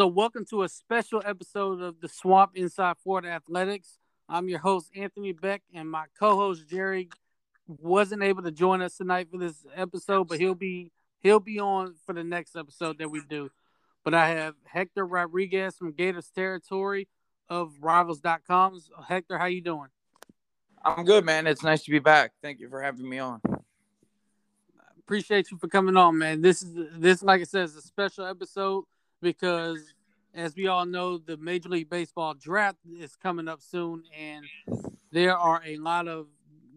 So, 0.00 0.06
welcome 0.06 0.46
to 0.46 0.62
a 0.62 0.68
special 0.70 1.22
episode 1.26 1.82
of 1.82 2.00
the 2.00 2.08
Swamp 2.08 2.52
Inside 2.54 2.96
Florida 3.04 3.28
Athletics. 3.28 3.98
I'm 4.30 4.48
your 4.48 4.60
host, 4.60 4.90
Anthony 4.96 5.32
Beck, 5.32 5.60
and 5.74 5.90
my 5.90 6.06
co 6.18 6.36
host, 6.36 6.66
Jerry, 6.70 7.10
wasn't 7.66 8.22
able 8.22 8.42
to 8.44 8.50
join 8.50 8.80
us 8.80 8.96
tonight 8.96 9.28
for 9.30 9.36
this 9.36 9.66
episode, 9.76 10.26
but 10.26 10.38
he'll 10.38 10.54
be 10.54 10.90
he'll 11.18 11.38
be 11.38 11.60
on 11.60 11.96
for 12.06 12.14
the 12.14 12.24
next 12.24 12.56
episode 12.56 12.96
that 12.96 13.10
we 13.10 13.20
do. 13.28 13.50
But 14.02 14.14
I 14.14 14.28
have 14.30 14.54
Hector 14.64 15.04
Rodriguez 15.04 15.76
from 15.76 15.92
Gators 15.92 16.30
Territory 16.34 17.06
of 17.50 17.74
Rivals.com. 17.82 18.80
Hector, 19.06 19.36
how 19.36 19.44
you 19.44 19.60
doing? 19.60 19.88
I'm 20.82 21.04
good, 21.04 21.26
man. 21.26 21.46
It's 21.46 21.62
nice 21.62 21.82
to 21.84 21.90
be 21.90 21.98
back. 21.98 22.32
Thank 22.40 22.60
you 22.60 22.70
for 22.70 22.80
having 22.80 23.06
me 23.06 23.18
on. 23.18 23.42
Appreciate 24.98 25.50
you 25.50 25.58
for 25.58 25.68
coming 25.68 25.98
on, 25.98 26.16
man. 26.16 26.40
This 26.40 26.62
is 26.62 26.88
this, 26.94 27.22
like 27.22 27.42
I 27.42 27.44
said, 27.44 27.64
is 27.64 27.76
a 27.76 27.82
special 27.82 28.24
episode 28.24 28.84
because, 29.20 29.94
as 30.34 30.54
we 30.56 30.66
all 30.66 30.86
know, 30.86 31.18
the 31.18 31.36
Major 31.36 31.68
League 31.68 31.90
Baseball 31.90 32.34
draft 32.34 32.78
is 32.98 33.16
coming 33.16 33.48
up 33.48 33.60
soon, 33.60 34.02
and 34.18 34.44
there 35.12 35.36
are 35.36 35.62
a 35.64 35.76
lot 35.76 36.08
of 36.08 36.26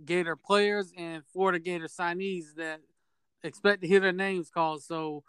Gator 0.05 0.35
players 0.35 0.91
and 0.97 1.23
Florida 1.31 1.59
Gator 1.59 1.87
signees 1.87 2.55
that 2.57 2.81
expect 3.43 3.81
to 3.81 3.87
hear 3.87 3.99
their 3.99 4.11
names 4.11 4.49
called. 4.49 4.83
So, 4.83 5.23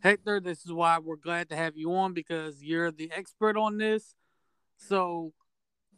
Hector, 0.00 0.40
this 0.40 0.64
is 0.64 0.72
why 0.72 0.98
we're 0.98 1.16
glad 1.16 1.48
to 1.50 1.56
have 1.56 1.76
you 1.76 1.94
on 1.94 2.12
because 2.12 2.62
you're 2.62 2.90
the 2.90 3.10
expert 3.14 3.56
on 3.56 3.78
this. 3.78 4.14
So, 4.76 5.32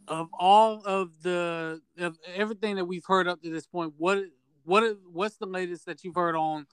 of 0.06 0.28
all 0.38 0.82
of 0.84 1.22
the 1.22 1.80
of 1.98 2.18
everything 2.34 2.76
that 2.76 2.86
we've 2.86 3.04
heard 3.06 3.28
up 3.28 3.42
to 3.42 3.50
this 3.50 3.66
point, 3.66 3.94
what 3.98 4.24
what 4.64 4.96
what's 5.12 5.36
the 5.36 5.46
latest 5.46 5.86
that 5.86 6.04
you've 6.04 6.14
heard 6.14 6.36
on 6.36 6.66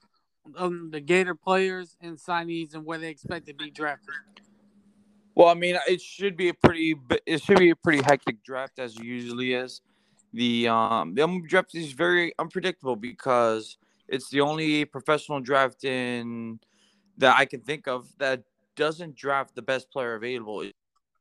um, 0.58 0.90
the 0.92 1.00
Gator 1.00 1.36
players 1.36 1.98
and 2.02 2.18
signees 2.18 2.74
and 2.74 2.86
where 2.86 2.98
they 2.98 3.10
expect 3.10 3.48
to 3.48 3.54
be 3.54 3.70
drafted? 3.72 4.14
Well, 5.36 5.50
I 5.50 5.54
mean, 5.54 5.78
it 5.88 6.02
should 6.02 6.38
be 6.38 6.50
a 6.50 6.54
pretty 6.54 6.96
it 7.26 7.44
should 7.44 7.60
be 7.60 7.70
a 7.70 7.76
pretty 7.76 8.02
hectic 8.04 8.44
draft 8.44 8.80
as 8.80 8.98
usually 8.98 9.54
is. 9.54 9.82
The 10.34 10.68
um 10.70 11.14
the 11.14 11.22
MLB 11.24 11.48
draft 11.48 11.76
is 11.76 11.92
very 11.92 12.34
unpredictable 12.40 12.96
because 12.96 13.78
it's 14.08 14.30
the 14.30 14.42
only 14.42 14.86
professional 14.86 15.42
draft 15.42 15.84
in 15.84 16.60
that 17.18 17.38
I 17.38 17.46
can 17.46 17.62
think 17.62 17.88
of 17.88 18.08
that 18.18 18.44
doesn't 18.76 19.16
draft 19.16 19.56
the 19.56 19.62
best 19.62 19.92
player 19.92 20.16
available. 20.16 20.70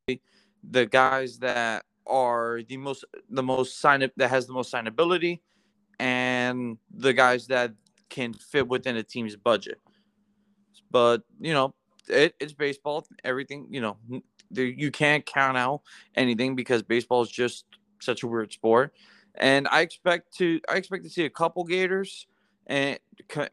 The 0.07 0.87
guys 0.87 1.39
that 1.39 1.85
are 2.07 2.61
the 2.69 2.77
most 2.77 3.05
the 3.31 3.43
most 3.43 3.81
sign 3.81 4.03
up 4.03 4.13
that 4.17 4.31
has 4.31 4.47
the 4.47 4.53
most 4.53 4.73
signability 4.73 5.41
and 5.99 6.79
the 6.91 7.13
guys 7.13 7.47
that 7.49 7.73
can 8.15 8.33
fit 8.33 8.69
within 8.69 8.97
a 8.97 9.03
team's 9.03 9.35
budget. 9.35 9.81
But 10.91 11.23
you 11.41 11.53
know, 11.53 11.75
it, 12.09 12.35
it's 12.39 12.53
baseball. 12.53 13.07
Everything 13.25 13.67
you 13.71 13.81
know, 13.81 13.97
you 14.51 14.91
can't 14.93 15.27
count 15.27 15.59
out 15.59 15.83
anything 16.15 16.55
because 16.55 16.83
baseball 16.83 17.23
is 17.23 17.31
just 17.31 17.65
such 18.01 18.23
a 18.23 18.29
weird 18.29 18.53
sport. 18.53 18.95
And 19.35 19.67
I 19.69 19.81
expect 19.81 20.37
to 20.39 20.61
I 20.69 20.77
expect 20.77 21.03
to 21.05 21.11
see 21.11 21.25
a 21.25 21.31
couple 21.31 21.65
Gators 21.65 22.29
and 22.69 23.01
co- 23.29 23.49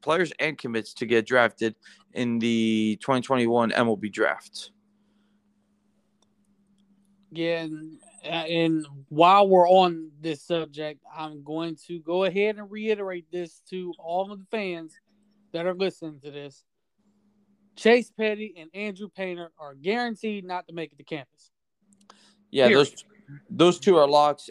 players 0.00 0.32
and 0.40 0.58
commits 0.58 0.92
to 0.94 1.06
get 1.06 1.24
drafted 1.24 1.76
in 2.12 2.40
the 2.40 2.98
2021 3.00 3.70
MLB 3.70 4.12
draft. 4.12 4.72
Yeah, 7.30 7.68
and, 8.22 8.86
while 9.08 9.48
we're 9.48 9.68
on 9.68 10.10
this 10.20 10.42
subject, 10.42 11.00
I'm 11.14 11.42
going 11.42 11.76
to 11.86 12.00
go 12.00 12.24
ahead 12.24 12.56
and 12.56 12.70
reiterate 12.70 13.26
this 13.30 13.60
to 13.70 13.92
all 13.98 14.30
of 14.30 14.38
the 14.38 14.46
fans 14.50 14.98
that 15.52 15.66
are 15.66 15.74
listening 15.74 16.20
to 16.20 16.30
this. 16.30 16.64
Chase 17.76 18.10
Petty 18.10 18.54
and 18.56 18.70
Andrew 18.74 19.08
Painter 19.08 19.50
are 19.58 19.74
guaranteed 19.74 20.44
not 20.44 20.66
to 20.68 20.74
make 20.74 20.92
it 20.92 20.98
to 20.98 21.04
campus. 21.04 21.50
Yeah, 22.50 22.68
Period. 22.68 22.86
those 22.86 23.04
those 23.50 23.80
two 23.80 23.96
are 23.96 24.06
locks. 24.06 24.50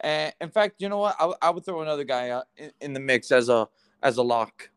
And 0.00 0.34
in 0.40 0.50
fact, 0.50 0.82
you 0.82 0.88
know 0.88 0.98
what? 0.98 1.16
I, 1.18 1.32
I 1.40 1.50
would 1.50 1.64
throw 1.64 1.80
another 1.80 2.04
guy 2.04 2.30
out 2.30 2.44
in, 2.56 2.72
in, 2.80 2.92
the 2.92 3.00
mix 3.00 3.30
as 3.30 3.48
a 3.48 3.68
as 4.02 4.16
a 4.16 4.22
lock. 4.22 4.68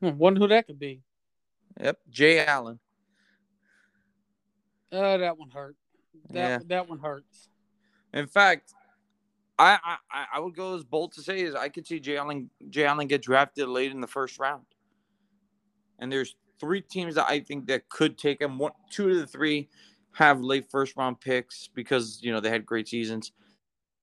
Hmm, 0.00 0.16
wonder 0.16 0.40
who 0.40 0.48
that 0.48 0.66
could 0.66 0.78
be. 0.78 1.02
Yep, 1.80 1.98
Jay 2.08 2.44
Allen. 2.44 2.80
Uh, 4.92 5.16
that 5.18 5.38
one 5.38 5.50
hurt. 5.50 5.76
That 6.30 6.48
yeah. 6.48 6.58
that 6.66 6.88
one 6.88 6.98
hurts. 6.98 7.48
In 8.12 8.26
fact, 8.26 8.74
I, 9.58 9.78
I 10.10 10.24
I 10.34 10.40
would 10.40 10.54
go 10.54 10.74
as 10.74 10.84
bold 10.84 11.12
to 11.12 11.22
say 11.22 11.40
is 11.40 11.54
I 11.54 11.68
could 11.68 11.86
see 11.86 12.00
Jay 12.00 12.16
Allen 12.16 12.50
Jay 12.70 12.84
Allen 12.84 13.06
get 13.06 13.22
drafted 13.22 13.68
late 13.68 13.92
in 13.92 14.00
the 14.00 14.06
first 14.06 14.38
round. 14.38 14.64
And 15.98 16.10
there's 16.10 16.34
three 16.58 16.80
teams 16.80 17.14
that 17.14 17.26
I 17.28 17.40
think 17.40 17.66
that 17.66 17.88
could 17.88 18.18
take 18.18 18.40
him. 18.40 18.58
One, 18.58 18.72
two 18.90 19.10
of 19.10 19.16
the 19.16 19.26
three 19.26 19.68
have 20.12 20.40
late 20.40 20.70
first 20.70 20.96
round 20.96 21.20
picks 21.20 21.68
because 21.68 22.20
you 22.22 22.32
know 22.32 22.40
they 22.40 22.50
had 22.50 22.66
great 22.66 22.88
seasons 22.88 23.32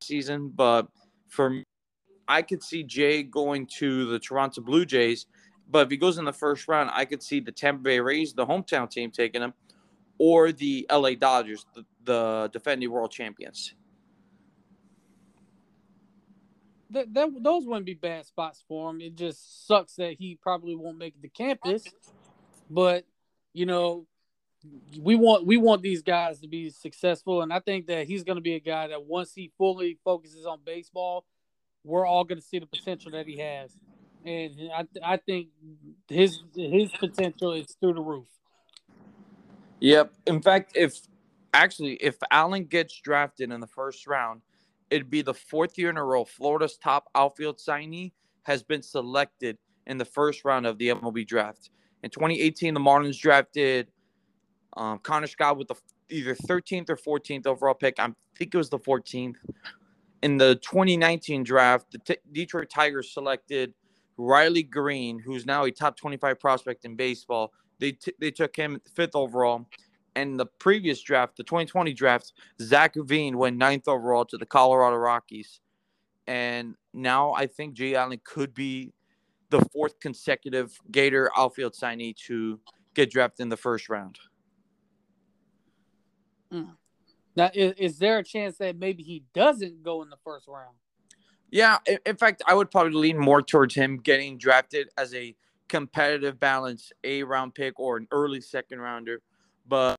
season. 0.01 0.49
But 0.49 0.87
for 1.27 1.49
me, 1.49 1.63
I 2.27 2.41
could 2.41 2.63
see 2.63 2.83
Jay 2.83 3.23
going 3.23 3.67
to 3.77 4.05
the 4.05 4.19
Toronto 4.19 4.61
Blue 4.61 4.85
Jays. 4.85 5.27
But 5.69 5.87
if 5.87 5.91
he 5.91 5.97
goes 5.97 6.17
in 6.17 6.25
the 6.25 6.33
first 6.33 6.67
round, 6.67 6.89
I 6.93 7.03
could 7.03 7.21
see 7.21 7.41
the 7.41 7.51
Tampa 7.51 7.83
Bay 7.83 7.99
Rays, 7.99 8.33
the 8.33 8.45
hometown 8.45 8.89
team, 8.89 9.11
taking 9.11 9.41
him 9.41 9.53
or 10.17 10.51
the 10.51 10.87
LA 10.91 11.11
Dodgers, 11.15 11.65
the, 11.73 11.85
the 12.03 12.49
defending 12.51 12.91
world 12.91 13.11
champions. 13.11 13.73
That, 16.89 17.13
that 17.13 17.29
those 17.41 17.65
wouldn't 17.65 17.85
be 17.85 17.95
bad 17.95 18.25
spots 18.25 18.63
for 18.67 18.89
him. 18.89 19.01
It 19.01 19.15
just 19.15 19.67
sucks 19.67 19.95
that 19.95 20.13
he 20.13 20.39
probably 20.41 20.75
won't 20.75 20.97
make 20.97 21.21
to 21.21 21.27
campus. 21.27 21.83
But 22.69 23.05
you 23.53 23.65
know, 23.65 24.05
we 24.99 25.15
want 25.15 25.45
we 25.45 25.57
want 25.57 25.81
these 25.81 26.01
guys 26.01 26.39
to 26.39 26.47
be 26.47 26.69
successful, 26.69 27.41
and 27.41 27.51
I 27.51 27.59
think 27.59 27.87
that 27.87 28.07
he's 28.07 28.23
going 28.23 28.37
to 28.37 28.41
be 28.41 28.55
a 28.55 28.59
guy 28.59 28.87
that 28.87 29.05
once 29.05 29.33
he 29.33 29.51
fully 29.57 29.97
focuses 30.03 30.45
on 30.45 30.59
baseball, 30.65 31.25
we're 31.83 32.05
all 32.05 32.23
going 32.23 32.39
to 32.39 32.45
see 32.45 32.59
the 32.59 32.65
potential 32.65 33.11
that 33.11 33.27
he 33.27 33.37
has, 33.37 33.71
and 34.25 34.53
I 34.73 34.85
I 35.03 35.17
think 35.17 35.49
his 36.07 36.39
his 36.55 36.91
potential 36.91 37.53
is 37.53 37.75
through 37.79 37.93
the 37.93 38.01
roof. 38.01 38.27
Yep. 39.79 40.13
In 40.25 40.41
fact, 40.41 40.73
if 40.75 40.99
actually 41.53 41.93
if 41.95 42.17
Allen 42.31 42.65
gets 42.65 42.99
drafted 42.99 43.51
in 43.51 43.59
the 43.59 43.67
first 43.67 44.07
round, 44.07 44.41
it'd 44.89 45.09
be 45.09 45.21
the 45.21 45.33
fourth 45.33 45.77
year 45.77 45.89
in 45.89 45.97
a 45.97 46.03
row 46.03 46.25
Florida's 46.25 46.77
top 46.77 47.09
outfield 47.15 47.57
signee 47.57 48.11
has 48.43 48.63
been 48.63 48.81
selected 48.81 49.57
in 49.85 49.97
the 49.97 50.05
first 50.05 50.45
round 50.45 50.65
of 50.65 50.77
the 50.77 50.89
MLB 50.89 51.27
draft. 51.27 51.69
In 52.03 52.09
2018, 52.09 52.73
the 52.73 52.79
Marlins 52.79 53.19
drafted 53.19 53.87
um, 54.75 54.99
Connor 54.99 55.27
Scott 55.27 55.57
with 55.57 55.67
the 55.67 55.75
either 56.09 56.35
13th 56.35 56.89
or 56.89 57.19
14th 57.19 57.47
overall 57.47 57.73
pick. 57.73 57.99
I 57.99 58.07
think 58.37 58.53
it 58.53 58.57
was 58.57 58.69
the 58.69 58.79
14th. 58.79 59.35
In 60.23 60.37
the 60.37 60.55
2019 60.55 61.43
draft, 61.43 61.91
the 61.91 61.99
T- 61.99 62.17
Detroit 62.31 62.69
Tigers 62.69 63.13
selected 63.13 63.73
Riley 64.17 64.63
Greene, 64.63 65.19
who's 65.19 65.45
now 65.45 65.65
a 65.65 65.71
top 65.71 65.95
25 65.95 66.39
prospect 66.39 66.85
in 66.85 66.95
baseball, 66.95 67.53
they 67.79 67.93
t- 67.93 68.13
they 68.19 68.31
took 68.31 68.55
him 68.55 68.81
fifth 68.93 69.15
overall. 69.15 69.67
And 70.15 70.39
the 70.39 70.47
previous 70.47 71.01
draft, 71.01 71.37
the 71.37 71.43
2020 71.43 71.93
draft, 71.93 72.33
Zach 72.59 72.95
Veen 72.95 73.37
went 73.37 73.55
ninth 73.55 73.87
overall 73.87 74.25
to 74.25 74.37
the 74.37 74.47
Colorado 74.47 74.95
Rockies. 74.95 75.59
And 76.25 76.75
now 76.91 77.33
I 77.33 77.45
think 77.45 77.75
Jay 77.75 77.93
Allen 77.93 78.19
could 78.23 78.53
be 78.53 78.93
the 79.49 79.61
fourth 79.71 79.99
consecutive 79.99 80.77
Gator 80.91 81.29
outfield 81.37 81.73
signee 81.73 82.15
to 82.25 82.59
get 82.95 83.11
drafted 83.11 83.43
in 83.43 83.49
the 83.49 83.57
first 83.57 83.89
round. 83.89 84.17
Mm. 86.51 86.75
Now, 87.35 87.51
is, 87.53 87.73
is, 87.77 87.99
there 87.99 88.17
a 88.17 88.23
chance 88.23 88.57
that 88.57 88.77
maybe 88.77 89.03
he 89.03 89.23
doesn't 89.33 89.83
go 89.83 90.01
in 90.01 90.09
the 90.09 90.17
first 90.23 90.47
round? 90.47 90.75
Yeah, 91.51 91.77
in, 91.85 91.99
in 92.05 92.17
fact, 92.17 92.41
I 92.47 92.55
would 92.55 92.71
probably 92.71 92.93
lean 92.93 93.17
more 93.17 93.41
towards 93.41 93.75
him 93.75 93.97
getting 93.97 94.37
drafted 94.37 94.89
as 94.97 95.13
a 95.13 95.35
competitive 95.67 96.39
balance 96.39 96.91
A 97.03 97.23
round 97.23 97.55
pick 97.55 97.79
or 97.79 97.97
an 97.97 98.07
early 98.11 98.41
second 98.41 98.79
rounder, 98.79 99.21
but 99.67 99.95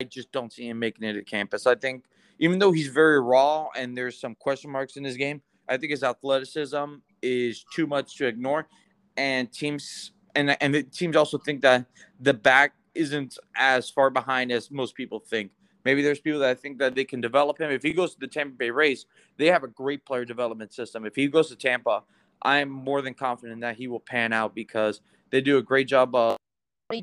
I 0.00 0.04
just 0.04 0.30
don't 0.32 0.52
see 0.52 0.68
him 0.68 0.78
making 0.78 1.04
it 1.04 1.14
to 1.14 1.24
campus. 1.24 1.66
I 1.66 1.74
think 1.74 2.04
even 2.38 2.58
though 2.58 2.72
he's 2.72 2.88
very 2.88 3.20
raw 3.20 3.68
and 3.76 3.96
there's 3.96 4.20
some 4.20 4.34
question 4.36 4.70
marks 4.70 4.96
in 4.96 5.04
his 5.04 5.16
game, 5.16 5.42
I 5.68 5.76
think 5.76 5.90
his 5.90 6.02
athleticism 6.02 6.94
is 7.22 7.64
too 7.74 7.86
much 7.86 8.16
to 8.16 8.26
ignore. 8.26 8.68
And 9.16 9.52
teams 9.52 10.12
and 10.34 10.56
and 10.62 10.74
the 10.74 10.82
teams 10.84 11.16
also 11.16 11.38
think 11.38 11.62
that 11.62 11.86
the 12.20 12.34
back 12.34 12.74
isn't 12.94 13.38
as 13.56 13.90
far 13.90 14.10
behind 14.10 14.52
as 14.52 14.70
most 14.70 14.94
people 14.94 15.18
think. 15.18 15.50
Maybe 15.84 16.02
there's 16.02 16.20
people 16.20 16.40
that 16.40 16.60
think 16.60 16.78
that 16.78 16.94
they 16.94 17.04
can 17.04 17.20
develop 17.20 17.60
him. 17.60 17.70
If 17.70 17.82
he 17.82 17.92
goes 17.92 18.14
to 18.14 18.20
the 18.20 18.26
Tampa 18.26 18.56
Bay 18.56 18.70
Rays, 18.70 19.06
they 19.36 19.46
have 19.46 19.64
a 19.64 19.68
great 19.68 20.04
player 20.04 20.24
development 20.24 20.72
system. 20.72 21.06
If 21.06 21.14
he 21.16 21.28
goes 21.28 21.48
to 21.48 21.56
Tampa, 21.56 22.02
I'm 22.42 22.70
more 22.70 23.02
than 23.02 23.14
confident 23.14 23.60
that 23.62 23.76
he 23.76 23.88
will 23.88 24.00
pan 24.00 24.32
out 24.32 24.54
because 24.54 25.00
they 25.30 25.40
do 25.40 25.58
a 25.58 25.62
great 25.62 25.88
job 25.88 26.14
of 26.14 26.36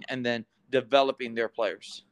and 0.09 0.25
then 0.25 0.45
developing 0.71 1.35
their 1.35 1.49
players. 1.49 2.03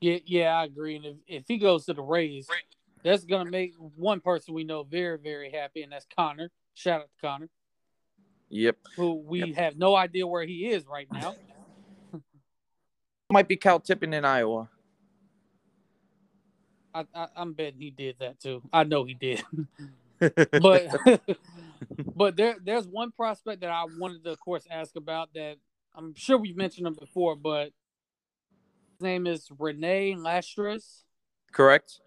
Yeah, 0.00 0.18
yeah, 0.26 0.56
I 0.56 0.64
agree. 0.64 0.96
And 0.96 1.04
if, 1.04 1.16
if 1.26 1.44
he 1.48 1.58
goes 1.58 1.86
to 1.86 1.94
the 1.94 2.02
Rays, 2.02 2.48
that's 3.02 3.24
gonna 3.24 3.50
make 3.50 3.74
one 3.96 4.20
person 4.20 4.54
we 4.54 4.64
know 4.64 4.84
very, 4.84 5.18
very 5.18 5.50
happy, 5.50 5.82
and 5.82 5.92
that's 5.92 6.06
Connor. 6.16 6.50
Shout 6.74 7.00
out 7.00 7.08
to 7.08 7.26
Connor. 7.26 7.48
Yep. 8.50 8.76
Who 8.96 9.14
we 9.14 9.40
Yep. 9.40 9.56
have 9.56 9.76
no 9.76 9.96
idea 9.96 10.26
where 10.26 10.44
he 10.44 10.68
is 10.68 10.86
right 10.86 11.08
now. 11.12 11.34
Might 13.30 13.48
be 13.48 13.56
Cal 13.56 13.80
Tippin 13.80 14.14
in 14.14 14.24
Iowa. 14.24 14.68
I, 16.94 17.04
I, 17.14 17.28
I'm 17.36 17.52
betting 17.52 17.80
he 17.80 17.90
did 17.90 18.16
that 18.20 18.40
too. 18.40 18.62
I 18.72 18.84
know 18.84 19.04
he 19.04 19.14
did. 19.14 19.42
but 20.18 21.20
but 22.16 22.36
there 22.36 22.56
there's 22.64 22.86
one 22.86 23.12
prospect 23.12 23.60
that 23.60 23.70
I 23.70 23.84
wanted 23.98 24.24
to, 24.24 24.32
of 24.32 24.40
course, 24.40 24.66
ask 24.70 24.96
about 24.96 25.32
that 25.34 25.56
I'm 25.94 26.14
sure 26.14 26.38
we've 26.38 26.56
mentioned 26.56 26.86
him 26.86 26.94
before, 26.94 27.34
but 27.34 27.72
his 28.92 29.00
name 29.00 29.26
is 29.26 29.48
Rene 29.58 30.14
Lastres. 30.16 31.04
Correct. 31.52 32.00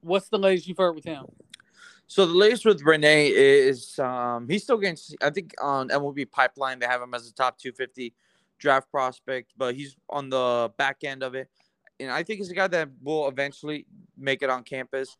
What's 0.00 0.28
the 0.28 0.38
latest 0.38 0.66
you've 0.66 0.78
heard 0.78 0.94
with 0.94 1.04
him? 1.04 1.24
So 2.06 2.26
the 2.26 2.34
latest 2.34 2.64
with 2.64 2.82
Rene 2.82 3.28
is 3.28 3.98
um, 3.98 4.48
he's 4.48 4.64
still 4.64 4.76
getting. 4.76 4.98
I 5.22 5.30
think 5.30 5.54
on 5.60 5.88
MLB 5.88 6.30
Pipeline 6.30 6.78
they 6.78 6.86
have 6.86 7.00
him 7.00 7.14
as 7.14 7.28
a 7.28 7.32
top 7.32 7.58
250 7.58 8.12
draft 8.58 8.90
prospect, 8.90 9.52
but 9.56 9.74
he's 9.74 9.96
on 10.10 10.28
the 10.28 10.70
back 10.76 10.98
end 11.04 11.22
of 11.22 11.34
it, 11.34 11.48
and 11.98 12.10
I 12.10 12.22
think 12.22 12.38
he's 12.38 12.50
a 12.50 12.54
guy 12.54 12.66
that 12.68 12.88
will 13.02 13.28
eventually 13.28 13.86
make 14.16 14.42
it 14.42 14.50
on 14.50 14.62
campus. 14.64 15.16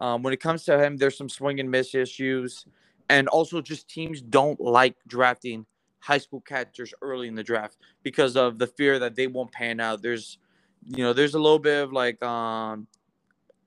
Um, 0.00 0.22
when 0.22 0.32
it 0.32 0.40
comes 0.40 0.64
to 0.64 0.82
him, 0.82 0.96
there's 0.96 1.16
some 1.16 1.28
swing 1.28 1.60
and 1.60 1.70
miss 1.70 1.94
issues, 1.94 2.66
and 3.08 3.28
also 3.28 3.60
just 3.60 3.88
teams 3.88 4.20
don't 4.20 4.60
like 4.60 4.96
drafting 5.06 5.66
high 6.00 6.18
school 6.18 6.40
catchers 6.40 6.92
early 7.00 7.28
in 7.28 7.34
the 7.34 7.42
draft 7.42 7.78
because 8.02 8.36
of 8.36 8.58
the 8.58 8.66
fear 8.66 8.98
that 8.98 9.14
they 9.14 9.26
won't 9.26 9.52
pan 9.52 9.80
out. 9.80 10.02
There's, 10.02 10.38
you 10.86 11.02
know, 11.02 11.12
there's 11.12 11.34
a 11.34 11.38
little 11.38 11.58
bit 11.58 11.82
of 11.82 11.92
like 11.92 12.22
um, 12.22 12.86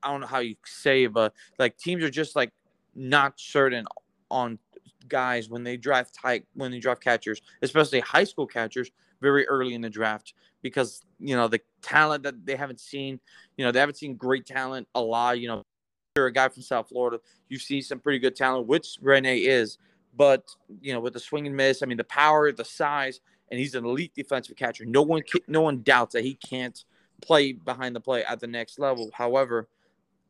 I 0.02 0.10
don't 0.10 0.20
know 0.20 0.26
how 0.26 0.40
you 0.40 0.56
say, 0.64 1.06
but 1.06 1.34
like 1.58 1.76
teams 1.76 2.04
are 2.04 2.10
just 2.10 2.36
like 2.36 2.52
not 2.94 3.34
certain 3.36 3.86
on 4.30 4.58
guys 5.08 5.48
when 5.48 5.64
they 5.64 5.76
draft 5.76 6.16
high 6.16 6.42
when 6.54 6.70
they 6.70 6.78
draft 6.78 7.02
catchers, 7.02 7.40
especially 7.62 8.00
high 8.00 8.24
school 8.24 8.46
catchers, 8.46 8.90
very 9.20 9.46
early 9.48 9.74
in 9.74 9.80
the 9.80 9.90
draft 9.90 10.34
because 10.62 11.02
you 11.18 11.34
know 11.34 11.48
the 11.48 11.60
talent 11.82 12.22
that 12.22 12.46
they 12.46 12.56
haven't 12.56 12.80
seen, 12.80 13.18
you 13.56 13.64
know 13.64 13.72
they 13.72 13.80
haven't 13.80 13.96
seen 13.96 14.14
great 14.14 14.46
talent 14.46 14.86
a 14.94 15.00
lot. 15.00 15.40
You 15.40 15.48
know, 15.48 15.64
you're 16.18 16.26
a 16.26 16.32
guy 16.32 16.48
from 16.48 16.62
South 16.62 16.88
Florida, 16.88 17.20
you 17.48 17.58
see 17.58 17.80
some 17.80 18.00
pretty 18.00 18.18
good 18.18 18.36
talent, 18.36 18.66
which 18.66 18.98
Rene 19.00 19.38
is, 19.38 19.78
but 20.16 20.44
you 20.80 20.92
know 20.92 21.00
with 21.00 21.12
the 21.12 21.20
swing 21.20 21.46
and 21.46 21.56
miss, 21.56 21.82
I 21.82 21.86
mean 21.86 21.96
the 21.96 22.04
power, 22.04 22.52
the 22.52 22.64
size, 22.64 23.20
and 23.50 23.58
he's 23.58 23.74
an 23.74 23.84
elite 23.84 24.12
defensive 24.14 24.56
catcher. 24.56 24.84
No 24.84 25.02
one 25.02 25.22
no 25.46 25.60
one 25.60 25.82
doubts 25.82 26.14
that 26.14 26.24
he 26.24 26.34
can't 26.34 26.84
play 27.22 27.52
behind 27.52 27.94
the 27.96 28.00
play 28.00 28.24
at 28.24 28.40
the 28.40 28.46
next 28.46 28.78
level. 28.78 29.10
However, 29.14 29.68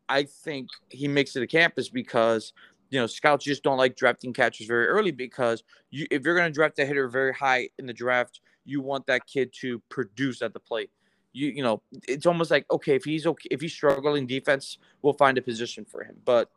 I 0.08 0.24
think 0.24 0.68
he 0.90 1.08
makes 1.08 1.34
it 1.36 1.40
to 1.40 1.46
campus 1.46 1.88
because 1.88 2.52
you 2.90 3.00
know 3.00 3.06
scouts 3.06 3.44
just 3.44 3.62
don't 3.62 3.78
like 3.78 3.96
drafting 3.96 4.32
catchers 4.32 4.66
very 4.66 4.86
early 4.86 5.10
because 5.10 5.64
you 5.90 6.06
if 6.10 6.24
you're 6.24 6.36
going 6.36 6.50
to 6.50 6.54
draft 6.54 6.78
a 6.78 6.86
hitter 6.86 7.08
very 7.08 7.32
high 7.32 7.68
in 7.78 7.86
the 7.86 7.92
draft, 7.92 8.40
you 8.64 8.80
want 8.80 9.06
that 9.06 9.26
kid 9.26 9.52
to 9.60 9.80
produce 9.88 10.42
at 10.42 10.52
the 10.52 10.60
plate. 10.60 10.90
You 11.38 11.48
you 11.48 11.62
know 11.62 11.82
it's 12.06 12.26
almost 12.26 12.50
like 12.50 12.66
okay 12.70 12.94
if 12.94 13.04
he's 13.04 13.26
okay 13.26 13.48
if 13.50 13.60
he's 13.60 13.72
struggling 13.72 14.26
defense, 14.26 14.78
we'll 15.02 15.12
find 15.12 15.38
a 15.38 15.42
position 15.42 15.84
for 15.84 16.02
him. 16.02 16.16
But 16.24 16.50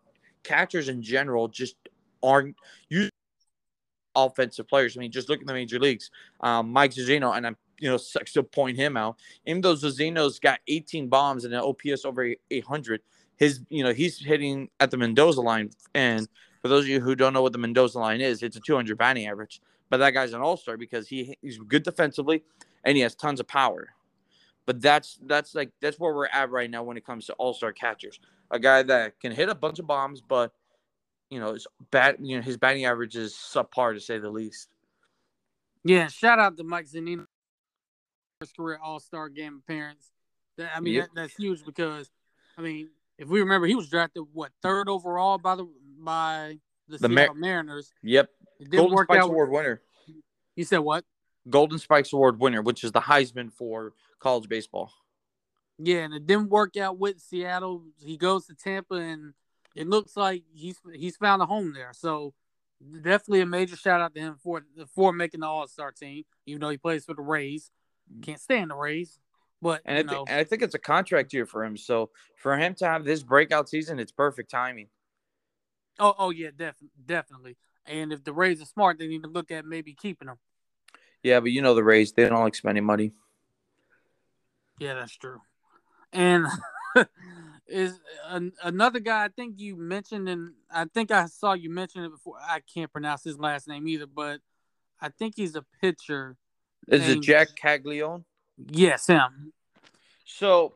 catchers 0.43 0.89
in 0.89 1.01
general 1.01 1.47
just 1.47 1.75
aren't 2.23 2.55
you 2.89 3.09
offensive 4.15 4.67
players. 4.67 4.97
I 4.97 4.99
mean, 4.99 5.11
just 5.11 5.29
look 5.29 5.39
at 5.39 5.47
the 5.47 5.53
major 5.53 5.79
leagues. 5.79 6.09
Um, 6.41 6.71
Mike 6.71 6.91
Zunino, 6.91 7.35
and 7.35 7.47
I'm 7.47 7.57
you 7.79 7.89
know 7.89 7.99
to 8.33 8.43
point 8.43 8.77
him 8.77 8.97
out. 8.97 9.17
Even 9.45 9.61
though 9.61 9.75
Zunino's 9.75 10.39
got 10.39 10.59
18 10.67 11.07
bombs 11.07 11.45
and 11.45 11.53
an 11.53 11.61
OPS 11.61 12.05
over 12.05 12.33
800 12.49 13.01
his 13.37 13.61
you 13.69 13.83
know 13.83 13.91
he's 13.91 14.19
hitting 14.19 14.69
at 14.79 14.91
the 14.91 14.97
Mendoza 14.97 15.41
line, 15.41 15.71
and 15.95 16.27
for 16.61 16.67
those 16.67 16.85
of 16.85 16.89
you 16.89 16.99
who 16.99 17.15
don't 17.15 17.33
know 17.33 17.41
what 17.41 17.53
the 17.53 17.57
Mendoza 17.57 17.99
line 17.99 18.21
is, 18.21 18.43
it's 18.43 18.55
a 18.55 18.59
200 18.59 18.97
batting 18.97 19.27
average. 19.27 19.61
But 19.89 19.97
that 19.97 20.11
guy's 20.11 20.33
an 20.33 20.41
all 20.41 20.57
star 20.57 20.77
because 20.77 21.07
he 21.07 21.35
he's 21.41 21.57
good 21.57 21.83
defensively 21.83 22.43
and 22.83 22.95
he 22.95 23.03
has 23.03 23.15
tons 23.15 23.39
of 23.39 23.47
power. 23.47 23.89
But 24.67 24.81
that's 24.81 25.17
that's 25.25 25.55
like 25.55 25.71
that's 25.81 25.99
where 25.99 26.13
we're 26.13 26.27
at 26.27 26.51
right 26.51 26.69
now 26.69 26.83
when 26.83 26.95
it 26.97 27.05
comes 27.05 27.25
to 27.27 27.33
all 27.33 27.53
star 27.53 27.73
catchers. 27.73 28.19
A 28.51 28.59
guy 28.59 28.83
that 28.83 29.19
can 29.19 29.31
hit 29.31 29.49
a 29.49 29.55
bunch 29.55 29.79
of 29.79 29.87
bombs, 29.87 30.21
but 30.21 30.53
you 31.29 31.39
know 31.39 31.53
his 31.53 31.65
bat 31.91 32.17
you 32.23 32.35
know 32.37 32.41
his 32.43 32.57
batting 32.57 32.85
average 32.85 33.15
is 33.15 33.33
subpar 33.33 33.93
to 33.93 33.99
say 33.99 34.19
the 34.19 34.29
least. 34.29 34.69
Yeah, 35.83 36.07
shout 36.07 36.37
out 36.37 36.57
to 36.57 36.63
Mike 36.63 36.85
Zunino, 36.85 37.25
first 38.39 38.55
career 38.55 38.79
All 38.83 38.99
Star 38.99 39.29
game 39.29 39.61
appearance. 39.65 40.11
That, 40.57 40.71
I 40.75 40.79
mean, 40.79 40.93
Yep. 40.95 41.05
that, 41.15 41.21
that's 41.21 41.35
huge 41.35 41.65
because, 41.65 42.11
I 42.57 42.61
mean, 42.61 42.89
if 43.17 43.27
we 43.29 43.39
remember, 43.39 43.65
he 43.65 43.73
was 43.73 43.89
drafted 43.89 44.23
what 44.33 44.51
third 44.61 44.89
overall 44.89 45.37
by 45.39 45.55
the 45.55 45.65
by 45.97 46.59
the, 46.87 46.97
The 46.99 47.09
Mar- 47.09 47.23
Seattle 47.23 47.35
Mariners. 47.35 47.93
Yep, 48.03 48.29
It 48.59 48.63
didn't 48.65 48.77
Golden 48.77 48.95
work 48.95 49.07
Spikes 49.07 49.23
out. 49.23 49.29
Award 49.29 49.49
winner. 49.49 49.81
You 50.55 50.65
said 50.65 50.79
what? 50.79 51.03
Golden 51.49 51.79
Spikes 51.79 52.13
Award 52.13 52.39
winner, 52.39 52.61
which 52.61 52.83
is 52.83 52.91
the 52.91 53.01
Heisman 53.01 53.51
for 53.51 53.93
college 54.19 54.47
baseball. 54.49 54.91
Yeah, 55.77 55.99
and 55.99 56.13
it 56.13 56.27
didn't 56.27 56.49
work 56.49 56.77
out 56.77 56.99
with 56.99 57.19
Seattle. 57.19 57.83
He 58.03 58.17
goes 58.17 58.45
to 58.47 58.55
Tampa, 58.55 58.95
and 58.95 59.33
it 59.75 59.87
looks 59.87 60.15
like 60.15 60.43
he's 60.53 60.79
he's 60.93 61.17
found 61.17 61.41
a 61.41 61.45
home 61.45 61.73
there. 61.73 61.91
So 61.93 62.33
definitely 63.01 63.41
a 63.41 63.45
major 63.45 63.75
shout 63.75 64.01
out 64.01 64.13
to 64.15 64.21
him 64.21 64.35
for 64.43 64.63
for 64.95 65.11
making 65.13 65.39
the 65.41 65.47
All 65.47 65.67
Star 65.67 65.91
team, 65.91 66.23
even 66.45 66.61
though 66.61 66.69
he 66.69 66.77
plays 66.77 67.05
for 67.05 67.15
the 67.15 67.21
Rays. 67.21 67.71
Mm. 68.11 68.23
Can't 68.23 68.39
stand 68.39 68.71
the 68.71 68.75
Rays, 68.75 69.19
but 69.61 69.83
And 69.85 69.97
you 69.97 70.05
I, 70.07 70.13
know, 70.13 70.27
and 70.27 70.39
I 70.39 70.43
think 70.43 70.61
it's 70.61 70.75
a 70.75 70.79
contract 70.79 71.33
year 71.33 71.45
for 71.45 71.63
him. 71.63 71.77
So 71.77 72.11
for 72.35 72.57
him 72.57 72.75
to 72.75 72.85
have 72.85 73.03
this 73.05 73.23
breakout 73.23 73.69
season, 73.69 73.99
it's 73.99 74.11
perfect 74.11 74.51
timing. 74.51 74.89
oh 75.99 76.15
oh 76.17 76.29
yeah, 76.29 76.49
definitely 76.55 76.89
definitely. 77.05 77.57
And 77.85 78.13
if 78.13 78.23
the 78.23 78.33
Rays 78.33 78.61
are 78.61 78.65
smart, 78.65 78.99
they 78.99 79.07
need 79.07 79.23
to 79.23 79.29
look 79.29 79.51
at 79.51 79.65
maybe 79.65 79.93
keeping 79.93 80.27
him. 80.27 80.37
Yeah, 81.23 81.39
but 81.39 81.51
you 81.51 81.61
know 81.61 81.75
the 81.75 81.83
Rays, 81.83 82.13
they 82.13 82.27
don't 82.27 82.41
like 82.41 82.55
spending 82.55 82.83
money. 82.83 83.13
Yeah, 84.79 84.95
that's 84.95 85.15
true. 85.15 85.41
And 86.11 86.47
is 87.67 87.99
an, 88.27 88.53
another 88.63 88.99
guy 88.99 89.25
I 89.25 89.27
think 89.29 89.59
you 89.59 89.75
mentioned, 89.75 90.27
and 90.27 90.53
I 90.71 90.85
think 90.85 91.11
I 91.11 91.27
saw 91.27 91.53
you 91.53 91.69
mention 91.69 92.03
it 92.03 92.09
before. 92.09 92.37
I 92.39 92.61
can't 92.61 92.91
pronounce 92.91 93.23
his 93.23 93.39
last 93.39 93.67
name 93.67 93.87
either, 93.87 94.07
but 94.07 94.41
I 94.99 95.09
think 95.09 95.35
he's 95.35 95.55
a 95.55 95.63
pitcher. 95.79 96.37
Is 96.87 97.07
it 97.07 97.21
Jack 97.21 97.49
Caglianone? 97.61 98.23
Yes, 98.57 99.07
him. 99.07 99.53
So 100.25 100.73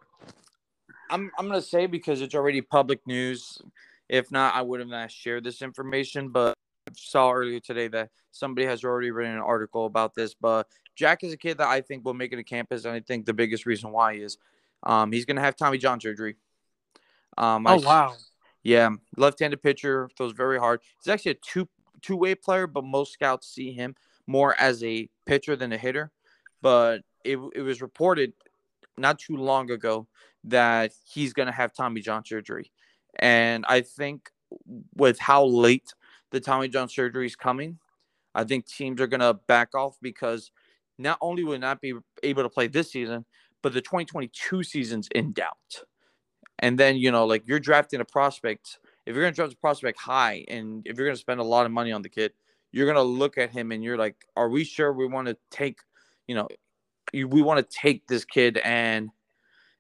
I'm 1.10 1.32
I'm 1.38 1.48
gonna 1.48 1.62
say 1.62 1.86
because 1.86 2.22
it's 2.22 2.36
already 2.36 2.62
public 2.62 3.06
news. 3.06 3.62
If 4.08 4.32
not, 4.32 4.56
I 4.56 4.62
would 4.62 4.80
have 4.80 4.90
not 4.90 5.12
shared 5.12 5.44
this 5.44 5.62
information. 5.62 6.30
But 6.30 6.55
saw 6.98 7.32
earlier 7.32 7.60
today 7.60 7.88
that 7.90 8.10
somebody 8.32 8.66
has 8.68 8.84
already 8.84 9.12
written 9.12 9.34
an 9.34 9.40
article 9.42 9.86
about 9.86 10.14
this. 10.16 10.34
But 10.34 10.68
Jack 10.96 11.24
is 11.24 11.34
a 11.34 11.38
kid 11.38 11.58
that 11.60 11.68
I 11.68 11.82
think 11.82 12.06
will 12.06 12.14
make 12.14 12.34
it 12.34 12.38
to 12.38 12.44
campus, 12.44 12.86
and 12.86 12.94
I 12.94 13.00
think 13.00 13.26
the 13.26 13.34
biggest 13.34 13.66
reason 13.66 13.92
why 13.92 14.14
is 14.14 14.38
um, 14.84 15.12
he's 15.12 15.26
gonna 15.26 15.42
have 15.42 15.56
Tommy 15.56 15.78
John 15.78 16.00
surgery. 16.00 16.36
Um, 17.38 17.68
Oh 17.68 17.76
s- 17.76 17.84
wow. 17.84 18.14
Yeah, 18.64 18.90
left-handed 19.16 19.62
pitcher 19.62 20.10
throws 20.18 20.32
very 20.32 20.58
hard. 20.58 20.82
He's 21.04 21.12
actually 21.12 21.32
a 21.34 21.36
two 21.36 21.70
two-way 22.02 22.36
player, 22.36 22.68
but 22.68 22.84
most 22.84 23.14
scouts 23.14 23.48
see 23.48 23.72
him 23.72 23.96
more 24.28 24.56
as 24.60 24.84
a 24.84 25.10
pitcher 25.26 25.56
than 25.56 25.72
a 25.72 25.78
hitter. 25.78 26.12
But 26.62 27.02
it 27.24 27.38
it 27.54 27.62
was 27.62 27.82
reported 27.82 28.34
not 28.98 29.20
too 29.20 29.38
long 29.38 29.70
ago 29.72 30.08
that 30.46 30.94
he's 31.06 31.34
going 31.34 31.48
to 31.48 31.52
have 31.52 31.74
Tommy 31.74 32.02
John 32.02 32.24
surgery, 32.26 32.72
and 33.20 33.66
I 33.68 33.82
think 33.82 34.32
with 34.96 35.20
how 35.20 35.46
late 35.46 35.94
the 36.36 36.42
Tommy 36.42 36.68
John 36.68 36.90
surgery 36.90 37.26
is 37.26 37.36
coming, 37.36 37.80
I 38.36 38.44
think 38.44 38.68
teams 38.68 39.00
are 39.00 39.08
going 39.08 39.22
to 39.22 39.36
back 39.48 39.74
off 39.74 39.98
because 40.02 40.52
not 40.98 41.18
only 41.22 41.46
will 41.46 41.58
not 41.58 41.80
be 41.80 41.94
able 42.24 42.44
to 42.44 42.50
play 42.50 42.68
this 42.68 42.92
season, 42.92 43.26
but 43.62 43.74
the 43.74 43.82
2022 43.82 44.62
season's 44.64 45.08
in 45.16 45.32
doubt. 45.32 45.84
And 46.60 46.78
then, 46.78 46.98
you 46.98 47.10
know, 47.10 47.26
like 47.26 47.44
you're 47.48 47.60
drafting 47.60 48.02
a 48.02 48.06
prospect. 48.06 48.80
If 49.06 49.16
you're 49.16 49.24
going 49.24 49.34
to 49.34 49.36
draft 49.36 49.54
a 49.54 49.58
prospect 49.58 49.98
high 49.98 50.44
and 50.50 50.86
if 50.86 50.98
you're 50.98 51.08
going 51.08 51.16
to 51.16 51.22
spend 51.22 51.40
a 51.40 51.44
lot 51.44 51.66
of 51.66 51.72
money 51.72 51.94
on 51.94 52.02
the 52.02 52.10
kid, 52.10 52.34
you're 52.74 52.86
going 52.86 52.96
to 52.96 53.02
look 53.02 53.38
at 53.38 53.52
him 53.52 53.72
and 53.72 53.82
you're 53.82 53.98
like, 53.98 54.18
are 54.36 54.50
we 54.50 54.66
sure 54.66 54.92
we 54.92 55.08
want 55.08 55.28
to 55.30 55.38
take, 55.52 55.80
you 56.28 56.36
know, 56.36 56.50
we 57.14 57.42
want 57.42 57.58
to 57.58 57.78
take 57.78 58.06
this 58.08 58.26
kid 58.26 58.58
and 58.58 59.10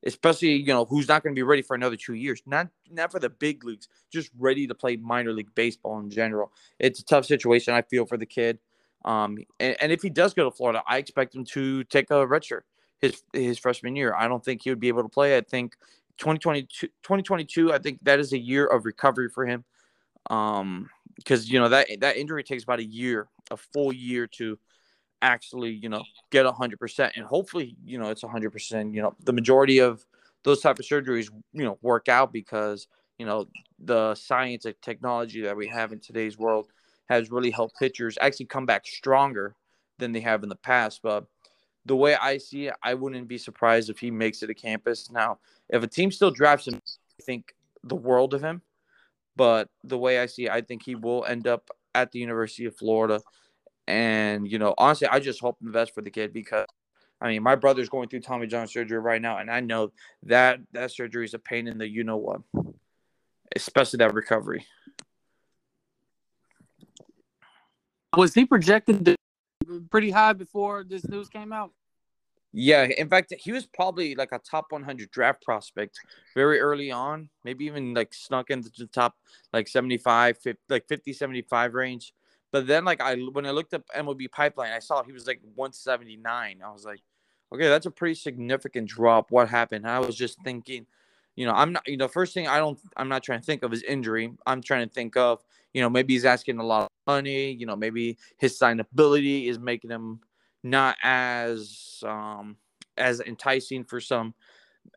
especially, 0.06 0.56
you 0.56 0.68
know, 0.68 0.86
who's 0.86 1.08
not 1.08 1.24
going 1.24 1.34
to 1.34 1.40
be 1.40 1.44
ready 1.44 1.62
for 1.62 1.76
another 1.76 1.96
two 1.96 2.14
years, 2.14 2.42
not, 2.46 2.68
not 2.92 3.12
for 3.12 3.20
the 3.20 3.30
big 3.30 3.64
leagues, 3.64 3.88
just 4.12 4.30
ready 4.38 4.68
to 4.68 4.76
play 4.76 4.96
minor 4.98 5.32
league 5.32 5.54
baseball 5.56 6.00
in 6.00 6.10
general. 6.10 6.52
It's 6.80 7.00
a 7.00 7.06
tough 7.06 7.26
situation. 7.26 7.74
I 7.74 7.82
feel 7.82 8.06
for 8.06 8.18
the 8.18 8.26
kid. 8.26 8.60
Um, 9.04 9.38
and, 9.60 9.76
and 9.82 9.92
if 9.92 10.02
he 10.02 10.10
does 10.10 10.34
go 10.34 10.44
to 10.44 10.52
Florida, 10.52 10.84
I 10.88 10.98
expect 10.98 11.36
him 11.36 11.46
to 11.46 11.84
take 11.86 12.10
a 12.12 12.26
redshirt 12.26 12.62
his, 13.00 13.24
his 13.34 13.60
freshman 13.60 13.96
year. 13.96 14.16
I 14.16 14.28
don't 14.28 14.44
think 14.44 14.64
he 14.64 14.70
would 14.70 14.80
be 14.80 14.88
able 14.88 15.04
to 15.04 15.10
play. 15.10 15.38
I 15.38 15.42
think 15.42 15.76
2022, 16.18 16.88
2022 17.04 17.74
i 17.74 17.78
think 17.78 18.00
that 18.04 18.20
is 18.20 18.34
a 18.34 18.38
year 18.38 18.66
of 18.66 18.86
recovery 18.86 19.30
for 19.30 19.46
him 19.46 19.64
um 20.30 20.90
because 21.16 21.50
you 21.50 21.60
know 21.60 21.70
that 21.70 21.88
that 22.00 22.18
injury 22.18 22.44
takes 22.44 22.64
about 22.64 22.80
a 22.80 22.86
year 22.86 23.28
a 23.52 23.58
full 23.58 23.94
year 23.94 24.28
to 24.28 24.58
actually 25.26 25.72
you 25.72 25.90
know 25.90 26.04
get 26.30 26.46
100% 26.46 27.12
and 27.16 27.26
hopefully 27.26 27.76
you 27.84 27.98
know 27.98 28.10
it's 28.10 28.24
100% 28.24 28.94
you 28.94 29.02
know 29.02 29.16
the 29.24 29.34
majority 29.34 29.80
of 29.80 30.06
those 30.44 30.62
type 30.62 30.78
of 30.80 30.86
surgeries 30.86 31.30
you 31.54 31.66
know 31.66 31.78
work 31.82 32.08
out 32.08 32.32
because 32.32 32.88
you 33.18 33.26
know 33.26 33.48
the 33.80 34.14
science 34.16 34.66
and 34.66 34.76
technology 34.82 35.42
that 35.42 35.58
we 35.58 35.68
have 35.68 35.92
in 35.92 36.00
today's 36.00 36.38
world 36.38 36.68
has 37.08 37.32
really 37.32 37.52
helped 37.52 37.76
pitchers 37.78 38.18
actually 38.22 38.46
come 38.46 38.66
back 38.66 38.86
stronger 38.86 39.56
than 39.98 40.12
they 40.12 40.20
have 40.20 40.44
in 40.44 40.50
the 40.50 40.56
past. 40.56 41.02
But 41.02 41.26
the 41.86 41.96
way 41.96 42.16
I 42.16 42.38
see 42.38 42.68
it, 42.68 42.74
I 42.84 42.94
wouldn't 42.94 43.28
be 43.28 43.38
surprised 43.38 43.90
if 43.90 44.00
he 44.00 44.12
makes 44.12 44.42
it 44.42 44.48
to 44.48 44.54
campus. 44.54 45.12
Now, 45.12 45.38
if 45.70 45.84
a 45.84 45.88
team 45.88 46.12
still 46.12 46.32
drafts 46.32 46.68
him, 46.68 46.76
I 46.76 47.24
think 47.24 47.54
the 47.84 47.96
world 47.96 48.34
of 48.34 48.44
him. 48.44 48.62
But 49.36 49.70
the 49.84 49.98
way 49.98 50.20
I 50.20 50.26
see 50.26 50.46
it, 50.46 50.52
I 50.52 50.62
think 50.62 50.84
he 50.84 50.96
will 50.96 51.26
end 51.26 51.48
up 51.48 51.70
at 51.94 52.12
the 52.12 52.20
University 52.20 52.66
of 52.66 52.76
Florida. 52.76 53.22
And, 53.88 54.50
you 54.50 54.58
know, 54.58 54.74
honestly, 54.78 55.08
I 55.08 55.20
just 55.20 55.40
hope 55.40 55.58
the 55.62 55.72
best 55.72 55.94
for 55.94 56.02
the 56.02 56.10
kid 56.10 56.34
because 56.34 56.66
I 57.22 57.30
mean, 57.30 57.44
my 57.44 57.56
brother's 57.56 57.90
going 57.90 58.10
through 58.10 58.22
Tommy 58.22 58.48
John 58.48 58.68
surgery 58.68 59.00
right 59.00 59.22
now, 59.22 59.38
and 59.38 59.50
I 59.50 59.62
know 59.62 59.92
that 60.24 60.60
that 60.74 60.92
surgery 60.92 61.26
is 61.26 61.34
a 61.34 61.40
pain 61.40 61.68
in 61.68 61.78
the 61.78 61.88
you 61.88 62.04
know 62.04 62.18
what, 62.18 62.42
especially 63.56 63.98
that 63.98 64.14
recovery. 64.14 64.66
Was 68.16 68.34
he 68.34 68.46
projected 68.46 69.16
pretty 69.90 70.12
high 70.12 70.34
before 70.34 70.84
this 70.84 71.08
news 71.08 71.30
came 71.30 71.54
out? 71.54 71.72
Yeah, 72.58 72.84
in 72.84 73.10
fact, 73.10 73.34
he 73.38 73.52
was 73.52 73.66
probably 73.66 74.16
like 74.16 74.32
a 74.32 74.40
top 74.40 74.68
100 74.70 75.12
draft 75.12 75.42
prospect 75.42 76.00
very 76.34 76.60
early 76.60 76.90
on, 76.90 77.30
maybe 77.44 77.66
even 77.66 77.94
like 77.94 78.14
snuck 78.14 78.50
into 78.50 78.72
the 78.78 78.88
top 78.88 79.16
like 79.52 79.68
75, 79.68 80.38
50, 80.38 80.62
like 80.70 80.88
50, 80.88 81.12
75 81.12 81.74
range. 81.74 82.14
But 82.56 82.68
then, 82.68 82.86
like 82.86 83.02
I 83.02 83.16
when 83.18 83.46
I 83.46 83.52
looked 83.52 83.74
up 83.74 83.84
MLB 83.94 84.32
pipeline, 84.32 84.72
I 84.72 84.80
saw 84.80 85.04
he 85.04 85.12
was 85.12 85.28
like 85.28 85.42
179. 85.56 86.62
I 86.64 86.72
was 86.72 86.86
like, 86.86 87.02
okay, 87.54 87.68
that's 87.68 87.86
a 87.86 87.92
pretty 87.92 88.16
significant 88.16 88.88
drop. 88.88 89.30
What 89.30 89.50
happened? 89.50 89.86
I 89.86 90.00
was 90.00 90.16
just 90.16 90.42
thinking, 90.42 90.86
you 91.36 91.46
know, 91.46 91.52
I'm 91.52 91.74
not, 91.74 91.86
you 91.86 91.98
know, 91.98 92.08
first 92.08 92.34
thing 92.34 92.48
I 92.48 92.60
don't, 92.60 92.80
I'm 92.96 93.10
not 93.10 93.24
trying 93.24 93.42
to 93.42 93.46
think 93.46 93.64
of 93.64 93.72
his 93.72 93.84
injury. 93.84 94.32
I'm 94.46 94.62
trying 94.62 94.88
to 94.88 94.94
think 94.94 95.18
of, 95.18 95.44
you 95.74 95.82
know, 95.82 95.90
maybe 95.90 96.14
he's 96.14 96.24
asking 96.24 96.60
a 96.60 96.64
lot 96.64 96.84
of 96.84 96.90
money. 97.06 97.52
You 97.52 97.66
know, 97.66 97.76
maybe 97.76 98.18
his 98.38 98.58
signability 98.58 99.50
is 99.50 99.60
making 99.60 99.92
him 99.92 100.22
not 100.64 100.96
as 101.04 102.02
um 102.08 102.56
as 102.96 103.20
enticing 103.20 103.84
for 103.84 104.00
some 104.00 104.34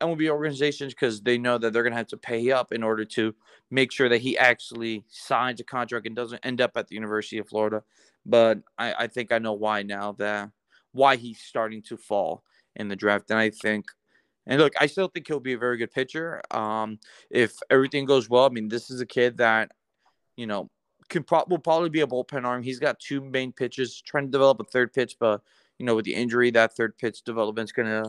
MLB 0.03 0.29
organizations 0.31 0.95
because 0.95 1.21
they 1.21 1.39
know 1.39 1.59
that 1.59 1.73
they're 1.73 1.83
going 1.83 1.93
to 1.93 1.99
have 1.99 2.09
to 2.09 2.17
pay 2.17 2.51
up 2.51 2.73
in 2.73 2.83
order 2.83 3.05
to 3.05 3.35
make 3.71 3.93
sure 3.93 4.09
that 4.09 4.21
he 4.21 4.39
actually 4.39 5.05
signs 5.09 5.61
a 5.61 5.65
contract 5.65 6.07
and 6.07 6.17
doesn't 6.17 6.45
end 6.45 6.61
up 6.61 6.73
at 6.77 6.89
the 6.89 6.95
University 6.95 7.39
of 7.39 7.49
Florida. 7.49 7.83
But 8.25 8.61
I, 8.79 8.95
I 8.95 9.07
think 9.07 9.33
I 9.33 9.39
know 9.39 9.55
why 9.55 9.83
now 9.83 10.13
that 10.19 10.51
why 10.93 11.17
he's 11.17 11.41
starting 11.41 11.83
to 11.83 11.97
fall 11.97 12.43
in 12.77 12.89
the 12.89 12.97
draft. 12.97 13.31
And 13.31 13.39
I 13.39 13.51
think, 13.51 13.87
and 14.47 14.61
look, 14.61 14.73
I 14.81 14.87
still 14.87 15.09
think 15.09 15.27
he'll 15.27 15.41
be 15.41 15.53
a 15.53 15.59
very 15.59 15.77
good 15.77 15.93
pitcher. 15.93 16.41
Um, 16.51 16.99
if 17.31 17.55
everything 17.71 18.07
goes 18.07 18.29
well, 18.29 18.47
I 18.47 18.49
mean, 18.49 18.69
this 18.69 18.91
is 18.91 19.01
a 19.01 19.07
kid 19.07 19.39
that, 19.39 19.73
you 20.37 20.47
know, 20.47 20.71
can 21.09 21.23
pro- 21.23 21.45
will 21.49 21.59
probably 21.59 21.91
be 21.91 22.01
a 22.01 22.07
bullpen 22.07 22.45
arm. 22.45 22.63
He's 22.63 22.79
got 22.79 23.01
two 23.01 23.21
main 23.21 23.53
pitches, 23.53 24.01
trying 24.01 24.27
to 24.27 24.31
develop 24.31 24.61
a 24.61 24.65
third 24.65 24.93
pitch, 24.93 25.17
but 25.19 25.43
you 25.79 25.87
know, 25.87 25.95
with 25.95 26.05
the 26.05 26.15
injury, 26.15 26.51
that 26.51 26.77
third 26.77 26.99
pitch 26.99 27.23
development's 27.23 27.73
gonna 27.73 28.05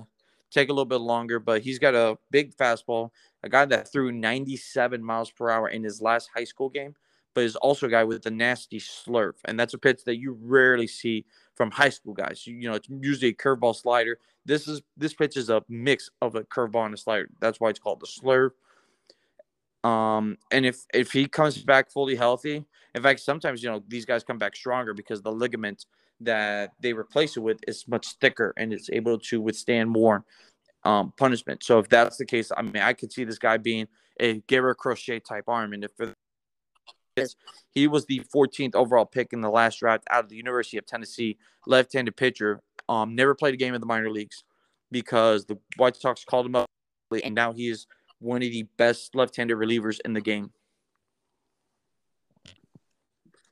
take 0.51 0.70
a 0.70 0.74
little 0.74 0.86
bit 0.86 1.01
longer, 1.01 1.39
but 1.39 1.62
he's 1.62 1.79
got 1.79 1.96
a 1.96 2.18
big 2.32 2.56
fastball, 2.56 3.12
a 3.44 3.50
guy 3.50 3.65
that 3.65 3.91
threw 3.91 4.12
97 4.12 5.03
miles 5.03 5.32
per 5.32 5.50
hour 5.50 5.70
in 5.70 5.84
his 5.84 6.01
last 6.01 6.29
high 6.36 6.44
school 6.44 6.70
game, 6.70 6.96
but 7.34 7.44
is 7.44 7.56
also 7.56 7.88
a 7.88 7.89
guy 7.89 8.03
with 8.03 8.25
a 8.25 8.32
nasty 8.32 8.79
slurve. 8.79 9.36
And 9.46 9.60
that's 9.60 9.74
a 9.74 9.77
pitch 9.77 10.03
that 10.06 10.18
you 10.18 10.38
rarely 10.41 10.88
see 10.88 11.25
from 11.56 11.72
high 11.72 11.89
school 11.89 12.13
guys. 12.13 12.48
You, 12.48 12.70
know, 12.70 12.75
it's 12.75 12.89
usually 12.89 13.32
a 13.32 13.34
curveball 13.34 13.75
slider. 13.75 14.18
This 14.46 14.68
is 14.68 14.82
this 14.98 15.13
pitch 15.13 15.38
is 15.38 15.50
a 15.50 15.63
mix 15.70 16.10
of 16.22 16.36
a 16.36 16.41
curveball 16.44 16.86
and 16.86 16.94
a 16.94 16.98
slider. 16.98 17.29
That's 17.39 17.60
why 17.60 17.70
it's 17.70 17.79
called 17.79 18.00
the 18.00 18.08
slurve. 18.08 18.51
Um, 19.84 20.38
and 20.51 20.65
if 20.65 20.86
if 20.94 21.12
he 21.12 21.27
comes 21.27 21.63
back 21.63 21.91
fully 21.91 22.15
healthy, 22.15 22.65
in 22.96 23.03
fact, 23.03 23.20
sometimes 23.22 23.63
you 23.63 23.70
know 23.70 23.82
these 23.88 24.06
guys 24.06 24.24
come 24.24 24.38
back 24.38 24.56
stronger 24.56 24.94
because 24.94 25.22
the 25.22 25.32
ligament 25.32 25.86
that 26.21 26.73
they 26.81 26.93
replace 26.93 27.38
it 27.38 27.41
with 27.41 27.59
is 27.67 27.88
much 27.88 28.15
thicker 28.19 28.53
and 28.57 28.73
it's 28.73 28.89
able 28.91 29.19
to 29.19 29.41
withstand 29.41 29.89
more 29.89 30.25
um, 30.83 31.13
punishment. 31.17 31.63
So 31.63 31.79
if 31.79 31.89
that's 31.89 32.17
the 32.17 32.25
case, 32.25 32.51
I 32.55 32.61
mean, 32.61 32.77
I 32.77 32.93
could 32.93 33.11
see 33.11 33.23
this 33.23 33.39
guy 33.39 33.57
being 33.57 33.88
a 34.19 34.39
Garrett 34.47 34.77
Crochet 34.77 35.19
type 35.19 35.45
arm. 35.47 35.73
And 35.73 35.83
if 35.83 35.91
he 37.71 37.88
was 37.88 38.05
the 38.05 38.21
14th 38.33 38.75
overall 38.75 39.05
pick 39.05 39.33
in 39.33 39.41
the 39.41 39.49
last 39.49 39.79
draft 39.79 40.03
out 40.09 40.23
of 40.23 40.29
the 40.29 40.35
University 40.35 40.77
of 40.77 40.85
Tennessee, 40.85 41.38
left-handed 41.65 42.15
pitcher, 42.15 42.61
um, 42.88 43.15
never 43.15 43.35
played 43.35 43.53
a 43.53 43.57
game 43.57 43.73
in 43.73 43.81
the 43.81 43.88
minor 43.88 44.09
leagues 44.09 44.43
because 44.91 45.45
the 45.45 45.57
White 45.77 45.95
Sox 45.95 46.23
called 46.23 46.45
him 46.45 46.55
up, 46.55 46.67
and 47.23 47.35
now 47.35 47.53
he 47.53 47.69
is 47.69 47.88
one 48.19 48.41
of 48.43 48.51
the 48.51 48.63
best 48.77 49.15
left-handed 49.15 49.55
relievers 49.55 49.99
in 50.03 50.13
the 50.13 50.21
game. 50.21 50.51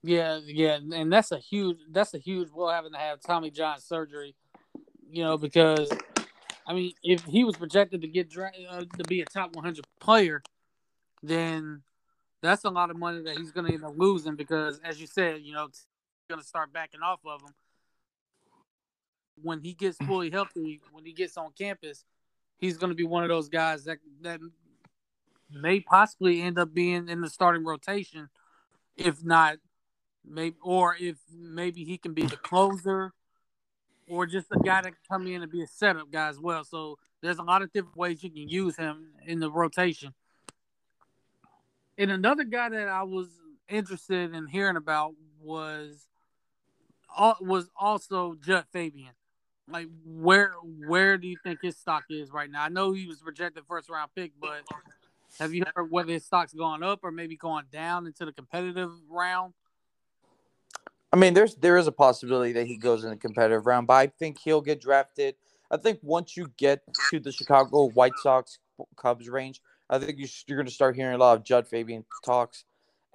Yeah, 0.04 0.40
yeah, 0.46 0.78
and 0.94 1.12
that's 1.12 1.32
a 1.32 1.40
huge 1.40 1.78
that's 1.92 2.14
a 2.14 2.20
huge 2.20 2.52
blow 2.52 2.70
having 2.70 2.94
to 2.94 2.98
have 2.98 3.20
Tommy 3.20 3.50
John 3.50 3.80
surgery, 3.80 4.36
you 5.10 5.24
know, 5.24 5.38
because 5.38 5.90
I 6.68 6.74
mean, 6.74 6.94
if 7.04 7.24
he 7.24 7.44
was 7.44 7.56
projected 7.56 8.02
to 8.02 8.08
get 8.08 8.32
uh, 8.38 8.84
to 8.98 9.04
be 9.08 9.22
a 9.22 9.26
top 9.26 9.56
100 9.56 9.86
player, 10.00 10.44
then 11.24 11.82
that's 12.42 12.66
a 12.66 12.70
lot 12.70 12.92
of 12.92 12.98
money 12.98 13.22
that 13.24 13.38
he's 13.38 13.52
going 13.52 13.68
to 13.68 13.74
end 13.74 13.86
up 13.86 13.94
losing 13.98 14.36
because, 14.36 14.80
as 14.84 15.00
you 15.00 15.08
said, 15.08 15.42
you 15.42 15.54
know, 15.54 15.68
going 16.30 16.42
to 16.42 16.48
start 16.48 16.74
backing 16.74 17.02
off 17.02 17.22
of 17.26 17.42
him 17.42 17.54
when 19.42 19.62
he 19.62 19.74
gets 19.74 19.98
fully 19.98 20.30
healthy. 20.30 20.82
When 20.92 21.06
he 21.06 21.14
gets 21.14 21.38
on 21.38 21.52
campus, 21.58 22.06
he's 22.58 22.78
going 22.78 22.90
to 22.90 22.96
be 22.96 23.06
one 23.06 23.24
of 23.24 23.30
those 23.30 23.50
guys 23.50 23.86
that 23.86 24.00
that 24.22 24.40
may 25.50 25.80
possibly 25.80 26.42
end 26.42 26.60
up 26.60 26.74
being 26.74 27.08
in 27.08 27.22
the 27.22 27.30
starting 27.30 27.64
rotation, 27.64 28.30
if 28.98 29.24
not 29.24 29.58
maybe 30.30 30.56
or 30.62 30.96
if 31.00 31.18
maybe 31.34 31.84
he 31.84 31.98
can 31.98 32.14
be 32.14 32.24
the 32.24 32.38
closer 32.38 33.14
or 34.08 34.26
just 34.26 34.48
a 34.52 34.60
guy 34.60 34.82
that 34.82 34.92
can 34.92 34.96
come 35.10 35.28
in 35.28 35.42
and 35.42 35.52
be 35.52 35.62
a 35.62 35.68
setup 35.68 36.12
guy 36.12 36.30
as 36.30 36.40
well. 36.40 36.64
So 36.64 36.98
there's 37.22 37.40
a 37.40 37.44
lot 37.44 37.62
of 37.62 37.72
different 37.74 37.98
ways 37.98 38.24
you 38.24 38.30
can 38.30 38.48
use 38.48 38.76
him 38.78 39.08
in 39.26 39.40
the 39.40 39.52
rotation. 39.52 40.14
And 41.98 42.12
another 42.12 42.44
guy 42.44 42.70
that 42.70 42.88
I 42.88 43.04
was 43.04 43.28
interested 43.68 44.34
in 44.34 44.48
hearing 44.48 44.78
about 44.78 45.14
was 45.42 46.08
uh, 47.16 47.34
was 47.42 47.70
also 47.76 48.36
Jud 48.36 48.66
Fabian. 48.72 49.14
Like 49.70 49.88
where 50.06 50.54
where 50.88 51.18
do 51.18 51.28
you 51.28 51.38
think 51.44 51.60
his 51.62 51.76
stock 51.76 52.04
is 52.10 52.32
right 52.32 52.50
now? 52.50 52.64
I 52.64 52.70
know 52.70 52.94
he 52.94 53.08
was 53.08 53.22
projected 53.22 53.64
first 53.68 53.90
round 53.90 54.12
pick, 54.16 54.32
but 54.40 54.62
have 55.40 55.54
you 55.54 55.64
heard 55.76 55.92
whether 55.92 56.14
his 56.14 56.26
stock's 56.26 56.54
gone 56.54 56.84
up 56.84 57.00
or 57.04 57.12
maybe 57.12 57.36
gone 57.36 57.66
down 57.72 58.06
into 58.08 58.26
the 58.26 58.32
competitive 58.32 58.92
round? 59.10 59.54
I 61.18 61.20
mean, 61.20 61.34
there's 61.34 61.56
there 61.56 61.78
is 61.78 61.88
a 61.88 61.92
possibility 61.92 62.52
that 62.52 62.68
he 62.68 62.78
goes 62.78 63.04
in 63.04 63.12
a 63.12 63.18
competitive 63.18 63.66
round, 63.66 63.88
but 63.88 63.96
I 63.96 64.06
think 64.06 64.38
he'll 64.38 64.62
get 64.62 64.80
drafted. 64.80 65.34
I 65.72 65.78
think 65.78 65.98
once 66.04 66.38
you 66.38 66.52
get 66.58 66.84
to 67.10 67.20
the 67.20 67.32
Chicago 67.32 67.90
White 67.90 68.14
Sox 68.22 68.60
Cubs 68.98 69.28
range, 69.28 69.60
I 69.90 69.98
think 69.98 70.20
you 70.20 70.28
are 70.52 70.56
going 70.56 70.68
to 70.68 70.72
start 70.72 70.96
hearing 70.96 71.16
a 71.16 71.18
lot 71.18 71.36
of 71.36 71.44
Jud 71.44 71.68
Fabian 71.68 72.06
talks, 72.24 72.66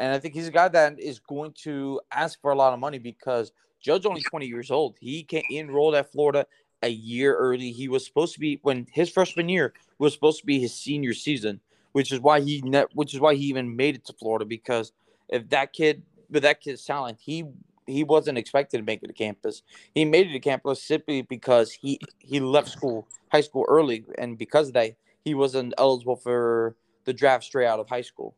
and 0.00 0.12
I 0.12 0.18
think 0.18 0.35
he's 0.35 0.49
a 0.49 0.50
guy 0.50 0.66
that 0.66 0.99
is 0.99 1.21
going 1.21 1.54
to 1.62 2.00
ask 2.11 2.40
for 2.40 2.50
a 2.50 2.56
lot 2.56 2.73
of 2.73 2.80
money 2.80 2.99
because 2.99 3.52
Jud's 3.80 4.04
only 4.04 4.23
20 4.23 4.47
years 4.47 4.73
old. 4.73 4.97
He 4.99 5.23
can 5.23 5.42
enrolled 5.49 5.94
at 5.94 6.11
Florida 6.11 6.44
a 6.82 6.88
year 6.88 7.37
early. 7.37 7.71
He 7.71 7.87
was 7.87 8.04
supposed 8.04 8.35
to 8.35 8.40
be 8.40 8.59
when 8.62 8.88
his 8.90 9.11
freshman 9.11 9.49
year 9.49 9.75
was 10.00 10.12
supposed 10.12 10.40
to 10.40 10.47
be 10.47 10.59
his 10.59 10.75
senior 10.75 11.14
season, 11.14 11.61
which 11.92 12.11
is 12.11 12.18
why 12.18 12.40
he 12.40 12.62
net, 12.62 12.88
which 12.94 13.14
is 13.14 13.21
why 13.21 13.37
he 13.37 13.44
even 13.44 13.76
made 13.76 13.94
it 13.94 14.04
to 14.06 14.12
Florida 14.12 14.44
because 14.44 14.90
if 15.28 15.49
that 15.50 15.73
kid 15.73 16.02
with 16.28 16.42
that 16.42 16.61
kid's 16.61 16.85
talent, 16.85 17.18
he 17.21 17.44
he 17.87 18.05
wasn't 18.05 18.39
expected 18.39 18.79
to 18.79 18.85
make 18.85 19.03
it 19.03 19.09
to 19.09 19.12
campus. 19.12 19.62
He 19.95 20.05
made 20.05 20.29
it 20.29 20.33
to 20.33 20.41
campus 20.41 20.83
simply 20.83 21.23
because 21.23 21.73
he 21.73 22.01
he 22.19 22.41
left 22.41 22.69
school, 22.69 23.07
high 23.31 23.41
school 23.41 23.65
early, 23.69 24.05
and 24.19 24.39
because 24.39 24.69
of 24.69 24.75
that, 24.75 24.95
he 25.25 25.35
wasn't 25.35 25.75
eligible 25.79 26.17
for 26.17 26.77
the 27.05 27.12
draft 27.12 27.45
straight 27.45 27.67
out 27.67 27.81
of 27.81 27.89
high 27.89 28.03
school. 28.03 28.35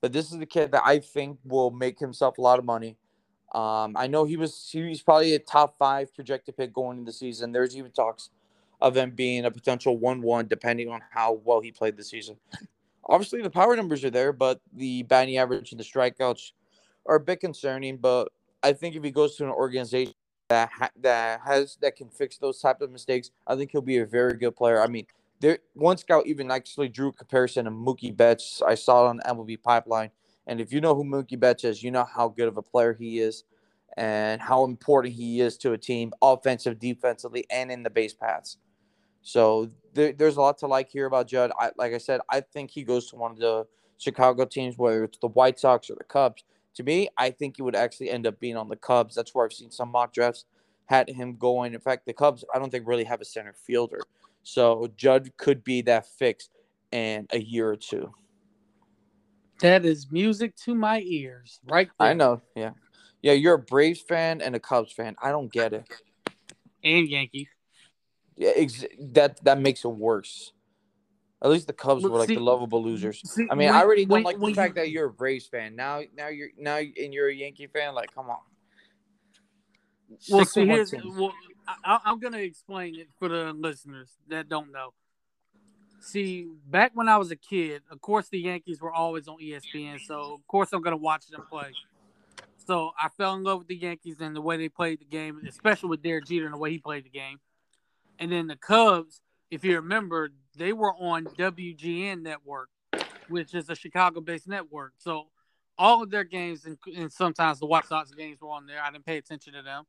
But 0.00 0.12
this 0.12 0.30
is 0.32 0.38
the 0.38 0.46
kid 0.46 0.72
that 0.72 0.82
I 0.84 0.98
think 0.98 1.38
will 1.44 1.70
make 1.70 1.98
himself 1.98 2.38
a 2.38 2.40
lot 2.40 2.58
of 2.58 2.64
money. 2.64 2.96
Um, 3.54 3.96
I 3.96 4.06
know 4.06 4.24
he 4.24 4.36
was 4.36 4.68
he's 4.70 5.02
probably 5.02 5.34
a 5.34 5.38
top 5.38 5.78
five 5.78 6.14
projected 6.14 6.56
pick 6.56 6.72
going 6.72 6.98
into 6.98 7.10
the 7.10 7.16
season. 7.16 7.52
There's 7.52 7.76
even 7.76 7.90
talks 7.92 8.30
of 8.80 8.96
him 8.96 9.10
being 9.10 9.46
a 9.46 9.50
potential 9.50 9.96
one-one, 9.96 10.46
depending 10.48 10.90
on 10.90 11.00
how 11.10 11.40
well 11.44 11.60
he 11.60 11.72
played 11.72 11.96
the 11.96 12.04
season. 12.04 12.36
Obviously, 13.06 13.40
the 13.40 13.50
power 13.50 13.76
numbers 13.76 14.04
are 14.04 14.10
there, 14.10 14.32
but 14.32 14.60
the 14.74 15.04
batting 15.04 15.38
average 15.38 15.70
and 15.70 15.80
the 15.80 15.84
strikeouts 15.84 16.52
are 17.06 17.16
a 17.16 17.20
bit 17.20 17.40
concerning. 17.40 17.96
But 17.96 18.28
I 18.62 18.72
think 18.72 18.96
if 18.96 19.04
he 19.04 19.10
goes 19.10 19.36
to 19.36 19.44
an 19.44 19.50
organization 19.50 20.14
that 20.48 20.70
ha- 20.72 20.90
that 21.00 21.40
has 21.44 21.76
that 21.82 21.96
can 21.96 22.08
fix 22.08 22.38
those 22.38 22.60
type 22.60 22.80
of 22.80 22.90
mistakes, 22.90 23.30
I 23.46 23.56
think 23.56 23.70
he'll 23.70 23.80
be 23.80 23.98
a 23.98 24.06
very 24.06 24.36
good 24.36 24.56
player. 24.56 24.80
I 24.80 24.86
mean, 24.86 25.06
there 25.40 25.58
one 25.74 25.96
scout 25.96 26.26
even 26.26 26.50
actually 26.50 26.88
drew 26.88 27.08
a 27.08 27.12
comparison 27.12 27.66
of 27.66 27.72
Mookie 27.72 28.16
Betts. 28.16 28.62
I 28.66 28.74
saw 28.74 29.06
it 29.06 29.08
on 29.10 29.20
MLB 29.20 29.62
Pipeline, 29.62 30.10
and 30.46 30.60
if 30.60 30.72
you 30.72 30.80
know 30.80 30.94
who 30.94 31.04
Mookie 31.04 31.38
Betts 31.38 31.64
is, 31.64 31.82
you 31.82 31.90
know 31.90 32.04
how 32.04 32.28
good 32.28 32.48
of 32.48 32.56
a 32.56 32.62
player 32.62 32.94
he 32.94 33.18
is, 33.18 33.44
and 33.96 34.40
how 34.40 34.64
important 34.64 35.14
he 35.14 35.40
is 35.40 35.56
to 35.58 35.72
a 35.72 35.78
team, 35.78 36.12
offensive, 36.22 36.78
defensively, 36.78 37.44
and 37.50 37.70
in 37.70 37.82
the 37.82 37.90
base 37.90 38.14
paths. 38.14 38.58
So 39.22 39.70
there, 39.92 40.12
there's 40.12 40.36
a 40.36 40.40
lot 40.40 40.58
to 40.58 40.66
like 40.66 40.88
here 40.88 41.06
about 41.06 41.26
Jud. 41.26 41.50
I, 41.58 41.70
like 41.76 41.92
I 41.92 41.98
said, 41.98 42.20
I 42.30 42.40
think 42.40 42.70
he 42.70 42.84
goes 42.84 43.10
to 43.10 43.16
one 43.16 43.32
of 43.32 43.38
the 43.38 43.66
Chicago 43.98 44.44
teams, 44.44 44.78
whether 44.78 45.02
it's 45.04 45.18
the 45.18 45.28
White 45.28 45.58
Sox 45.58 45.90
or 45.90 45.96
the 45.96 46.04
Cubs 46.04 46.44
to 46.76 46.82
me, 46.82 47.08
I 47.16 47.30
think 47.30 47.56
he 47.56 47.62
would 47.62 47.74
actually 47.74 48.10
end 48.10 48.26
up 48.26 48.38
being 48.38 48.56
on 48.56 48.68
the 48.68 48.76
Cubs. 48.76 49.14
That's 49.14 49.34
where 49.34 49.44
I've 49.44 49.52
seen 49.52 49.70
some 49.70 49.90
mock 49.90 50.12
drafts 50.12 50.44
had 50.86 51.08
him 51.08 51.36
going. 51.36 51.74
In 51.74 51.80
fact, 51.80 52.06
the 52.06 52.12
Cubs, 52.12 52.44
I 52.54 52.58
don't 52.58 52.70
think 52.70 52.86
really 52.86 53.04
have 53.04 53.20
a 53.20 53.24
center 53.24 53.52
fielder. 53.52 54.00
So 54.42 54.88
Judge 54.96 55.30
could 55.36 55.64
be 55.64 55.82
that 55.82 56.06
fix 56.06 56.48
in 56.92 57.26
a 57.30 57.38
year 57.38 57.68
or 57.68 57.76
two. 57.76 58.12
That 59.60 59.84
is 59.84 60.10
music 60.10 60.54
to 60.64 60.74
my 60.74 61.00
ears, 61.00 61.60
right? 61.64 61.88
There. 61.98 62.08
I 62.08 62.12
know. 62.12 62.42
Yeah. 62.54 62.72
Yeah, 63.22 63.32
you're 63.32 63.54
a 63.54 63.58
Braves 63.58 64.00
fan 64.00 64.40
and 64.40 64.54
a 64.54 64.60
Cubs 64.60 64.92
fan. 64.92 65.16
I 65.20 65.30
don't 65.30 65.50
get 65.50 65.72
it. 65.72 65.88
And 66.84 67.08
Yankees. 67.08 67.48
Yeah, 68.36 68.52
ex- 68.54 68.84
that 69.00 69.42
that 69.44 69.58
makes 69.58 69.84
it 69.84 69.88
worse. 69.88 70.52
At 71.42 71.50
least 71.50 71.66
the 71.66 71.72
Cubs 71.72 72.02
were 72.02 72.10
like 72.10 72.28
see, 72.28 72.34
the 72.34 72.40
lovable 72.40 72.82
losers. 72.82 73.20
See, 73.30 73.46
I 73.50 73.54
mean, 73.54 73.68
when, 73.68 73.76
I 73.76 73.82
already 73.82 74.06
don't 74.06 74.24
when, 74.24 74.24
like 74.24 74.40
the 74.40 74.54
fact 74.54 74.76
you, 74.76 74.82
that 74.82 74.90
you're 74.90 75.06
a 75.06 75.12
Braves 75.12 75.46
fan. 75.46 75.76
Now, 75.76 76.00
now 76.16 76.28
you're 76.28 76.48
now 76.58 76.76
and 76.76 77.12
you're 77.12 77.28
a 77.28 77.34
Yankee 77.34 77.66
fan. 77.66 77.94
Like, 77.94 78.14
come 78.14 78.30
on. 78.30 78.38
Well, 80.30 80.40
Six 80.40 80.52
see, 80.52 80.66
here's 80.66 80.92
well, 80.92 81.32
I, 81.84 81.98
I'm 82.04 82.20
gonna 82.20 82.38
explain 82.38 82.96
it 82.96 83.08
for 83.18 83.28
the 83.28 83.52
listeners 83.52 84.10
that 84.28 84.48
don't 84.48 84.72
know. 84.72 84.94
See, 86.00 86.46
back 86.68 86.92
when 86.94 87.08
I 87.08 87.18
was 87.18 87.30
a 87.30 87.36
kid, 87.36 87.82
of 87.90 88.00
course 88.00 88.28
the 88.28 88.38
Yankees 88.38 88.80
were 88.80 88.92
always 88.92 89.28
on 89.28 89.38
ESPN, 89.38 90.00
so 90.00 90.34
of 90.34 90.46
course 90.46 90.72
I'm 90.72 90.80
gonna 90.80 90.96
watch 90.96 91.26
them 91.26 91.44
play. 91.50 91.72
So 92.66 92.92
I 93.00 93.08
fell 93.10 93.34
in 93.34 93.44
love 93.44 93.58
with 93.58 93.68
the 93.68 93.76
Yankees 93.76 94.16
and 94.20 94.34
the 94.34 94.40
way 94.40 94.56
they 94.56 94.68
played 94.68 95.00
the 95.00 95.04
game, 95.04 95.40
especially 95.46 95.88
with 95.90 96.02
Derek 96.02 96.26
Jeter 96.26 96.46
and 96.46 96.54
the 96.54 96.58
way 96.58 96.70
he 96.70 96.78
played 96.78 97.04
the 97.04 97.10
game. 97.10 97.38
And 98.18 98.32
then 98.32 98.46
the 98.46 98.56
Cubs, 98.56 99.20
if 99.50 99.64
you 99.64 99.76
remember, 99.76 100.30
they 100.56 100.72
were 100.72 100.94
on 100.94 101.24
WGN 101.24 102.22
network, 102.22 102.68
which 103.28 103.54
is 103.54 103.68
a 103.68 103.74
Chicago-based 103.74 104.48
network. 104.48 104.92
So 104.98 105.28
all 105.78 106.02
of 106.02 106.10
their 106.10 106.24
games 106.24 106.64
and, 106.64 106.78
and, 106.96 107.12
sometimes 107.12 107.58
the 107.60 107.66
White 107.66 107.84
Sox 107.84 108.10
games 108.12 108.40
were 108.40 108.50
on 108.50 108.66
there. 108.66 108.82
I 108.82 108.90
didn't 108.90 109.04
pay 109.04 109.18
attention 109.18 109.52
to 109.54 109.62
them, 109.62 109.84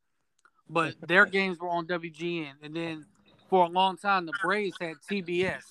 but 0.70 0.96
their 1.08 1.26
games 1.26 1.60
were 1.60 1.70
on 1.70 1.88
WGN. 1.88 2.54
And 2.62 2.76
then 2.76 3.06
for 3.50 3.65
a 3.65 3.70
long 3.70 3.98
time, 3.98 4.26
the 4.26 4.34
Braves 4.43 4.76
had 4.80 4.96
TBS. 5.10 5.63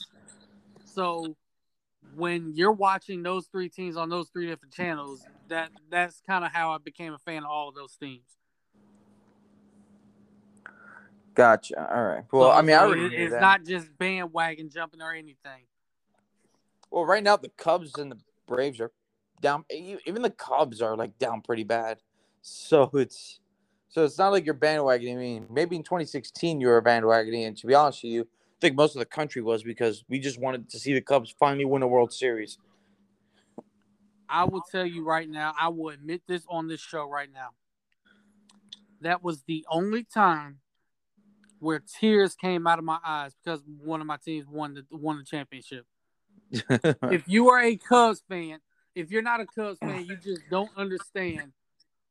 So 0.85 1.37
when 2.15 2.53
you're 2.55 2.73
watching 2.73 3.23
those 3.23 3.47
three 3.47 3.69
teams 3.69 3.97
on 3.97 4.09
those 4.09 4.29
three 4.31 4.47
different 4.47 4.73
channels, 4.73 5.23
that 5.49 5.71
that's 5.91 6.21
kind 6.27 6.45
of 6.45 6.53
how 6.53 6.73
I 6.73 6.79
became 6.79 7.13
a 7.13 7.19
fan 7.19 7.45
of 7.45 7.51
all 7.51 7.69
of 7.69 7.75
those 7.75 7.97
teams. 7.97 8.37
Gotcha. 11.37 11.95
All 11.95 12.03
right. 12.03 12.25
Well, 12.33 12.51
so, 12.51 12.57
I 12.57 12.63
mean, 12.63 12.77
I 12.77 12.91
it, 12.91 13.13
it's 13.13 13.33
that. 13.33 13.41
not 13.41 13.65
just 13.65 13.97
bandwagon 13.99 14.71
jumping 14.71 15.03
or 15.03 15.13
anything. 15.13 15.65
Well, 16.91 17.05
right 17.05 17.23
now 17.23 17.37
the 17.37 17.51
Cubs 17.51 17.97
and 17.99 18.11
the 18.11 18.19
Braves 18.49 18.81
are 18.81 18.91
down. 19.43 19.65
Even 19.71 20.23
the 20.23 20.31
Cubs 20.31 20.81
are 20.81 20.97
like 20.97 21.19
down 21.19 21.43
pretty 21.43 21.63
bad. 21.63 21.99
So 22.41 22.91
it's 22.95 23.39
so 23.91 24.03
it's 24.05 24.17
not 24.17 24.33
like 24.33 24.47
you're 24.47 24.55
bandwagoning. 24.55 25.13
I 25.13 25.19
mean, 25.19 25.47
maybe 25.51 25.77
in 25.77 25.83
2016 25.83 26.59
you 26.59 26.69
were 26.69 26.81
bandwagoning, 26.81 27.47
and 27.47 27.57
to 27.59 27.67
be 27.67 27.75
honest 27.75 28.03
with 28.03 28.13
you, 28.13 28.23
I 28.23 28.59
think 28.63 28.75
most 28.75 28.97
of 28.97 29.01
the 29.01 29.07
country 29.07 29.43
was 29.43 29.63
because 29.63 30.05
we 30.09 30.19
just 30.19 30.41
wanted 30.41 30.71
to 30.71 30.79
see 30.79 30.95
the 30.95 31.03
Cubs 31.03 31.35
finally 31.39 31.67
win 31.67 31.83
a 31.83 31.87
World 31.87 32.15
Series. 32.15 32.57
I 34.27 34.45
will 34.45 34.63
tell 34.63 34.87
you 34.87 35.05
right 35.05 35.29
now, 35.29 35.55
I 35.61 35.69
will 35.69 35.91
admit 35.91 36.23
this 36.27 36.47
on 36.49 36.67
this 36.67 36.81
show 36.81 37.07
right 37.07 37.29
now. 37.31 37.51
That 39.03 39.23
was 39.23 39.43
the 39.43 39.67
only 39.71 40.03
time 40.03 40.61
where 41.59 41.81
tears 42.01 42.35
came 42.35 42.67
out 42.67 42.79
of 42.79 42.85
my 42.85 42.99
eyes 43.05 43.33
because 43.43 43.63
one 43.83 44.01
of 44.01 44.07
my 44.07 44.17
teams 44.17 44.47
won 44.49 44.75
the 44.75 44.85
won 44.91 45.19
the 45.19 45.25
championship. 45.25 45.87
if 46.51 47.25
you 47.27 47.51
are 47.51 47.63
a 47.63 47.77
Cubs 47.77 48.23
fan, 48.29 48.59
if 48.95 49.11
you're 49.11 49.23
not 49.23 49.41
a 49.41 49.47
Cubs 49.47 49.79
fan, 49.79 50.07
you 50.07 50.17
just 50.17 50.43
don't 50.51 50.71
understand 50.77 51.53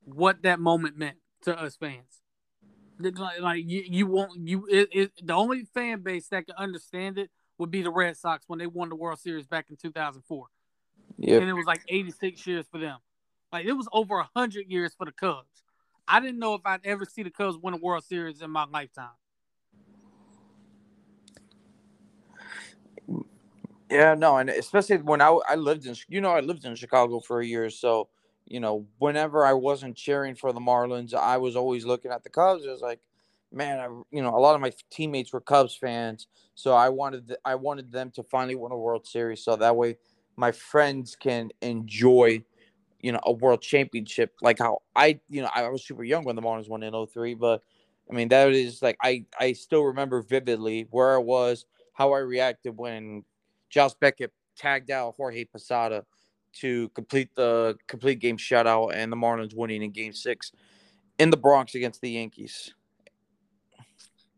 what 0.04 0.42
that 0.44 0.60
moment 0.60 0.98
meant 0.98 1.18
to 1.44 1.60
us 1.60 1.76
fans. 1.76 2.22
Like, 2.98 3.42
like 3.42 3.64
you, 3.66 3.84
you 3.86 4.08
won't 4.08 4.48
you 4.48 4.68
it, 4.70 4.90
it, 4.92 5.12
the 5.22 5.34
only 5.34 5.66
fan 5.74 6.02
base 6.02 6.28
that 6.30 6.46
can 6.46 6.56
understand 6.58 7.18
it 7.18 7.30
would 7.58 7.72
be 7.72 7.82
the 7.82 7.92
Red 7.92 8.18
Sox 8.18 8.46
when 8.48 8.60
they 8.60 8.68
won 8.68 8.90
the 8.90 8.96
World 8.96 9.20
Series 9.20 9.46
back 9.46 9.68
in 9.70 9.76
2004. 9.76 10.48
Yep. 11.18 11.42
And 11.42 11.50
it 11.50 11.54
was 11.54 11.66
like 11.66 11.82
86 11.88 12.46
years 12.48 12.66
for 12.72 12.78
them. 12.78 12.98
Like 13.52 13.66
it 13.66 13.74
was 13.74 13.88
over 13.92 14.16
100 14.16 14.70
years 14.70 14.94
for 14.98 15.06
the 15.06 15.12
Cubs. 15.12 15.64
I 16.08 16.20
didn't 16.20 16.40
know 16.40 16.54
if 16.54 16.62
I'd 16.66 16.86
ever 16.86 17.06
see 17.06 17.24
the 17.24 17.30
Cubs 17.32 17.58
win 17.58 17.74
a 17.74 17.78
World 17.78 18.04
Series 18.04 18.42
in 18.42 18.52
my 18.52 18.66
lifetime. 18.66 19.10
Yeah, 23.90 24.16
no, 24.16 24.38
and 24.38 24.50
especially 24.50 24.98
when 24.98 25.22
I 25.22 25.28
I 25.48 25.56
lived 25.56 25.86
in 25.86 25.96
you 26.10 26.20
know 26.22 26.32
I 26.32 26.40
lived 26.40 26.66
in 26.66 26.76
Chicago 26.76 27.20
for 27.20 27.40
a 27.40 27.46
year, 27.46 27.70
so 27.70 28.10
you 28.46 28.60
know 28.60 28.88
whenever 28.98 29.46
I 29.46 29.54
wasn't 29.54 29.96
cheering 29.96 30.34
for 30.36 30.52
the 30.54 30.60
Marlins, 30.60 31.14
I 31.14 31.38
was 31.38 31.56
always 31.56 31.86
looking 31.86 32.12
at 32.12 32.24
the 32.24 32.30
Cubs. 32.30 32.66
It 32.66 32.70
was 32.72 32.82
like, 32.82 33.00
man, 33.52 33.80
I, 33.80 33.86
you 34.12 34.24
know, 34.24 34.30
a 34.36 34.40
lot 34.40 34.56
of 34.56 34.62
my 34.62 34.72
teammates 34.90 35.32
were 35.32 35.42
Cubs 35.42 35.76
fans, 35.76 36.28
so 36.56 36.74
I 36.74 36.90
wanted 36.90 37.36
I 37.46 37.56
wanted 37.56 37.92
them 37.92 38.10
to 38.16 38.24
finally 38.24 38.56
win 38.56 38.72
a 38.72 38.78
World 38.78 39.06
Series, 39.06 39.44
so 39.44 39.56
that 39.56 39.76
way 39.76 39.98
my 40.36 40.52
friends 40.52 41.16
can 41.16 41.52
enjoy, 41.62 42.44
you 43.02 43.12
know, 43.12 43.20
a 43.24 43.32
World 43.32 43.62
Championship 43.62 44.34
like 44.42 44.60
how 44.60 44.80
I, 44.96 45.20
you 45.30 45.42
know, 45.42 45.50
I 45.54 45.68
was 45.70 45.86
super 45.86 46.04
young 46.04 46.24
when 46.26 46.36
the 46.36 46.42
Marlins 46.42 46.70
won 46.70 46.84
in 46.84 46.94
03, 46.94 47.36
but 47.36 47.62
I 48.10 48.14
mean 48.16 48.30
that 48.30 48.52
is 48.52 48.82
like 48.82 48.98
I 49.04 49.26
I 49.40 49.54
still 49.54 49.84
remember 49.84 50.22
vividly 50.22 50.88
where 50.92 51.16
I 51.16 51.20
was, 51.20 51.66
how 51.94 52.14
I 52.14 52.20
reacted 52.20 52.78
when 52.78 53.24
Josh 53.76 53.94
Beckett 53.96 54.32
tagged 54.56 54.90
out 54.90 55.16
Jorge 55.18 55.44
Posada 55.44 56.06
to 56.62 56.88
complete 56.90 57.36
the 57.36 57.78
complete 57.88 58.20
game 58.20 58.38
shutout 58.38 58.96
and 58.96 59.12
the 59.12 59.18
Marlins 59.18 59.54
winning 59.54 59.84
in 59.84 59.92
game 59.92 60.14
six 60.14 60.54
in 61.20 61.30
the 61.30 61.36
Bronx 61.36 61.76
against 61.76 62.00
the 62.00 62.12
Yankees. 62.12 62.74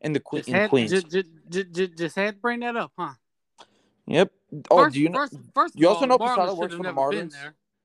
In 0.02 0.14
the 0.14 0.22
in 0.48 0.54
had, 0.54 0.70
Queens. 0.72 0.90
Just, 0.90 1.10
just, 1.50 1.96
just, 1.96 2.16
had 2.16 2.36
to 2.36 2.42
bring 2.42 2.62
that 2.62 2.76
up, 2.76 2.92
huh? 2.98 3.14
Yep. 4.08 4.32
Oh, 4.72 4.78
first, 4.78 4.94
do 4.96 5.02
you 5.02 5.10
know? 5.10 5.20
First, 5.20 5.38
first 5.54 5.80
you 5.80 5.88
also 5.88 6.02
all, 6.02 6.08
know 6.08 6.18
Posada 6.18 6.56
works 6.56 6.74
for 6.74 6.84
the 6.84 6.90
Marlins. 6.90 7.36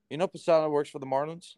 You 0.09 0.17
know 0.17 0.27
Posada 0.27 0.69
works 0.69 0.89
for 0.89 0.97
the 0.97 1.05
Marlins. 1.05 1.55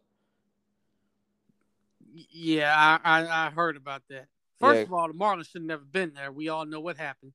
Yeah, 2.13 2.73
I, 2.75 3.21
I, 3.21 3.47
I 3.47 3.49
heard 3.49 3.77
about 3.77 4.01
that. 4.09 4.27
First 4.59 4.75
yeah. 4.75 4.83
of 4.83 4.93
all, 4.93 5.07
the 5.07 5.13
Marlins 5.13 5.47
should 5.47 5.61
have 5.61 5.67
never 5.67 5.85
been 5.85 6.13
there. 6.13 6.33
We 6.33 6.49
all 6.49 6.65
know 6.65 6.81
what 6.81 6.97
happened. 6.97 7.31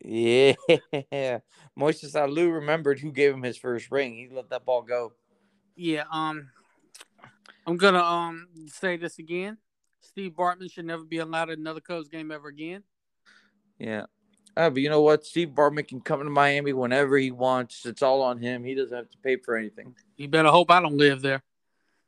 Yeah. 0.00 0.54
Moises 1.78 2.14
Alou 2.14 2.54
remembered 2.54 3.00
who 3.00 3.12
gave 3.12 3.34
him 3.34 3.42
his 3.42 3.56
first 3.56 3.90
ring. 3.90 4.14
He 4.14 4.28
let 4.32 4.50
that 4.50 4.64
ball 4.64 4.82
go. 4.82 5.12
Yeah, 5.76 6.04
um 6.10 6.50
I'm 7.66 7.76
gonna 7.76 8.02
um 8.02 8.48
say 8.66 8.96
this 8.96 9.18
again. 9.18 9.58
Steve 10.00 10.32
Bartman 10.32 10.72
should 10.72 10.86
never 10.86 11.04
be 11.04 11.18
allowed 11.18 11.50
another 11.50 11.80
Cubs 11.80 12.08
game 12.08 12.30
ever 12.30 12.48
again. 12.48 12.82
Yeah. 13.78 14.06
Uh, 14.56 14.70
but 14.70 14.82
you 14.82 14.88
know 14.88 15.02
what? 15.02 15.24
Steve 15.24 15.50
Bartman 15.50 15.86
can 15.86 16.00
come 16.00 16.20
to 16.20 16.30
Miami 16.30 16.72
whenever 16.72 17.16
he 17.16 17.30
wants. 17.30 17.86
It's 17.86 18.02
all 18.02 18.22
on 18.22 18.38
him. 18.38 18.64
He 18.64 18.74
doesn't 18.74 18.96
have 18.96 19.10
to 19.10 19.18
pay 19.18 19.36
for 19.36 19.56
anything. 19.56 19.94
You 20.16 20.26
better 20.26 20.48
hope 20.48 20.70
I 20.70 20.80
don't 20.80 20.96
live 20.96 21.22
there. 21.22 21.42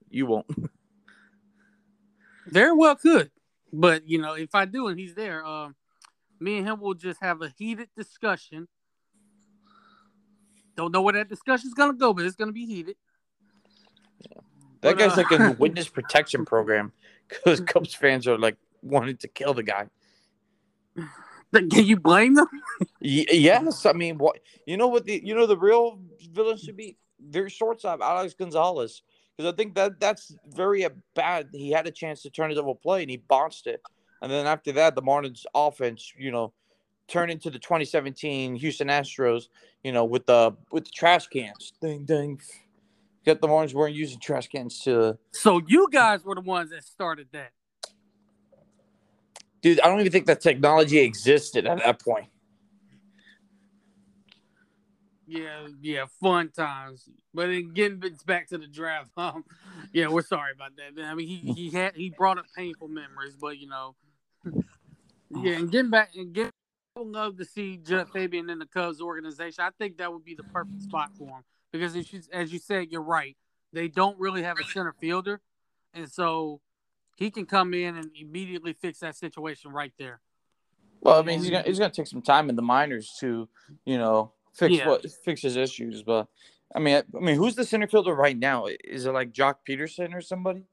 You 0.08 0.26
won't. 0.26 0.46
Very 2.46 2.72
well 2.72 2.96
could. 2.96 3.30
But 3.72 4.08
you 4.08 4.18
know, 4.18 4.32
if 4.32 4.54
I 4.54 4.64
do 4.64 4.88
and 4.88 4.98
he's 4.98 5.14
there, 5.14 5.44
um, 5.44 5.76
me 6.40 6.58
and 6.58 6.66
him 6.66 6.80
will 6.80 6.94
just 6.94 7.20
have 7.20 7.42
a 7.42 7.52
heated 7.56 7.88
discussion. 7.96 8.68
Don't 10.76 10.92
know 10.92 11.02
where 11.02 11.14
that 11.14 11.28
discussion's 11.28 11.74
gonna 11.74 11.94
go, 11.94 12.12
but 12.12 12.24
it's 12.24 12.36
gonna 12.36 12.52
be 12.52 12.66
heated. 12.66 12.96
Yeah. 14.20 14.40
That 14.80 14.96
but, 14.96 14.98
guy's 14.98 15.12
uh, 15.12 15.16
like 15.16 15.28
the 15.28 15.56
witness 15.58 15.88
protection 15.88 16.44
program 16.44 16.92
because 17.28 17.60
Cubs 17.60 17.94
fans 17.94 18.26
are 18.26 18.38
like 18.38 18.56
wanting 18.82 19.16
to 19.18 19.28
kill 19.28 19.54
the 19.54 19.62
guy. 19.62 19.86
Can 21.52 21.84
you 21.84 21.98
blame 21.98 22.34
them? 22.34 22.46
yes, 23.00 23.84
I 23.84 23.92
mean, 23.92 24.18
what 24.18 24.38
you 24.66 24.76
know 24.76 24.88
what 24.88 25.04
the 25.04 25.20
you 25.22 25.34
know 25.34 25.46
the 25.46 25.58
real 25.58 26.00
villain 26.32 26.56
should 26.56 26.76
be 26.76 26.96
their 27.18 27.48
shortstop 27.48 28.00
Alex 28.00 28.34
Gonzalez 28.34 29.02
because 29.36 29.52
I 29.52 29.56
think 29.56 29.74
that 29.74 29.98
that's 29.98 30.34
very 30.46 30.86
bad. 31.14 31.48
He 31.52 31.70
had 31.70 31.86
a 31.86 31.90
chance 31.90 32.22
to 32.22 32.30
turn 32.30 32.50
it 32.50 32.58
over 32.58 32.74
play 32.74 33.02
and 33.02 33.10
he 33.10 33.16
botched 33.16 33.66
it. 33.66 33.82
And 34.22 34.30
then 34.30 34.46
after 34.46 34.72
that, 34.72 34.94
the 34.94 35.02
Marlins 35.02 35.44
offense, 35.54 36.12
you 36.16 36.30
know, 36.30 36.52
turned 37.08 37.30
into 37.30 37.50
the 37.50 37.58
2017 37.58 38.54
Houston 38.56 38.88
Astros, 38.88 39.48
you 39.82 39.92
know, 39.92 40.04
with 40.04 40.26
the 40.26 40.54
with 40.70 40.84
the 40.84 40.90
trash 40.90 41.26
cans. 41.26 41.72
Ding 41.80 42.04
ding. 42.04 42.40
Got 43.24 43.40
the 43.40 43.48
Marlins 43.48 43.74
weren't 43.74 43.94
using 43.94 44.18
trash 44.18 44.48
cans 44.48 44.80
to. 44.80 45.18
So 45.32 45.60
you 45.66 45.88
guys 45.90 46.24
were 46.24 46.34
the 46.34 46.40
ones 46.40 46.70
that 46.70 46.84
started 46.84 47.28
that. 47.32 47.52
Dude, 49.60 49.80
I 49.80 49.88
don't 49.88 50.00
even 50.00 50.10
think 50.10 50.26
that 50.26 50.40
technology 50.40 50.98
existed 50.98 51.66
at 51.66 51.78
that 51.78 52.02
point. 52.02 52.28
Yeah, 55.26 55.68
yeah, 55.80 56.06
fun 56.20 56.48
times. 56.48 57.08
But 57.32 57.46
then 57.46 57.72
getting 57.72 58.02
back 58.26 58.48
to 58.48 58.58
the 58.58 58.66
draft, 58.66 59.10
um, 59.16 59.44
yeah, 59.92 60.08
we're 60.08 60.22
sorry 60.22 60.52
about 60.52 60.72
that. 60.76 61.04
I 61.04 61.14
mean, 61.14 61.28
he 61.28 61.52
he 61.52 61.70
had 61.70 61.94
he 61.94 62.10
brought 62.10 62.38
up 62.38 62.46
painful 62.56 62.88
memories, 62.88 63.36
but 63.40 63.58
you 63.58 63.68
know, 63.68 63.94
yeah, 65.30 65.54
oh. 65.56 65.58
and 65.60 65.70
getting 65.70 65.90
back 65.90 66.10
and 66.16 66.32
get. 66.32 66.50
I 66.96 67.00
would 67.00 67.08
love 67.12 67.36
to 67.38 67.44
see 67.44 67.76
Jud 67.76 68.08
Fabian 68.12 68.50
in 68.50 68.58
the 68.58 68.66
Cubs 68.66 69.00
organization. 69.00 69.62
I 69.62 69.70
think 69.78 69.98
that 69.98 70.12
would 70.12 70.24
be 70.24 70.34
the 70.34 70.42
perfect 70.42 70.82
spot 70.82 71.10
for 71.16 71.28
him 71.28 71.44
because, 71.72 71.94
you, 71.94 72.20
as 72.32 72.52
you 72.52 72.58
said, 72.58 72.88
you're 72.90 73.00
right. 73.00 73.36
they 73.72 73.86
don't 73.86 74.18
really 74.18 74.42
have 74.42 74.58
a 74.58 74.64
center 74.64 74.92
fielder, 75.00 75.40
and 75.94 76.10
so 76.10 76.60
he 77.16 77.30
can 77.30 77.46
come 77.46 77.74
in 77.74 77.96
and 77.96 78.10
immediately 78.18 78.72
fix 78.72 78.98
that 79.00 79.16
situation 79.16 79.70
right 79.70 79.92
there. 79.98 80.20
Well, 81.00 81.18
I 81.18 81.22
mean, 81.22 81.38
he's 81.38 81.50
gonna 81.50 81.62
he's 81.64 81.78
gonna 81.78 81.92
take 81.92 82.06
some 82.06 82.22
time 82.22 82.50
in 82.50 82.56
the 82.56 82.62
minors 82.62 83.16
to, 83.20 83.48
you 83.84 83.98
know, 83.98 84.32
fix 84.52 84.76
Yeah. 84.76 84.88
what 84.88 85.06
fix 85.24 85.42
his 85.42 85.56
issues. 85.56 86.02
But 86.02 86.28
I 86.74 86.78
mean, 86.78 86.96
I, 86.96 87.02
I 87.16 87.20
mean, 87.20 87.36
who's 87.36 87.54
the 87.54 87.64
center 87.64 87.86
fielder 87.86 88.14
right 88.14 88.38
now? 88.38 88.66
Is 88.84 89.06
it 89.06 89.12
like 89.12 89.32
Joc 89.32 89.56
Pederson 89.68 90.14
or 90.14 90.20
somebody? 90.20 90.64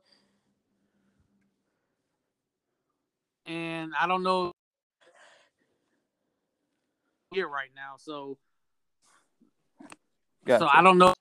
And 3.47 3.93
I 3.99 4.07
don't 4.07 4.23
know 4.23 4.51
here 7.31 7.47
right 7.47 7.69
now. 7.75 7.95
So 7.97 8.37
Gotcha. 10.45 10.65
so 10.65 10.69
I 10.71 10.81
don't 10.81 10.97
know. 10.97 11.13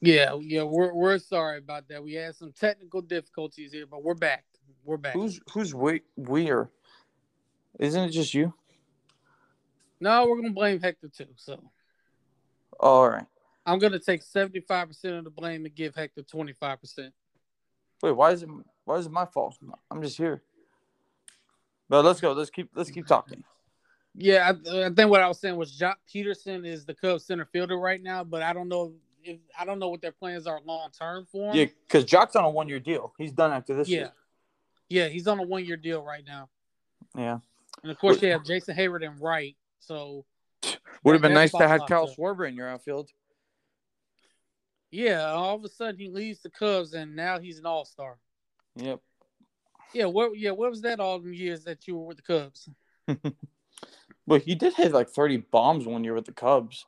Yeah, 0.00 0.36
yeah, 0.40 0.62
we're 0.62 0.94
we're 0.94 1.18
sorry 1.18 1.58
about 1.58 1.88
that. 1.88 2.02
We 2.02 2.14
had 2.14 2.36
some 2.36 2.52
technical 2.52 3.02
difficulties 3.02 3.72
here, 3.72 3.86
but 3.86 4.04
we're 4.04 4.14
back. 4.14 4.44
We're 4.84 4.96
back. 4.96 5.14
Who's 5.14 5.40
who's 5.52 5.74
we 5.74 6.02
we're? 6.16 6.70
Isn't 7.80 8.04
it 8.04 8.10
just 8.10 8.32
you? 8.32 8.54
No, 10.00 10.26
we're 10.28 10.36
gonna 10.36 10.52
blame 10.52 10.80
Hector 10.80 11.08
too. 11.08 11.26
So 11.34 11.60
all 12.78 13.08
right. 13.08 13.26
I'm 13.66 13.78
gonna 13.78 13.98
take 13.98 14.22
75 14.22 14.88
percent 14.88 15.14
of 15.16 15.24
the 15.24 15.30
blame 15.30 15.64
and 15.64 15.74
give 15.74 15.94
Hector 15.94 16.22
25 16.22 16.80
percent. 16.80 17.12
Wait, 18.02 18.12
why 18.12 18.32
is 18.32 18.42
it 18.42 18.48
why 18.84 18.96
is 18.96 19.06
it 19.06 19.12
my 19.12 19.26
fault? 19.26 19.58
I'm 19.90 20.02
just 20.02 20.16
here. 20.16 20.42
But 21.88 22.04
let's 22.04 22.20
go. 22.20 22.32
Let's 22.32 22.50
keep 22.50 22.70
let's 22.74 22.90
keep 22.90 23.06
talking. 23.06 23.44
Yeah, 24.14 24.50
I, 24.50 24.86
I 24.86 24.90
think 24.90 25.10
what 25.10 25.20
I 25.20 25.28
was 25.28 25.38
saying 25.38 25.56
was 25.56 25.78
Joc 25.78 25.94
Pederson 26.12 26.66
is 26.66 26.84
the 26.84 26.94
Cubs 26.94 27.24
center 27.24 27.44
fielder 27.44 27.78
right 27.78 28.02
now, 28.02 28.24
but 28.24 28.42
I 28.42 28.52
don't 28.52 28.68
know 28.68 28.94
if 29.22 29.38
I 29.58 29.64
don't 29.64 29.78
know 29.78 29.88
what 29.88 30.00
their 30.00 30.12
plans 30.12 30.46
are 30.46 30.60
long 30.64 30.90
term 30.98 31.26
for 31.30 31.50
him. 31.50 31.56
Yeah, 31.56 31.66
because 31.86 32.04
Joc's 32.04 32.36
on 32.36 32.44
a 32.44 32.50
one 32.50 32.68
year 32.68 32.80
deal. 32.80 33.12
He's 33.18 33.32
done 33.32 33.52
after 33.52 33.74
this 33.74 33.88
yeah, 33.88 33.98
year. 33.98 34.12
yeah, 34.88 35.08
he's 35.08 35.26
on 35.26 35.38
a 35.38 35.42
one 35.42 35.64
year 35.64 35.76
deal 35.76 36.02
right 36.02 36.24
now, 36.26 36.48
Yeah. 37.16 37.38
and 37.82 37.92
of 37.92 37.98
course 37.98 38.18
they 38.18 38.28
have 38.28 38.44
Jason 38.44 38.76
Heyward 38.76 39.06
and 39.06 39.20
Wright. 39.20 39.56
So 39.78 40.24
Would 41.04 41.12
have 41.12 41.22
been 41.22 41.34
nice 41.34 41.52
to 41.52 41.68
have 41.68 41.82
Kyle. 41.86 42.08
Schwarber 42.08 42.48
in 42.48 42.54
your 42.54 42.68
outfield. 42.68 43.10
yeah, 44.90 45.26
all 45.26 45.56
of 45.56 45.64
a 45.64 45.68
sudden 45.68 45.98
he 45.98 46.08
leaves 46.08 46.40
the 46.40 46.50
Cubs, 46.50 46.94
and 46.94 47.14
now 47.14 47.38
he's 47.38 47.58
an 47.58 47.66
All 47.66 47.84
Star. 47.84 48.18
Yep. 48.76 49.00
Yeah, 49.94 50.06
what? 50.06 50.38
Yeah, 50.38 50.50
what 50.50 50.70
was 50.70 50.82
that 50.82 51.00
all 51.00 51.18
the 51.18 51.34
years 51.34 51.64
that 51.64 51.86
you 51.86 51.96
were 51.96 52.06
with 52.06 52.18
the 52.18 52.22
Cubs? 52.22 52.68
But 54.28 54.42
he 54.42 54.54
did 54.54 54.74
hit 54.74 54.92
like 54.92 55.08
30 55.08 55.38
bombs 55.50 55.86
one 55.86 56.04
year 56.04 56.12
with 56.12 56.26
the 56.26 56.32
Cubs. 56.32 56.84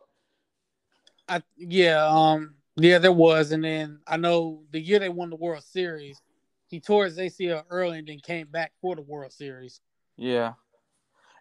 I 1.27 1.43
yeah, 1.57 2.07
um, 2.07 2.57
yeah, 2.77 2.99
there 2.99 3.13
was, 3.13 3.51
and 3.53 3.65
then 3.65 4.01
I 4.07 4.19
know 4.19 4.65
the 4.73 4.79
year 4.79 4.99
they 4.99 5.09
won 5.09 5.31
the 5.31 5.37
World 5.37 5.65
Series, 5.65 6.21
he 6.67 6.81
tore 6.81 7.07
his 7.07 7.17
ACL 7.17 7.65
early 7.71 7.99
and 7.99 8.07
then 8.07 8.19
came 8.19 8.49
back 8.49 8.73
for 8.83 8.95
the 8.95 9.01
World 9.01 9.33
Series. 9.33 9.81
Yeah. 10.19 10.53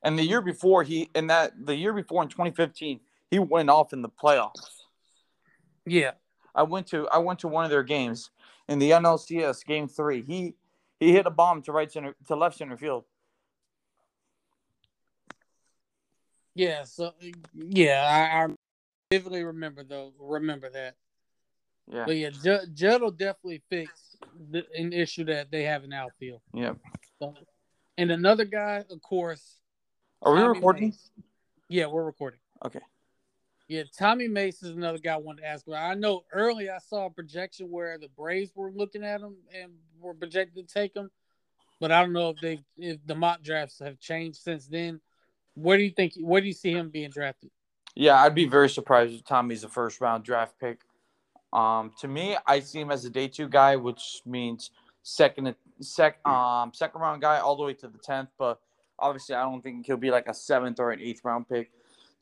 And 0.03 0.17
the 0.17 0.23
year 0.23 0.41
before 0.41 0.83
he 0.83 1.09
in 1.15 1.27
that 1.27 1.65
the 1.65 1.75
year 1.75 1.93
before 1.93 2.23
in 2.23 2.29
2015, 2.29 2.99
he 3.31 3.39
went 3.39 3.69
off 3.69 3.93
in 3.93 4.01
the 4.01 4.09
playoffs. 4.09 4.83
Yeah, 5.85 6.11
I 6.55 6.63
went 6.63 6.87
to 6.87 7.07
I 7.09 7.17
went 7.17 7.39
to 7.39 7.47
one 7.47 7.65
of 7.65 7.71
their 7.71 7.83
games 7.83 8.29
in 8.67 8.79
the 8.79 8.91
NLCS 8.91 9.65
game 9.65 9.87
3. 9.87 10.23
He 10.23 10.53
he 10.99 11.11
hit 11.11 11.25
a 11.25 11.31
bomb 11.31 11.61
to 11.63 11.71
right 11.71 11.91
center 11.91 12.15
to 12.27 12.35
left 12.35 12.57
center 12.57 12.77
field. 12.77 13.05
yeah, 16.55 16.83
so 16.83 17.11
yeah, 17.53 18.03
I, 18.05 18.43
I 18.43 18.47
vividly 19.09 19.43
remember 19.43 19.83
though. 19.83 20.11
Remember 20.19 20.69
that, 20.69 20.95
Yeah. 21.87 22.03
but 22.05 22.17
yeah, 22.17 22.31
Jud, 22.31 22.75
Jud 22.75 23.01
will 23.01 23.11
definitely 23.11 23.61
fix 23.69 24.17
the, 24.51 24.65
an 24.75 24.91
issue 24.91 25.23
that 25.25 25.51
they 25.51 25.63
have 25.63 25.83
in 25.85 25.93
outfield. 25.93 26.41
Yep. 26.53 26.77
So, 27.19 27.33
and 27.97 28.11
another 28.11 28.45
guy, 28.45 28.83
of 28.89 29.01
course. 29.01 29.55
Are 30.21 30.33
we 30.33 30.39
Tommy 30.39 30.53
recording? 30.53 30.83
Mace. 30.89 31.11
Yeah, 31.69 31.85
we're 31.85 32.03
recording. 32.03 32.39
Okay. 32.65 32.81
Yeah, 33.67 33.83
Tommy 33.97 34.27
Mace 34.27 34.63
is 34.63 34.75
another 34.75 34.97
guy 34.97 35.13
I 35.13 35.17
wanted 35.17 35.41
to 35.41 35.47
ask 35.47 35.65
about. 35.67 35.91
I 35.91 35.93
know 35.93 36.23
early 36.33 36.69
I 36.69 36.79
saw 36.79 37.05
a 37.05 37.09
projection 37.09 37.69
where 37.69 37.97
the 37.97 38.09
Braves 38.09 38.51
were 38.55 38.71
looking 38.71 39.03
at 39.03 39.21
him 39.21 39.35
and 39.55 39.71
were 40.01 40.13
projected 40.13 40.67
to 40.67 40.73
take 40.73 40.95
him, 40.95 41.09
but 41.79 41.91
I 41.91 42.01
don't 42.01 42.11
know 42.11 42.29
if 42.29 42.41
they 42.41 42.59
if 42.77 42.97
the 43.05 43.15
mock 43.15 43.43
drafts 43.43 43.79
have 43.79 43.99
changed 43.99 44.39
since 44.39 44.67
then. 44.67 44.99
Where 45.53 45.77
do 45.77 45.83
you 45.83 45.91
think? 45.91 46.13
Where 46.19 46.41
do 46.41 46.47
you 46.47 46.53
see 46.53 46.71
him 46.71 46.89
being 46.89 47.11
drafted? 47.11 47.51
Yeah, 47.95 48.21
I'd 48.21 48.35
be 48.35 48.45
very 48.45 48.69
surprised 48.69 49.13
if 49.13 49.23
Tommy's 49.23 49.63
a 49.63 49.69
first 49.69 50.01
round 50.01 50.23
draft 50.23 50.55
pick. 50.59 50.81
Um, 51.53 51.91
to 51.99 52.07
me, 52.07 52.37
I 52.45 52.59
see 52.59 52.79
him 52.79 52.91
as 52.91 53.05
a 53.05 53.09
day 53.09 53.27
two 53.27 53.47
guy, 53.47 53.75
which 53.75 54.21
means 54.25 54.71
second 55.03 55.55
sec 55.79 56.27
um 56.27 56.71
second 56.73 56.99
round 56.99 57.21
guy 57.21 57.37
all 57.37 57.55
the 57.55 57.63
way 57.63 57.73
to 57.75 57.87
the 57.87 57.99
tenth. 57.99 58.29
But 58.37 58.59
obviously, 59.01 59.35
I 59.35 59.43
don't 59.43 59.61
think 59.61 59.85
he'll 59.85 59.97
be 59.97 60.11
like 60.11 60.27
a 60.27 60.33
seventh 60.33 60.79
or 60.79 60.91
an 60.91 61.01
eighth 61.01 61.21
round 61.23 61.47
pick. 61.47 61.71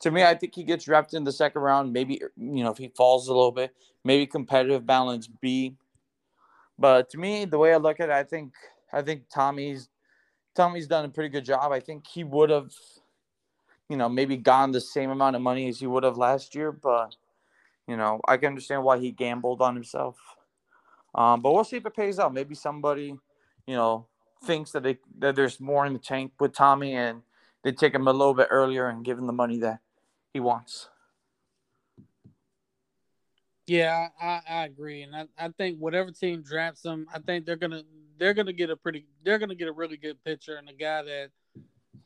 To 0.00 0.10
me, 0.10 0.22
I 0.22 0.34
think 0.34 0.54
he 0.54 0.62
gets 0.62 0.84
drafted 0.84 1.16
in 1.16 1.24
the 1.24 1.32
second 1.32 1.62
round. 1.62 1.92
Maybe 1.92 2.20
you 2.36 2.64
know 2.64 2.70
if 2.70 2.78
he 2.78 2.88
falls 2.88 3.28
a 3.28 3.34
little 3.34 3.52
bit, 3.52 3.74
maybe 4.04 4.26
competitive 4.26 4.86
balance 4.86 5.26
B. 5.26 5.74
But 6.78 7.10
to 7.10 7.18
me, 7.18 7.44
the 7.44 7.58
way 7.58 7.74
I 7.74 7.78
look 7.78 7.98
at 8.00 8.08
it, 8.08 8.12
I 8.12 8.22
think 8.22 8.52
I 8.92 9.02
think 9.02 9.24
Tommy's 9.28 9.88
Tommy's 10.54 10.86
done 10.86 11.04
a 11.04 11.08
pretty 11.08 11.30
good 11.30 11.44
job. 11.44 11.72
I 11.72 11.80
think 11.80 12.06
he 12.06 12.24
would 12.24 12.50
have 12.50 12.72
you 13.88 13.96
know, 13.96 14.08
maybe 14.08 14.36
gone 14.36 14.72
the 14.72 14.80
same 14.80 15.10
amount 15.10 15.36
of 15.36 15.42
money 15.42 15.68
as 15.68 15.80
he 15.80 15.86
would 15.86 16.04
have 16.04 16.18
last 16.18 16.54
year, 16.54 16.70
but 16.70 17.16
you 17.86 17.96
know, 17.96 18.20
I 18.28 18.36
can 18.36 18.48
understand 18.48 18.84
why 18.84 18.98
he 18.98 19.10
gambled 19.10 19.62
on 19.62 19.74
himself. 19.74 20.18
Um, 21.14 21.40
but 21.40 21.52
we'll 21.52 21.64
see 21.64 21.78
if 21.78 21.86
it 21.86 21.96
pays 21.96 22.18
out. 22.18 22.34
Maybe 22.34 22.54
somebody, 22.54 23.16
you 23.66 23.74
know, 23.74 24.06
thinks 24.44 24.72
that 24.72 24.82
they 24.82 24.98
that 25.18 25.36
there's 25.36 25.60
more 25.60 25.86
in 25.86 25.92
the 25.92 25.98
tank 25.98 26.32
with 26.38 26.52
Tommy 26.52 26.94
and 26.94 27.22
they 27.64 27.72
take 27.72 27.94
him 27.94 28.06
a 28.06 28.12
little 28.12 28.34
bit 28.34 28.48
earlier 28.50 28.88
and 28.88 29.04
give 29.04 29.18
him 29.18 29.26
the 29.26 29.32
money 29.32 29.58
that 29.58 29.80
he 30.32 30.40
wants. 30.40 30.88
Yeah, 33.66 34.08
I, 34.20 34.40
I 34.48 34.64
agree, 34.64 35.02
and 35.02 35.14
I, 35.14 35.26
I 35.38 35.48
think 35.48 35.78
whatever 35.78 36.10
team 36.10 36.40
drafts 36.40 36.84
him, 36.84 37.06
I 37.12 37.18
think 37.18 37.44
they're 37.44 37.56
gonna 37.56 37.82
they're 38.18 38.32
gonna 38.32 38.52
get 38.52 38.70
a 38.70 38.76
pretty 38.76 39.06
they're 39.24 39.38
gonna 39.38 39.54
get 39.54 39.68
a 39.68 39.72
really 39.72 39.98
good 39.98 40.22
pitcher 40.24 40.56
and 40.56 40.68
a 40.68 40.72
guy 40.72 41.02
that 41.02 41.30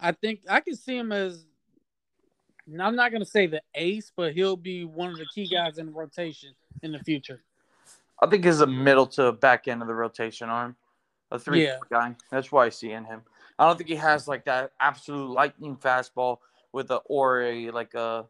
I 0.00 0.12
think 0.12 0.40
I 0.48 0.60
can 0.60 0.74
see 0.74 0.96
him 0.96 1.12
as. 1.12 1.46
I'm 2.80 2.96
not 2.96 3.12
gonna 3.12 3.24
say 3.24 3.46
the 3.46 3.62
ace, 3.74 4.12
but 4.14 4.32
he'll 4.34 4.56
be 4.56 4.84
one 4.84 5.10
of 5.10 5.18
the 5.18 5.26
key 5.34 5.46
guys 5.46 5.78
in 5.78 5.86
the 5.86 5.92
rotation 5.92 6.50
in 6.82 6.92
the 6.92 7.00
future. 7.00 7.42
I 8.20 8.26
think 8.28 8.44
he's 8.44 8.60
a 8.60 8.66
middle 8.66 9.06
to 9.08 9.32
back 9.32 9.66
end 9.66 9.82
of 9.82 9.88
the 9.88 9.94
rotation 9.94 10.48
arm, 10.48 10.76
a 11.32 11.38
three 11.38 11.64
Yeah. 11.64 11.78
guy. 11.90 12.14
That's 12.30 12.52
why 12.52 12.66
I 12.66 12.68
see 12.68 12.92
in 12.92 13.04
him. 13.04 13.22
I 13.58 13.66
don't 13.66 13.76
think 13.76 13.88
he 13.88 13.96
has 13.96 14.28
like 14.28 14.44
that 14.44 14.72
absolute 14.78 15.30
lightning 15.30 15.76
fastball 15.76 16.38
with 16.72 16.90
a 16.90 16.96
or 17.06 17.42
a 17.42 17.70
like 17.70 17.94
a 17.94 18.26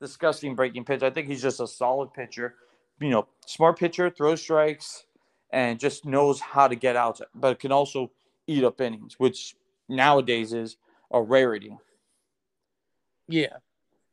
disgusting 0.00 0.54
breaking 0.54 0.84
pitch. 0.84 1.02
I 1.02 1.10
think 1.10 1.28
he's 1.28 1.42
just 1.42 1.60
a 1.60 1.66
solid 1.66 2.12
pitcher. 2.12 2.56
You 2.98 3.10
know, 3.10 3.28
smart 3.46 3.78
pitcher, 3.78 4.10
throws 4.10 4.42
strikes, 4.42 5.06
and 5.50 5.78
just 5.78 6.04
knows 6.04 6.40
how 6.40 6.68
to 6.68 6.74
get 6.74 6.96
out, 6.96 7.20
but 7.34 7.58
can 7.58 7.72
also 7.72 8.10
eat 8.46 8.64
up 8.64 8.80
innings, 8.80 9.18
which 9.18 9.56
nowadays 9.88 10.52
is 10.52 10.76
a 11.10 11.22
rarity. 11.22 11.76
Yeah, 13.28 13.58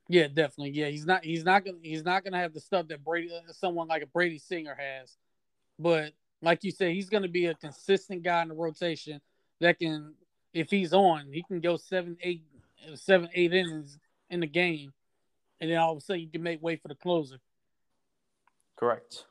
yeah, 0.08 0.28
definitely. 0.28 0.72
Yeah, 0.72 0.88
he's 0.88 1.06
not 1.06 1.24
he's 1.24 1.44
not 1.44 1.66
gonna 1.66 1.80
he's 1.82 2.06
not 2.06 2.24
gonna 2.24 2.38
have 2.38 2.54
the 2.54 2.60
stuff 2.60 2.88
that 2.90 3.04
Brady 3.04 3.32
uh, 3.34 3.52
someone 3.52 3.88
like 3.88 4.04
a 4.04 4.08
Brady 4.08 4.38
Singer 4.38 4.76
has, 4.78 5.18
but 5.80 6.14
like 6.42 6.64
you 6.64 6.72
said, 6.72 6.92
he's 6.92 7.10
gonna 7.10 7.28
be 7.28 7.46
a 7.48 7.56
consistent 7.56 8.24
guy 8.24 8.42
in 8.42 8.50
the 8.50 8.54
rotation 8.56 9.22
that 9.60 9.80
can, 9.80 10.14
if 10.54 10.70
he's 10.70 10.94
on, 10.94 11.32
he 11.32 11.44
can 11.44 11.60
go 11.60 11.78
seven, 11.78 12.18
eight, 12.22 12.44
seven, 12.96 13.30
eight 13.34 13.54
innings 13.54 13.98
in 14.30 14.40
the 14.42 14.48
game, 14.48 14.94
and 15.60 15.72
then 15.72 15.78
all 15.78 15.92
of 15.94 15.98
a 15.98 16.02
sudden 16.02 16.22
you 16.22 16.30
can 16.30 16.44
make 16.44 16.62
way 16.62 16.76
for 16.76 16.88
the 16.90 16.96
closer. 16.96 17.38
Correct. 18.76 19.26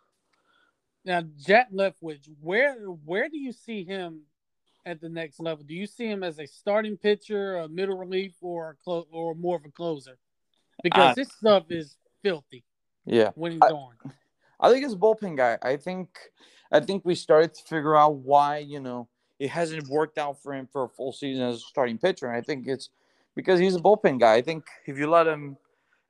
Now, 1.05 1.23
Jack 1.39 1.71
Leftwich, 1.73 2.29
where 2.41 2.75
where 2.87 3.29
do 3.29 3.39
you 3.39 3.53
see 3.53 3.85
him 3.85 4.23
at 4.85 5.01
the 5.01 5.09
next 5.09 5.39
level? 5.39 5.65
Do 5.65 5.75
you 5.75 5.87
see 5.87 6.07
him 6.07 6.25
as 6.25 6.41
a 6.41 6.47
starting 6.47 6.97
pitcher, 6.97 7.57
a 7.57 7.69
middle 7.69 7.97
relief, 7.97 8.33
or 8.41 8.71
a 8.71 8.75
clo- 8.75 9.07
or 9.13 9.35
more 9.37 9.57
of 9.57 9.65
a 9.65 9.71
closer? 9.71 10.19
Because 10.83 11.15
this 11.15 11.31
stuff 11.33 11.71
is 11.71 11.97
filthy 12.23 12.65
Yeah. 13.05 13.31
when 13.37 13.53
he's 13.53 13.63
I- 13.63 13.71
on. 13.71 13.95
I 14.59 14.71
think 14.71 14.85
it's 14.85 14.95
a 14.95 14.99
bullpen 14.99 15.37
guy. 15.37 15.59
I 15.63 15.77
think 15.77 16.19
I 16.73 16.81
think 16.81 17.05
we 17.05 17.15
started 17.15 17.55
to 17.55 17.63
figure 17.63 17.97
out 17.97 18.17
why, 18.17 18.59
you 18.59 18.81
know, 18.81 19.09
it 19.39 19.51
hasn't 19.51 19.89
worked 19.89 20.19
out 20.19 20.43
for 20.43 20.55
him 20.55 20.67
for 20.71 20.85
a 20.85 20.89
full 20.89 21.13
season 21.13 21.45
as 21.45 21.57
a 21.57 21.61
starting 21.61 21.99
pitcher. 21.99 22.27
And 22.27 22.37
I 22.37 22.41
think 22.41 22.67
it's 22.67 22.91
because 23.35 23.61
he's 23.61 23.77
a 23.77 23.81
bullpen 23.81 24.19
guy. 24.19 24.35
I 24.35 24.43
think 24.43 24.65
if 24.87 24.99
you 24.99 25.09
let 25.09 25.27
him 25.27 25.57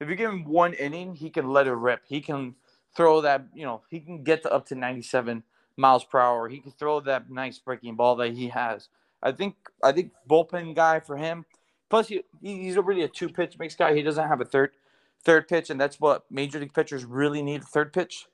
if 0.01 0.09
you 0.09 0.15
give 0.15 0.31
him 0.31 0.45
one 0.45 0.75
inning, 0.75 1.15
he 1.15 1.31
can 1.31 1.51
let 1.51 1.67
it 1.67 1.73
rip. 1.73 2.03
He 2.07 2.21
can 2.21 2.55
throw 2.97 3.23
that, 3.23 3.47
you 3.55 3.65
know, 3.65 3.83
he 3.89 4.01
can 4.01 4.23
get 4.23 4.43
to 4.43 4.53
up 4.53 4.67
to 4.67 4.75
97 4.75 5.43
miles 5.77 6.05
per 6.05 6.19
hour. 6.19 6.49
He 6.49 6.59
can 6.59 6.73
throw 6.73 7.01
that 7.01 7.31
nice 7.31 7.59
breaking 7.59 7.97
ball 7.97 8.17
that 8.17 8.33
he 8.33 8.49
has. 8.49 8.89
I 9.23 9.33
think 9.33 9.55
I 9.83 9.93
think 9.93 10.13
bullpen 10.29 10.75
guy 10.75 11.01
for 11.01 11.17
him. 11.17 11.45
Plus, 11.89 12.09
he, 12.09 12.23
he's 12.43 12.77
already 12.77 13.03
a 13.03 13.09
two 13.09 13.29
pitch 13.29 13.59
mix 13.59 13.75
guy. 13.75 13.95
He 13.95 14.03
doesn't 14.03 14.29
have 14.29 14.41
a 14.41 14.45
third 14.45 14.73
third 15.25 15.49
pitch, 15.49 15.71
and 15.71 15.81
that's 15.81 15.99
what 15.99 16.25
major 16.31 16.59
league 16.61 16.75
pitchers 16.75 17.05
really 17.05 17.43
need 17.43 17.63
a 17.63 17.65
third 17.65 17.93
pitch. 17.93 18.27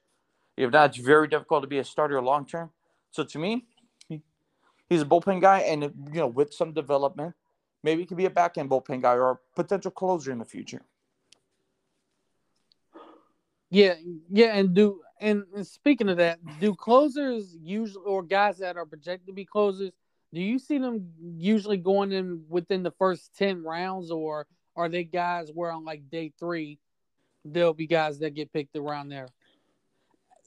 If 0.57 0.71
not, 0.71 0.91
it's 0.91 0.99
very 0.99 1.29
difficult 1.29 1.63
to 1.63 1.69
be 1.69 1.79
a 1.79 1.85
starter 1.85 2.21
long 2.21 2.47
term. 2.47 2.71
So 3.11 3.25
to 3.25 3.39
me, 3.39 3.65
he's 4.89 5.03
a 5.03 5.07
bullpen 5.07 5.41
guy, 5.41 5.61
and 5.61 5.83
you 5.83 6.21
know, 6.21 6.27
with 6.27 6.53
some 6.53 6.73
development, 6.73 7.35
maybe 7.83 8.03
he 8.03 8.07
could 8.07 8.17
be 8.17 8.27
a 8.27 8.31
back 8.31 8.59
end 8.59 8.71
bullpen 8.71 9.03
guy 9.03 9.15
or 9.15 9.31
a 9.31 9.39
potential 9.57 9.91
closer 9.91 10.31
in 10.31 10.39
the 10.39 10.45
future. 10.45 10.83
Yeah, 13.71 13.95
yeah, 14.31 14.55
and 14.57 14.75
do 14.75 15.01
and 15.19 15.45
speaking 15.63 16.11
of 16.11 16.19
that, 16.19 16.39
do 16.61 16.75
closers 16.75 17.57
usually 17.63 18.05
or 18.05 18.23
guys 18.23 18.59
that 18.59 18.77
are 18.77 18.85
projected 18.85 19.29
to 19.29 19.33
be 19.33 19.47
closers, 19.47 19.93
do 20.35 20.43
you 20.43 20.59
see 20.59 20.79
them 20.79 21.11
usually 21.39 21.79
going 21.79 22.13
in 22.13 22.45
within 22.49 22.83
the 22.83 22.91
first 22.91 23.35
ten 23.39 23.63
rounds, 23.63 24.11
or 24.11 24.47
are 24.77 24.91
they 24.91 25.05
guys 25.05 25.51
where 25.55 25.73
on 25.73 25.87
like 25.87 26.11
day 26.11 26.33
three, 26.39 26.79
there'll 27.47 27.73
be 27.73 27.87
guys 27.87 28.19
that 28.19 28.35
get 28.35 28.53
picked 28.53 28.77
around 28.77 29.09
there? 29.09 29.29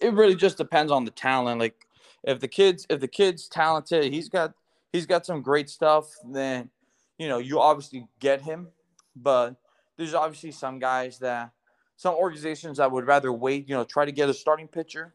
It 0.01 0.13
really 0.13 0.35
just 0.35 0.57
depends 0.57 0.91
on 0.91 1.05
the 1.05 1.11
talent. 1.11 1.59
Like 1.59 1.87
if 2.23 2.39
the 2.39 2.47
kids, 2.47 2.85
if 2.89 2.99
the 2.99 3.07
kid's 3.07 3.47
talented, 3.47 4.11
he's 4.11 4.29
got 4.29 4.53
he's 4.91 5.05
got 5.05 5.25
some 5.25 5.41
great 5.41 5.69
stuff. 5.69 6.07
Then 6.29 6.69
you 7.17 7.27
know 7.27 7.37
you 7.37 7.59
obviously 7.59 8.07
get 8.19 8.41
him, 8.41 8.67
but 9.15 9.55
there's 9.97 10.13
obviously 10.13 10.51
some 10.51 10.79
guys 10.79 11.19
that 11.19 11.51
some 11.97 12.15
organizations 12.15 12.77
that 12.77 12.91
would 12.91 13.07
rather 13.07 13.31
wait, 13.31 13.67
you 13.69 13.75
know, 13.75 13.83
try 13.83 14.05
to 14.05 14.11
get 14.11 14.29
a 14.29 14.33
starting 14.33 14.67
pitcher, 14.67 15.13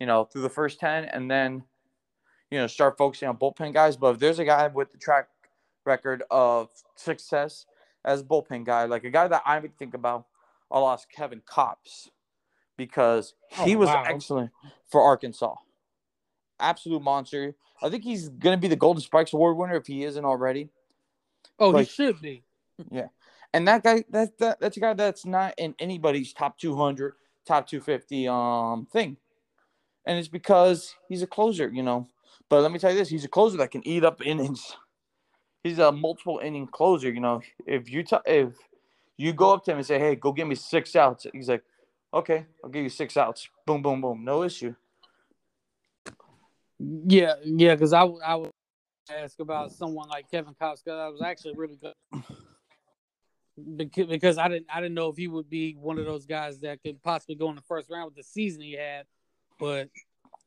you 0.00 0.06
know, 0.06 0.24
through 0.24 0.42
the 0.42 0.48
first 0.48 0.80
10 0.80 1.04
and 1.06 1.30
then, 1.30 1.62
you 2.50 2.58
know, 2.58 2.66
start 2.66 2.96
focusing 2.96 3.28
on 3.28 3.36
bullpen 3.36 3.72
guys. 3.72 3.96
But 3.96 4.14
if 4.14 4.18
there's 4.18 4.38
a 4.38 4.44
guy 4.44 4.66
with 4.68 4.90
the 4.90 4.98
track 4.98 5.28
record 5.84 6.22
of 6.30 6.70
success 6.96 7.66
as 8.04 8.20
a 8.20 8.24
bullpen 8.24 8.64
guy, 8.64 8.84
like 8.84 9.04
a 9.04 9.10
guy 9.10 9.28
that 9.28 9.42
I 9.44 9.58
would 9.58 9.76
think 9.78 9.94
about 9.94 10.26
a 10.70 10.80
lot 10.80 11.00
is 11.00 11.06
Kevin 11.14 11.42
Kopps 11.42 12.08
because 12.76 13.34
he 13.64 13.74
oh, 13.74 13.80
was 13.80 13.88
wow. 13.88 14.04
excellent 14.06 14.50
for 14.90 15.02
Arkansas. 15.02 15.54
Absolute 16.60 17.02
monster. 17.02 17.54
I 17.82 17.90
think 17.90 18.04
he's 18.04 18.28
going 18.28 18.56
to 18.56 18.60
be 18.60 18.68
the 18.68 18.76
Golden 18.76 19.02
Spikes 19.02 19.32
Award 19.32 19.56
winner 19.56 19.76
if 19.76 19.86
he 19.86 20.04
isn't 20.04 20.24
already. 20.24 20.70
Oh, 21.58 21.76
he 21.76 21.84
should 21.84 22.20
be. 22.20 22.44
Yeah. 22.90 23.08
And 23.52 23.68
that 23.68 23.82
guy, 23.82 24.04
that, 24.10 24.38
that 24.38 24.60
that's 24.60 24.76
a 24.76 24.80
guy 24.80 24.94
that's 24.94 25.26
not 25.26 25.54
in 25.58 25.74
anybody's 25.78 26.32
top 26.32 26.58
200, 26.58 27.14
top 27.46 27.66
250 27.66 28.28
um 28.28 28.86
thing. 28.90 29.16
And 30.06 30.18
it's 30.18 30.28
because 30.28 30.94
he's 31.08 31.22
a 31.22 31.26
closer, 31.26 31.68
you 31.68 31.82
know. 31.82 32.08
But 32.48 32.62
let 32.62 32.72
me 32.72 32.78
tell 32.78 32.90
you 32.90 32.98
this: 32.98 33.08
he's 33.08 33.24
a 33.24 33.28
closer 33.28 33.56
that 33.58 33.70
can 33.70 33.86
eat 33.86 34.04
up 34.04 34.24
innings. 34.24 34.76
He's 35.64 35.78
a 35.78 35.92
multiple 35.92 36.40
inning 36.42 36.66
closer. 36.66 37.08
You 37.08 37.20
know, 37.20 37.40
if 37.68 37.88
you 37.88 38.02
t- 38.02 38.16
if 38.26 38.52
you 39.16 39.32
go 39.32 39.54
up 39.54 39.64
to 39.64 39.70
him 39.70 39.76
and 39.76 39.86
say, 39.86 39.96
"Hey, 39.96 40.16
go 40.16 40.32
get 40.32 40.48
me 40.48 40.56
six 40.56 40.96
outs," 40.96 41.24
he's 41.32 41.48
like, 41.48 41.62
"Okay, 42.12 42.46
I'll 42.62 42.70
give 42.70 42.82
you 42.82 42.88
six 42.88 43.16
outs." 43.16 43.48
Boom, 43.66 43.82
boom, 43.82 44.00
boom, 44.00 44.24
no 44.24 44.42
issue. 44.42 44.74
Yeah, 46.78 47.34
yeah, 47.44 47.74
because 47.74 47.92
I 47.92 48.04
I 48.04 48.36
would 48.36 48.50
ask 49.10 49.38
about 49.40 49.72
someone 49.72 50.08
like 50.08 50.30
Kevin 50.30 50.54
Kopps 50.54 50.84
because 50.84 50.98
I 50.98 51.08
was 51.08 51.22
actually 51.22 51.54
really 51.56 51.76
good 51.76 51.94
because 53.76 54.38
I 54.38 54.48
didn't 54.48 54.66
I 54.72 54.80
didn't 54.80 54.94
know 54.94 55.08
if 55.08 55.16
he 55.16 55.28
would 55.28 55.50
be 55.50 55.74
one 55.74 55.98
of 55.98 56.06
those 56.06 56.26
guys 56.26 56.60
that 56.60 56.82
could 56.82 57.02
possibly 57.02 57.34
go 57.34 57.50
in 57.50 57.56
the 57.56 57.62
first 57.62 57.90
round 57.90 58.06
with 58.06 58.16
the 58.16 58.22
season 58.22 58.62
he 58.62 58.72
had, 58.72 59.06
but 59.58 59.88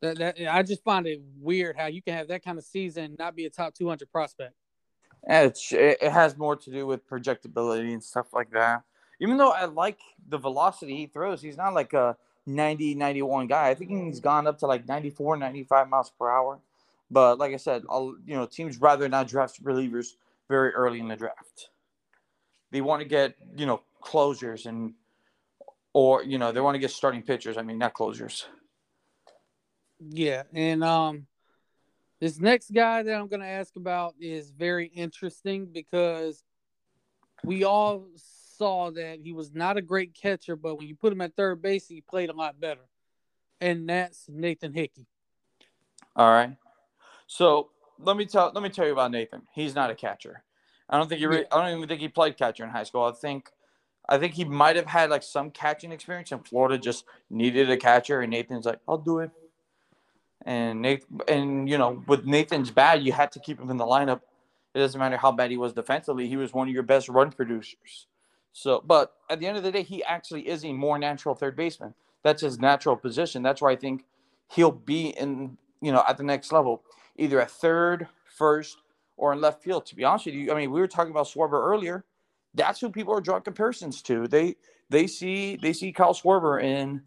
that, 0.02 0.18
that 0.18 0.54
I 0.54 0.64
just 0.64 0.84
find 0.84 1.06
it 1.08 1.22
weird 1.40 1.78
how 1.78 1.88
you 1.88 2.02
can 2.02 2.16
have 2.16 2.28
that 2.30 2.44
kind 2.44 2.58
of 2.58 2.64
season 2.64 3.06
and 3.06 3.18
not 3.18 3.36
be 3.36 3.46
a 3.46 3.50
top 3.50 3.74
200 3.74 4.12
prospect. 4.12 4.54
It's, 5.28 5.72
it 5.72 6.02
has 6.02 6.38
more 6.38 6.56
to 6.56 6.72
do 6.72 6.86
with 6.86 7.08
projectability 7.08 7.94
and 7.94 8.04
stuff 8.04 8.34
like 8.34 8.52
that. 8.52 8.84
Even 9.20 9.38
though 9.38 9.52
I 9.52 9.66
like 9.66 10.00
the 10.28 10.38
velocity 10.38 10.96
he 10.98 11.08
throws, 11.08 11.42
he's 11.42 11.58
not 11.58 11.74
like 11.74 11.94
a 11.94 12.18
90, 12.46 12.96
91 12.96 13.48
guy. 13.48 13.70
I 13.70 13.76
think 13.76 13.92
he's 13.92 14.20
gone 14.20 14.48
up 14.48 14.60
to 14.60 14.68
like 14.68 14.88
94, 14.88 15.38
95 15.38 15.90
miles 15.90 16.12
per 16.18 16.30
hour. 16.30 16.60
But 17.10 17.38
like 17.38 17.54
I 17.54 17.58
said, 17.58 17.84
I'll, 17.90 18.16
you 18.26 18.36
know, 18.36 18.46
teams 18.46 18.80
rather 18.80 19.08
not 19.08 19.28
draft 19.28 19.64
relievers 19.64 20.10
very 20.50 20.72
early 20.74 21.00
in 21.00 21.08
the 21.08 21.16
draft. 21.16 21.70
They 22.72 22.82
want 22.82 23.02
to 23.02 23.08
get, 23.08 23.36
you 23.56 23.66
know, 23.66 23.82
closers 24.02 24.66
and, 24.66 24.94
or, 25.94 26.24
you 26.24 26.38
know, 26.38 26.52
they 26.52 26.62
want 26.62 26.76
to 26.76 26.80
get 26.80 26.92
starting 26.92 27.22
pitchers. 27.22 27.58
I 27.58 27.62
mean, 27.62 27.78
not 27.78 27.94
closers. 27.94 28.46
Yeah. 30.00 30.44
And, 30.54 30.84
um, 30.84 31.28
this 32.20 32.40
next 32.40 32.74
guy 32.74 33.04
that 33.04 33.14
I'm 33.14 33.28
going 33.28 33.42
to 33.42 33.48
ask 33.48 33.76
about 33.76 34.16
is 34.20 34.50
very 34.50 34.88
interesting 34.88 35.68
because 35.68 36.44
we 37.44 37.64
all 37.66 38.08
saw 38.58 38.92
that 38.92 39.20
he 39.22 39.34
was 39.34 39.54
not 39.54 39.78
a 39.78 39.82
great 39.82 40.14
catcher, 40.14 40.56
but 40.56 40.78
when 40.78 40.88
you 40.88 40.96
put 40.96 41.14
him 41.14 41.22
at 41.22 41.36
third 41.36 41.62
base, 41.62 41.88
he 41.88 42.02
played 42.02 42.30
a 42.30 42.34
lot 42.34 42.60
better. 42.60 42.82
And 43.62 43.88
that's 43.88 44.26
Nathan 44.30 44.74
Hickey. 44.74 45.08
All 46.16 46.30
right. 46.32 46.56
So 47.28 47.70
let 48.00 48.18
me 48.18 48.26
tell 48.26 48.52
let 48.54 48.64
me 48.64 48.70
tell 48.70 48.86
you 48.86 48.94
about 48.94 49.12
Nathan. 49.12 49.44
He's 49.54 49.76
not 49.76 49.90
a 49.90 49.96
catcher. 49.96 50.44
I 50.90 50.98
don't 50.98 51.10
think 51.10 51.20
he. 51.20 51.26
Re- 51.26 51.46
I 51.52 51.62
don't 51.62 51.78
even 51.78 51.88
think 51.88 52.02
he 52.02 52.08
played 52.08 52.38
catcher 52.38 52.64
in 52.64 52.70
high 52.70 52.84
school. 52.84 53.04
I 53.04 53.12
think, 53.12 53.50
I 54.08 54.18
think 54.18 54.34
he 54.34 54.46
might 54.46 54.76
have 54.76 54.86
had 54.86 55.10
like 55.10 55.24
some 55.24 55.50
catching 55.50 55.92
experience, 55.92 56.32
and 56.32 56.46
Florida 56.48 56.78
just 56.78 57.06
needed 57.30 57.70
a 57.70 57.78
catcher, 57.78 58.22
and 58.22 58.32
Nathan's 58.32 58.66
like, 58.66 58.80
"I'll 58.88 58.98
do 58.98 59.20
it." 59.20 59.32
And 60.46 60.82
Nathan, 60.82 61.22
and 61.28 61.70
you 61.70 61.78
know, 61.78 62.04
with 62.08 62.26
Nathan's 62.26 62.72
bad, 62.72 63.04
you 63.04 63.14
had 63.14 63.32
to 63.32 63.40
keep 63.40 63.60
him 63.60 63.70
in 63.72 63.78
the 63.78 63.86
lineup. 63.86 64.22
It 64.76 64.80
doesn't 64.80 65.00
matter 65.00 65.18
how 65.18 65.32
bad 65.32 65.50
he 65.50 65.58
was 65.58 65.74
defensively; 65.74 66.28
he 66.28 66.38
was 66.38 66.54
one 66.54 66.68
of 66.68 66.74
your 66.74 66.84
best 66.84 67.10
run 67.10 67.32
producers. 67.32 68.08
So, 68.58 68.82
but 68.86 69.12
at 69.30 69.42
the 69.42 69.48
end 69.48 69.58
of 69.58 69.64
the 69.64 69.72
day, 69.72 69.84
he 69.84 70.02
actually 70.06 70.48
is 70.48 70.64
a 70.64 70.72
more 70.72 70.98
natural 70.98 71.36
third 71.36 71.58
baseman. 71.58 71.94
That's 72.24 72.42
his 72.42 72.58
natural 72.58 72.96
position. 72.96 73.44
That's 73.44 73.62
where 73.62 73.70
I 73.70 73.76
think 73.76 74.06
he'll 74.50 74.72
be 74.72 75.10
in, 75.10 75.58
you 75.82 75.92
know, 75.92 76.06
at 76.08 76.16
the 76.16 76.24
next 76.24 76.54
level, 76.54 76.82
either 77.18 77.42
a 77.42 77.46
third, 77.46 78.08
first, 78.24 78.78
or 79.18 79.34
in 79.34 79.42
left 79.42 79.62
field. 79.62 79.86
To 79.88 79.96
be 79.96 80.06
honest 80.06 80.28
with 80.28 80.36
you, 80.36 80.54
I 80.54 80.56
mean, 80.56 80.72
we 80.72 80.80
were 80.80 80.88
talking 80.88 81.12
about 81.12 81.28
Schwarber 81.28 81.62
earlier. 81.68 82.06
That's 82.54 82.80
who 82.80 82.90
people 82.90 83.14
are 83.14 83.20
drawing 83.20 83.42
comparisons 83.42 84.02
to. 84.04 84.26
They 84.26 84.56
they 84.90 85.06
see 85.08 85.58
they 85.58 85.74
see 85.74 85.92
Kyle 85.92 86.14
Schwarber 86.14 86.64
in 86.64 87.02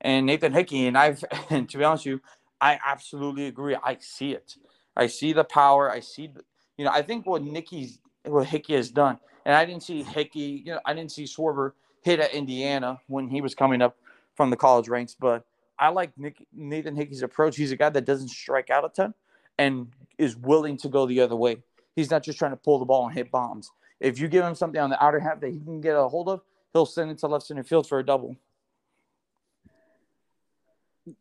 and 0.00 0.24
Nathan 0.24 0.54
Hickey, 0.54 0.86
and 0.86 0.96
I've 0.96 1.22
and 1.50 1.68
to 1.68 1.76
be 1.76 1.84
honest 1.84 2.06
with 2.06 2.12
you, 2.12 2.20
I 2.62 2.78
absolutely 2.82 3.46
agree. 3.46 3.76
I 3.84 3.98
see 4.00 4.32
it. 4.32 4.56
I 4.96 5.06
see 5.06 5.34
the 5.34 5.44
power. 5.44 5.90
I 5.90 6.00
see, 6.00 6.32
you 6.78 6.86
know, 6.86 6.92
I 6.92 7.02
think 7.02 7.26
what 7.26 7.42
Nicky's 7.42 7.98
what 8.24 8.46
Hickey 8.46 8.72
has 8.72 8.90
done, 8.90 9.18
and 9.48 9.56
I 9.56 9.64
didn't 9.64 9.82
see 9.82 10.02
Hickey. 10.02 10.62
You 10.64 10.74
know, 10.74 10.80
I 10.84 10.92
didn't 10.92 11.10
see 11.10 11.24
Schwarber 11.24 11.72
hit 12.02 12.20
at 12.20 12.32
Indiana 12.34 13.00
when 13.08 13.28
he 13.28 13.40
was 13.40 13.54
coming 13.54 13.80
up 13.82 13.96
from 14.36 14.50
the 14.50 14.56
college 14.56 14.88
ranks, 14.88 15.16
but 15.18 15.44
I 15.78 15.88
like 15.88 16.16
Nick, 16.18 16.46
Nathan 16.52 16.94
Hickey's 16.94 17.22
approach. 17.22 17.56
He's 17.56 17.72
a 17.72 17.76
guy 17.76 17.88
that 17.88 18.04
doesn't 18.04 18.28
strike 18.28 18.68
out 18.68 18.84
a 18.84 18.90
ton, 18.90 19.14
and 19.58 19.88
is 20.18 20.36
willing 20.36 20.76
to 20.76 20.88
go 20.88 21.06
the 21.06 21.20
other 21.20 21.34
way. 21.34 21.56
He's 21.96 22.10
not 22.10 22.22
just 22.22 22.38
trying 22.38 22.52
to 22.52 22.56
pull 22.56 22.78
the 22.78 22.84
ball 22.84 23.06
and 23.06 23.14
hit 23.16 23.30
bombs. 23.30 23.70
If 23.98 24.20
you 24.20 24.28
give 24.28 24.44
him 24.44 24.54
something 24.54 24.80
on 24.80 24.90
the 24.90 25.02
outer 25.02 25.18
half 25.18 25.40
that 25.40 25.50
he 25.50 25.58
can 25.58 25.80
get 25.80 25.96
a 25.96 26.06
hold 26.06 26.28
of, 26.28 26.42
he'll 26.74 26.86
send 26.86 27.10
it 27.10 27.18
to 27.18 27.26
left 27.26 27.46
center 27.46 27.64
field 27.64 27.88
for 27.88 27.98
a 27.98 28.04
double. 28.04 28.36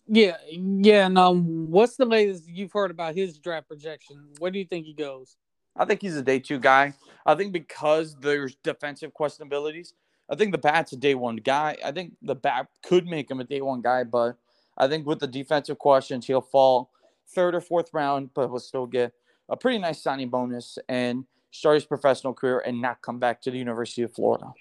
Yeah, 0.05 0.35
yeah. 0.49 1.05
And 1.05 1.17
um, 1.17 1.71
what's 1.71 1.95
the 1.95 2.05
latest 2.05 2.47
you've 2.47 2.73
heard 2.73 2.91
about 2.91 3.15
his 3.15 3.37
draft 3.37 3.69
projection? 3.69 4.33
Where 4.39 4.51
do 4.51 4.59
you 4.59 4.65
think 4.65 4.85
he 4.85 4.93
goes? 4.93 5.37
I 5.77 5.85
think 5.85 6.01
he's 6.01 6.15
a 6.15 6.21
day 6.21 6.39
two 6.39 6.59
guy. 6.59 6.93
I 7.25 7.35
think 7.35 7.53
because 7.53 8.15
there's 8.15 8.55
defensive 8.63 9.11
questionabilities, 9.13 9.93
I 10.29 10.35
think 10.35 10.51
the 10.51 10.57
bat's 10.57 10.93
a 10.93 10.97
day 10.97 11.15
one 11.15 11.37
guy. 11.37 11.77
I 11.83 11.91
think 11.91 12.13
the 12.21 12.35
bat 12.35 12.67
could 12.83 13.05
make 13.05 13.29
him 13.29 13.39
a 13.39 13.43
day 13.43 13.61
one 13.61 13.81
guy, 13.81 14.03
but 14.03 14.37
I 14.77 14.87
think 14.87 15.05
with 15.05 15.19
the 15.19 15.27
defensive 15.27 15.77
questions, 15.77 16.25
he'll 16.27 16.41
fall 16.41 16.91
third 17.29 17.55
or 17.55 17.61
fourth 17.61 17.93
round, 17.93 18.31
but 18.33 18.49
will 18.49 18.59
still 18.59 18.85
get 18.85 19.13
a 19.49 19.57
pretty 19.57 19.77
nice 19.77 20.01
signing 20.01 20.29
bonus 20.29 20.77
and 20.89 21.25
start 21.51 21.75
his 21.75 21.85
professional 21.85 22.33
career 22.33 22.59
and 22.65 22.81
not 22.81 23.01
come 23.01 23.19
back 23.19 23.41
to 23.41 23.51
the 23.51 23.57
University 23.57 24.01
of 24.01 24.13
Florida. 24.13 24.53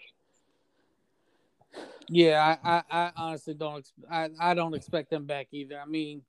Yeah, 2.08 2.56
I, 2.62 2.70
I, 2.70 2.82
I 2.90 3.12
honestly 3.16 3.54
don't. 3.54 3.84
I, 4.10 4.30
I 4.38 4.54
don't 4.54 4.74
expect 4.74 5.10
them 5.10 5.26
back 5.26 5.48
either. 5.50 5.80
I 5.80 5.86
mean, 5.86 6.22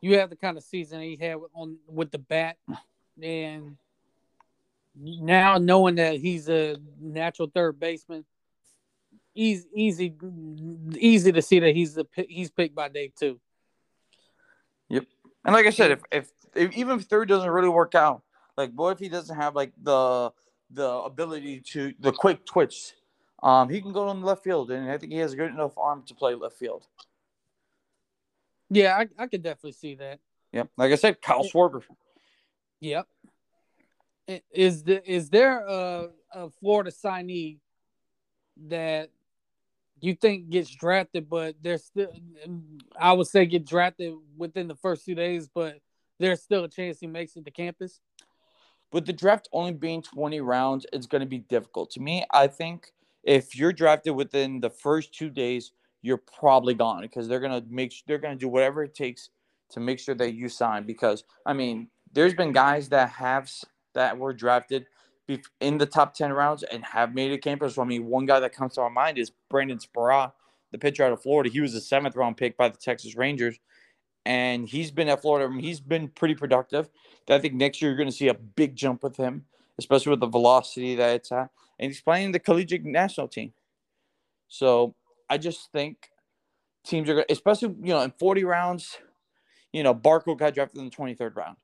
you 0.00 0.18
have 0.18 0.30
the 0.30 0.36
kind 0.36 0.56
of 0.56 0.62
season 0.62 1.00
he 1.00 1.16
had 1.16 1.38
on 1.52 1.78
with 1.88 2.12
the 2.12 2.18
bat, 2.18 2.56
and 3.20 3.76
now 4.96 5.58
knowing 5.58 5.96
that 5.96 6.16
he's 6.16 6.48
a 6.48 6.76
natural 7.00 7.50
third 7.52 7.78
baseman, 7.78 8.24
easy, 9.34 9.66
easy, 9.74 10.14
easy 10.96 11.32
to 11.32 11.42
see 11.42 11.60
that 11.60 11.74
he's 11.74 11.94
the 11.94 12.06
he's 12.28 12.50
picked 12.50 12.74
by 12.74 12.88
day 12.88 13.12
two. 13.18 13.40
Yep. 14.88 15.06
And 15.44 15.54
like 15.54 15.66
I 15.66 15.70
said, 15.70 15.90
if, 15.92 16.02
if, 16.10 16.30
if 16.54 16.76
even 16.76 16.98
if 16.98 17.06
third 17.06 17.28
doesn't 17.28 17.50
really 17.50 17.68
work 17.68 17.94
out, 17.94 18.22
like 18.56 18.72
what 18.74 18.92
if 18.92 18.98
he 18.98 19.08
doesn't 19.08 19.36
have 19.36 19.54
like 19.54 19.72
the 19.82 20.32
the 20.70 20.88
ability 20.88 21.60
to 21.72 21.94
the 22.00 22.12
quick 22.12 22.44
twitch? 22.46 22.94
Um, 23.42 23.68
he 23.68 23.82
can 23.82 23.92
go 23.92 24.10
in 24.10 24.22
left 24.22 24.42
field, 24.42 24.70
and 24.70 24.90
I 24.90 24.96
think 24.96 25.12
he 25.12 25.18
has 25.18 25.34
a 25.34 25.36
good 25.36 25.50
enough 25.50 25.76
arm 25.76 26.02
to 26.06 26.14
play 26.14 26.34
left 26.34 26.56
field. 26.56 26.86
Yeah, 28.70 28.96
I, 28.96 29.22
I 29.22 29.26
could 29.26 29.42
definitely 29.42 29.72
see 29.72 29.96
that. 29.96 30.18
Yep. 30.52 30.70
Like 30.78 30.92
I 30.92 30.94
said, 30.94 31.20
Kyle 31.20 31.44
Schwarber. 31.44 31.82
Yep. 32.80 33.06
Is 34.50 34.84
the 34.84 35.02
is 35.10 35.28
there 35.28 35.58
a, 35.66 36.08
a 36.32 36.50
Florida 36.50 36.90
signee 36.90 37.58
that 38.68 39.10
you 40.00 40.14
think 40.14 40.48
gets 40.50 40.70
drafted, 40.70 41.28
but 41.28 41.56
there's 41.60 41.84
still 41.84 42.12
I 42.98 43.12
would 43.12 43.26
say 43.26 43.46
get 43.46 43.66
drafted 43.66 44.14
within 44.36 44.68
the 44.68 44.76
first 44.76 45.04
two 45.04 45.14
days, 45.14 45.48
but 45.52 45.78
there's 46.18 46.42
still 46.42 46.64
a 46.64 46.68
chance 46.68 47.00
he 47.00 47.06
makes 47.06 47.36
it 47.36 47.44
to 47.44 47.50
campus? 47.50 48.00
With 48.92 49.06
the 49.06 49.12
draft 49.12 49.48
only 49.52 49.72
being 49.72 50.02
20 50.02 50.40
rounds, 50.40 50.86
it's 50.92 51.06
going 51.06 51.20
to 51.20 51.26
be 51.26 51.38
difficult. 51.38 51.90
To 51.92 52.00
me, 52.00 52.24
I 52.30 52.46
think 52.46 52.92
if 53.24 53.56
you're 53.56 53.72
drafted 53.72 54.14
within 54.14 54.60
the 54.60 54.70
first 54.70 55.12
two 55.12 55.30
days, 55.30 55.72
you're 56.02 56.22
probably 56.38 56.74
gone 56.74 57.00
because 57.02 57.26
they're 57.26 57.40
gonna 57.40 57.62
make 57.68 57.94
they're 58.06 58.18
gonna 58.18 58.36
do 58.36 58.48
whatever 58.48 58.84
it 58.84 58.94
takes 58.94 59.30
to 59.70 59.80
make 59.80 59.98
sure 59.98 60.14
that 60.14 60.34
you 60.34 60.50
sign. 60.50 60.84
Because 60.84 61.24
I 61.46 61.54
mean, 61.54 61.88
there's 62.12 62.34
been 62.34 62.52
guys 62.52 62.90
that 62.90 63.08
have 63.08 63.50
that 63.94 64.18
were 64.18 64.32
drafted 64.32 64.86
in 65.60 65.78
the 65.78 65.86
top 65.86 66.14
10 66.14 66.32
rounds 66.32 66.62
and 66.64 66.84
have 66.84 67.14
made 67.14 67.32
it 67.32 67.42
campus. 67.42 67.74
So, 67.74 67.82
I 67.82 67.84
mean, 67.86 68.06
one 68.06 68.26
guy 68.26 68.40
that 68.40 68.54
comes 68.54 68.74
to 68.74 68.82
our 68.82 68.90
mind 68.90 69.18
is 69.18 69.32
Brandon 69.48 69.80
Sproat, 69.80 70.32
the 70.72 70.78
pitcher 70.78 71.04
out 71.04 71.12
of 71.12 71.22
Florida. 71.22 71.50
He 71.50 71.60
was 71.60 71.74
a 71.74 71.80
seventh 71.80 72.16
round 72.16 72.36
pick 72.36 72.56
by 72.56 72.68
the 72.68 72.76
Texas 72.76 73.16
Rangers, 73.16 73.58
and 74.26 74.68
he's 74.68 74.90
been 74.90 75.08
at 75.08 75.22
Florida. 75.22 75.46
I 75.46 75.54
mean, 75.54 75.64
he's 75.64 75.80
been 75.80 76.08
pretty 76.08 76.34
productive. 76.34 76.90
I 77.28 77.38
think 77.38 77.54
next 77.54 77.80
year 77.80 77.90
you're 77.90 77.96
going 77.96 78.10
to 78.10 78.14
see 78.14 78.28
a 78.28 78.34
big 78.34 78.76
jump 78.76 79.02
with 79.02 79.16
him, 79.16 79.46
especially 79.78 80.10
with 80.10 80.20
the 80.20 80.26
velocity 80.26 80.94
that 80.96 81.14
it's 81.16 81.32
at. 81.32 81.50
And 81.78 81.90
he's 81.90 82.02
playing 82.02 82.32
the 82.32 82.38
collegiate 82.38 82.84
national 82.84 83.28
team. 83.28 83.52
So 84.48 84.94
I 85.28 85.38
just 85.38 85.72
think 85.72 86.10
teams 86.84 87.08
are 87.08 87.14
going 87.14 87.24
to, 87.26 87.32
especially, 87.32 87.74
you 87.82 87.94
know, 87.94 88.02
in 88.02 88.12
40 88.18 88.44
rounds, 88.44 88.98
you 89.72 89.82
know, 89.82 89.94
Barco 89.94 90.38
got 90.38 90.54
drafted 90.54 90.78
in 90.78 90.84
the 90.84 90.90
23rd 90.90 91.34
round 91.34 91.56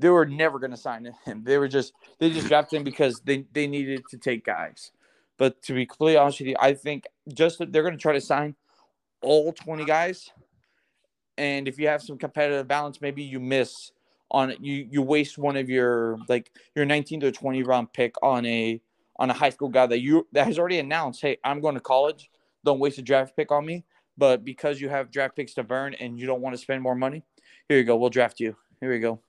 they 0.00 0.08
were 0.08 0.26
never 0.26 0.58
going 0.58 0.70
to 0.70 0.76
sign 0.76 1.12
him. 1.24 1.42
They 1.44 1.58
were 1.58 1.68
just 1.68 1.92
they 2.18 2.30
just 2.30 2.48
drafted 2.48 2.78
him 2.78 2.84
because 2.84 3.20
they 3.20 3.44
they 3.52 3.66
needed 3.66 4.04
to 4.10 4.18
take 4.18 4.44
guys. 4.44 4.92
But 5.38 5.62
to 5.62 5.72
be 5.72 5.86
completely 5.86 6.18
honest 6.18 6.40
with 6.40 6.48
you, 6.48 6.56
I 6.60 6.74
think 6.74 7.06
just 7.32 7.58
they're 7.58 7.82
going 7.82 7.96
to 7.96 7.98
try 7.98 8.12
to 8.12 8.20
sign 8.20 8.54
all 9.22 9.52
20 9.52 9.84
guys. 9.84 10.30
And 11.38 11.66
if 11.66 11.78
you 11.78 11.88
have 11.88 12.02
some 12.02 12.18
competitive 12.18 12.68
balance, 12.68 13.00
maybe 13.00 13.22
you 13.22 13.40
miss 13.40 13.92
on 14.32 14.54
you 14.60 14.86
you 14.90 15.02
waste 15.02 15.38
one 15.38 15.56
of 15.56 15.68
your 15.68 16.18
like 16.28 16.52
your 16.76 16.84
19 16.84 17.20
to 17.20 17.32
20 17.32 17.62
round 17.64 17.92
pick 17.92 18.14
on 18.22 18.46
a 18.46 18.80
on 19.18 19.28
a 19.28 19.32
high 19.32 19.50
school 19.50 19.68
guy 19.68 19.86
that 19.86 20.00
you 20.00 20.26
that 20.32 20.46
has 20.46 20.58
already 20.58 20.78
announced, 20.78 21.20
hey, 21.22 21.38
I'm 21.44 21.60
going 21.60 21.74
to 21.74 21.80
college. 21.80 22.30
Don't 22.64 22.78
waste 22.78 22.98
a 22.98 23.02
draft 23.02 23.36
pick 23.36 23.50
on 23.50 23.64
me. 23.64 23.84
But 24.18 24.44
because 24.44 24.80
you 24.80 24.88
have 24.90 25.10
draft 25.10 25.36
picks 25.36 25.54
to 25.54 25.62
burn 25.62 25.94
and 25.94 26.18
you 26.18 26.26
don't 26.26 26.42
want 26.42 26.54
to 26.54 26.60
spend 26.60 26.82
more 26.82 26.94
money, 26.94 27.22
here 27.68 27.78
you 27.78 27.84
go. 27.84 27.96
We'll 27.96 28.10
draft 28.10 28.40
you. 28.40 28.56
Here 28.80 28.90
we 28.90 28.98
go. 28.98 29.20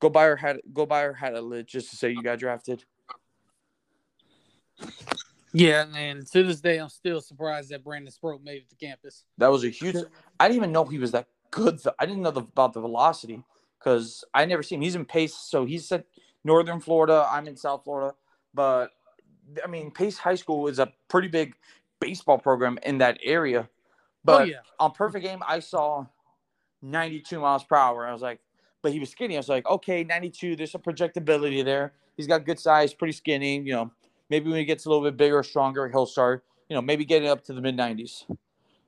Go 0.00 0.10
buy 0.10 0.24
her 0.24 0.36
hat. 0.36 0.56
Go 0.72 0.86
buy 0.86 1.02
her 1.02 1.14
hat 1.14 1.34
a 1.34 1.40
lid 1.40 1.66
just 1.66 1.90
to 1.90 1.96
say 1.96 2.10
you 2.10 2.22
got 2.22 2.38
drafted. 2.38 2.84
Yeah, 5.52 5.86
and 5.96 6.26
to 6.32 6.42
this 6.42 6.60
day, 6.60 6.78
I'm 6.78 6.90
still 6.90 7.20
surprised 7.20 7.70
that 7.70 7.82
Brandon 7.82 8.12
Sproat 8.12 8.42
made 8.42 8.58
it 8.58 8.70
to 8.70 8.76
campus. 8.76 9.24
That 9.38 9.48
was 9.48 9.64
a 9.64 9.70
huge. 9.70 9.96
I 10.38 10.48
didn't 10.48 10.58
even 10.58 10.72
know 10.72 10.84
he 10.84 10.98
was 10.98 11.12
that 11.12 11.28
good. 11.50 11.80
I 11.98 12.04
didn't 12.04 12.22
know 12.22 12.30
the, 12.30 12.42
about 12.42 12.74
the 12.74 12.80
velocity 12.80 13.42
because 13.78 14.22
I 14.34 14.44
never 14.44 14.62
seen 14.62 14.80
him. 14.80 14.82
He's 14.82 14.94
in 14.94 15.06
Pace, 15.06 15.34
so 15.34 15.64
he's 15.64 15.90
at 15.92 16.04
Northern 16.44 16.80
Florida. 16.80 17.26
I'm 17.30 17.48
in 17.48 17.56
South 17.56 17.84
Florida, 17.84 18.14
but 18.52 18.90
I 19.64 19.66
mean, 19.66 19.90
Pace 19.90 20.18
High 20.18 20.34
School 20.34 20.68
is 20.68 20.78
a 20.78 20.92
pretty 21.08 21.28
big 21.28 21.54
baseball 22.00 22.38
program 22.38 22.78
in 22.82 22.98
that 22.98 23.18
area. 23.24 23.68
Oh, 23.68 23.70
but 24.24 24.42
oh, 24.42 24.44
yeah. 24.44 24.56
on 24.78 24.92
perfect 24.92 25.24
game, 25.24 25.42
I 25.46 25.60
saw 25.60 26.04
92 26.82 27.40
miles 27.40 27.64
per 27.64 27.76
hour. 27.76 28.06
I 28.06 28.12
was 28.12 28.22
like, 28.22 28.40
but 28.86 28.92
he 28.92 29.00
was 29.00 29.10
skinny. 29.10 29.34
I 29.34 29.40
was 29.40 29.48
like, 29.48 29.66
okay, 29.66 30.04
92. 30.04 30.54
There's 30.54 30.70
some 30.70 30.80
projectability 30.80 31.64
there. 31.64 31.92
He's 32.16 32.28
got 32.28 32.46
good 32.46 32.60
size, 32.60 32.94
pretty 32.94 33.14
skinny. 33.14 33.56
You 33.56 33.72
know, 33.72 33.90
maybe 34.30 34.48
when 34.48 34.60
he 34.60 34.64
gets 34.64 34.86
a 34.86 34.88
little 34.88 35.02
bit 35.02 35.16
bigger, 35.16 35.42
stronger, 35.42 35.88
he'll 35.88 36.06
start. 36.06 36.44
You 36.68 36.76
know, 36.76 36.82
maybe 36.82 37.04
getting 37.04 37.28
up 37.28 37.42
to 37.46 37.52
the 37.52 37.60
mid 37.60 37.76
90s. 37.76 38.32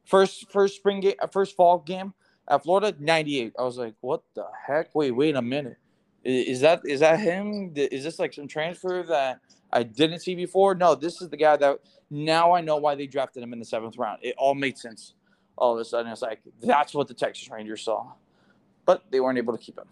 First, 0.05 0.53
first 0.53 0.77
spring 0.77 1.01
game, 1.01 1.17
uh, 1.21 1.27
first 1.27 1.57
fall 1.57 1.81
game 1.81 2.15
at 2.49 2.63
Florida, 2.63 2.95
98. 3.01 3.55
I 3.59 3.63
was 3.63 3.77
like, 3.77 3.95
what 4.03 4.23
the 4.37 4.47
heck? 4.69 4.95
Wait, 4.95 5.11
wait 5.11 5.35
a 5.35 5.43
minute. 5.43 5.79
Is 6.23 6.61
that 6.61 6.83
is 6.85 7.01
that 7.01 7.19
him? 7.19 7.73
Is 7.75 8.05
this 8.05 8.21
like 8.21 8.33
some 8.33 8.47
transfer 8.47 9.03
that 9.03 9.41
I 9.73 9.83
didn't 9.83 10.21
see 10.21 10.37
before? 10.37 10.77
No, 10.77 10.95
this 10.95 11.21
is 11.21 11.29
the 11.29 11.37
guy 11.37 11.57
that 11.57 11.81
now 12.09 12.53
I 12.53 12.61
know 12.61 12.77
why 12.77 12.95
they 12.95 13.09
drafted 13.09 13.43
him 13.43 13.53
in 13.53 13.59
the 13.59 13.65
seventh 13.65 13.99
round. 13.99 14.21
It 14.23 14.37
all 14.39 14.55
made 14.55 14.79
sense. 14.79 15.15
All 15.57 15.75
of 15.75 15.81
a 15.81 15.85
sudden, 15.85 16.13
it's 16.13 16.23
like 16.23 16.39
that's 16.63 16.95
what 16.95 17.09
the 17.09 17.15
Texas 17.15 17.51
Rangers 17.51 17.83
saw 17.83 18.13
but 18.89 19.05
they 19.11 19.21
weren't 19.21 19.37
able 19.37 19.55
to 19.55 19.63
keep 19.63 19.79
him. 19.79 19.85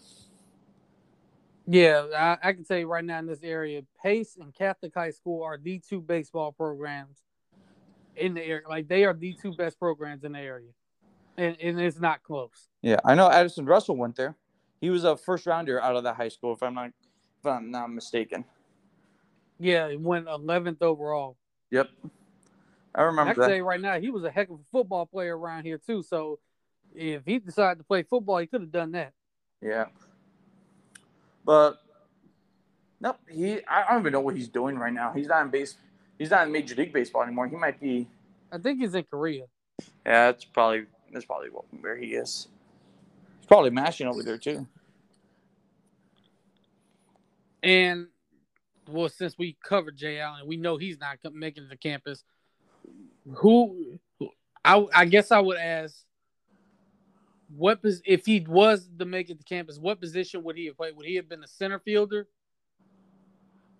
Yeah, 1.66 2.06
I, 2.16 2.48
I, 2.48 2.52
can 2.54 2.64
tell 2.64 2.78
you 2.78 2.86
right 2.86 3.04
now 3.04 3.18
in 3.18 3.26
this 3.26 3.42
area, 3.42 3.82
Pace 4.02 4.38
and 4.40 4.54
Catholic 4.54 4.94
High 4.94 5.10
School 5.10 5.42
are 5.42 5.58
the 5.58 5.82
two 5.86 6.00
baseball 6.00 6.50
programs 6.50 7.18
in 8.16 8.32
the 8.32 8.42
area. 8.42 8.66
Like 8.66 8.88
they 8.88 9.04
are 9.04 9.12
the 9.12 9.34
two 9.34 9.52
best 9.52 9.78
programs 9.78 10.24
in 10.24 10.32
the 10.32 10.38
area, 10.38 10.70
and, 11.36 11.60
and 11.60 11.78
it's 11.78 12.00
not 12.00 12.22
close. 12.22 12.68
Yeah, 12.80 12.96
I 13.04 13.14
know 13.14 13.30
Addison 13.30 13.66
Russell 13.66 13.98
went 13.98 14.16
there. 14.16 14.34
He 14.80 14.88
was 14.88 15.04
a 15.04 15.14
first 15.14 15.44
rounder 15.44 15.78
out 15.82 15.96
of 15.96 16.04
that 16.04 16.16
high 16.16 16.30
school, 16.30 16.54
if 16.54 16.62
I'm 16.62 16.72
not 16.72 16.92
if 17.40 17.46
I'm 17.46 17.70
not 17.70 17.90
mistaken. 17.90 18.46
Yeah, 19.58 19.90
he 19.90 19.96
went 19.98 20.26
11th 20.26 20.80
overall. 20.80 21.36
Yep, 21.70 21.90
I 22.94 23.02
remember. 23.02 23.30
I 23.32 23.34
can 23.34 23.40
that. 23.42 23.48
tell 23.48 23.56
you 23.56 23.64
right 23.64 23.80
now, 23.80 24.00
he 24.00 24.08
was 24.08 24.24
a 24.24 24.30
heck 24.30 24.48
of 24.48 24.54
a 24.54 24.64
football 24.72 25.04
player 25.04 25.36
around 25.36 25.66
here 25.66 25.78
too. 25.84 26.02
So 26.02 26.38
if 26.96 27.24
he 27.24 27.38
decided 27.38 27.78
to 27.78 27.84
play 27.84 28.02
football, 28.02 28.38
he 28.38 28.46
could 28.46 28.62
have 28.62 28.72
done 28.72 28.92
that. 28.92 29.12
Yeah. 29.60 29.86
But 31.44 31.80
nope, 33.00 33.18
he 33.30 33.60
I 33.68 33.88
don't 33.90 34.00
even 34.00 34.12
know 34.12 34.20
what 34.20 34.36
he's 34.36 34.48
doing 34.48 34.76
right 34.76 34.92
now. 34.92 35.12
He's 35.12 35.28
not 35.28 35.42
in 35.42 35.50
base 35.50 35.76
he's 36.18 36.30
not 36.30 36.46
in 36.46 36.52
major 36.52 36.74
league 36.74 36.92
baseball 36.92 37.22
anymore. 37.22 37.46
He 37.46 37.56
might 37.56 37.80
be 37.80 38.08
I 38.50 38.58
think 38.58 38.80
he's 38.80 38.94
in 38.94 39.04
Korea. 39.04 39.44
Yeah, 40.04 40.32
that's 40.32 40.44
probably 40.44 40.86
that's 41.12 41.24
probably 41.24 41.48
where 41.80 41.96
he 41.96 42.14
is. 42.14 42.48
He's 43.40 43.46
probably 43.46 43.70
mashing 43.70 44.08
over 44.08 44.22
there 44.22 44.38
too. 44.38 44.66
And 47.62 48.08
well, 48.88 49.08
since 49.08 49.36
we 49.36 49.56
covered 49.62 49.96
Jay 49.96 50.20
Allen, 50.20 50.46
we 50.46 50.56
know 50.56 50.76
he's 50.76 50.98
not 50.98 51.18
making 51.32 51.64
it 51.64 51.70
to 51.70 51.76
campus. 51.76 52.22
Who, 53.34 53.98
I, 54.64 54.86
I 54.94 55.04
guess 55.06 55.32
I 55.32 55.40
would 55.40 55.58
ask 55.58 56.05
what 57.56 57.80
if 58.04 58.26
he 58.26 58.40
was 58.40 58.88
to 58.98 59.04
make 59.04 59.30
it 59.30 59.38
to 59.38 59.44
campus, 59.44 59.78
what 59.78 60.00
position 60.00 60.42
would 60.44 60.56
he 60.56 60.66
have 60.66 60.76
played? 60.76 60.96
Would 60.96 61.06
he 61.06 61.16
have 61.16 61.28
been 61.28 61.42
a 61.42 61.48
center 61.48 61.78
fielder? 61.78 62.28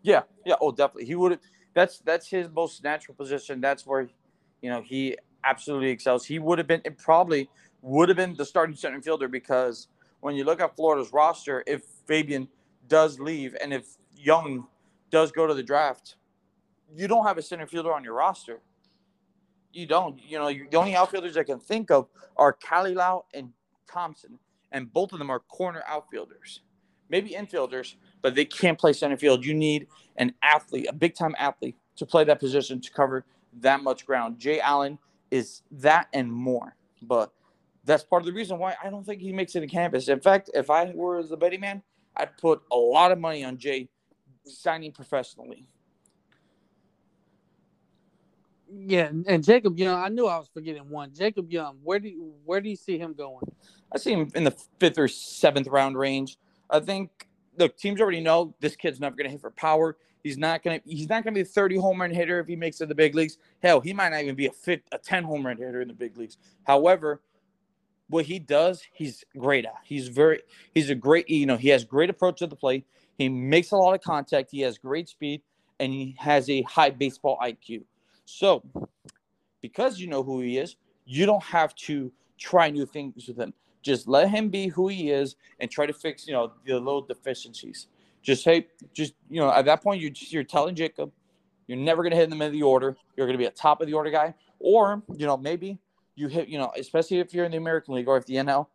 Yeah, 0.03 0.23
yeah, 0.45 0.55
oh, 0.61 0.73
definitely. 0.73 1.07
He 1.07 1.15
would. 1.15 1.33
Have. 1.33 1.41
That's 1.75 1.99
that's 1.99 2.29
his 2.29 2.49
most 2.49 2.83
natural 2.83 3.15
position. 3.15 3.61
That's 3.61 3.87
where, 3.87 4.09
you 4.63 4.71
know, 4.71 4.83
he 4.83 5.17
absolutely 5.45 5.91
excels. 5.91 6.25
He 6.25 6.39
would 6.39 6.59
have 6.59 6.67
been. 6.67 6.81
It 6.85 6.97
probably 6.99 7.51
would 7.83 8.09
have 8.09 8.17
been 8.17 8.35
the 8.35 8.45
starting 8.45 8.77
center 8.77 9.01
fielder 9.01 9.29
because 9.29 9.89
when 10.21 10.35
you 10.35 10.45
look 10.45 10.61
at 10.61 10.77
Florida's 10.77 11.13
roster, 11.13 11.63
if 11.67 11.83
Fabian 12.07 12.49
does 12.89 13.19
leave 13.19 13.57
and 13.61 13.73
if 13.73 13.97
Young 14.17 14.67
does 15.11 15.33
go 15.33 15.47
to 15.47 15.55
the 15.55 15.63
draft, 15.63 16.17
you 16.97 17.09
don't 17.09 17.27
have 17.27 17.39
a 17.39 17.43
center 17.43 17.67
fielder 17.67 17.93
on 17.93 18.05
your 18.05 18.15
roster 18.15 18.61
you 19.77 19.87
don't. 19.87 20.19
You 20.27 20.39
know, 20.39 20.49
the 20.49 20.77
only 20.77 20.97
outfielders 20.97 21.37
I 21.37 21.45
can 21.45 21.61
think 21.61 21.91
of 21.91 22.09
are 22.37 22.55
Calilao 22.55 23.25
and 23.35 23.53
Thompson, 23.91 24.39
and 24.73 24.93
both 24.93 25.13
of 25.13 25.19
them 25.19 25.31
are 25.31 25.41
corner 25.41 25.83
outfielders. 25.87 26.61
Maybe 27.09 27.31
infielders, 27.31 27.95
but 28.21 28.35
they 28.35 28.45
can't 28.45 28.79
play 28.79 28.93
center 28.93 29.17
field. 29.17 29.45
You 29.45 29.55
need 29.55 29.87
an 30.17 30.35
athlete, 30.43 30.87
a 30.89 30.93
big 30.93 31.15
time 31.15 31.35
athlete, 31.39 31.77
to 31.97 32.07
play 32.07 32.25
that 32.25 32.41
position 32.41 32.81
to 32.81 32.91
cover 32.93 33.25
that 33.61 33.83
much 33.83 34.05
ground. 34.05 34.39
Jay 34.39 34.61
Allen 34.61 34.99
is 35.31 35.63
that 35.71 36.09
and 36.13 36.31
more. 36.33 36.77
But 37.03 37.33
that's 37.85 38.03
part 38.03 38.23
of 38.23 38.27
the 38.27 38.33
reason 38.33 38.59
why 38.59 38.75
I 38.83 38.91
don't 38.91 39.05
think 39.05 39.21
he 39.23 39.33
makes 39.33 39.55
it 39.55 39.61
to 39.61 39.67
campus. 39.67 40.09
In 40.09 40.21
fact, 40.21 40.51
if 40.53 40.71
I 40.71 40.91
were 40.93 41.23
the 41.23 41.37
betting 41.37 41.61
man, 41.61 41.83
I'd 42.17 42.37
put 42.37 42.63
a 42.73 42.77
lot 42.77 43.13
of 43.13 43.19
money 43.21 43.45
on 43.45 43.59
Jay 43.59 43.89
signing 44.45 44.93
professionally. 44.93 45.67
Yeah, 48.69 49.11
and 49.29 49.45
Jacob 49.45 49.79
Young, 49.79 50.03
I 50.03 50.09
knew 50.09 50.27
I 50.27 50.39
was 50.39 50.49
forgetting 50.53 50.89
one. 50.89 51.13
Jacob 51.15 51.53
Young, 51.53 51.79
where 51.85 52.01
do 52.01 52.09
you, 52.09 52.35
where 52.45 52.61
do 52.61 52.69
you 52.69 52.75
see 52.75 52.99
him 52.99 53.15
going? 53.15 53.45
I 53.97 53.99
see 53.99 54.13
him 54.13 54.29
in 54.35 54.45
the 54.45 54.55
fifth 54.79 54.99
or 54.99 55.09
seventh 55.09 55.69
round 55.69 55.97
range. 55.97 56.37
I 56.69 56.81
think 56.81 57.27
look, 57.59 57.79
teams 57.79 57.99
already 57.99 58.21
know 58.21 58.55
this 58.61 58.77
kid's 58.77 59.01
never 59.01 59.17
going 59.17 59.25
to 59.25 59.31
hit 59.31 59.41
for 59.41 59.51
power. 59.53 59.97
He's 60.23 60.37
not 60.37 60.63
going 60.63 60.81
to 60.81 60.87
he's 60.87 61.09
not 61.09 61.25
going 61.25 61.33
to 61.33 61.39
be 61.39 61.41
a 61.41 61.47
30 61.47 61.77
home 61.77 62.03
run 62.03 62.11
hitter 62.11 62.39
if 62.39 62.47
he 62.47 62.57
makes 62.57 62.77
it 62.77 62.85
to 62.85 62.87
the 62.89 62.95
big 62.95 63.15
leagues. 63.15 63.39
Hell, 63.63 63.81
he 63.81 63.95
might 63.95 64.11
not 64.11 64.21
even 64.21 64.35
be 64.35 64.49
a 64.49 64.53
fit 64.53 64.83
a 64.93 64.99
10 64.99 65.25
home 65.25 65.47
run 65.47 65.57
hitter 65.57 65.81
in 65.81 65.89
the 65.89 65.95
big 65.95 66.19
leagues. 66.19 66.37
However, 66.65 67.23
what 68.09 68.27
he 68.27 68.39
does, 68.39 68.83
he's 68.93 69.25
great 69.39 69.65
at. 69.65 69.77
He's 69.83 70.09
very 70.09 70.43
he's 70.75 70.91
a 70.91 70.95
great 70.95 71.27
you 71.31 71.47
know, 71.47 71.57
he 71.57 71.71
has 71.71 71.83
great 71.83 72.11
approach 72.11 72.41
to 72.41 72.47
the 72.47 72.57
plate. 72.57 72.85
He 73.17 73.31
makes 73.31 73.71
a 73.71 73.77
lot 73.77 73.95
of 73.95 74.03
contact. 74.03 74.51
He 74.51 74.61
has 74.61 74.77
great 74.77 75.09
speed 75.09 75.41
and 75.81 75.91
he 75.91 76.15
has 76.19 76.51
a 76.51 76.61
high 76.63 76.91
baseball 76.91 77.39
IQ. 77.43 77.85
So, 78.27 78.63
because 79.63 79.99
you 79.99 80.07
know 80.07 80.23
who 80.23 80.43
he 80.43 80.59
is, 80.59 80.77
you 81.07 81.25
don't 81.25 81.43
have 81.45 81.75
to 81.77 82.13
try 82.37 82.69
new 82.69 82.85
things 82.85 83.27
with 83.27 83.39
him. 83.39 83.55
Just 83.87 84.09
let 84.09 84.29
him 84.29 84.49
be 84.49 84.67
who 84.67 84.89
he 84.89 85.11
is 85.11 85.37
and 85.61 85.71
try 85.71 85.87
to 85.87 85.93
fix, 85.93 86.27
you 86.27 86.33
know, 86.33 86.53
the 86.67 86.75
little 86.75 87.03
deficiencies. 87.03 87.87
Just 88.21 88.45
hey, 88.45 88.67
just 88.93 89.15
you 89.31 89.41
know, 89.41 89.53
at 89.53 89.65
that 89.67 89.81
point, 89.81 90.01
you're 90.01 90.11
just, 90.11 90.33
you're 90.33 90.43
telling 90.43 90.75
Jacob, 90.75 91.13
you're 91.69 91.79
never 91.79 92.03
going 92.03 92.11
to 92.11 92.17
hit 92.17 92.25
in 92.25 92.31
the 92.31 92.37
middle 92.37 92.49
of 92.49 92.53
the 92.53 92.65
order. 92.65 92.97
You're 93.17 93.27
going 93.27 93.39
to 93.39 93.43
be 93.43 93.47
a 93.47 93.53
top 93.53 93.81
of 93.81 93.87
the 93.87 93.93
order 93.95 94.11
guy, 94.11 94.35
or 94.59 95.05
you 95.17 95.25
know, 95.25 95.37
maybe 95.37 95.79
you 96.17 96.27
hit, 96.27 96.49
you 96.49 96.59
know, 96.59 96.73
especially 96.77 97.21
if 97.21 97.33
you're 97.33 97.45
in 97.45 97.53
the 97.53 97.59
American 97.59 97.95
League 97.95 98.09
or 98.09 98.17
if 98.17 98.27
the 98.27 98.35
NL 98.35 98.67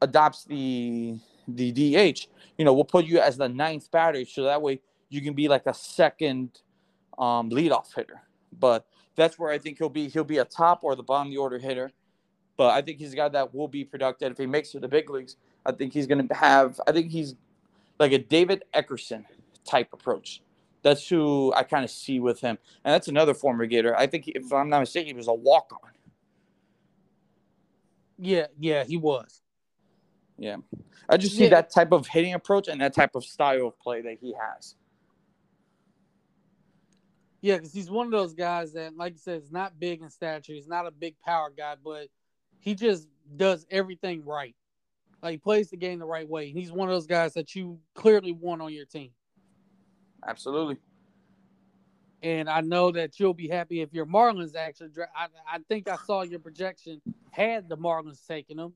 adopts 0.00 0.44
the 0.44 1.18
the 1.48 1.72
DH, 1.72 2.28
you 2.56 2.64
know, 2.64 2.72
we'll 2.72 2.84
put 2.84 3.04
you 3.04 3.18
as 3.18 3.36
the 3.36 3.48
ninth 3.48 3.90
batter, 3.90 4.24
so 4.24 4.44
that 4.44 4.62
way 4.62 4.80
you 5.08 5.20
can 5.20 5.34
be 5.34 5.48
like 5.48 5.66
a 5.66 5.74
second 5.74 6.60
um, 7.18 7.50
leadoff 7.50 7.92
hitter. 7.92 8.22
But 8.56 8.86
that's 9.16 9.36
where 9.36 9.50
I 9.50 9.58
think 9.58 9.78
he'll 9.78 9.88
be. 9.88 10.08
He'll 10.08 10.22
be 10.22 10.38
a 10.38 10.44
top 10.44 10.84
or 10.84 10.94
the 10.94 11.02
bottom 11.02 11.26
of 11.26 11.32
the 11.32 11.38
order 11.38 11.58
hitter. 11.58 11.90
But 12.60 12.74
I 12.74 12.82
think 12.82 12.98
he's 12.98 13.14
a 13.14 13.16
guy 13.16 13.26
that 13.30 13.54
will 13.54 13.68
be 13.68 13.84
productive 13.84 14.32
if 14.32 14.36
he 14.36 14.44
makes 14.44 14.68
it 14.68 14.72
to 14.72 14.80
the 14.80 14.88
big 14.88 15.08
leagues. 15.08 15.36
I 15.64 15.72
think 15.72 15.94
he's 15.94 16.06
going 16.06 16.28
to 16.28 16.34
have. 16.34 16.78
I 16.86 16.92
think 16.92 17.10
he's 17.10 17.34
like 17.98 18.12
a 18.12 18.18
David 18.18 18.64
Eckstein 18.74 19.24
type 19.64 19.94
approach. 19.94 20.42
That's 20.82 21.08
who 21.08 21.54
I 21.56 21.62
kind 21.62 21.86
of 21.86 21.90
see 21.90 22.20
with 22.20 22.42
him, 22.42 22.58
and 22.84 22.92
that's 22.92 23.08
another 23.08 23.32
former 23.32 23.64
Gator. 23.64 23.96
I 23.96 24.06
think, 24.06 24.28
if 24.28 24.52
I'm 24.52 24.68
not 24.68 24.80
mistaken, 24.80 25.06
he 25.06 25.14
was 25.14 25.26
a 25.26 25.32
walk 25.32 25.72
on. 25.72 25.90
Yeah, 28.18 28.48
yeah, 28.58 28.84
he 28.84 28.98
was. 28.98 29.40
Yeah, 30.36 30.56
I 31.08 31.16
just 31.16 31.36
see 31.36 31.44
yeah. 31.44 31.48
that 31.48 31.70
type 31.70 31.92
of 31.92 32.08
hitting 32.08 32.34
approach 32.34 32.68
and 32.68 32.78
that 32.82 32.92
type 32.94 33.14
of 33.14 33.24
style 33.24 33.68
of 33.68 33.80
play 33.80 34.02
that 34.02 34.18
he 34.20 34.34
has. 34.38 34.74
Yeah, 37.40 37.56
because 37.56 37.72
he's 37.72 37.90
one 37.90 38.04
of 38.04 38.12
those 38.12 38.34
guys 38.34 38.74
that, 38.74 38.98
like 38.98 39.14
you 39.14 39.18
said, 39.18 39.40
is 39.40 39.50
not 39.50 39.80
big 39.80 40.02
in 40.02 40.10
stature. 40.10 40.52
He's 40.52 40.68
not 40.68 40.86
a 40.86 40.90
big 40.90 41.14
power 41.24 41.50
guy, 41.56 41.76
but 41.82 42.08
he 42.60 42.74
just 42.74 43.08
does 43.36 43.66
everything 43.70 44.24
right. 44.24 44.54
Like 45.22 45.32
he 45.32 45.38
plays 45.38 45.70
the 45.70 45.76
game 45.76 45.98
the 45.98 46.06
right 46.06 46.28
way. 46.28 46.50
He's 46.50 46.72
one 46.72 46.88
of 46.88 46.94
those 46.94 47.06
guys 47.06 47.34
that 47.34 47.54
you 47.54 47.78
clearly 47.94 48.32
want 48.32 48.62
on 48.62 48.72
your 48.72 48.86
team. 48.86 49.10
Absolutely. 50.26 50.76
And 52.22 52.48
I 52.48 52.60
know 52.60 52.90
that 52.92 53.18
you'll 53.18 53.34
be 53.34 53.48
happy 53.48 53.80
if 53.80 53.92
your 53.92 54.06
Marlins 54.06 54.54
actually. 54.54 54.90
I, 55.16 55.26
I 55.50 55.58
think 55.68 55.88
I 55.88 55.96
saw 55.96 56.22
your 56.22 56.38
projection 56.38 57.00
had 57.30 57.68
the 57.68 57.76
Marlins 57.76 58.26
taking 58.26 58.58
them. 58.58 58.74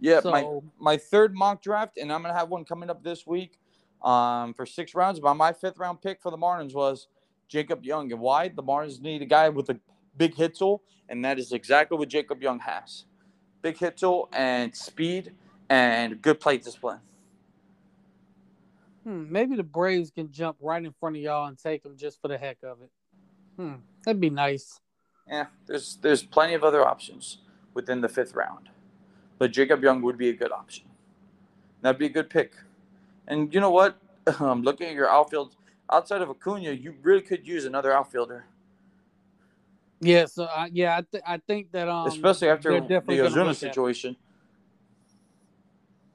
Yeah, 0.00 0.20
so, 0.20 0.30
my 0.30 0.58
my 0.78 0.96
third 0.96 1.34
mock 1.34 1.62
draft, 1.62 1.98
and 1.98 2.12
I'm 2.12 2.22
gonna 2.22 2.34
have 2.34 2.48
one 2.48 2.64
coming 2.64 2.88
up 2.88 3.04
this 3.04 3.26
week, 3.26 3.58
um, 4.02 4.54
for 4.54 4.64
six 4.64 4.94
rounds. 4.94 5.20
But 5.20 5.34
my 5.34 5.52
fifth 5.52 5.78
round 5.78 6.00
pick 6.00 6.22
for 6.22 6.30
the 6.30 6.38
Marlins 6.38 6.74
was 6.74 7.06
Jacob 7.48 7.84
Young. 7.84 8.10
And 8.10 8.20
why? 8.20 8.48
The 8.48 8.62
Marlins 8.62 9.00
need 9.00 9.22
a 9.22 9.26
guy 9.26 9.50
with 9.50 9.68
a 9.68 9.78
big 10.16 10.34
hit 10.34 10.56
tool, 10.56 10.82
and 11.08 11.24
that 11.24 11.38
is 11.38 11.52
exactly 11.52 11.98
what 11.98 12.08
Jacob 12.08 12.42
Young 12.42 12.60
has. 12.60 13.04
Big 13.62 13.78
hit 13.78 13.98
tool 13.98 14.28
and 14.32 14.74
speed 14.74 15.32
and 15.68 16.20
good 16.20 16.40
plate 16.40 16.64
discipline. 16.64 17.00
Hmm, 19.04 19.30
maybe 19.30 19.56
the 19.56 19.62
Braves 19.62 20.10
can 20.10 20.30
jump 20.30 20.58
right 20.60 20.84
in 20.84 20.92
front 20.98 21.16
of 21.16 21.22
y'all 21.22 21.46
and 21.46 21.58
take 21.58 21.84
him 21.84 21.96
just 21.96 22.20
for 22.20 22.28
the 22.28 22.36
heck 22.36 22.58
of 22.62 22.82
it. 22.82 22.90
Hmm, 23.56 23.74
that'd 24.04 24.20
be 24.20 24.30
nice. 24.30 24.80
Yeah, 25.26 25.46
there's 25.66 25.96
there's 26.02 26.22
plenty 26.22 26.54
of 26.54 26.64
other 26.64 26.86
options 26.86 27.38
within 27.72 28.00
the 28.00 28.08
fifth 28.08 28.34
round, 28.34 28.68
but 29.38 29.52
Jacob 29.52 29.82
Young 29.82 30.02
would 30.02 30.18
be 30.18 30.28
a 30.28 30.34
good 30.34 30.52
option. 30.52 30.86
That'd 31.82 31.98
be 31.98 32.06
a 32.06 32.10
good 32.10 32.28
pick. 32.28 32.54
And 33.26 33.52
you 33.54 33.60
know 33.60 33.70
what? 33.70 33.96
Um, 34.38 34.62
looking 34.62 34.86
at 34.86 34.94
your 34.94 35.08
outfield, 35.08 35.56
outside 35.90 36.22
of 36.22 36.30
Acuna, 36.30 36.72
you 36.72 36.94
really 37.02 37.22
could 37.22 37.48
use 37.48 37.64
another 37.64 37.92
outfielder. 37.92 38.44
Yeah, 40.00 40.26
so 40.26 40.44
uh, 40.44 40.68
yeah, 40.72 40.96
I, 40.96 41.02
th- 41.02 41.24
I 41.26 41.36
think 41.46 41.72
that 41.72 41.88
um, 41.88 42.08
especially 42.08 42.48
after 42.48 42.80
the 42.80 43.00
Ozuna 43.06 43.54
situation. 43.54 44.16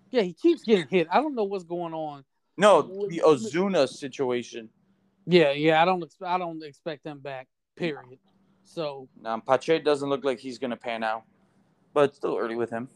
Yeah, 0.09 0.23
he 0.23 0.33
keeps 0.33 0.63
getting 0.63 0.87
hit. 0.87 1.07
I 1.11 1.21
don't 1.21 1.35
know 1.35 1.43
what's 1.43 1.65
going 1.65 1.93
on. 1.93 2.23
No, 2.57 2.81
the 2.81 3.21
Ozuna 3.25 3.87
situation. 3.87 4.69
Yeah, 5.25 5.51
yeah, 5.51 5.81
I 5.81 5.85
don't 5.85 6.03
expect 6.03 6.31
I 6.31 6.37
don't 6.37 6.63
expect 6.63 7.05
him 7.05 7.19
back. 7.19 7.47
Period. 7.75 8.19
So 8.63 9.07
now 9.21 9.39
Pache 9.39 9.79
doesn't 9.79 10.09
look 10.09 10.23
like 10.23 10.39
he's 10.39 10.57
gonna 10.57 10.77
pan 10.77 11.03
out, 11.03 11.23
but 11.93 12.05
it's 12.05 12.17
still 12.17 12.37
early 12.37 12.55
with 12.55 12.71
him. 12.71 12.89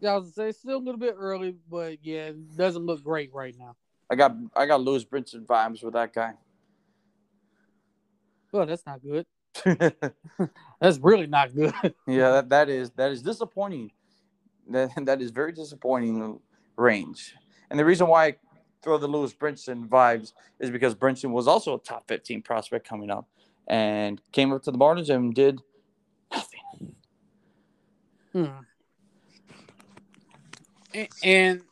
Yeah, 0.00 0.12
I 0.12 0.16
was 0.16 0.32
gonna 0.32 0.52
say 0.52 0.58
still 0.58 0.78
a 0.78 0.84
little 0.84 0.98
bit 0.98 1.14
early, 1.16 1.54
but 1.70 1.98
yeah, 2.02 2.26
it 2.28 2.56
doesn't 2.56 2.84
look 2.84 3.04
great 3.04 3.32
right 3.32 3.54
now. 3.56 3.76
I 4.10 4.16
got 4.16 4.34
I 4.56 4.66
got 4.66 4.80
Lewis 4.80 5.04
Brinson 5.04 5.46
vibes 5.46 5.84
with 5.84 5.94
that 5.94 6.12
guy. 6.12 6.32
Well, 8.50 8.66
that's 8.66 8.86
not 8.86 9.02
good. 9.02 9.26
that's 10.80 10.98
really 10.98 11.26
not 11.26 11.54
good. 11.54 11.74
yeah, 12.06 12.30
that, 12.30 12.48
that 12.48 12.68
is 12.68 12.90
that 12.92 13.10
is 13.12 13.22
disappointing. 13.22 13.90
That 14.68 14.90
that 15.04 15.20
is 15.20 15.30
very 15.30 15.52
disappointing 15.52 16.40
range. 16.76 17.34
And 17.70 17.78
the 17.78 17.84
reason 17.84 18.06
why 18.06 18.26
I 18.26 18.36
throw 18.82 18.98
the 18.98 19.08
Lewis 19.08 19.32
Brinson 19.32 19.88
vibes 19.88 20.32
is 20.60 20.70
because 20.70 20.94
Brinson 20.94 21.30
was 21.30 21.48
also 21.48 21.76
a 21.76 21.78
top 21.78 22.06
15 22.06 22.42
prospect 22.42 22.86
coming 22.86 23.10
up 23.10 23.26
and 23.66 24.20
came 24.32 24.52
up 24.52 24.62
to 24.64 24.70
the 24.70 24.78
Marlins 24.78 25.08
and 25.08 25.34
did 25.34 25.60
nothing. 26.30 26.94
Hmm. 28.32 28.46
And 31.22 31.62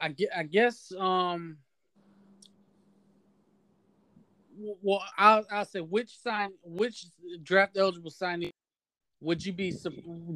I, 0.00 0.14
I 0.36 0.42
guess 0.44 0.92
um 0.98 1.58
well 4.82 5.02
I'll, 5.16 5.44
I'll 5.50 5.64
say 5.64 5.80
which 5.80 6.18
sign 6.18 6.50
which 6.64 7.06
draft 7.42 7.76
eligible 7.76 8.10
signing 8.10 8.50
would 9.20 9.44
you 9.44 9.52
be 9.52 9.72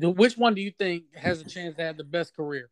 which 0.00 0.36
one 0.36 0.54
do 0.54 0.60
you 0.60 0.70
think 0.70 1.04
has 1.14 1.40
a 1.40 1.44
chance 1.44 1.76
to 1.76 1.82
have 1.82 1.96
the 1.96 2.04
best 2.04 2.34
career? 2.34 2.70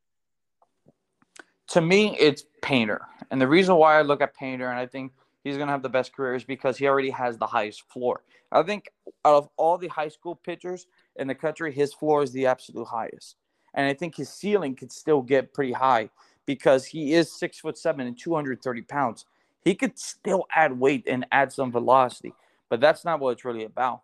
To 1.68 1.80
me 1.80 2.16
it's 2.18 2.44
painter. 2.62 3.02
And 3.30 3.40
the 3.40 3.48
reason 3.48 3.74
why 3.76 3.98
i 3.98 4.02
look 4.02 4.20
at 4.20 4.34
painter 4.34 4.68
and 4.68 4.78
i 4.78 4.86
think 4.86 5.12
he's 5.44 5.56
going 5.56 5.68
to 5.68 5.72
have 5.72 5.82
the 5.82 5.88
best 5.88 6.12
career 6.12 6.34
is 6.34 6.44
because 6.44 6.76
he 6.76 6.86
already 6.86 7.10
has 7.10 7.38
the 7.38 7.46
highest 7.46 7.88
floor. 7.90 8.22
I 8.50 8.62
think 8.62 8.90
out 9.24 9.34
of 9.36 9.48
all 9.56 9.78
the 9.78 9.88
high 9.88 10.08
school 10.08 10.34
pitchers 10.34 10.86
in 11.16 11.28
the 11.28 11.34
country 11.34 11.72
his 11.72 11.92
floor 11.92 12.22
is 12.22 12.32
the 12.32 12.46
absolute 12.46 12.86
highest. 12.86 13.36
And 13.74 13.86
i 13.86 13.94
think 13.94 14.16
his 14.16 14.28
ceiling 14.28 14.74
could 14.74 14.92
still 14.92 15.22
get 15.22 15.52
pretty 15.52 15.72
high 15.72 16.10
because 16.46 16.86
he 16.86 17.12
is 17.12 17.30
six 17.30 17.60
foot 17.60 17.76
seven 17.76 18.06
and 18.06 18.18
230 18.18 18.82
pounds. 18.82 19.26
He 19.68 19.74
could 19.74 19.98
still 19.98 20.46
add 20.50 20.80
weight 20.80 21.04
and 21.06 21.26
add 21.30 21.52
some 21.52 21.70
velocity, 21.70 22.32
but 22.70 22.80
that's 22.80 23.04
not 23.04 23.20
what 23.20 23.32
it's 23.32 23.44
really 23.44 23.64
about. 23.64 24.00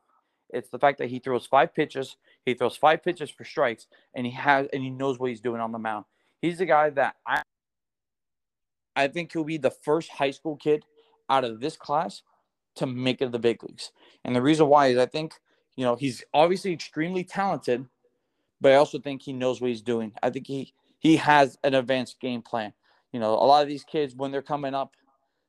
It's 0.50 0.68
the 0.68 0.78
fact 0.78 0.98
that 0.98 1.08
he 1.08 1.20
throws 1.20 1.46
five 1.46 1.74
pitches, 1.74 2.18
he 2.44 2.52
throws 2.52 2.76
five 2.76 3.02
pitches 3.02 3.30
for 3.30 3.44
strikes, 3.44 3.86
and 4.14 4.26
he 4.26 4.32
has 4.32 4.66
and 4.74 4.82
he 4.82 4.90
knows 4.90 5.18
what 5.18 5.30
he's 5.30 5.40
doing 5.40 5.62
on 5.62 5.72
the 5.72 5.78
mound. 5.78 6.04
He's 6.42 6.58
the 6.58 6.66
guy 6.66 6.90
that 6.90 7.16
I 7.26 7.40
I 8.94 9.08
think 9.08 9.32
he'll 9.32 9.42
be 9.42 9.56
the 9.56 9.70
first 9.70 10.10
high 10.10 10.32
school 10.32 10.56
kid 10.56 10.84
out 11.30 11.44
of 11.44 11.60
this 11.60 11.78
class 11.78 12.20
to 12.74 12.86
make 12.86 13.22
it 13.22 13.24
to 13.24 13.30
the 13.30 13.38
big 13.38 13.62
leagues. 13.62 13.90
And 14.22 14.36
the 14.36 14.42
reason 14.42 14.66
why 14.66 14.88
is 14.88 14.98
I 14.98 15.06
think, 15.06 15.32
you 15.76 15.86
know, 15.86 15.96
he's 15.96 16.22
obviously 16.34 16.74
extremely 16.74 17.24
talented, 17.24 17.86
but 18.60 18.72
I 18.72 18.74
also 18.74 18.98
think 18.98 19.22
he 19.22 19.32
knows 19.32 19.62
what 19.62 19.70
he's 19.70 19.80
doing. 19.80 20.12
I 20.22 20.28
think 20.28 20.46
he 20.46 20.74
he 20.98 21.16
has 21.16 21.56
an 21.64 21.72
advanced 21.72 22.20
game 22.20 22.42
plan. 22.42 22.74
You 23.12 23.20
know, 23.20 23.32
a 23.32 23.46
lot 23.46 23.62
of 23.62 23.68
these 23.68 23.84
kids 23.84 24.14
when 24.14 24.30
they're 24.30 24.42
coming 24.42 24.74
up, 24.74 24.92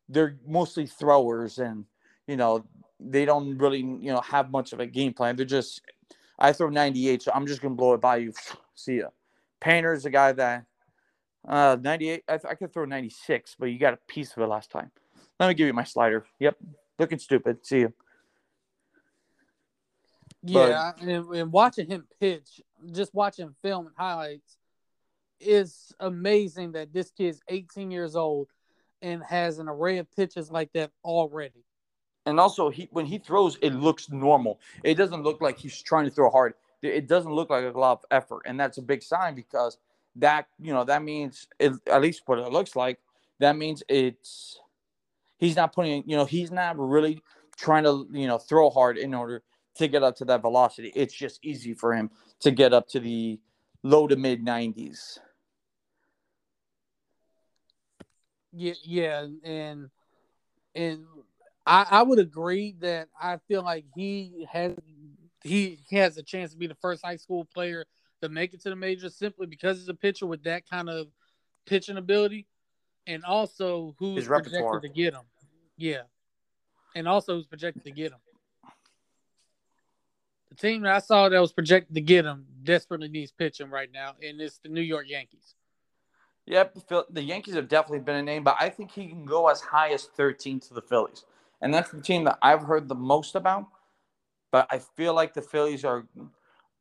they're 0.09 0.37
mostly 0.47 0.85
throwers 0.85 1.57
and 1.57 1.85
you 2.27 2.37
know 2.37 2.65
they 2.99 3.25
don't 3.25 3.57
really 3.57 3.79
you 3.79 4.11
know 4.11 4.21
have 4.21 4.51
much 4.51 4.73
of 4.73 4.79
a 4.79 4.87
game 4.87 5.13
plan. 5.13 5.35
They're 5.35 5.45
just 5.45 5.81
I 6.37 6.51
throw 6.51 6.69
98, 6.69 7.23
so 7.23 7.31
I'm 7.33 7.47
just 7.47 7.61
gonna 7.61 7.75
blow 7.75 7.93
it 7.93 8.01
by 8.01 8.17
you. 8.17 8.33
See 8.75 8.97
ya. 8.99 9.09
Painter's 9.59 10.05
a 10.05 10.09
guy 10.09 10.31
that 10.33 10.65
uh 11.47 11.77
98. 11.81 12.23
I, 12.27 12.37
th- 12.37 12.51
I 12.51 12.55
could 12.55 12.73
throw 12.73 12.85
96, 12.85 13.55
but 13.59 13.67
you 13.67 13.79
got 13.79 13.93
a 13.93 13.99
piece 14.07 14.31
of 14.35 14.43
it 14.43 14.47
last 14.47 14.71
time. 14.71 14.91
Let 15.39 15.47
me 15.47 15.53
give 15.53 15.67
you 15.67 15.73
my 15.73 15.83
slider. 15.83 16.25
Yep, 16.39 16.57
looking 16.99 17.19
stupid. 17.19 17.65
See 17.65 17.79
you. 17.79 17.93
Yeah, 20.47 20.91
but, 20.97 21.07
and, 21.07 21.35
and 21.35 21.51
watching 21.51 21.87
him 21.87 22.07
pitch, 22.19 22.61
just 22.91 23.13
watching 23.15 23.55
film 23.63 23.87
and 23.87 23.95
highlights, 23.97 24.57
is 25.39 25.91
amazing 25.99 26.73
that 26.73 26.93
this 26.93 27.09
kid's 27.11 27.41
18 27.49 27.89
years 27.91 28.15
old 28.15 28.47
and 29.05 29.23
has 29.23 29.59
an 29.59 29.69
array 29.69 29.99
of 29.99 30.11
pitches 30.15 30.51
like 30.51 30.71
that 30.73 30.91
already. 31.03 31.63
And 32.25 32.39
also, 32.39 32.69
he 32.69 32.89
when 32.91 33.05
he 33.05 33.19
throws, 33.19 33.57
it 33.61 33.73
looks 33.73 34.09
normal. 34.09 34.59
It 34.83 34.95
doesn't 34.95 35.21
look 35.23 35.41
like 35.41 35.59
he's 35.59 35.79
trying 35.81 36.05
to 36.05 36.11
throw 36.11 36.29
hard. 36.29 36.55
It 36.81 37.07
doesn't 37.07 37.31
look 37.31 37.49
like 37.49 37.63
a 37.63 37.77
lot 37.77 37.99
of 37.99 38.05
effort, 38.11 38.41
and 38.45 38.59
that's 38.59 38.79
a 38.79 38.81
big 38.81 39.03
sign 39.03 39.35
because 39.35 39.77
that 40.15 40.47
you 40.59 40.73
know 40.73 40.83
that 40.83 41.03
means 41.03 41.47
it, 41.59 41.73
at 41.87 42.01
least 42.01 42.23
what 42.25 42.39
it 42.39 42.51
looks 42.51 42.75
like. 42.75 42.99
That 43.39 43.55
means 43.55 43.83
it's 43.87 44.59
he's 45.37 45.55
not 45.55 45.73
putting 45.73 46.03
you 46.07 46.17
know 46.17 46.25
he's 46.25 46.51
not 46.51 46.79
really 46.79 47.21
trying 47.57 47.83
to 47.83 48.07
you 48.11 48.25
know 48.27 48.39
throw 48.39 48.71
hard 48.71 48.97
in 48.97 49.13
order 49.13 49.43
to 49.75 49.87
get 49.87 50.01
up 50.01 50.15
to 50.17 50.25
that 50.25 50.41
velocity. 50.41 50.91
It's 50.95 51.13
just 51.13 51.39
easy 51.43 51.75
for 51.75 51.93
him 51.93 52.09
to 52.39 52.49
get 52.49 52.73
up 52.73 52.87
to 52.89 52.99
the 52.99 53.39
low 53.83 54.07
to 54.07 54.15
mid 54.15 54.43
90s. 54.43 55.19
Yeah, 58.57 58.73
yeah, 58.83 59.27
and 59.43 59.89
and 60.73 61.05
I 61.65 61.85
I 61.89 62.03
would 62.03 62.19
agree 62.19 62.75
that 62.79 63.09
I 63.19 63.37
feel 63.47 63.63
like 63.63 63.85
he 63.95 64.47
has 64.49 64.75
he, 65.43 65.79
he 65.89 65.95
has 65.97 66.17
a 66.17 66.23
chance 66.23 66.51
to 66.51 66.57
be 66.57 66.67
the 66.67 66.75
first 66.75 67.03
high 67.05 67.17
school 67.17 67.45
player 67.45 67.85
to 68.21 68.29
make 68.29 68.53
it 68.53 68.61
to 68.61 68.69
the 68.69 68.75
majors 68.75 69.15
simply 69.17 69.45
because 69.45 69.77
he's 69.79 69.89
a 69.89 69.93
pitcher 69.93 70.25
with 70.25 70.43
that 70.43 70.67
kind 70.69 70.89
of 70.89 71.07
pitching 71.65 71.97
ability. 71.97 72.47
and 73.07 73.23
also 73.25 73.93
who's 73.99 74.15
His 74.19 74.27
projected 74.27 74.53
repertoire. 74.53 74.79
to 74.79 74.89
get 74.89 75.13
him. 75.13 75.25
Yeah, 75.77 76.03
and 76.95 77.07
also 77.07 77.35
who's 77.35 77.47
projected 77.47 77.83
to 77.83 77.91
get 77.91 78.13
him. 78.13 78.19
The 80.49 80.55
team 80.55 80.83
that 80.83 80.95
I 80.95 80.99
saw 80.99 81.27
that 81.27 81.39
was 81.41 81.51
projected 81.51 81.93
to 81.95 82.01
get 82.01 82.23
him 82.23 82.45
desperately 82.63 83.09
needs 83.09 83.31
pitching 83.33 83.69
right 83.69 83.91
now, 83.91 84.13
and 84.23 84.39
it's 84.39 84.59
the 84.59 84.69
New 84.69 84.81
York 84.81 85.09
Yankees. 85.09 85.55
Yep, 86.47 86.77
the 87.11 87.23
Yankees 87.23 87.55
have 87.55 87.69
definitely 87.69 88.01
been 88.01 88.17
a 88.17 88.23
name, 88.23 88.43
but 88.43 88.57
I 88.59 88.69
think 88.69 88.91
he 88.91 89.07
can 89.07 89.25
go 89.25 89.47
as 89.47 89.61
high 89.61 89.91
as 89.93 90.05
13 90.05 90.59
to 90.61 90.73
the 90.75 90.81
Phillies. 90.81 91.25
And 91.61 91.73
that's 91.73 91.91
the 91.91 92.01
team 92.01 92.25
that 92.25 92.37
I've 92.41 92.63
heard 92.63 92.89
the 92.89 92.95
most 92.95 93.35
about. 93.35 93.67
But 94.51 94.67
I 94.71 94.79
feel 94.79 95.13
like 95.13 95.33
the 95.33 95.41
Phillies 95.41 95.85
are 95.85 96.05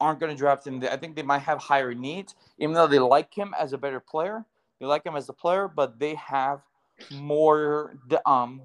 aren't 0.00 0.20
going 0.20 0.32
to 0.32 0.38
draft 0.38 0.66
him. 0.66 0.82
I 0.90 0.96
think 0.96 1.16
they 1.16 1.22
might 1.22 1.40
have 1.42 1.58
higher 1.58 1.94
needs, 1.94 2.34
even 2.58 2.74
though 2.74 2.86
they 2.86 2.98
like 2.98 3.34
him 3.34 3.54
as 3.58 3.72
a 3.72 3.78
better 3.78 4.00
player. 4.00 4.44
They 4.80 4.86
like 4.86 5.06
him 5.06 5.16
as 5.16 5.28
a 5.28 5.34
player, 5.34 5.68
but 5.68 5.98
they 5.98 6.14
have 6.16 6.62
more 7.12 7.96
um 8.26 8.62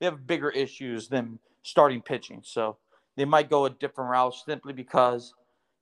they 0.00 0.06
have 0.06 0.26
bigger 0.26 0.50
issues 0.50 1.08
than 1.08 1.38
starting 1.62 2.02
pitching. 2.02 2.42
So 2.44 2.78
they 3.16 3.24
might 3.26 3.50
go 3.50 3.66
a 3.66 3.70
different 3.70 4.10
route 4.10 4.34
simply 4.34 4.72
because, 4.74 5.34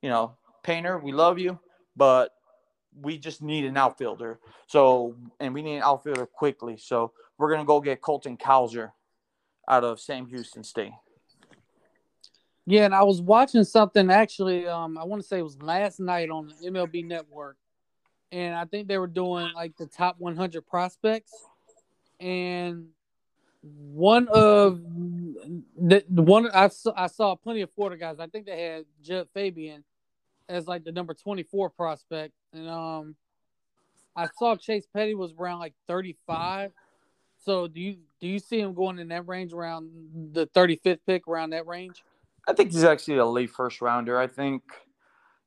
you 0.02 0.10
know, 0.10 0.34
Painter, 0.62 0.98
we 0.98 1.12
love 1.12 1.38
you, 1.38 1.58
but 1.96 2.32
we 3.00 3.18
just 3.18 3.42
need 3.42 3.64
an 3.64 3.76
outfielder. 3.76 4.38
So, 4.66 5.14
and 5.40 5.54
we 5.54 5.62
need 5.62 5.76
an 5.76 5.82
outfielder 5.82 6.26
quickly. 6.26 6.76
So 6.76 7.12
we're 7.36 7.50
gonna 7.50 7.64
go 7.64 7.80
get 7.80 8.00
Colton 8.00 8.36
Cowser 8.36 8.92
out 9.68 9.84
of 9.84 10.00
Sam 10.00 10.26
Houston 10.26 10.64
State. 10.64 10.92
Yeah, 12.66 12.84
and 12.84 12.94
I 12.94 13.02
was 13.02 13.22
watching 13.22 13.64
something 13.64 14.10
actually. 14.10 14.66
Um, 14.66 14.98
I 14.98 15.04
want 15.04 15.22
to 15.22 15.28
say 15.28 15.38
it 15.38 15.42
was 15.42 15.60
last 15.62 16.00
night 16.00 16.28
on 16.30 16.48
the 16.48 16.70
MLB 16.70 17.04
Network, 17.04 17.56
and 18.30 18.54
I 18.54 18.64
think 18.66 18.88
they 18.88 18.98
were 18.98 19.06
doing 19.06 19.50
like 19.54 19.76
the 19.76 19.86
top 19.86 20.16
100 20.18 20.66
prospects, 20.66 21.32
and 22.20 22.88
one 23.62 24.28
of 24.28 24.80
the, 25.76 26.04
one 26.08 26.50
I 26.50 26.68
saw, 26.68 26.92
I 26.96 27.06
saw 27.06 27.34
plenty 27.36 27.62
of 27.62 27.70
Florida 27.72 27.96
guys. 27.96 28.20
I 28.20 28.26
think 28.26 28.46
they 28.46 28.60
had 28.60 28.84
Jud 29.02 29.28
Fabian 29.32 29.84
as 30.48 30.66
like 30.66 30.84
the 30.84 30.92
number 30.92 31.14
24 31.14 31.70
prospect, 31.70 32.34
and 32.52 32.68
um, 32.68 33.16
I 34.16 34.28
saw 34.38 34.56
Chase 34.56 34.86
Petty 34.92 35.14
was 35.14 35.32
around 35.38 35.60
like 35.60 35.74
35. 35.86 36.72
So 37.44 37.68
do 37.68 37.80
you 37.80 37.98
do 38.20 38.26
you 38.26 38.38
see 38.38 38.60
him 38.60 38.74
going 38.74 38.98
in 38.98 39.08
that 39.08 39.28
range 39.28 39.52
around 39.52 39.90
the 40.32 40.46
35th 40.48 40.98
pick 41.06 41.28
around 41.28 41.50
that 41.50 41.66
range? 41.66 42.02
I 42.48 42.52
think 42.52 42.72
he's 42.72 42.84
actually 42.84 43.18
a 43.18 43.26
late 43.26 43.50
first 43.50 43.80
rounder. 43.80 44.18
I 44.18 44.26
think, 44.26 44.62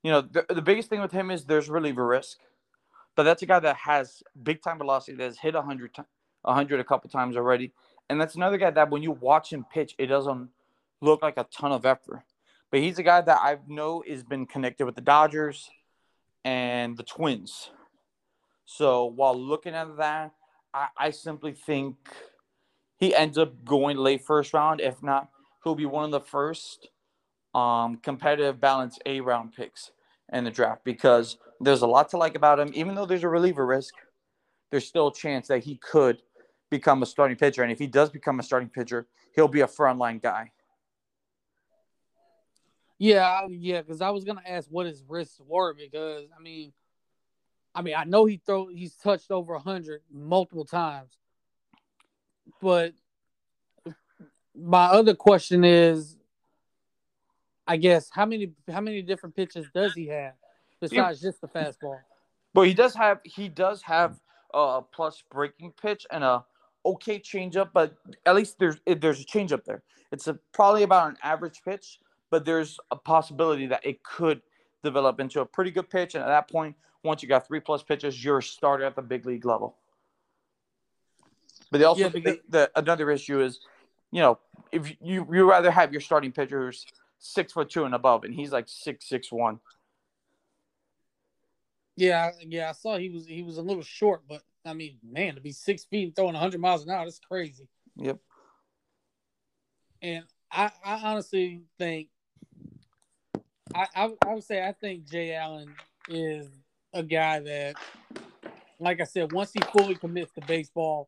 you 0.03 0.11
know, 0.11 0.21
the, 0.21 0.45
the 0.47 0.61
biggest 0.61 0.89
thing 0.89 1.01
with 1.01 1.11
him 1.11 1.31
is 1.31 1.45
there's 1.45 1.69
reliever 1.69 2.05
risk, 2.05 2.37
but 3.15 3.23
that's 3.23 3.41
a 3.41 3.45
guy 3.45 3.59
that 3.59 3.75
has 3.75 4.21
big 4.43 4.61
time 4.61 4.77
velocity 4.77 5.17
that 5.17 5.23
has 5.23 5.37
hit 5.39 5.55
100, 5.55 5.93
ti- 5.95 6.03
100 6.43 6.79
a 6.79 6.83
couple 6.83 7.09
times 7.09 7.35
already. 7.35 7.73
And 8.09 8.21
that's 8.21 8.35
another 8.35 8.57
guy 8.57 8.69
that 8.69 8.89
when 8.89 9.01
you 9.01 9.11
watch 9.11 9.51
him 9.51 9.65
pitch, 9.73 9.95
it 9.97 10.07
doesn't 10.07 10.49
look 11.01 11.21
like 11.21 11.37
a 11.37 11.45
ton 11.45 11.71
of 11.71 11.85
effort. 11.85 12.23
But 12.71 12.79
he's 12.79 12.97
a 12.99 13.03
guy 13.03 13.21
that 13.21 13.37
I 13.41 13.57
know 13.67 14.03
has 14.07 14.23
been 14.23 14.45
connected 14.45 14.85
with 14.85 14.95
the 14.95 15.01
Dodgers 15.01 15.69
and 16.45 16.97
the 16.97 17.03
Twins. 17.03 17.69
So 18.65 19.05
while 19.05 19.37
looking 19.37 19.75
at 19.75 19.97
that, 19.97 20.31
I, 20.73 20.87
I 20.97 21.11
simply 21.11 21.51
think 21.51 21.97
he 22.97 23.13
ends 23.13 23.37
up 23.37 23.65
going 23.65 23.97
late 23.97 24.23
first 24.23 24.53
round. 24.53 24.79
If 24.79 25.03
not, 25.03 25.29
he'll 25.63 25.75
be 25.75 25.85
one 25.85 26.05
of 26.05 26.11
the 26.11 26.21
first 26.21 26.87
um, 27.53 27.97
competitive 27.97 28.61
balance 28.61 28.97
A 29.05 29.19
round 29.19 29.53
picks 29.53 29.91
in 30.31 30.45
the 30.45 30.51
draft 30.51 30.85
because 30.85 31.37
there's 31.59 31.81
a 31.81 31.87
lot 31.87 32.09
to 32.09 32.17
like 32.17 32.35
about 32.35 32.59
him. 32.59 32.71
Even 32.73 32.95
though 32.95 33.05
there's 33.05 33.23
a 33.23 33.29
reliever 33.29 33.65
risk, 33.65 33.93
there's 34.69 34.87
still 34.87 35.07
a 35.07 35.13
chance 35.13 35.49
that 35.49 35.65
he 35.65 35.75
could 35.75 36.21
become 36.69 37.03
a 37.03 37.05
starting 37.05 37.35
pitcher. 37.35 37.63
And 37.63 37.71
if 37.71 37.79
he 37.79 37.87
does 37.87 38.09
become 38.09 38.39
a 38.39 38.43
starting 38.43 38.69
pitcher, 38.69 39.07
he'll 39.35 39.49
be 39.49 39.61
a 39.61 39.67
frontline 39.67 40.21
guy. 40.21 40.51
Yeah, 43.01 43.47
yeah, 43.49 43.81
because 43.81 43.99
I 43.99 44.11
was 44.11 44.25
gonna 44.25 44.43
ask 44.47 44.67
what 44.69 44.85
his 44.85 45.03
risks 45.09 45.41
were 45.47 45.73
because 45.73 46.27
I 46.37 46.39
mean, 46.39 46.71
I 47.73 47.81
mean 47.81 47.95
I 47.97 48.03
know 48.03 48.25
he 48.25 48.39
throw 48.45 48.67
he's 48.67 48.93
touched 48.93 49.31
over 49.31 49.57
hundred 49.57 50.03
multiple 50.11 50.65
times, 50.65 51.17
but 52.61 52.93
my 54.55 54.85
other 54.85 55.15
question 55.15 55.63
is, 55.63 56.15
I 57.65 57.77
guess 57.77 58.11
how 58.11 58.27
many 58.27 58.51
how 58.71 58.81
many 58.81 59.01
different 59.01 59.35
pitches 59.35 59.65
does 59.73 59.95
he 59.95 60.05
have 60.09 60.33
besides 60.79 61.21
just 61.21 61.41
the 61.41 61.47
fastball? 61.47 61.97
But 62.53 62.67
he 62.67 62.75
does 62.75 62.93
have 62.93 63.19
he 63.23 63.49
does 63.49 63.81
have 63.81 64.19
a 64.53 64.83
plus 64.91 65.23
breaking 65.31 65.73
pitch 65.81 66.05
and 66.11 66.23
a 66.23 66.45
okay 66.85 67.19
changeup, 67.19 67.71
but 67.73 67.95
at 68.27 68.35
least 68.35 68.59
there's 68.59 68.77
there's 68.85 69.21
a 69.21 69.25
changeup 69.25 69.65
there. 69.65 69.81
It's 70.11 70.27
a, 70.27 70.35
probably 70.53 70.83
about 70.83 71.09
an 71.09 71.17
average 71.23 71.63
pitch, 71.65 71.97
but 72.31 72.45
there's 72.45 72.79
a 72.89 72.95
possibility 72.95 73.67
that 73.67 73.85
it 73.85 74.01
could 74.01 74.41
develop 74.83 75.19
into 75.19 75.41
a 75.41 75.45
pretty 75.45 75.69
good 75.69 75.89
pitch. 75.89 76.15
And 76.15 76.23
at 76.23 76.27
that 76.27 76.49
point, 76.49 76.75
once 77.03 77.21
you 77.21 77.29
got 77.29 77.45
three 77.45 77.59
plus 77.59 77.83
pitches, 77.83 78.23
you're 78.23 78.39
a 78.39 78.43
starter 78.43 78.85
at 78.85 78.95
the 78.95 79.01
big 79.03 79.25
league 79.27 79.45
level. 79.45 79.75
But 81.69 81.77
they 81.77 81.83
also 81.83 82.01
Yeah, 82.01 82.09
because- 82.09 82.37
the, 82.49 82.71
the 82.71 82.71
another 82.75 83.11
issue 83.11 83.41
is, 83.41 83.59
you 84.11 84.21
know, 84.21 84.39
if 84.71 84.89
you 85.01 85.27
you 85.31 85.49
rather 85.49 85.69
have 85.69 85.91
your 85.91 86.01
starting 86.01 86.31
pitchers 86.31 86.85
six 87.19 87.53
foot 87.53 87.69
two 87.69 87.83
and 87.83 87.93
above, 87.93 88.23
and 88.23 88.33
he's 88.33 88.51
like 88.51 88.67
six 88.67 89.07
six 89.07 89.31
one. 89.31 89.59
Yeah, 91.97 92.31
yeah, 92.41 92.69
I 92.69 92.71
saw 92.71 92.97
he 92.97 93.09
was 93.09 93.25
he 93.25 93.43
was 93.43 93.57
a 93.57 93.61
little 93.61 93.83
short, 93.83 94.23
but 94.27 94.41
I 94.65 94.73
mean, 94.73 94.97
man, 95.03 95.35
to 95.35 95.41
be 95.41 95.51
six 95.51 95.83
feet 95.85 96.03
and 96.03 96.15
throwing 96.15 96.35
hundred 96.35 96.61
miles 96.61 96.83
an 96.83 96.89
hour, 96.89 97.05
that's 97.05 97.19
crazy. 97.19 97.67
Yep. 97.97 98.17
And 100.01 100.23
I, 100.51 100.71
I 100.83 100.95
honestly 101.03 101.61
think 101.77 102.09
I, 103.75 103.87
I 103.95 104.13
I 104.27 104.33
would 104.33 104.43
say 104.43 104.65
I 104.65 104.73
think 104.73 105.09
Jay 105.09 105.35
Allen 105.35 105.73
is 106.07 106.47
a 106.93 107.03
guy 107.03 107.39
that 107.39 107.75
like 108.79 108.99
I 108.99 109.05
said, 109.05 109.31
once 109.31 109.51
he 109.53 109.59
fully 109.71 109.95
commits 109.95 110.31
to 110.33 110.41
baseball, 110.45 111.07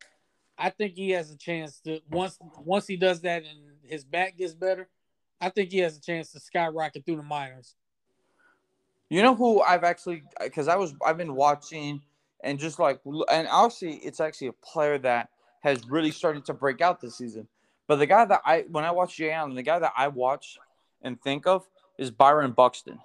I 0.57 0.69
think 0.69 0.93
he 0.93 1.09
has 1.11 1.31
a 1.31 1.37
chance 1.37 1.79
to 1.81 1.99
once 2.09 2.37
once 2.63 2.87
he 2.87 2.95
does 2.95 3.21
that 3.21 3.43
and 3.43 3.59
his 3.83 4.05
back 4.05 4.37
gets 4.37 4.53
better, 4.53 4.87
I 5.41 5.49
think 5.49 5.71
he 5.71 5.79
has 5.79 5.97
a 5.97 6.01
chance 6.01 6.31
to 6.31 6.39
skyrocket 6.39 7.05
through 7.05 7.17
the 7.17 7.23
minors. 7.23 7.75
You 9.09 9.21
know 9.21 9.35
who 9.35 9.61
I've 9.61 9.83
actually 9.83 10.23
because 10.41 10.67
I 10.67 10.75
was 10.75 10.93
I've 11.05 11.17
been 11.17 11.35
watching 11.35 12.01
and 12.43 12.59
just 12.59 12.79
like 12.79 13.01
and 13.31 13.47
obviously 13.49 13.95
it's 13.95 14.19
actually 14.19 14.47
a 14.47 14.53
player 14.53 14.97
that 14.99 15.29
has 15.61 15.87
really 15.89 16.11
started 16.11 16.45
to 16.45 16.53
break 16.53 16.81
out 16.81 17.01
this 17.01 17.17
season. 17.17 17.47
But 17.87 17.97
the 17.97 18.05
guy 18.05 18.25
that 18.25 18.41
I 18.45 18.65
when 18.69 18.85
I 18.85 18.91
watch 18.91 19.17
Jay 19.17 19.31
Allen, 19.31 19.55
the 19.55 19.63
guy 19.63 19.79
that 19.79 19.93
I 19.97 20.07
watch 20.07 20.57
and 21.01 21.21
think 21.21 21.47
of 21.47 21.67
is 21.97 22.11
Byron 22.11 22.51
Buxton. 22.51 22.99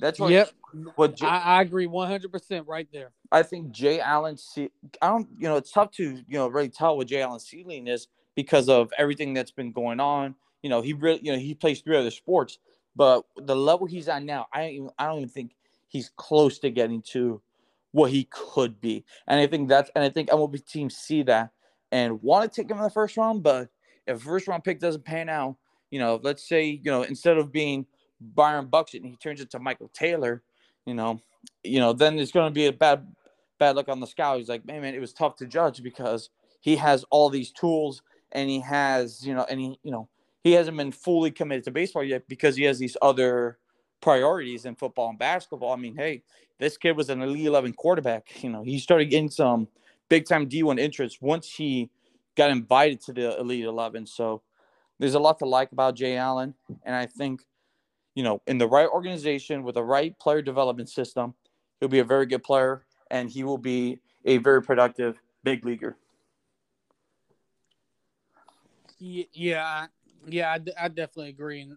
That's 0.00 0.18
what 0.18 0.32
Yep. 0.32 0.50
what 0.96 1.16
Jay, 1.16 1.26
I, 1.26 1.58
I 1.58 1.62
agree 1.62 1.86
one 1.86 2.08
hundred 2.08 2.32
percent 2.32 2.66
right 2.66 2.88
there. 2.92 3.12
I 3.30 3.42
think 3.42 3.70
Jay 3.70 4.00
Allen. 4.00 4.36
See, 4.36 4.70
I 5.00 5.08
don't. 5.08 5.28
You 5.38 5.48
know, 5.48 5.56
it's 5.56 5.70
tough 5.70 5.92
to 5.92 6.04
you 6.04 6.24
know 6.28 6.48
really 6.48 6.68
tell 6.68 6.96
what 6.96 7.06
Jay 7.06 7.22
Allen's 7.22 7.46
ceiling 7.46 7.86
is 7.86 8.08
because 8.34 8.68
of 8.68 8.92
everything 8.98 9.34
that's 9.34 9.52
been 9.52 9.72
going 9.72 10.00
on. 10.00 10.34
You 10.62 10.70
know, 10.70 10.82
he 10.82 10.92
really 10.92 11.20
you 11.22 11.32
know 11.32 11.38
he 11.38 11.54
plays 11.54 11.80
three 11.80 11.96
other 11.96 12.10
sports, 12.10 12.58
but 12.96 13.24
the 13.36 13.56
level 13.56 13.86
he's 13.86 14.08
at 14.08 14.22
now, 14.22 14.46
I 14.52 14.62
don't 14.62 14.70
even, 14.70 14.90
I 14.98 15.06
don't 15.06 15.18
even 15.18 15.28
think 15.28 15.54
he's 15.88 16.10
close 16.16 16.58
to 16.60 16.70
getting 16.70 17.02
to 17.12 17.40
what 17.92 18.10
he 18.10 18.28
could 18.30 18.80
be. 18.80 19.04
And 19.28 19.38
I 19.38 19.46
think 19.46 19.68
that's 19.68 19.90
and 19.94 20.04
I 20.04 20.10
think 20.10 20.28
MLB 20.28 20.66
teams 20.66 20.96
see 20.96 21.22
that 21.22 21.50
and 21.92 22.20
want 22.22 22.52
to 22.52 22.62
take 22.62 22.70
him 22.70 22.78
in 22.78 22.82
the 22.82 22.90
first 22.90 23.16
round. 23.16 23.42
But 23.42 23.68
if 24.06 24.20
first 24.20 24.48
round 24.48 24.64
pick 24.64 24.80
doesn't 24.80 25.04
pan 25.04 25.28
out, 25.28 25.56
you 25.94 26.00
know, 26.00 26.18
let's 26.24 26.48
say 26.48 26.80
you 26.82 26.90
know 26.90 27.04
instead 27.04 27.38
of 27.38 27.52
being 27.52 27.86
Byron 28.20 28.66
Buxton, 28.66 29.04
he 29.04 29.14
turns 29.14 29.40
into 29.40 29.60
Michael 29.60 29.92
Taylor. 29.94 30.42
You 30.86 30.94
know, 30.94 31.20
you 31.62 31.78
know, 31.78 31.92
then 31.92 32.18
it's 32.18 32.32
going 32.32 32.50
to 32.50 32.52
be 32.52 32.66
a 32.66 32.72
bad, 32.72 33.06
bad 33.60 33.76
look 33.76 33.88
on 33.88 34.00
the 34.00 34.06
scout. 34.08 34.38
He's 34.38 34.48
like, 34.48 34.66
man, 34.66 34.82
man, 34.82 34.96
it 34.96 35.00
was 35.00 35.12
tough 35.12 35.36
to 35.36 35.46
judge 35.46 35.84
because 35.84 36.30
he 36.60 36.74
has 36.74 37.04
all 37.10 37.30
these 37.30 37.52
tools 37.52 38.02
and 38.32 38.50
he 38.50 38.58
has, 38.58 39.24
you 39.24 39.34
know, 39.34 39.46
and 39.48 39.60
he, 39.60 39.78
you 39.84 39.92
know, 39.92 40.08
he 40.42 40.50
hasn't 40.50 40.76
been 40.76 40.90
fully 40.90 41.30
committed 41.30 41.62
to 41.66 41.70
baseball 41.70 42.02
yet 42.02 42.26
because 42.26 42.56
he 42.56 42.64
has 42.64 42.80
these 42.80 42.96
other 43.00 43.58
priorities 44.00 44.64
in 44.64 44.74
football 44.74 45.10
and 45.10 45.18
basketball. 45.18 45.72
I 45.72 45.76
mean, 45.76 45.94
hey, 45.94 46.24
this 46.58 46.76
kid 46.76 46.96
was 46.96 47.08
an 47.08 47.22
elite 47.22 47.46
11 47.46 47.74
quarterback. 47.74 48.42
You 48.42 48.50
know, 48.50 48.64
he 48.64 48.80
started 48.80 49.10
getting 49.10 49.30
some 49.30 49.68
big 50.08 50.26
time 50.26 50.48
D1 50.48 50.80
interest 50.80 51.22
once 51.22 51.48
he 51.48 51.88
got 52.34 52.50
invited 52.50 53.00
to 53.02 53.12
the 53.12 53.38
elite 53.38 53.64
11. 53.64 54.08
So 54.08 54.42
there's 54.98 55.14
a 55.14 55.18
lot 55.18 55.38
to 55.40 55.44
like 55.46 55.72
about 55.72 55.94
Jay 55.96 56.16
Allen. 56.16 56.54
And 56.84 56.94
I 56.94 57.06
think 57.06 57.42
you 58.14 58.22
know, 58.22 58.40
in 58.46 58.58
the 58.58 58.68
right 58.68 58.88
organization 58.88 59.64
with 59.64 59.74
the 59.74 59.82
right 59.82 60.16
player 60.20 60.40
development 60.40 60.88
system, 60.88 61.34
he'll 61.80 61.88
be 61.88 61.98
a 61.98 62.04
very 62.04 62.26
good 62.26 62.44
player 62.44 62.84
and 63.10 63.28
he 63.28 63.42
will 63.42 63.58
be 63.58 63.98
a 64.24 64.36
very 64.38 64.62
productive 64.62 65.20
big 65.42 65.64
leaguer. 65.64 65.96
Ye- 68.98 69.28
Yeah, 69.32 69.64
I- 69.64 69.88
yeah, 70.26 70.52
I, 70.52 70.58
d- 70.58 70.72
I 70.80 70.88
definitely 70.88 71.30
agree. 71.30 71.62
And 71.62 71.76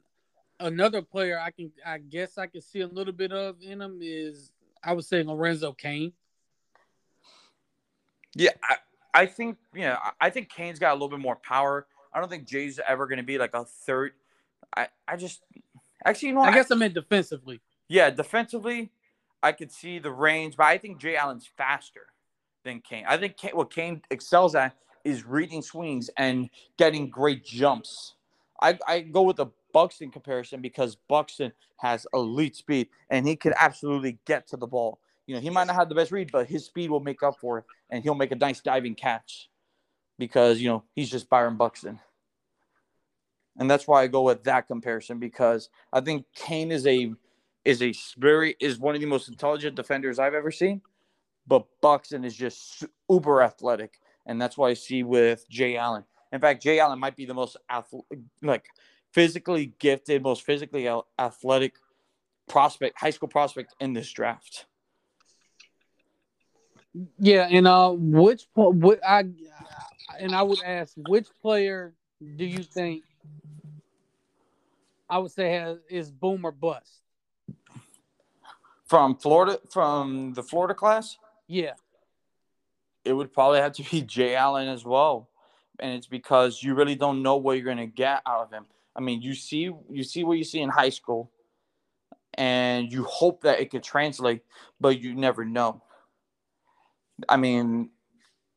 another 0.59 1.01
player 1.01 1.39
I 1.39 1.49
can, 1.51 1.71
I 1.85 1.97
guess, 1.97 2.37
I 2.37 2.45
can 2.47 2.61
see 2.61 2.81
a 2.81 2.87
little 2.87 3.13
bit 3.13 3.31
of 3.31 3.61
in 3.61 3.81
him 3.81 3.99
is, 4.01 4.51
I 4.83 4.93
would 4.93 5.05
say 5.05 5.23
Lorenzo 5.23 5.73
Cain. 5.73 6.13
Yeah, 8.35 8.51
I, 8.63 8.75
I 9.13 9.25
think 9.25 9.57
yeah, 9.73 9.97
I 10.21 10.29
think 10.29 10.49
Cain's 10.49 10.77
got 10.77 10.91
a 10.91 10.93
little 10.93 11.09
bit 11.09 11.19
more 11.19 11.37
power. 11.37 11.87
I 12.13 12.19
don't 12.19 12.29
think 12.29 12.47
Jay's 12.47 12.79
ever 12.87 13.07
going 13.07 13.17
to 13.17 13.23
be 13.23 13.37
like 13.37 13.53
a 13.53 13.65
third. 13.65 14.13
I, 14.75 14.87
I 15.07 15.15
just 15.17 15.41
actually 16.05 16.29
you 16.29 16.35
know 16.35 16.41
I 16.41 16.53
guess 16.53 16.71
I, 16.71 16.75
I 16.75 16.77
meant 16.77 16.93
defensively. 16.93 17.61
Yeah, 17.87 18.09
defensively, 18.09 18.91
I 19.41 19.51
could 19.51 19.71
see 19.71 19.99
the 19.99 20.11
range, 20.11 20.57
but 20.57 20.65
I 20.65 20.77
think 20.77 20.99
Jay 20.99 21.15
Allen's 21.15 21.49
faster 21.57 22.07
than 22.63 22.81
Cain. 22.81 23.05
I 23.07 23.17
think 23.17 23.37
Cain, 23.37 23.51
what 23.53 23.73
Cain 23.73 24.01
excels 24.11 24.55
at 24.55 24.75
is 25.03 25.25
reading 25.25 25.61
swings 25.61 26.09
and 26.17 26.49
getting 26.77 27.09
great 27.09 27.45
jumps. 27.45 28.15
I, 28.61 28.77
I 28.87 28.99
go 29.01 29.21
with 29.21 29.37
the 29.37 29.47
Buxton 29.71 30.11
comparison 30.11 30.61
because 30.61 30.95
Buxton 31.07 31.53
has 31.77 32.05
elite 32.13 32.55
speed 32.55 32.89
and 33.09 33.27
he 33.27 33.35
can 33.35 33.53
absolutely 33.57 34.17
get 34.25 34.47
to 34.47 34.57
the 34.57 34.67
ball. 34.67 34.99
You 35.27 35.35
know, 35.35 35.41
he 35.41 35.49
might 35.49 35.67
not 35.67 35.75
have 35.75 35.89
the 35.89 35.95
best 35.95 36.11
read, 36.11 36.31
but 36.31 36.47
his 36.47 36.65
speed 36.65 36.89
will 36.89 36.99
make 36.99 37.23
up 37.23 37.37
for 37.39 37.59
it 37.59 37.65
and 37.89 38.03
he'll 38.03 38.15
make 38.15 38.31
a 38.31 38.35
nice 38.35 38.59
diving 38.59 38.95
catch 38.95 39.49
because, 40.17 40.59
you 40.59 40.69
know, 40.69 40.83
he's 40.93 41.09
just 41.09 41.29
Byron 41.29 41.57
Buxton. 41.57 41.99
And 43.59 43.69
that's 43.69 43.87
why 43.87 44.03
I 44.03 44.07
go 44.07 44.23
with 44.23 44.43
that 44.43 44.67
comparison 44.67 45.19
because 45.19 45.69
I 45.91 46.01
think 46.01 46.25
Cain 46.35 46.71
is 46.71 46.85
a 46.85 47.13
is 47.65 47.81
a 47.81 47.93
very 48.17 48.55
is 48.59 48.79
one 48.79 48.95
of 48.95 49.01
the 49.01 49.07
most 49.07 49.27
intelligent 49.27 49.75
defenders 49.75 50.19
I've 50.19 50.35
ever 50.35 50.51
seen, 50.51 50.81
but 51.47 51.65
Buxton 51.81 52.23
is 52.23 52.35
just 52.35 52.85
uber 53.09 53.41
athletic, 53.41 53.99
and 54.25 54.39
that's 54.39 54.57
why 54.57 54.69
I 54.69 54.73
see 54.73 55.03
with 55.03 55.49
Jay 55.49 55.75
Allen. 55.75 56.03
In 56.31 56.39
fact, 56.39 56.61
Jay 56.61 56.79
Allen 56.79 56.99
might 56.99 57.15
be 57.15 57.25
the 57.25 57.33
most 57.33 57.57
athletic, 57.69 58.19
like 58.41 58.67
physically 59.11 59.73
gifted, 59.79 60.21
most 60.21 60.43
physically 60.43 60.87
athletic 61.17 61.75
prospect, 62.47 62.99
high 62.99 63.09
school 63.09 63.29
prospect 63.29 63.73
in 63.79 63.93
this 63.93 64.11
draft. 64.11 64.65
Yeah, 67.19 67.47
and 67.49 67.67
uh, 67.67 67.91
which 67.91 68.47
what 68.53 68.99
I 69.05 69.25
and 70.19 70.35
I 70.35 70.41
would 70.41 70.61
ask 70.63 70.93
which 71.07 71.27
player 71.41 71.93
do 72.35 72.45
you 72.45 72.63
think 72.63 73.03
I 75.09 75.19
would 75.19 75.31
say 75.31 75.51
has 75.51 75.77
is 75.89 76.11
boom 76.11 76.45
or 76.45 76.51
bust 76.51 77.01
from 78.85 79.15
Florida 79.15 79.59
from 79.71 80.33
the 80.33 80.43
Florida 80.43 80.73
class? 80.73 81.17
Yeah, 81.47 81.73
it 83.05 83.13
would 83.13 83.31
probably 83.33 83.59
have 83.59 83.73
to 83.73 83.83
be 83.89 84.01
Jay 84.01 84.35
Allen 84.35 84.67
as 84.67 84.83
well, 84.83 85.29
and 85.79 85.93
it's 85.93 86.07
because 86.07 86.61
you 86.61 86.73
really 86.73 86.95
don't 86.95 87.21
know 87.21 87.37
what 87.37 87.53
you're 87.53 87.65
going 87.65 87.77
to 87.77 87.85
get 87.85 88.21
out 88.25 88.45
of 88.45 88.51
him. 88.51 88.65
I 88.95 89.01
mean, 89.01 89.21
you 89.21 89.33
see 89.33 89.71
you 89.89 90.03
see 90.03 90.23
what 90.23 90.37
you 90.37 90.43
see 90.43 90.61
in 90.61 90.69
high 90.69 90.89
school, 90.89 91.31
and 92.33 92.91
you 92.91 93.03
hope 93.03 93.41
that 93.43 93.59
it 93.59 93.69
could 93.71 93.83
translate, 93.83 94.41
but 94.79 94.99
you 94.99 95.13
never 95.13 95.45
know. 95.45 95.81
I 97.29 97.37
mean, 97.37 97.89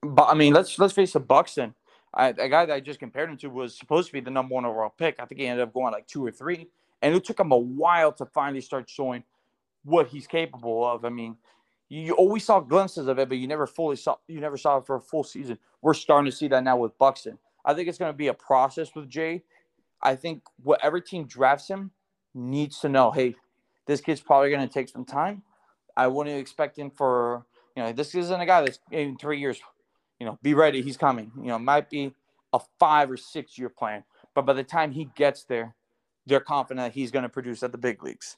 but 0.02 0.28
I 0.28 0.34
mean, 0.34 0.52
let's 0.52 0.78
let's 0.78 0.94
face 0.94 1.14
it, 1.14 1.20
Buxton. 1.20 1.74
I, 2.12 2.28
a 2.28 2.48
guy 2.48 2.66
that 2.66 2.74
I 2.74 2.80
just 2.80 2.98
compared 2.98 3.30
him 3.30 3.36
to 3.38 3.48
was 3.48 3.76
supposed 3.76 4.08
to 4.08 4.12
be 4.12 4.20
the 4.20 4.30
number 4.30 4.54
one 4.54 4.64
overall 4.64 4.92
pick. 4.96 5.16
I 5.20 5.26
think 5.26 5.40
he 5.40 5.46
ended 5.46 5.62
up 5.62 5.72
going 5.72 5.92
like 5.92 6.06
two 6.06 6.26
or 6.26 6.32
three, 6.32 6.68
and 7.02 7.14
it 7.14 7.24
took 7.24 7.38
him 7.38 7.52
a 7.52 7.58
while 7.58 8.12
to 8.12 8.26
finally 8.26 8.60
start 8.60 8.90
showing 8.90 9.22
what 9.84 10.08
he's 10.08 10.26
capable 10.26 10.84
of. 10.84 11.04
I 11.04 11.08
mean, 11.10 11.36
you 11.88 12.14
always 12.14 12.44
saw 12.44 12.60
glimpses 12.60 13.06
of 13.06 13.18
it, 13.18 13.28
but 13.28 13.38
you 13.38 13.46
never 13.46 13.66
fully 13.66 13.96
saw 13.96 14.16
you 14.26 14.40
never 14.40 14.56
saw 14.56 14.78
it 14.78 14.86
for 14.86 14.96
a 14.96 15.00
full 15.00 15.24
season. 15.24 15.58
We're 15.82 15.94
starting 15.94 16.30
to 16.30 16.36
see 16.36 16.48
that 16.48 16.64
now 16.64 16.76
with 16.76 16.98
Buxton. 16.98 17.38
I 17.64 17.74
think 17.74 17.88
it's 17.88 17.98
going 17.98 18.12
to 18.12 18.16
be 18.16 18.28
a 18.28 18.34
process 18.34 18.94
with 18.94 19.08
Jay 19.08 19.42
I 20.02 20.16
think 20.16 20.42
whatever 20.62 21.00
team 21.00 21.26
drafts 21.26 21.68
him 21.68 21.90
needs 22.34 22.80
to 22.80 22.88
know, 22.88 23.10
hey, 23.10 23.34
this 23.86 24.00
kid's 24.00 24.20
probably 24.20 24.50
going 24.50 24.66
to 24.66 24.72
take 24.72 24.88
some 24.88 25.04
time. 25.04 25.42
I 25.96 26.06
wouldn't 26.06 26.38
expect 26.38 26.78
him 26.78 26.90
for, 26.90 27.44
you 27.76 27.82
know, 27.82 27.92
this 27.92 28.14
isn't 28.14 28.40
a 28.40 28.46
guy 28.46 28.62
that's 28.62 28.78
in 28.90 29.16
three 29.18 29.40
years, 29.40 29.60
you 30.20 30.26
know, 30.26 30.38
be 30.42 30.54
ready. 30.54 30.82
He's 30.82 30.96
coming. 30.96 31.32
You 31.36 31.48
know, 31.48 31.58
might 31.58 31.90
be 31.90 32.14
a 32.52 32.60
five 32.78 33.10
or 33.10 33.16
six 33.16 33.58
year 33.58 33.68
plan. 33.68 34.04
But 34.34 34.46
by 34.46 34.52
the 34.52 34.62
time 34.62 34.92
he 34.92 35.10
gets 35.16 35.44
there, 35.44 35.74
they're 36.26 36.40
confident 36.40 36.86
that 36.86 36.92
he's 36.92 37.10
going 37.10 37.24
to 37.24 37.28
produce 37.28 37.62
at 37.62 37.72
the 37.72 37.78
big 37.78 38.04
leagues. 38.04 38.36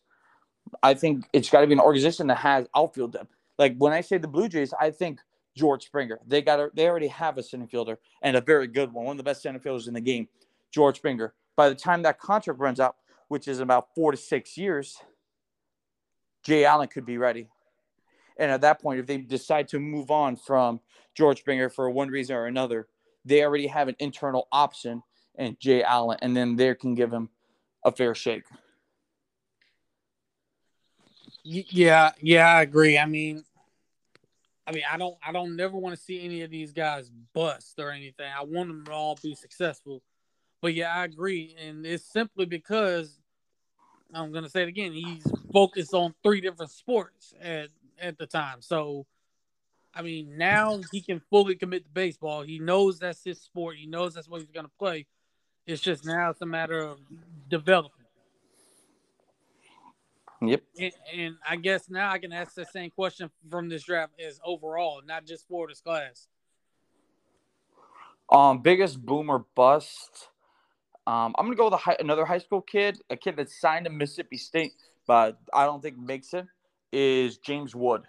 I 0.83 0.95
think 0.95 1.27
it's 1.33 1.51
got 1.51 1.61
to 1.61 1.67
be 1.67 1.75
an 1.75 1.81
organization 1.81 2.29
that 2.29 2.39
has 2.39 2.67
outfield 2.75 3.13
depth. 3.13 3.35
Like 3.59 3.77
when 3.77 3.93
I 3.93 4.01
say 4.01 4.17
the 4.17 4.29
Blue 4.29 4.49
Jays, 4.49 4.73
I 4.81 4.91
think 4.91 5.21
George 5.55 5.85
Springer. 5.85 6.19
They 6.27 6.41
got 6.41 6.61
a, 6.61 6.71
they 6.73 6.89
already 6.89 7.09
have 7.09 7.37
a 7.37 7.43
center 7.43 7.67
fielder 7.67 7.99
and 8.23 8.37
a 8.37 8.41
very 8.41 8.67
good 8.67 8.91
one, 8.91 9.05
one 9.05 9.15
of 9.15 9.19
the 9.19 9.25
best 9.25 9.43
center 9.43 9.59
fielders 9.59 9.87
in 9.87 9.93
the 9.93 10.01
game, 10.01 10.29
George 10.71 10.97
Springer 10.97 11.35
by 11.57 11.69
the 11.69 11.75
time 11.75 12.03
that 12.03 12.19
contract 12.19 12.61
runs 12.61 12.81
out, 12.81 12.97
which 13.29 13.49
is 13.49 13.61
about 13.61 13.95
four 13.95 14.11
to 14.13 14.17
six 14.17 14.57
years, 14.57 14.99
Jay 16.43 16.65
Allen 16.65 16.89
could 16.89 17.07
be 17.07 17.19
ready. 17.19 17.49
And 18.37 18.51
at 18.51 18.61
that 18.63 18.81
point, 18.81 19.01
if 19.01 19.07
they 19.07 19.19
decide 19.19 19.69
to 19.69 19.79
move 19.79 20.11
on 20.11 20.37
from 20.37 20.81
George 21.15 21.41
Springer 21.41 21.69
for 21.69 21.91
one 21.91 22.09
reason 22.09 22.37
or 22.37 22.47
another, 22.47 22.89
they 23.25 23.45
already 23.45 23.67
have 23.67 23.89
an 23.89 23.97
internal 23.99 24.49
option 24.51 25.03
and 25.37 25.59
Jay 25.61 25.83
Allen, 25.83 26.19
and 26.23 26.37
then 26.37 26.57
they 26.57 26.75
can 26.75 26.95
give 26.95 27.13
him 27.13 27.31
a 27.85 27.93
fair 27.93 28.15
shake. 28.15 28.45
Yeah, 31.45 32.13
yeah, 32.21 32.47
I 32.47 32.63
agree. 32.63 32.99
I 32.99 33.07
mean, 33.07 33.45
I 34.67 34.73
mean, 34.73 34.85
I 34.91 34.97
don't, 34.97 35.17
I 35.27 35.33
don't 35.33 35.57
never 35.57 35.77
want 35.77 35.97
to 35.97 36.01
see 36.01 36.25
any 36.25 36.43
of 36.43 36.51
these 36.51 36.73
guys 36.73 37.11
bust 37.33 37.79
or 37.79 37.91
anything. 37.91 38.31
I 38.37 38.45
want 38.45 38.69
them 38.69 38.85
to 38.85 38.93
all 38.93 39.19
be 39.23 39.35
successful. 39.35 40.03
But 40.61 40.75
yeah, 40.75 40.95
I 40.95 41.05
agree, 41.05 41.57
and 41.61 41.85
it's 41.85 42.05
simply 42.05 42.47
because 42.47 43.19
I'm 44.15 44.33
gonna 44.33 44.49
say 44.49 44.63
it 44.63 44.69
again. 44.69 44.93
He's 44.93 45.27
focused 45.53 45.95
on 45.95 46.15
three 46.23 46.41
different 46.41 46.71
sports 46.71 47.35
at 47.41 47.71
at 48.01 48.19
the 48.19 48.27
time. 48.27 48.61
So, 48.61 49.07
I 49.95 50.03
mean, 50.03 50.37
now 50.37 50.81
he 50.91 51.01
can 51.01 51.21
fully 51.31 51.55
commit 51.55 51.85
to 51.85 51.91
baseball. 51.91 52.43
He 52.43 52.59
knows 52.59 52.99
that's 52.99 53.23
his 53.25 53.41
sport. 53.41 53.77
He 53.77 53.87
knows 53.87 54.15
that's 54.15 54.29
what 54.29 54.41
he's 54.41 54.51
gonna 54.51 54.71
play. 54.79 55.07
It's 55.67 55.81
just 55.81 56.05
now 56.05 56.31
it's 56.31 56.41
a 56.43 56.47
matter 56.47 56.81
of 56.81 56.99
development. 57.49 58.03
Yep. 60.45 60.63
And, 60.79 60.93
and, 61.15 61.37
I 61.49 61.55
guess 61.55 61.89
now 61.89 62.11
I 62.11 62.19
can 62.19 62.33
ask 62.33 62.55
the 62.55 62.65
same 62.65 62.91
question 62.91 63.31
from 63.49 63.69
this 63.69 63.85
draft 63.85 64.13
as 64.21 64.41
overall, 64.45 65.01
not 65.07 65.25
just 65.25 65.47
for 65.47 65.69
this 65.69 65.81
class. 65.81 66.27
Um, 68.29 68.61
biggest 68.61 69.05
boomer 69.05 69.45
bust. 69.55 70.29
Um, 71.07 71.35
I'm 71.39 71.47
gonna 71.47 71.57
go 71.57 71.69
with 71.69 71.81
high, 71.81 71.97
another 72.01 72.25
high 72.25 72.39
school 72.39 72.61
kid, 72.61 72.99
a 73.11 73.17
kid 73.17 73.37
that 73.37 73.51
signed 73.51 73.85
to 73.85 73.91
Mississippi 73.91 74.37
State, 74.37 74.73
but 75.07 75.39
I 75.53 75.65
don't 75.65 75.81
think 75.83 75.99
makes 75.99 76.33
it. 76.35 76.47
Is 76.93 77.39
James 77.39 77.75
Wood. 77.75 78.03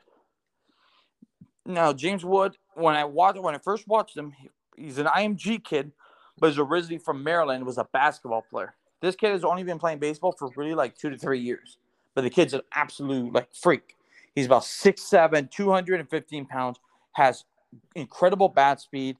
Now, 1.65 1.93
James 1.93 2.25
Wood, 2.25 2.57
when 2.75 2.95
I 2.95 3.05
watched 3.05 3.39
when 3.39 3.55
I 3.55 3.57
first 3.57 3.87
watched 3.87 4.17
him, 4.17 4.33
he's 4.75 4.97
an 4.97 5.05
IMG 5.05 5.63
kid, 5.63 5.91
but 6.37 6.49
he's 6.49 6.59
originally 6.59 6.97
from 6.97 7.23
Maryland. 7.23 7.65
Was 7.65 7.77
a 7.77 7.85
basketball 7.85 8.41
player. 8.49 8.75
This 9.01 9.15
kid 9.15 9.31
has 9.31 9.43
only 9.43 9.63
been 9.63 9.79
playing 9.79 9.99
baseball 9.99 10.33
for 10.33 10.49
really 10.55 10.73
like 10.73 10.97
two 10.97 11.09
to 11.09 11.17
three 11.17 11.39
years, 11.39 11.77
but 12.15 12.21
the 12.21 12.29
kid's 12.29 12.53
an 12.53 12.61
absolute 12.73 13.33
like 13.33 13.53
freak. 13.53 13.95
He's 14.35 14.47
about 14.47 14.63
6'7", 14.63 15.51
215 15.51 16.45
pounds, 16.45 16.79
has 17.11 17.45
incredible 17.95 18.49
bat 18.49 18.81
speed, 18.81 19.17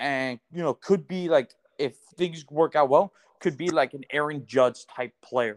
and 0.00 0.38
you 0.52 0.62
know 0.62 0.74
could 0.74 1.06
be 1.08 1.28
like 1.28 1.54
if 1.78 1.96
things 2.16 2.44
work 2.50 2.76
out 2.76 2.90
well, 2.90 3.12
could 3.40 3.56
be 3.56 3.70
like 3.70 3.94
an 3.94 4.04
Aaron 4.12 4.44
Judge 4.46 4.86
type 4.86 5.12
player. 5.22 5.56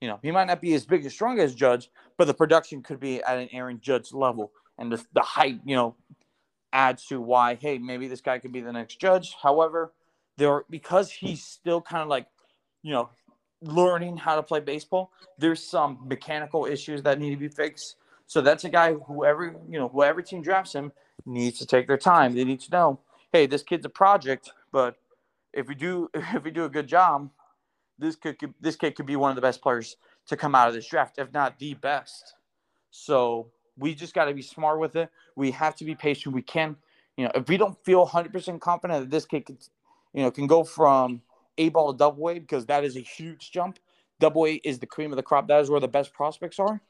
You 0.00 0.08
know, 0.08 0.18
he 0.22 0.30
might 0.30 0.46
not 0.46 0.60
be 0.60 0.74
as 0.74 0.86
big 0.86 1.04
as 1.04 1.12
strong 1.12 1.40
as 1.40 1.54
Judge, 1.54 1.90
but 2.16 2.26
the 2.26 2.34
production 2.34 2.82
could 2.82 3.00
be 3.00 3.22
at 3.22 3.38
an 3.38 3.48
Aaron 3.52 3.80
Judge 3.80 4.12
level. 4.12 4.52
And 4.78 4.92
the, 4.92 5.04
the 5.12 5.20
height, 5.20 5.60
you 5.64 5.74
know, 5.74 5.96
adds 6.72 7.06
to 7.06 7.20
why, 7.20 7.56
hey, 7.56 7.78
maybe 7.78 8.06
this 8.06 8.20
guy 8.20 8.38
could 8.38 8.52
be 8.52 8.60
the 8.60 8.72
next 8.72 9.00
Judge. 9.00 9.34
However, 9.42 9.92
there 10.36 10.64
because 10.70 11.10
he's 11.10 11.42
still 11.42 11.80
kind 11.80 12.02
of 12.02 12.08
like, 12.08 12.26
you 12.82 12.92
know, 12.92 13.10
learning 13.60 14.16
how 14.16 14.36
to 14.36 14.42
play 14.42 14.60
baseball, 14.60 15.10
there's 15.36 15.62
some 15.62 15.98
mechanical 16.06 16.64
issues 16.64 17.02
that 17.02 17.18
need 17.18 17.30
to 17.30 17.36
be 17.36 17.48
fixed. 17.48 17.96
So 18.26 18.40
that's 18.40 18.64
a 18.64 18.68
guy 18.68 18.94
whoever, 18.94 19.56
you 19.68 19.78
know, 19.78 19.88
whoever 19.88 20.22
team 20.22 20.42
drafts 20.42 20.74
him 20.74 20.92
needs 21.26 21.58
to 21.58 21.66
take 21.66 21.86
their 21.86 21.98
time. 21.98 22.34
They 22.34 22.44
need 22.44 22.60
to 22.60 22.70
know, 22.70 23.00
hey, 23.32 23.46
this 23.46 23.62
kid's 23.62 23.84
a 23.84 23.88
project, 23.90 24.52
but 24.70 24.96
if 25.52 25.66
we 25.66 25.74
do 25.74 26.08
if 26.14 26.44
we 26.44 26.50
do 26.50 26.64
a 26.64 26.68
good 26.68 26.86
job, 26.86 27.30
this 27.98 28.16
could, 28.16 28.38
could 28.38 28.54
this 28.60 28.76
kid 28.76 28.94
could 28.94 29.06
be 29.06 29.16
one 29.16 29.30
of 29.30 29.36
the 29.36 29.42
best 29.42 29.60
players 29.60 29.96
to 30.26 30.36
come 30.36 30.54
out 30.54 30.68
of 30.68 30.74
this 30.74 30.86
draft, 30.86 31.18
if 31.18 31.32
not 31.32 31.58
the 31.58 31.74
best. 31.74 32.34
So 32.90 33.48
we 33.76 33.94
just 33.94 34.14
got 34.14 34.26
to 34.26 34.34
be 34.34 34.42
smart 34.42 34.78
with 34.78 34.96
it. 34.96 35.10
We 35.36 35.50
have 35.52 35.76
to 35.76 35.84
be 35.84 35.94
patient. 35.94 36.34
We 36.34 36.42
can, 36.42 36.76
you 37.16 37.24
know, 37.24 37.32
if 37.34 37.48
we 37.48 37.56
don't 37.56 37.76
feel 37.84 38.06
100% 38.06 38.60
confident 38.60 39.04
that 39.04 39.10
this 39.10 39.24
kid 39.24 39.46
can, 39.46 39.58
you 40.12 40.22
know, 40.22 40.30
can 40.30 40.46
go 40.46 40.64
from 40.64 41.22
A 41.58 41.68
ball 41.68 41.92
to 41.92 41.98
double 41.98 42.30
A 42.30 42.38
because 42.38 42.66
that 42.66 42.84
is 42.84 42.96
a 42.96 43.00
huge 43.00 43.50
jump. 43.50 43.78
Double 44.20 44.46
A 44.46 44.54
is 44.64 44.78
the 44.78 44.86
cream 44.86 45.12
of 45.12 45.16
the 45.16 45.22
crop. 45.22 45.48
That 45.48 45.60
is 45.60 45.70
where 45.70 45.80
the 45.80 45.88
best 45.88 46.12
prospects 46.12 46.58
are. 46.58 46.80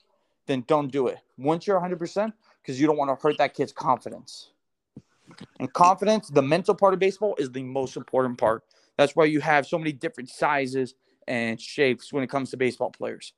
Then 0.46 0.64
don't 0.66 0.90
do 0.90 1.08
it. 1.08 1.18
Once 1.36 1.66
you're 1.66 1.78
100%, 1.78 2.32
because 2.62 2.80
you 2.80 2.86
don't 2.86 2.96
want 2.96 3.10
to 3.10 3.22
hurt 3.22 3.36
that 3.38 3.54
kid's 3.54 3.72
confidence. 3.72 4.50
And 5.60 5.70
confidence, 5.72 6.28
the 6.28 6.42
mental 6.42 6.74
part 6.74 6.94
of 6.94 7.00
baseball, 7.00 7.34
is 7.38 7.50
the 7.50 7.62
most 7.62 7.96
important 7.96 8.38
part. 8.38 8.64
That's 8.98 9.16
why 9.16 9.24
you 9.26 9.40
have 9.40 9.66
so 9.66 9.78
many 9.78 9.92
different 9.92 10.28
sizes 10.28 10.94
and 11.26 11.60
shapes 11.60 12.12
when 12.12 12.22
it 12.24 12.28
comes 12.28 12.50
to 12.50 12.58
baseball 12.58 12.90
players. 12.90 13.32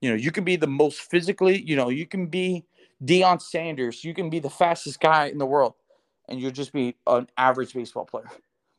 You 0.00 0.10
know, 0.10 0.16
you 0.16 0.30
can 0.30 0.44
be 0.44 0.56
the 0.56 0.68
most 0.68 1.00
physically, 1.00 1.60
you 1.62 1.74
know, 1.74 1.88
you 1.88 2.06
can 2.06 2.26
be 2.26 2.64
Deion 3.04 3.40
Sanders, 3.42 4.04
you 4.04 4.14
can 4.14 4.30
be 4.30 4.38
the 4.38 4.50
fastest 4.50 5.00
guy 5.00 5.26
in 5.26 5.38
the 5.38 5.46
world. 5.46 5.74
and 6.28 6.40
you'll 6.40 6.50
just 6.50 6.72
be 6.72 6.96
an 7.06 7.28
average 7.36 7.72
baseball 7.72 8.04
player, 8.04 8.30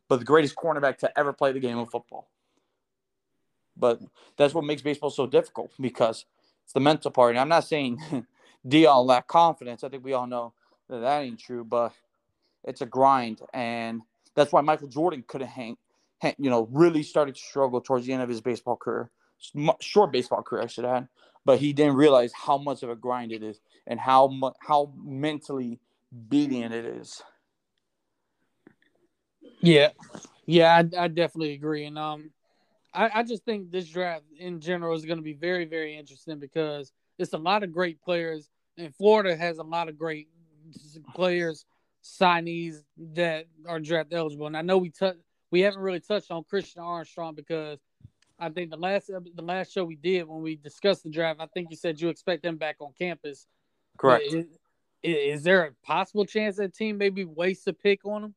but 0.08 0.18
the 0.18 0.24
greatest 0.24 0.56
cornerback 0.56 0.98
to 0.98 1.18
ever 1.18 1.32
play 1.32 1.52
the 1.52 1.60
game 1.60 1.78
of 1.78 1.90
football. 1.90 2.28
But 3.76 4.00
that's 4.36 4.54
what 4.54 4.64
makes 4.64 4.82
baseball 4.82 5.10
so 5.10 5.26
difficult 5.26 5.72
because 5.80 6.26
it's 6.64 6.72
the 6.72 6.80
mental 6.80 7.10
part. 7.10 7.30
And 7.30 7.40
I'm 7.40 7.48
not 7.48 7.64
saying 7.64 7.98
Deion 8.68 9.06
lack 9.06 9.26
confidence. 9.26 9.84
I 9.84 9.88
think 9.88 10.04
we 10.04 10.12
all 10.12 10.26
know 10.26 10.52
that 10.88 11.00
that 11.00 11.22
ain't 11.22 11.38
true, 11.38 11.64
but 11.64 11.92
it's 12.64 12.80
a 12.82 12.86
grind, 12.86 13.40
and 13.54 14.02
that's 14.34 14.52
why 14.52 14.60
Michael 14.60 14.88
Jordan 14.88 15.24
couldn't 15.26 15.48
hang, 15.48 15.76
hang 15.76 15.76
you 16.22 16.50
know, 16.50 16.68
really 16.70 17.02
started 17.02 17.34
to 17.34 17.40
struggle 17.40 17.80
towards 17.80 18.06
the 18.06 18.12
end 18.12 18.22
of 18.22 18.28
his 18.28 18.40
baseball 18.40 18.76
career, 18.76 19.10
short 19.80 20.12
baseball 20.12 20.42
career, 20.42 20.62
I 20.62 20.66
should 20.66 20.84
add. 20.84 21.08
But 21.44 21.58
he 21.60 21.72
didn't 21.72 21.94
realize 21.94 22.32
how 22.32 22.58
much 22.58 22.82
of 22.82 22.90
a 22.90 22.96
grind 22.96 23.32
it 23.32 23.42
is 23.42 23.60
and 23.86 23.98
how 23.98 24.28
mu- 24.28 24.50
how 24.60 24.92
mentally 25.02 25.80
beating 26.28 26.62
it 26.62 26.72
is. 26.72 27.22
Yeah, 29.60 29.90
yeah, 30.46 30.74
I, 30.74 31.04
I 31.04 31.08
definitely 31.08 31.54
agree, 31.54 31.84
and 31.84 31.98
um, 31.98 32.30
I, 32.92 33.10
I 33.14 33.22
just 33.22 33.44
think 33.44 33.70
this 33.70 33.88
draft 33.88 34.24
in 34.38 34.60
general 34.60 34.94
is 34.94 35.04
going 35.04 35.18
to 35.18 35.22
be 35.22 35.34
very, 35.34 35.64
very 35.64 35.96
interesting 35.96 36.38
because 36.38 36.92
it's 37.18 37.32
a 37.32 37.38
lot 37.38 37.62
of 37.62 37.72
great 37.72 38.00
players, 38.02 38.50
and 38.76 38.94
Florida 38.94 39.36
has 39.36 39.58
a 39.58 39.62
lot 39.62 39.88
of 39.88 39.98
great 39.98 40.28
players, 41.14 41.64
signees 42.02 42.82
that 43.14 43.46
are 43.66 43.80
draft 43.80 44.12
eligible. 44.12 44.46
And 44.46 44.56
I 44.56 44.62
know 44.62 44.78
we 44.78 44.90
touch 44.90 45.16
we 45.50 45.60
haven't 45.60 45.80
really 45.80 46.00
touched 46.00 46.30
on 46.30 46.44
Christian 46.44 46.82
Armstrong 46.82 47.34
because 47.34 47.78
I 48.38 48.48
think 48.50 48.70
the 48.70 48.76
last 48.76 49.08
the 49.08 49.42
last 49.42 49.72
show 49.72 49.84
we 49.84 49.96
did 49.96 50.24
when 50.28 50.42
we 50.42 50.56
discussed 50.56 51.02
the 51.02 51.10
draft, 51.10 51.40
I 51.40 51.46
think 51.46 51.70
you 51.70 51.76
said 51.76 52.00
you 52.00 52.08
expect 52.08 52.44
him 52.44 52.56
back 52.56 52.76
on 52.80 52.92
campus. 52.98 53.46
Correct. 53.96 54.24
Is, 54.32 54.46
is 55.02 55.42
there 55.42 55.64
a 55.64 55.72
possible 55.86 56.24
chance 56.24 56.56
that 56.56 56.74
team 56.74 56.98
maybe 56.98 57.24
wastes 57.24 57.66
a 57.66 57.72
pick 57.72 58.04
on 58.04 58.24
him? 58.24 58.34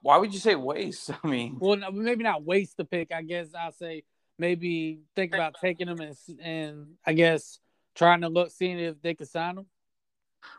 Why 0.00 0.16
would 0.16 0.32
you 0.32 0.40
say 0.40 0.54
waste? 0.54 1.10
I 1.24 1.26
mean, 1.26 1.56
well, 1.58 1.76
maybe 1.92 2.24
not 2.24 2.44
waste 2.44 2.76
the 2.76 2.84
pick. 2.84 3.12
I 3.12 3.22
guess 3.22 3.48
I'll 3.58 3.72
say 3.72 4.04
maybe 4.38 5.00
think 5.14 5.34
about 5.34 5.56
taking 5.60 5.88
him 5.88 6.00
and, 6.00 6.16
and 6.40 6.86
I 7.06 7.12
guess 7.12 7.60
trying 7.94 8.22
to 8.22 8.28
look, 8.28 8.50
seeing 8.50 8.78
if 8.78 9.00
they 9.00 9.14
could 9.14 9.28
sign 9.28 9.58
him. 9.58 9.66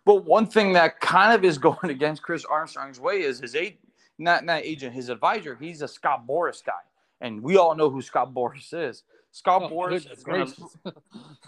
But 0.05 0.25
one 0.25 0.47
thing 0.47 0.73
that 0.73 0.99
kind 0.99 1.33
of 1.33 1.43
is 1.43 1.57
going 1.59 1.89
against 1.89 2.23
Kris 2.23 2.45
Armstrong's 2.45 2.99
way 2.99 3.21
is 3.21 3.39
his 3.39 3.55
agent, 3.55 3.79
not 4.17 4.45
not 4.45 4.63
agent, 4.63 4.93
his 4.93 5.09
advisor. 5.09 5.57
He's 5.59 5.81
a 5.81 5.87
Scott 5.87 6.25
Boras 6.27 6.63
guy, 6.63 6.73
and 7.21 7.41
we 7.41 7.57
all 7.57 7.75
know 7.75 7.89
who 7.89 8.01
Scott 8.01 8.33
Boras 8.33 8.73
is. 8.73 9.03
Scott 9.31 9.63
oh, 9.63 9.69
Boras 9.69 10.09
is 10.11 10.23
gonna, 10.23 10.47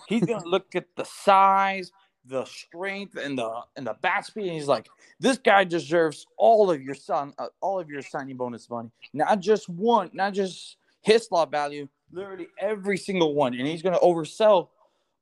he's 0.07 0.25
gonna 0.25 0.45
look 0.45 0.75
at 0.75 0.87
the 0.95 1.05
size, 1.05 1.91
the 2.25 2.43
strength, 2.45 3.15
and 3.15 3.37
the 3.37 3.61
and 3.75 3.87
the 3.87 3.95
bat 4.01 4.25
speed. 4.25 4.47
And 4.47 4.53
he's 4.53 4.67
like, 4.67 4.89
this 5.19 5.37
guy 5.37 5.63
deserves 5.63 6.25
all 6.37 6.69
of 6.69 6.81
your 6.81 6.95
son, 6.95 7.33
uh, 7.37 7.47
all 7.61 7.79
of 7.79 7.89
your 7.89 8.01
signing 8.01 8.35
bonus 8.35 8.69
money, 8.69 8.91
not 9.13 9.39
just 9.39 9.69
one, 9.69 10.09
not 10.13 10.33
just 10.33 10.77
his 11.01 11.27
slot 11.27 11.49
value, 11.49 11.87
literally 12.11 12.47
every 12.59 12.97
single 12.97 13.33
one. 13.33 13.53
And 13.53 13.65
he's 13.65 13.81
gonna 13.81 13.99
oversell 13.99 14.69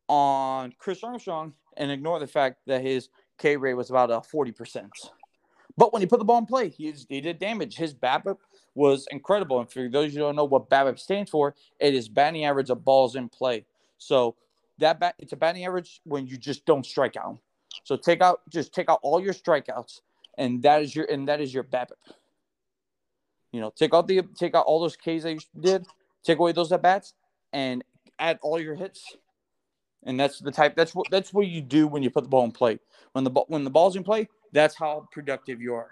on 0.07 0.73
Kris 0.77 1.03
Armstrong 1.03 1.53
and 1.77 1.91
ignore 1.91 2.19
the 2.19 2.27
fact 2.27 2.57
that 2.65 2.81
his 2.81 3.09
K 3.37 3.57
rate 3.57 3.73
was 3.73 3.89
about 3.89 4.11
a 4.11 4.19
40%. 4.19 4.89
But 5.77 5.91
when 5.91 6.01
he 6.01 6.05
put 6.05 6.19
the 6.19 6.25
ball 6.25 6.37
in 6.37 6.45
play, 6.45 6.69
he, 6.69 6.93
he 7.09 7.21
did 7.21 7.39
damage. 7.39 7.75
His 7.75 7.93
BABIP 7.93 8.37
was 8.75 9.07
incredible. 9.11 9.59
And 9.59 9.69
for 9.69 9.89
those 9.89 10.13
who 10.13 10.19
don't 10.19 10.35
know 10.35 10.45
what 10.45 10.69
BABIP 10.69 10.99
stands 10.99 11.29
for, 11.29 11.55
it 11.79 11.93
is 11.93 12.07
batting 12.07 12.45
average 12.45 12.69
of 12.69 12.85
balls 12.85 13.15
in 13.15 13.27
play. 13.29 13.65
So 13.97 14.35
that 14.79 14.99
bat, 14.99 15.15
it's 15.19 15.33
a 15.33 15.37
batting 15.37 15.65
average 15.65 16.01
when 16.03 16.27
you 16.27 16.37
just 16.37 16.65
don't 16.65 16.85
strike 16.85 17.17
out. 17.17 17.39
So 17.83 17.97
take 17.97 18.21
out 18.21 18.41
just 18.49 18.73
take 18.73 18.89
out 18.89 18.99
all 19.03 19.21
your 19.21 19.33
strikeouts, 19.33 20.01
and 20.37 20.63
that 20.63 20.81
is 20.81 20.95
your 20.95 21.05
and 21.05 21.27
that 21.27 21.41
is 21.41 21.53
your 21.53 21.63
BABIP. 21.63 21.91
You 23.51 23.61
know, 23.61 23.71
take 23.75 23.93
out 23.93 24.07
the 24.07 24.21
take 24.37 24.55
out 24.55 24.65
all 24.65 24.79
those 24.79 24.95
Ks 24.95 25.23
that 25.23 25.33
you 25.33 25.39
did, 25.59 25.85
take 26.23 26.39
away 26.39 26.51
those 26.51 26.71
at 26.71 26.81
bats, 26.81 27.13
and 27.53 27.83
add 28.17 28.39
all 28.41 28.59
your 28.59 28.75
hits, 28.75 29.17
and 30.03 30.19
that's 30.19 30.39
the 30.39 30.51
type. 30.51 30.75
That's 30.75 30.95
what 30.95 31.07
that's 31.11 31.33
what 31.33 31.47
you 31.47 31.61
do 31.61 31.87
when 31.87 32.01
you 32.01 32.09
put 32.09 32.23
the 32.23 32.29
ball 32.29 32.45
in 32.45 32.51
play. 32.51 32.79
When 33.11 33.23
the 33.23 33.29
ball 33.29 33.45
when 33.49 33.63
the 33.63 33.69
ball's 33.69 33.95
in 33.95 34.03
play, 34.03 34.29
that's 34.55 34.75
how 34.75 35.07
productive 35.11 35.61
you 35.61 35.73
are. 35.73 35.91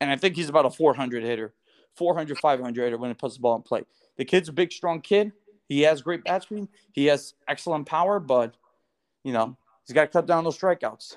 And 0.00 0.10
I 0.10 0.16
think 0.16 0.36
he's 0.36 0.48
about 0.48 0.66
a 0.66 0.70
400 0.70 1.22
hitter, 1.22 1.54
400 1.96 2.38
500 2.38 2.84
hitter 2.84 2.98
when 2.98 3.10
he 3.10 3.14
puts 3.14 3.36
the 3.36 3.40
ball 3.40 3.56
in 3.56 3.62
play. 3.62 3.84
The 4.16 4.24
kid's 4.24 4.48
a 4.48 4.52
big, 4.52 4.72
strong 4.72 5.00
kid. 5.00 5.32
He 5.68 5.80
has 5.82 6.02
great 6.02 6.24
bat 6.24 6.42
speed. 6.42 6.68
He 6.92 7.06
has 7.06 7.34
excellent 7.48 7.86
power, 7.86 8.20
but 8.20 8.54
you 9.22 9.32
know 9.32 9.56
he's 9.86 9.94
got 9.94 10.02
to 10.02 10.08
cut 10.08 10.26
down 10.26 10.44
those 10.44 10.58
strikeouts. 10.58 11.16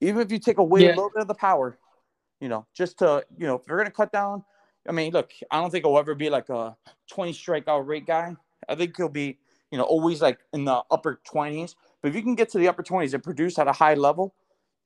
Even 0.00 0.20
if 0.20 0.32
you 0.32 0.38
take 0.38 0.58
away 0.58 0.82
yeah. 0.82 0.88
a 0.88 0.96
little 0.96 1.10
bit 1.10 1.22
of 1.22 1.28
the 1.28 1.34
power, 1.34 1.78
you 2.40 2.48
know, 2.48 2.66
just 2.74 2.98
to 2.98 3.24
you 3.38 3.46
know, 3.46 3.54
if 3.54 3.62
you're 3.68 3.78
gonna 3.78 3.90
cut 3.90 4.12
down. 4.12 4.44
I 4.88 4.92
mean, 4.92 5.12
look, 5.12 5.32
I 5.50 5.60
don't 5.60 5.70
think 5.70 5.84
he'll 5.84 5.98
ever 5.98 6.14
be 6.14 6.30
like 6.30 6.48
a 6.48 6.76
20 7.10 7.32
strikeout 7.32 7.84
rate 7.88 8.06
guy. 8.06 8.36
I 8.68 8.76
think 8.76 8.96
he'll 8.96 9.08
be 9.08 9.36
you 9.70 9.78
know, 9.78 9.84
always 9.84 10.22
like 10.22 10.38
in 10.52 10.64
the 10.64 10.82
upper 10.90 11.20
20s. 11.30 11.74
But 12.00 12.08
if 12.08 12.14
you 12.14 12.22
can 12.22 12.34
get 12.34 12.48
to 12.50 12.58
the 12.58 12.68
upper 12.68 12.82
20s 12.82 13.14
and 13.14 13.22
produce 13.22 13.58
at 13.58 13.68
a 13.68 13.72
high 13.72 13.94
level, 13.94 14.34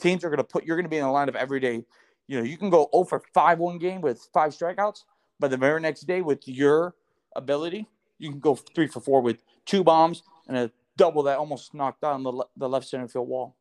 teams 0.01 0.25
are 0.25 0.29
going 0.29 0.39
to 0.39 0.45
put, 0.45 0.65
you're 0.65 0.77
going 0.77 0.85
to 0.85 0.91
be 0.91 0.99
in 0.99 1.05
the 1.05 1.11
line 1.11 1.29
of 1.29 1.37
every 1.37 1.61
day. 1.61 1.85
You 2.27 2.39
know, 2.39 2.45
you 2.45 2.57
can 2.57 2.71
go 2.71 2.89
0 2.93 3.05
for 3.05 3.23
5 3.35 3.59
one 3.59 3.79
game 3.79 4.01
with 4.01 4.29
five 4.33 4.53
strikeouts, 4.53 5.05
but 5.39 5.51
the 5.51 5.57
very 5.57 5.81
next 5.81 6.03
day 6.03 6.23
with 6.23 6.47
your 6.47 6.95
ability, 7.37 7.89
you 8.19 8.31
can 8.31 8.41
go 8.41 8.55
3 8.55 8.87
for 8.87 9.01
4 9.01 9.21
with 9.21 9.43
two 9.65 9.83
bombs 9.83 10.23
and 10.49 10.57
a 10.57 10.71
double 10.97 11.23
that 11.25 11.39
almost 11.39 11.75
knocked 11.75 12.01
down 12.01 12.23
the, 12.23 12.45
the 12.57 12.69
left 12.69 12.87
center 12.87 13.09
field 13.09 13.29
wall. 13.29 13.57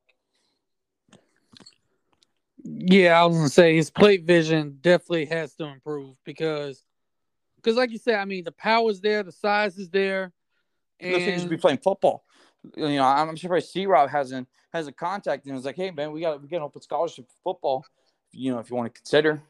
Yeah, 2.64 3.22
I 3.22 3.26
was 3.26 3.38
gonna 3.38 3.50
say 3.50 3.76
his 3.76 3.90
plate 3.90 4.26
vision 4.26 4.78
definitely 4.82 5.26
has 5.28 5.56
to 5.56 5.66
improve 5.66 6.16
because, 6.26 6.84
because 7.56 7.78
like 7.78 7.92
you 7.92 7.98
said, 7.98 8.16
I 8.16 8.26
mean 8.26 8.44
the 8.44 8.52
power's 8.52 9.00
there, 9.00 9.24
the 9.24 9.32
size 9.32 9.78
is 9.78 9.90
there, 9.90 10.34
and... 11.00 11.14
Like 11.14 11.22
he 11.24 11.40
should 11.40 11.50
be 11.50 11.58
playing 11.58 11.80
football. 11.80 12.26
You 12.76 12.98
know, 12.98 13.04
I'm 13.04 13.38
surprised 13.38 13.70
C 13.70 13.86
Rob 13.86 14.10
hasn't 14.10 14.48
has 14.74 14.88
a 14.88 14.92
contact 14.92 15.46
and 15.46 15.56
was 15.56 15.66
like, 15.66 15.76
"Hey, 15.76 15.92
man, 15.92 16.12
we 16.12 16.22
got 16.22 16.42
we 16.42 16.48
got 16.48 16.60
to 16.60 16.66
open 16.66 16.82
scholarship 16.82 17.28
for 17.28 17.54
football. 17.54 17.86
You 18.32 18.52
know, 18.54 18.60
if 18.60 18.70
you 18.70 18.76
want 18.76 18.94
to 18.94 19.00
consider." 19.00 19.42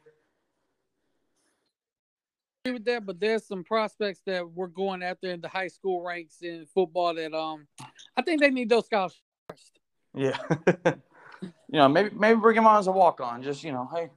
Agree 2.65 2.73
with 2.73 2.85
that, 2.85 3.05
but 3.05 3.19
there's 3.19 3.45
some 3.45 3.63
prospects 3.63 4.21
that 4.25 4.49
we're 4.49 4.67
going 4.67 5.01
after 5.01 5.31
in 5.31 5.41
the 5.41 5.47
high 5.47 5.69
school 5.69 6.03
ranks 6.03 6.41
in 6.41 6.65
football 6.73 7.13
that 7.15 7.33
um 7.33 7.67
I 8.15 8.21
think 8.21 8.41
they 8.41 8.51
need 8.51 8.69
those 8.69 8.85
scholarships 8.85 9.21
first. 9.49 9.79
Yeah. 10.13 10.37
you 11.41 11.51
know, 11.71 11.87
maybe 11.87 12.09
maybe 12.15 12.39
bring 12.39 12.57
him 12.57 12.67
on 12.67 12.79
as 12.79 12.87
a 12.87 12.91
walk 12.91 13.21
on. 13.21 13.41
Just, 13.41 13.63
you 13.63 13.71
know, 13.71 13.89
hey, 13.93 14.09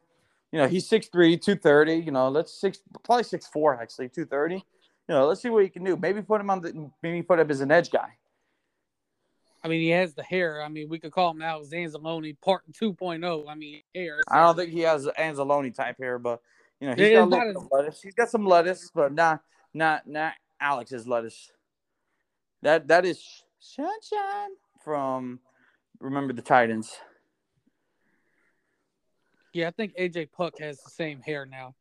you 0.51 0.59
know, 0.59 0.66
he's 0.66 0.88
6'3, 0.88 1.40
230, 1.40 1.95
you 1.95 2.11
know, 2.11 2.28
let's 2.28 2.53
six 2.53 2.80
probably 3.05 3.24
six 3.24 3.47
four 3.47 3.80
actually, 3.80 4.09
230 4.09 4.64
you 5.09 5.14
know, 5.14 5.26
let's 5.26 5.43
see 5.43 5.49
what 5.49 5.62
he 5.62 5.68
can 5.68 5.84
do. 5.84 5.97
Maybe 5.97 6.22
put 6.22 6.40
him 6.40 6.51
on 6.51 6.61
the 6.61 6.90
maybe 7.03 7.22
put 7.22 7.38
him 7.38 7.51
as 7.51 7.61
an 7.61 7.70
edge 7.70 7.90
guy. 7.90 8.16
I 9.65 9.69
mean, 9.69 9.81
he 9.81 9.91
has 9.91 10.15
the 10.15 10.23
hair. 10.23 10.63
I 10.63 10.69
mean, 10.69 10.89
we 10.89 10.99
could 10.99 11.13
call 11.13 11.31
him 11.31 11.39
now 11.39 11.61
Anzalone 11.61 12.37
Part 12.41 12.65
2.0. 12.73 13.45
I 13.49 13.55
mean, 13.55 13.83
hair. 13.95 14.21
So. 14.29 14.35
I 14.35 14.41
don't 14.41 14.57
think 14.57 14.73
he 14.73 14.81
has 14.81 15.07
Anzalone 15.07 15.75
type 15.75 15.99
hair, 15.99 16.19
but 16.19 16.41
you 16.81 16.89
know, 16.89 16.95
he's 16.95 17.13
got 17.13 17.25
a 17.25 17.27
little 17.27 17.69
lettuce. 17.71 18.03
He's 18.03 18.15
got 18.15 18.29
some 18.29 18.45
lettuce, 18.45 18.91
but 18.93 19.13
not 19.13 19.41
not 19.73 20.07
not 20.07 20.35
Alex's 20.61 21.07
lettuce. 21.07 21.51
That 22.63 22.89
that 22.89 23.05
is 23.05 23.23
Sunshine 23.61 24.51
from 24.85 25.39
Remember 26.01 26.33
the 26.33 26.43
Titans. 26.43 26.97
Yeah, 29.53 29.69
I 29.69 29.71
think 29.71 29.95
AJ 29.97 30.33
Puk 30.33 30.59
has 30.59 30.79
the 30.83 30.91
same 30.91 31.21
hair 31.21 31.47
now. 31.47 31.75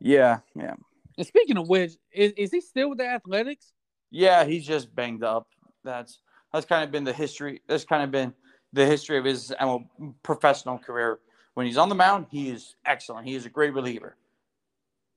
Yeah, 0.00 0.40
yeah. 0.54 0.74
And 1.16 1.26
speaking 1.26 1.56
of 1.56 1.68
which, 1.68 1.92
is, 2.12 2.32
is 2.36 2.50
he 2.52 2.60
still 2.60 2.90
with 2.90 2.98
the 2.98 3.06
Athletics? 3.06 3.72
Yeah, 4.10 4.44
he's 4.44 4.66
just 4.66 4.94
banged 4.94 5.24
up. 5.24 5.46
That's 5.84 6.20
that's 6.52 6.66
kind 6.66 6.84
of 6.84 6.90
been 6.90 7.04
the 7.04 7.12
history. 7.12 7.62
That's 7.66 7.84
kind 7.84 8.02
of 8.02 8.10
been 8.10 8.34
the 8.72 8.86
history 8.86 9.18
of 9.18 9.24
his 9.24 9.52
uh, 9.58 9.78
professional 10.22 10.78
career. 10.78 11.18
When 11.54 11.66
he's 11.66 11.76
on 11.76 11.88
the 11.88 11.94
mound, 11.94 12.26
he 12.30 12.50
is 12.50 12.76
excellent. 12.86 13.26
He 13.26 13.34
is 13.34 13.46
a 13.46 13.50
great 13.50 13.74
reliever. 13.74 14.16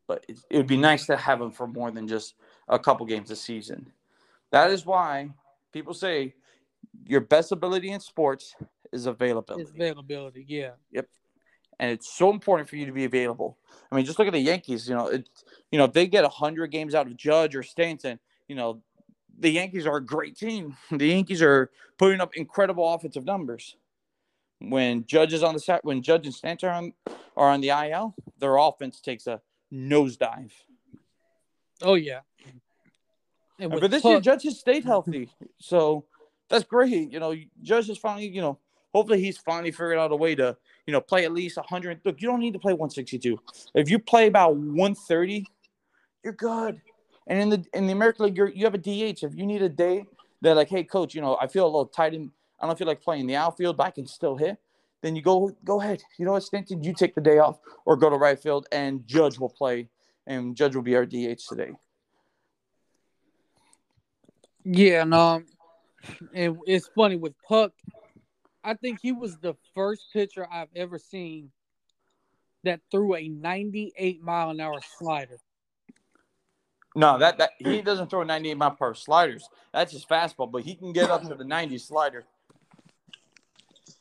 But 0.07 0.25
it, 0.27 0.38
it 0.49 0.57
would 0.57 0.67
be 0.67 0.77
nice 0.77 1.05
to 1.07 1.17
have 1.17 1.41
him 1.41 1.51
for 1.51 1.67
more 1.67 1.91
than 1.91 2.07
just 2.07 2.36
a 2.67 2.77
couple 2.77 3.05
games 3.05 3.31
a 3.31 3.36
season. 3.36 3.91
That 4.51 4.71
is 4.71 4.86
why 4.86 5.29
people 5.71 5.93
say 5.93 6.36
your 7.05 7.21
best 7.21 7.51
ability 7.51 7.91
in 7.91 7.99
sports 7.99 8.55
is 8.91 9.05
availability. 9.05 9.63
It's 9.63 9.71
availability, 9.71 10.45
yeah. 10.47 10.71
Yep 10.91 11.07
and 11.79 11.91
it's 11.91 12.13
so 12.13 12.31
important 12.31 12.69
for 12.69 12.75
you 12.75 12.86
to 12.86 12.91
be 12.91 13.05
available. 13.05 13.57
I 13.91 13.95
mean, 13.95 14.05
just 14.05 14.19
look 14.19 14.27
at 14.27 14.33
the 14.33 14.39
Yankees. 14.39 14.88
You 14.88 14.95
know, 14.95 15.07
it, 15.07 15.29
you 15.71 15.77
know, 15.77 15.86
if 15.86 15.93
they 15.93 16.07
get 16.07 16.25
hundred 16.25 16.67
games 16.67 16.95
out 16.95 17.07
of 17.07 17.17
Judge 17.17 17.55
or 17.55 17.63
Stanton, 17.63 18.19
you 18.47 18.55
know, 18.55 18.81
the 19.39 19.49
Yankees 19.49 19.86
are 19.86 19.97
a 19.97 20.05
great 20.05 20.38
team. 20.38 20.77
The 20.91 21.07
Yankees 21.07 21.41
are 21.41 21.69
putting 21.97 22.21
up 22.21 22.36
incredible 22.36 22.93
offensive 22.93 23.25
numbers. 23.25 23.75
When 24.59 25.05
Judge 25.05 25.33
is 25.33 25.43
on 25.43 25.53
the 25.53 25.59
set, 25.59 25.83
when 25.83 26.01
Judge 26.01 26.25
and 26.25 26.33
Stanton 26.33 26.69
are 26.69 26.73
on, 26.73 26.93
are 27.36 27.49
on 27.49 27.61
the 27.61 27.69
IL, 27.69 28.15
their 28.39 28.55
offense 28.55 29.01
takes 29.01 29.27
a 29.27 29.41
nosedive. 29.71 30.51
Oh 31.81 31.95
yeah. 31.95 32.21
And 33.59 33.71
but 33.71 33.91
this 33.91 34.03
year, 34.03 34.19
Judge 34.19 34.43
has 34.43 34.59
stayed 34.59 34.83
healthy, 34.83 35.29
so 35.59 36.05
that's 36.49 36.63
great. 36.63 37.11
You 37.11 37.19
know, 37.19 37.36
Judge 37.61 37.89
is 37.89 37.97
finally, 37.97 38.27
you 38.27 38.41
know, 38.41 38.59
hopefully 38.93 39.21
he's 39.21 39.38
finally 39.38 39.71
figured 39.71 39.97
out 39.97 40.11
a 40.11 40.15
way 40.15 40.36
to 40.36 40.57
you 40.86 40.91
know 40.91 41.01
play 41.01 41.25
at 41.25 41.31
least 41.31 41.57
100. 41.57 42.01
Look, 42.03 42.21
you 42.21 42.27
don't 42.27 42.39
need 42.39 42.53
to 42.53 42.59
play 42.59 42.73
162. 42.73 43.39
If 43.73 43.89
you 43.89 43.99
play 43.99 44.27
about 44.27 44.55
130, 44.55 45.45
you're 46.23 46.33
good. 46.33 46.81
And 47.28 47.39
in 47.39 47.49
the 47.49 47.65
in 47.73 47.88
the 47.88 47.93
American 47.93 48.26
League, 48.26 48.38
you 48.38 48.65
have 48.65 48.76
a 48.76 48.78
DH. 48.78 49.23
If 49.23 49.36
you 49.36 49.45
need 49.45 49.61
a 49.61 49.69
day 49.69 50.05
they're 50.45 50.55
like, 50.55 50.69
hey 50.69 50.84
coach, 50.84 51.15
you 51.15 51.21
know 51.21 51.38
I 51.41 51.47
feel 51.47 51.65
a 51.65 51.67
little 51.67 51.88
tight 51.88 52.13
in. 52.13 52.32
I 52.59 52.67
don't 52.67 52.78
feel 52.78 52.88
like 52.88 53.01
playing 53.01 53.28
the 53.28 53.36
outfield, 53.36 53.78
but 53.78 53.88
I 53.88 53.91
can 53.91 54.07
still 54.07 54.38
hit. 54.38 54.57
Then 55.01 55.15
you 55.15 55.21
go 55.21 55.51
go 55.63 55.82
ahead. 55.82 56.03
You 56.17 56.26
know 56.26 56.34
what, 56.34 56.43
Stanton? 56.43 56.84
You 56.84 56.93
take 56.93 57.15
the 57.15 57.21
day 57.21 57.39
off 57.39 57.59
or 57.86 57.95
go 57.95 58.09
to 58.09 58.15
right 58.15 58.39
field, 58.39 58.67
and 58.71 59.05
Judge 59.07 59.39
will 59.39 59.49
play, 59.49 59.89
and 60.28 60.55
Judge 60.55 60.76
will 60.76 60.84
be 60.84 60.95
our 60.95 61.05
DH 61.05 61.41
today. 61.49 61.71
Yeah, 64.63 65.01
and 65.01 65.13
um, 65.13 65.45
and 66.34 66.57
it's 66.65 66.89
funny 66.95 67.15
with 67.17 67.34
Puk. 67.47 67.73
I 68.63 68.73
think 68.76 68.99
he 69.01 69.11
was 69.11 69.38
the 69.38 69.55
first 69.76 70.05
pitcher 70.13 70.47
I've 70.51 70.69
ever 70.76 70.97
seen 70.97 71.51
that 72.63 72.82
threw 72.89 73.15
a 73.15 73.28
98 73.28 74.23
mile 74.23 74.49
an 74.49 74.59
hour 74.59 74.80
slider. 74.97 75.38
No, 76.96 77.18
that, 77.18 77.38
that 77.39 77.52
he 77.60 77.82
doesn't 77.82 78.10
throw 78.10 78.24
98 78.24 78.56
mile 78.56 78.72
per 78.72 78.93
sliders. 78.93 79.50
That's 79.74 79.91
his 79.91 80.06
fastball, 80.06 80.50
but 80.50 80.64
he 80.64 80.76
can 80.76 80.93
get 80.93 81.10
up 81.10 81.28
to 81.28 81.36
the 81.36 81.43
90 81.43 81.78
slider. 81.78 82.24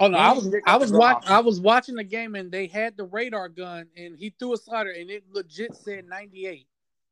Oh 0.00 0.08
no, 0.08 0.18
I 0.18 0.32
was 0.32 0.54
I 0.66 0.76
was 0.76 0.92
watching 0.92 1.30
I 1.30 1.40
was 1.40 1.60
watching 1.60 1.94
the 1.94 2.04
game 2.04 2.34
and 2.34 2.50
they 2.50 2.66
had 2.66 2.96
the 2.96 3.04
radar 3.04 3.48
gun 3.48 3.86
and 3.96 4.18
he 4.18 4.34
threw 4.38 4.54
a 4.54 4.56
slider 4.56 4.90
and 4.90 5.08
it 5.08 5.24
legit 5.30 5.74
said 5.76 6.06
98. 6.08 6.66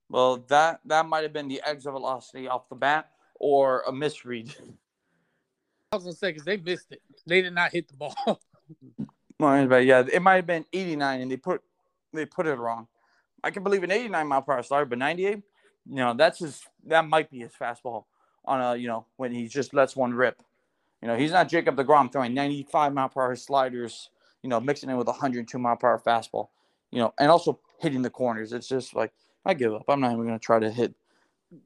Well, 0.09 0.39
that 0.49 0.81
that 0.87 1.07
might 1.07 1.23
have 1.23 1.33
been 1.33 1.49
the 1.49 1.63
exit 1.65 1.93
velocity 1.93 2.49
off 2.49 2.69
the 2.69 2.75
bat 2.75 3.11
or 3.37 3.83
a 3.87 3.93
misread. 3.93 4.55
I 5.93 5.97
was 5.97 6.05
gonna 6.05 6.17
say 6.17 6.31
because 6.31 6.45
they 6.45 6.57
missed 6.57 6.91
it. 6.91 7.03
They 7.27 7.41
did 7.43 7.55
not 7.55 7.71
hit 7.71 7.89
the 7.89 7.95
ball. 7.95 8.15
well, 9.39 9.81
yeah, 9.81 10.05
it 10.13 10.23
might 10.23 10.37
have 10.37 10.47
been 10.47 10.65
89 10.73 11.21
and 11.21 11.31
they 11.31 11.37
put 11.37 11.63
they 12.13 12.27
put 12.27 12.47
it 12.47 12.55
wrong. 12.55 12.89
I 13.45 13.51
can 13.51 13.63
believe 13.63 13.85
an 13.85 13.91
89 13.91 14.27
mile 14.27 14.43
per 14.43 14.55
hour 14.55 14.63
slider, 14.63 14.87
but 14.87 14.99
98, 14.99 15.43
you 15.89 15.97
know, 15.97 16.15
that's 16.15 16.39
his 16.39 16.63
that 16.87 17.07
might 17.07 17.31
be 17.31 17.41
his 17.41 17.53
fastball 17.53 18.05
on 18.45 18.61
a 18.61 18.77
you 18.77 18.89
know 18.89 19.07
when 19.17 19.33
he 19.33 19.49
just 19.49 19.75
lets 19.75 19.97
one 19.97 20.15
rip. 20.15 20.43
You 21.01 21.09
know, 21.09 21.17
he's 21.17 21.33
not 21.33 21.49
Jacob 21.49 21.77
DeGrom 21.77 22.13
throwing 22.13 22.33
95 22.33 22.95
mile 22.95 23.09
per 23.09 23.23
hour 23.23 23.35
sliders, 23.35 24.11
you 24.43 24.49
know, 24.49 24.61
mixing 24.61 24.89
in 24.89 24.97
with 24.97 25.09
102 25.09 25.59
mile 25.59 25.77
per 25.77 25.89
hour 25.89 25.99
fastball, 25.99 26.49
you 26.93 27.01
know, 27.01 27.13
and 27.19 27.29
also 27.29 27.59
hitting 27.79 28.03
the 28.03 28.11
corners. 28.11 28.53
It's 28.53 28.69
just 28.69 28.95
like, 28.95 29.13
I 29.45 29.55
give 29.55 29.75
up. 29.75 29.85
I'm 29.89 30.01
not 30.01 30.13
even 30.13 30.25
going 30.25 30.39
to 30.39 30.45
try 30.45 30.61
to 30.61 30.71
hit. 30.71 30.95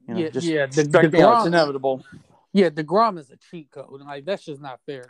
You 0.07 0.13
know, 0.15 0.19
yeah, 0.19 0.29
just 0.29 0.47
yeah. 0.47 0.65
The, 0.65 1.09
me 1.11 1.21
out. 1.21 1.37
It's 1.37 1.47
inevitable. 1.47 2.03
yeah, 2.51 2.69
Degrom 2.69 3.19
is 3.19 3.29
a 3.29 3.37
cheat 3.37 3.69
code. 3.69 4.01
Like 4.01 4.25
that's 4.25 4.43
just 4.43 4.59
not 4.59 4.79
fair. 4.87 5.05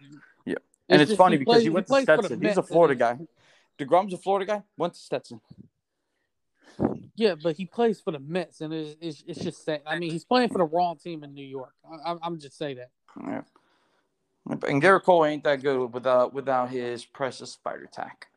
Yeah. 0.45 0.55
And 0.89 1.01
it's, 1.01 1.10
just 1.10 1.18
funny 1.18 1.36
he 1.36 1.39
because 1.39 1.55
plays- 1.55 1.64
he 1.64 1.70
went 1.70 1.88
to 1.88 1.93
for 1.93 1.99
the 1.99 2.03
Stetson. 2.03 2.41
He's 2.41 2.58
a 2.58 2.64
Florida 2.64 2.95
guy. 2.95 3.18
DeGrom's 3.80 4.14
a 4.14 4.18
Florida 4.18 4.45
guy, 4.45 4.64
went 4.78 4.93
to 4.93 4.99
Stetson. 4.99 5.39
Yeah, 7.15 7.36
but 7.41 7.55
he 7.55 7.65
plays 7.65 7.99
for 7.99 8.11
the 8.11 8.19
Mets, 8.19 8.61
and 8.61 8.73
it's, 8.73 8.95
it's, 9.01 9.23
it's 9.28 9.39
just 9.39 9.65
sad. 9.65 9.82
I 9.88 9.97
mean, 9.97 10.11
he's 10.11 10.25
playing 10.25 10.49
for 10.49 10.59
the 10.59 10.65
wrong 10.65 10.97
team 10.97 11.23
in 11.23 11.34
New 11.34 11.45
York. 11.45 11.73
I, 11.89 12.11
I'm, 12.11 12.19
I'm 12.21 12.39
just 12.39 12.57
say 12.57 12.75
that. 12.75 12.91
Yeah. 13.21 13.41
And 14.49 14.82
Gerrit 14.82 15.03
Cole 15.03 15.25
ain't 15.25 15.43
that 15.43 15.61
good 15.61 15.93
without 15.93 16.34
without 16.34 16.69
his 16.69 17.03
precious 17.03 17.51
spider 17.51 17.89
tack. 17.91 18.28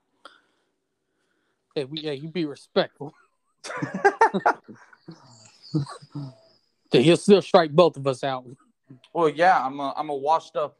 Hey, 1.74 1.84
we, 1.84 2.00
yeah, 2.00 2.12
you 2.12 2.28
be 2.28 2.46
respectful. 2.46 3.14
He'll 6.92 7.16
still 7.16 7.42
strike 7.42 7.70
both 7.70 7.96
of 7.96 8.06
us 8.06 8.24
out. 8.24 8.44
Well, 9.12 9.28
yeah, 9.28 9.64
I'm 9.64 9.78
a, 9.78 9.94
I'm 9.96 10.08
a 10.10 10.14
washed 10.14 10.56
up 10.56 10.76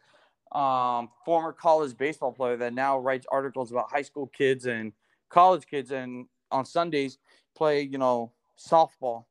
um, 0.53 1.11
former 1.25 1.53
college 1.53 1.97
baseball 1.97 2.33
player 2.33 2.57
that 2.57 2.75
now 2.75 2.99
writes 2.99 3.27
articles 3.31 3.71
about 3.71 3.91
high 3.91 4.03
school 4.03 4.27
kids 4.27 4.67
and 4.67 4.93
college 5.29 5.67
kids, 5.67 5.93
and 5.93 6.27
on 6.51 6.65
Sundays 6.65 7.19
play 7.61 7.83
you 7.83 7.99
know 7.99 8.33
softball. 8.59 9.27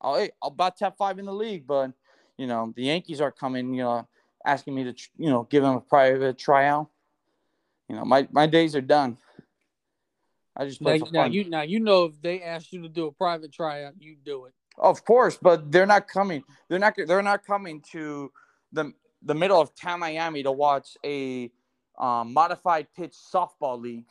I'll 0.00 0.16
hey, 0.16 0.30
I'll 0.42 0.50
bat 0.50 0.78
top 0.78 0.96
five 0.96 1.18
in 1.18 1.26
the 1.26 1.34
league, 1.34 1.66
but 1.66 1.92
you 2.38 2.46
know 2.46 2.72
the 2.74 2.84
Yankees 2.84 3.20
are 3.20 3.30
coming, 3.30 3.74
you 3.74 3.82
know, 3.82 4.08
asking 4.44 4.74
me 4.74 4.84
to 4.84 4.94
you 5.18 5.28
know 5.28 5.46
give 5.50 5.62
them 5.62 5.76
a 5.76 5.80
private 5.80 6.38
tryout. 6.38 6.88
You 7.88 7.96
know, 7.96 8.04
my 8.06 8.26
my 8.32 8.46
days 8.46 8.74
are 8.74 8.80
done. 8.80 9.18
I 10.56 10.64
just 10.64 10.80
play 10.80 10.98
Now, 10.98 11.04
for 11.04 11.12
now 11.12 11.22
fun. 11.24 11.32
you 11.32 11.44
now 11.50 11.62
you 11.62 11.80
know 11.80 12.04
if 12.04 12.20
they 12.22 12.40
ask 12.40 12.72
you 12.72 12.80
to 12.82 12.88
do 12.88 13.06
a 13.06 13.12
private 13.12 13.52
tryout, 13.52 13.94
you 13.98 14.16
do 14.24 14.46
it. 14.46 14.54
Of 14.78 15.04
course, 15.04 15.36
but 15.40 15.70
they're 15.70 15.86
not 15.86 16.08
coming. 16.08 16.42
They're 16.68 16.78
not. 16.78 16.94
They're 16.96 17.22
not 17.22 17.44
coming 17.44 17.82
to 17.92 18.32
the 18.72 18.92
the 19.22 19.34
middle 19.34 19.60
of 19.60 19.74
town, 19.74 20.00
Miami, 20.00 20.42
to 20.42 20.52
watch 20.52 20.96
a 21.04 21.50
um, 21.98 22.32
modified 22.32 22.86
pitch 22.96 23.14
softball 23.32 23.80
league 23.80 24.06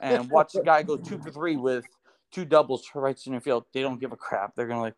and 0.00 0.30
watch 0.30 0.52
the 0.52 0.62
guy 0.62 0.82
go 0.82 0.96
two 0.96 1.18
for 1.18 1.30
three 1.30 1.56
with 1.56 1.84
two 2.30 2.44
doubles 2.44 2.84
for 2.86 3.02
right 3.02 3.18
center 3.18 3.40
field. 3.40 3.64
They 3.72 3.82
don't 3.82 4.00
give 4.00 4.12
a 4.12 4.16
crap. 4.16 4.54
They're 4.54 4.66
gonna 4.66 4.80
like, 4.80 4.94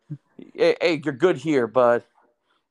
hey, 0.53 0.75
hey, 0.81 1.01
you're 1.03 1.13
good 1.13 1.37
here, 1.37 1.67
but 1.67 2.05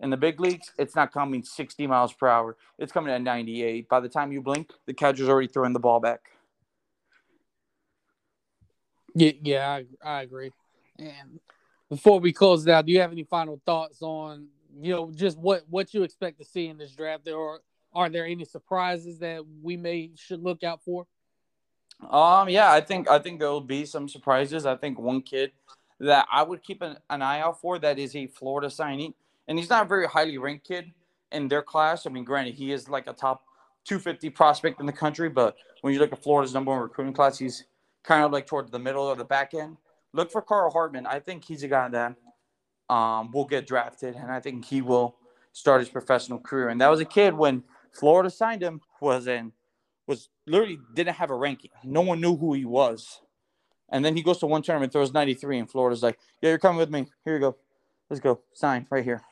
in 0.01 0.11
the 0.11 0.17
big 0.17 0.41
leagues, 0.41 0.73
it's 0.79 0.97
not 0.97 1.13
coming 1.13 1.43
60 1.43 1.87
miles 1.87 2.13
per 2.13 2.27
hour. 2.27 2.57
It's 2.79 2.93
coming 2.93 3.13
at 3.13 3.23
98. 3.23 3.89
By 3.89 4.01
the 4.01 4.09
time 4.09 4.33
you 4.33 4.41
blink, 4.41 4.71
the 4.87 4.95
catcher's 4.95 5.29
already 5.29 5.49
throwing 5.49 5.73
the 5.73 5.81
ball 5.81 6.01
back. 6.01 6.21
Yeah, 9.15 9.33
yeah, 9.43 9.69
I, 9.69 9.85
I 10.03 10.23
agree. 10.23 10.53
And 10.99 11.41
before 11.89 12.21
we 12.21 12.33
close 12.33 12.67
out, 12.69 12.87
do 12.87 12.93
you 12.93 13.01
have 13.01 13.13
any 13.13 13.25
final 13.25 13.61
thoughts 13.67 14.03
on 14.03 14.49
you 14.81 14.93
know 14.93 15.11
just 15.11 15.37
what 15.37 15.65
what 15.69 15.93
you 15.93 16.05
expect 16.05 16.39
to 16.39 16.45
see 16.45 16.69
in 16.69 16.79
this 16.79 16.93
draft? 16.93 17.25
There 17.25 17.37
or 17.37 17.61
are 17.93 18.09
there 18.09 18.25
any 18.25 18.45
surprises 18.45 19.19
that 19.19 19.43
we 19.63 19.77
may 19.77 20.13
should 20.15 20.43
look 20.43 20.63
out 20.63 20.83
for? 20.85 21.07
Um, 22.09 22.48
yeah, 22.48 22.72
I 22.72 22.80
think 22.80 23.11
I 23.11 23.18
think 23.18 23.40
there 23.40 23.51
will 23.51 23.61
be 23.61 23.84
some 23.84 24.09
surprises. 24.09 24.66
I 24.66 24.76
think 24.76 24.98
one 24.98 25.22
kid 25.22 25.53
that 25.98 26.26
I 26.32 26.42
would 26.42 26.62
keep 26.62 26.82
an, 26.82 26.96
an 27.11 27.22
eye 27.22 27.40
out 27.40 27.61
for 27.61 27.78
that 27.78 27.98
is 27.98 28.16
a 28.16 28.26
Florida 28.26 28.68
signee, 28.68 29.14
and 29.48 29.59
he's 29.59 29.68
not 29.68 29.84
a 29.84 29.88
very 29.88 30.07
highly 30.07 30.38
ranked 30.38 30.66
kid 30.66 30.92
in 31.32 31.48
their 31.48 31.62
class. 31.62 32.07
I 32.07 32.11
mean, 32.11 32.24
granted, 32.24 32.55
he 32.55 32.72
is 32.72 32.88
like 32.88 33.07
a 33.07 33.12
top 33.12 33.44
250 33.84 34.30
prospect 34.30 34.80
in 34.80 34.86
the 34.86 34.92
country, 34.92 35.28
but 35.28 35.57
when 35.82 35.92
you 35.92 36.01
look 36.01 36.12
at 36.12 36.22
Florida's 36.22 36.55
number 36.55 36.70
one 36.70 36.80
recruiting 36.80 37.12
class, 37.12 37.38
he's 37.38 37.64
kind 38.03 38.24
of 38.24 38.32
like 38.32 38.46
towards 38.46 38.70
the 38.70 38.78
middle 38.78 39.05
or 39.05 39.16
the 39.16 39.24
back 39.24 39.53
end. 39.55 39.76
Look 40.12 40.32
for 40.32 40.42
Carl 40.42 40.70
Hartman. 40.70 41.07
I 41.07 41.20
think 41.20 41.44
he's 41.44 41.62
a 41.62 41.68
guy 41.68 41.88
that 41.88 42.16
um, 42.88 43.30
will 43.30 43.44
get 43.44 43.66
drafted, 43.66 44.16
and 44.16 44.30
I 44.30 44.40
think 44.40 44.64
he 44.64 44.82
will 44.82 45.16
start 45.53 45.80
his 45.80 45.88
professional 45.88 46.38
career. 46.38 46.68
And 46.68 46.80
that 46.80 46.88
was 46.88 47.01
a 47.01 47.05
kid 47.05 47.34
when 47.34 47.62
Florida 47.92 48.30
signed 48.30 48.62
him 48.62 48.80
was 49.01 49.26
in 49.26 49.53
was 50.11 50.29
literally 50.47 50.81
didn't 50.93 51.15
have 51.15 51.31
a 51.31 51.35
ranking. 51.35 51.71
No 51.85 52.01
one 52.01 52.21
knew 52.21 52.37
who 52.37 52.53
he 52.53 52.65
was. 52.65 53.23
And 53.89 54.05
then 54.05 54.17
he 54.17 54.23
goes 54.23 54.39
to 54.39 54.47
one 54.47 54.63
tournament, 54.63 54.93
throws 54.93 55.13
93, 55.13 55.61
and 55.61 55.71
Florida's 55.71 56.03
like, 56.03 56.19
Yeah, 56.43 56.51
you're 56.51 56.59
coming 56.59 56.79
with 56.79 56.91
me. 56.91 57.07
Here 57.25 57.35
you 57.35 57.41
go. 57.41 57.57
Let's 58.11 58.21
go. 58.21 58.41
Sign 58.53 58.87
right 58.91 59.05
here. 59.05 59.23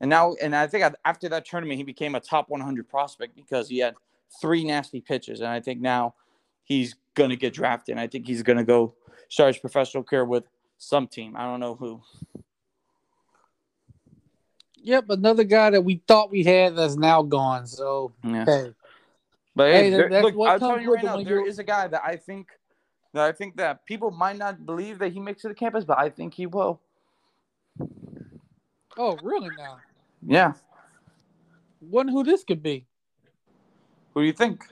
And 0.00 0.10
now, 0.10 0.34
and 0.42 0.56
I 0.56 0.66
think 0.66 0.84
after 1.04 1.28
that 1.28 1.44
tournament, 1.44 1.76
he 1.76 1.84
became 1.84 2.14
a 2.14 2.20
top 2.20 2.48
100 2.48 2.88
prospect 2.88 3.36
because 3.36 3.68
he 3.68 3.78
had 3.78 3.94
three 4.40 4.64
nasty 4.64 5.00
pitches. 5.00 5.40
And 5.40 5.48
I 5.48 5.60
think 5.60 5.80
now 5.80 6.14
he's 6.64 6.96
going 7.14 7.30
to 7.30 7.36
get 7.36 7.52
drafted. 7.54 7.92
And 7.92 8.00
I 8.00 8.06
think 8.06 8.26
he's 8.26 8.42
going 8.42 8.58
to 8.58 8.64
go 8.64 8.94
start 9.28 9.54
his 9.54 9.60
professional 9.60 10.02
career 10.02 10.24
with 10.24 10.44
some 10.78 11.06
team. 11.06 11.36
I 11.36 11.44
don't 11.44 11.60
know 11.60 11.74
who. 11.74 12.00
Yep, 14.76 15.06
another 15.10 15.44
guy 15.44 15.70
that 15.70 15.82
we 15.82 16.02
thought 16.06 16.30
we 16.30 16.44
had 16.44 16.76
that's 16.76 16.96
now 16.96 17.22
gone. 17.22 17.66
So 17.66 18.12
Yeah. 18.22 18.44
hey, 18.44 18.74
But 19.56 19.70
Hey, 19.72 19.84
hey, 19.84 19.90
there- 19.90 20.08
that's 20.08 20.24
look, 20.24 20.48
I'll 20.48 20.58
tell 20.58 20.80
you 20.80 20.92
right 20.94 21.04
now, 21.04 21.16
there 21.22 21.46
is 21.46 21.58
a 21.58 21.64
guy 21.64 21.86
that 21.88 22.02
I 22.04 22.16
think 22.16 22.48
that 23.12 23.24
I 23.24 23.32
think 23.32 23.56
that 23.56 23.86
people 23.86 24.10
might 24.10 24.36
not 24.36 24.66
believe 24.66 24.98
that 24.98 25.12
he 25.12 25.20
makes 25.20 25.44
it 25.44 25.48
to 25.48 25.54
campus, 25.54 25.84
but 25.84 25.98
I 25.98 26.10
think 26.10 26.34
he 26.34 26.46
will. 26.46 26.80
oh 28.96 29.16
really 29.22 29.50
now? 29.56 29.78
Yeah. 30.26 30.54
Wonder 31.80 32.12
who 32.12 32.24
this 32.24 32.42
could 32.42 32.62
be. 32.62 32.86
Who 34.14 34.22
do 34.22 34.26
you 34.26 34.32
think? 34.32 34.64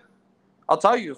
I'll 0.69 0.79
tell 0.79 0.97
you. 0.97 1.17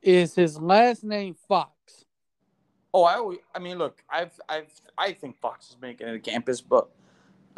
Is 0.00 0.34
his 0.34 0.58
last 0.58 1.04
name 1.04 1.34
Fox? 1.46 2.04
Oh, 2.94 3.04
I 3.04 3.14
always, 3.14 3.38
I 3.54 3.58
mean, 3.58 3.78
look, 3.78 4.02
I've, 4.10 4.38
I've, 4.48 4.72
I 4.98 5.12
think 5.12 5.38
Fox 5.38 5.70
is 5.70 5.76
making 5.80 6.08
it 6.08 6.12
to 6.12 6.18
campus, 6.18 6.60
but 6.60 6.88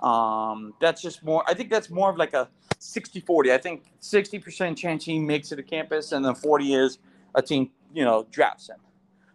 um, 0.01 0.75
that's 0.81 1.01
just 1.01 1.25
more. 1.25 1.45
I 1.47 1.55
think 1.55 1.71
that's 1.71 1.91
more 1.91 2.11
of 2.11 2.17
like 2.17 2.35
a 2.35 2.49
60-40. 2.81 3.51
I 3.51 3.59
think 3.59 3.85
sixty 4.01 4.39
percent 4.39 4.77
chance 4.77 5.05
he 5.05 5.19
makes 5.19 5.53
it 5.53 5.57
to 5.57 5.63
campus, 5.63 6.13
and 6.13 6.25
then 6.25 6.35
forty 6.35 6.75
is 6.75 6.99
a 7.35 7.43
team, 7.43 7.71
you 7.93 8.05
know, 8.05 8.27
drafts 8.31 8.69
him. 8.69 8.77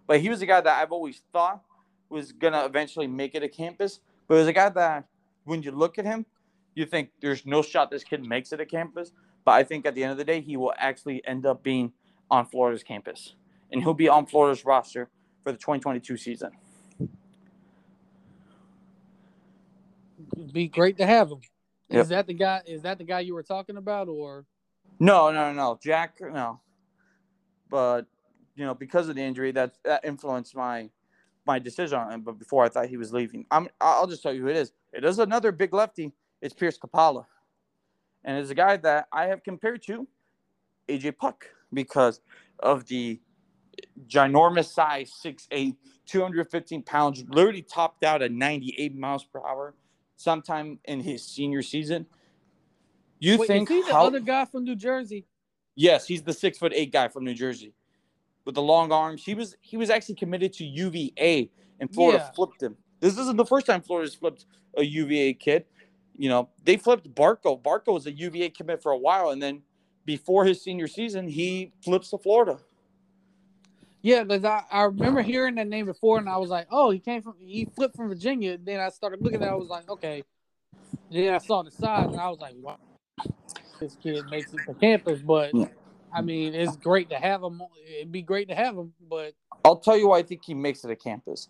But 0.07 0.21
he 0.21 0.29
was 0.29 0.41
a 0.41 0.45
guy 0.45 0.61
that 0.61 0.81
I've 0.81 0.91
always 0.91 1.21
thought 1.31 1.63
was 2.09 2.31
gonna 2.31 2.65
eventually 2.65 3.07
make 3.07 3.35
it 3.35 3.41
to 3.41 3.49
campus. 3.49 3.99
But 4.27 4.35
it 4.35 4.37
was 4.39 4.47
a 4.47 4.53
guy 4.53 4.69
that, 4.69 5.05
when 5.45 5.63
you 5.63 5.71
look 5.71 5.97
at 5.97 6.05
him, 6.05 6.25
you 6.75 6.85
think 6.85 7.09
there's 7.21 7.45
no 7.45 7.61
shot 7.61 7.89
this 7.89 8.03
kid 8.03 8.23
makes 8.25 8.51
it 8.51 8.57
to 8.57 8.65
campus. 8.65 9.11
But 9.45 9.51
I 9.53 9.63
think 9.63 9.85
at 9.85 9.95
the 9.95 10.03
end 10.03 10.11
of 10.11 10.17
the 10.17 10.25
day, 10.25 10.41
he 10.41 10.57
will 10.57 10.73
actually 10.77 11.25
end 11.25 11.45
up 11.45 11.63
being 11.63 11.93
on 12.29 12.45
Florida's 12.45 12.83
campus, 12.83 13.35
and 13.71 13.81
he'll 13.81 13.93
be 13.93 14.09
on 14.09 14.25
Florida's 14.25 14.65
roster 14.65 15.09
for 15.43 15.51
the 15.51 15.57
2022 15.57 16.17
season. 16.17 16.51
It'd 20.39 20.53
be 20.53 20.67
great 20.67 20.97
to 20.97 21.05
have 21.05 21.31
him. 21.31 21.41
Yep. 21.89 22.01
Is 22.01 22.09
that 22.09 22.27
the 22.27 22.33
guy? 22.33 22.61
Is 22.65 22.81
that 22.83 22.97
the 22.97 23.03
guy 23.03 23.19
you 23.21 23.33
were 23.33 23.43
talking 23.43 23.77
about, 23.77 24.07
or? 24.07 24.45
No, 24.99 25.31
no, 25.31 25.51
no, 25.51 25.77
Jack, 25.81 26.19
no. 26.21 26.61
But 27.69 28.05
you 28.55 28.65
know, 28.65 28.73
because 28.73 29.09
of 29.09 29.15
the 29.15 29.21
injury, 29.21 29.51
that 29.51 29.73
that 29.83 30.05
influenced 30.05 30.55
my 30.55 30.89
my 31.45 31.59
decision 31.59 31.99
on 31.99 32.11
him. 32.11 32.21
But 32.21 32.39
before 32.39 32.63
I 32.63 32.69
thought 32.69 32.87
he 32.87 32.97
was 32.97 33.11
leaving, 33.11 33.45
I'm 33.51 33.67
I'll 33.81 34.07
just 34.07 34.23
tell 34.23 34.33
you 34.33 34.41
who 34.41 34.47
it 34.47 34.55
is. 34.55 34.71
It 34.93 35.03
is 35.03 35.19
another 35.19 35.51
big 35.51 35.73
lefty. 35.73 36.13
It's 36.41 36.53
Pierce 36.53 36.77
Coppola, 36.77 37.25
and 38.23 38.37
it's 38.37 38.49
a 38.49 38.55
guy 38.55 38.77
that 38.77 39.07
I 39.11 39.25
have 39.25 39.43
compared 39.43 39.83
to 39.83 40.07
AJ 40.87 41.17
Puk 41.17 41.47
because 41.73 42.21
of 42.59 42.85
the 42.85 43.19
ginormous 44.07 44.73
size, 44.73 45.11
6'8", 45.23 45.75
215 46.05 46.83
pounds, 46.83 47.23
literally 47.29 47.61
topped 47.61 48.03
out 48.03 48.21
at 48.21 48.31
98 48.31 48.97
miles 48.97 49.23
per 49.23 49.39
hour 49.45 49.73
sometime 50.19 50.79
in 50.85 50.99
his 50.99 51.25
senior 51.25 51.61
season. 51.61 52.05
You 53.19 53.37
Wait, 53.37 53.47
think 53.47 53.71
is 53.71 53.77
he 53.77 53.89
the 53.89 53.93
how, 53.93 54.05
other 54.05 54.19
guy 54.19 54.45
from 54.45 54.65
New 54.65 54.75
Jersey? 54.75 55.25
Yes, 55.75 56.05
he's 56.05 56.21
the 56.21 56.33
six 56.33 56.57
foot 56.57 56.73
eight 56.75 56.91
guy 56.91 57.07
from 57.07 57.23
New 57.23 57.33
Jersey 57.33 57.73
with 58.45 58.55
the 58.55 58.61
long 58.61 58.91
arms. 58.91 59.23
He 59.23 59.33
was 59.33 59.55
he 59.61 59.77
was 59.77 59.89
actually 59.89 60.15
committed 60.15 60.53
to 60.53 60.65
UVA, 60.65 61.49
and 61.79 61.93
Florida 61.93 62.19
yeah. 62.19 62.31
flipped 62.31 62.61
him. 62.61 62.75
This 62.99 63.17
isn't 63.17 63.37
the 63.37 63.45
first 63.45 63.65
time 63.65 63.81
Florida's 63.81 64.13
flipped 64.13 64.45
a 64.75 64.83
UVA 64.83 65.33
kid. 65.33 65.65
You 66.17 66.27
know, 66.27 66.49
they 66.65 66.75
flipped 66.75 67.13
Barco. 67.15 67.61
Barco 67.61 67.93
was 67.93 68.05
a 68.05 68.11
UVA 68.11 68.49
commit 68.49 68.83
for 68.83 68.91
a 68.91 68.97
while, 68.97 69.29
and 69.29 69.41
then 69.41 69.61
before 70.05 70.43
his 70.43 70.61
senior 70.61 70.87
season, 70.87 71.29
he 71.29 71.71
flips 71.81 72.09
to 72.09 72.17
Florida. 72.17 72.59
Yeah, 74.01 74.23
because 74.23 74.45
I, 74.45 74.63
I 74.71 74.83
remember 74.83 75.21
hearing 75.21 75.55
that 75.55 75.67
name 75.67 75.85
before, 75.85 76.19
and 76.19 76.29
I 76.29 76.37
was 76.37 76.49
like, 76.49 76.67
oh, 76.71 76.89
he 76.91 76.99
came 76.99 77.21
from 77.21 77.35
he 77.39 77.65
flipped 77.65 77.95
from 77.95 78.07
Virginia. 78.09 78.57
Then 78.57 78.79
I 78.79 78.89
started 78.89 79.21
looking 79.21 79.41
at, 79.41 79.47
it, 79.47 79.51
I 79.51 79.55
was 79.55 79.67
like, 79.67 79.89
okay. 79.89 80.23
Then 81.11 81.33
I 81.33 81.37
saw 81.39 81.63
the 81.63 81.71
size, 81.71 82.07
and 82.07 82.19
I 82.19 82.29
was 82.29 82.39
like, 82.39 82.55
wow, 82.57 82.77
this 83.79 83.97
kid 84.01 84.23
makes 84.29 84.53
it 84.53 84.59
to 84.65 84.73
campus. 84.73 85.21
But. 85.21 85.51
I 86.11 86.21
mean, 86.21 86.55
it's 86.55 86.75
great 86.75 87.11
to 87.11 87.17
have 87.17 87.43
him. 87.43 87.61
It'd 87.99 88.11
be 88.11 88.23
great 88.23 88.49
to 88.49 88.55
have 88.55 88.75
him, 88.75 88.93
but 89.07 89.35
I'll 89.63 89.77
tell 89.77 89.95
you 89.95 90.07
why 90.07 90.17
I 90.17 90.23
think 90.23 90.43
he 90.43 90.55
makes 90.55 90.83
it 90.83 90.87
to 90.87 90.95
campus. 90.95 91.49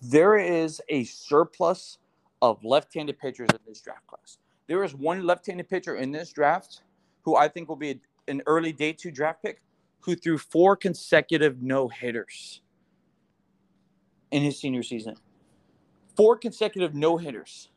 There 0.00 0.36
is 0.36 0.80
a 0.88 1.02
surplus 1.02 1.98
of 2.40 2.62
left-handed 2.64 3.18
pitchers 3.18 3.48
in 3.50 3.58
this 3.66 3.80
draft 3.80 4.06
class. 4.06 4.38
There 4.68 4.84
is 4.84 4.94
one 4.94 5.26
left-handed 5.26 5.68
pitcher 5.68 5.96
in 5.96 6.12
this 6.12 6.30
draft 6.30 6.82
who 7.22 7.34
I 7.34 7.48
think 7.48 7.68
will 7.68 7.74
be 7.74 7.98
an 8.28 8.42
early 8.46 8.72
day 8.72 8.92
two 8.92 9.10
draft 9.10 9.42
pick 9.42 9.60
who 10.00 10.14
threw 10.14 10.38
four 10.38 10.76
consecutive 10.76 11.62
no 11.62 11.88
hitters 11.88 12.60
in 14.30 14.42
his 14.42 14.58
senior 14.58 14.82
season. 14.82 15.16
Four 16.16 16.36
consecutive 16.36 16.94
no 16.94 17.16
hitters. 17.16 17.70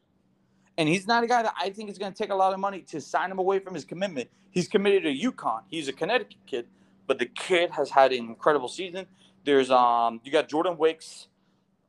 And 0.78 0.88
he's 0.88 1.07
not 1.07 1.24
a 1.24 1.28
guy 1.28 1.43
that 1.43 1.53
I 1.59 1.70
think 1.72 1.89
is 1.89 1.97
going 1.97 2.13
to 2.13 2.17
take 2.17 2.30
a 2.32 2.36
lot 2.36 2.53
of 2.53 2.59
money 2.59 2.82
to 2.84 3.01
sign 3.01 3.32
him 3.32 3.39
away 3.39 3.59
from 3.59 3.74
his 3.74 3.84
commitment. 3.84 4.30
He's 4.51 4.67
committed 4.67 5.03
to 5.03 5.32
UConn. 5.32 5.61
He's 5.70 5.88
a 5.88 5.93
Connecticut 5.93 6.38
kid, 6.47 6.67
but 7.05 7.20
the 7.20 7.26
kid 7.26 7.70
has 7.72 7.89
had 7.89 8.13
an 8.13 8.20
incredible 8.20 8.70
season. 8.70 9.05
There's 9.43 9.72
um 9.72 10.22
you 10.24 10.32
got 10.32 10.47
Jordan 10.47 10.78
Wicks, 10.78 11.28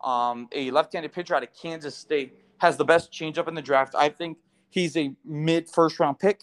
um, 0.02 0.48
a 0.52 0.70
left-handed 0.70 1.12
pitcher 1.12 1.34
out 1.34 1.42
of 1.42 1.50
Kansas 1.54 1.96
State, 1.96 2.36
has 2.58 2.76
the 2.76 2.84
best 2.84 3.12
changeup 3.12 3.48
in 3.48 3.54
the 3.54 3.62
draft. 3.62 3.94
I 3.94 4.08
think 4.08 4.38
he's 4.70 4.96
a 4.96 5.14
mid 5.24 5.68
first 5.68 6.00
round 6.00 6.18
pick. 6.18 6.40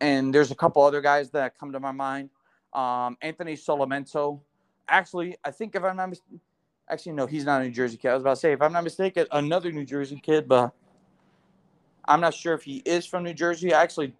And 0.00 0.34
there's 0.34 0.50
a 0.50 0.54
couple 0.54 0.82
other 0.82 1.00
guys 1.00 1.30
that 1.30 1.58
come 1.58 1.72
to 1.72 1.80
my 1.80 1.92
mind. 1.92 2.30
Um, 2.76 3.16
Anthony 3.22 3.54
Solometo. 3.54 4.40
Actually, 4.88 5.36
I 5.44 5.50
think 5.50 5.74
if 5.74 5.82
I'm 5.82 5.96
not 5.96 6.10
mis- 6.10 6.20
actually 6.88 7.12
no, 7.12 7.26
he's 7.26 7.44
not 7.44 7.62
a 7.62 7.64
New 7.64 7.70
Jersey 7.70 7.96
kid. 7.96 8.10
I 8.10 8.14
was 8.14 8.22
about 8.22 8.34
to 8.34 8.40
say 8.40 8.52
if 8.52 8.62
I'm 8.62 8.72
not 8.72 8.84
mistaken, 8.84 9.26
another 9.32 9.72
New 9.72 9.84
Jersey 9.84 10.20
kid, 10.22 10.46
but 10.46 10.72
I'm 12.06 12.20
not 12.20 12.34
sure 12.34 12.54
if 12.54 12.62
he 12.62 12.82
is 12.84 13.06
from 13.06 13.24
New 13.24 13.34
Jersey. 13.34 13.72
I 13.72 13.82
actually 13.82 14.14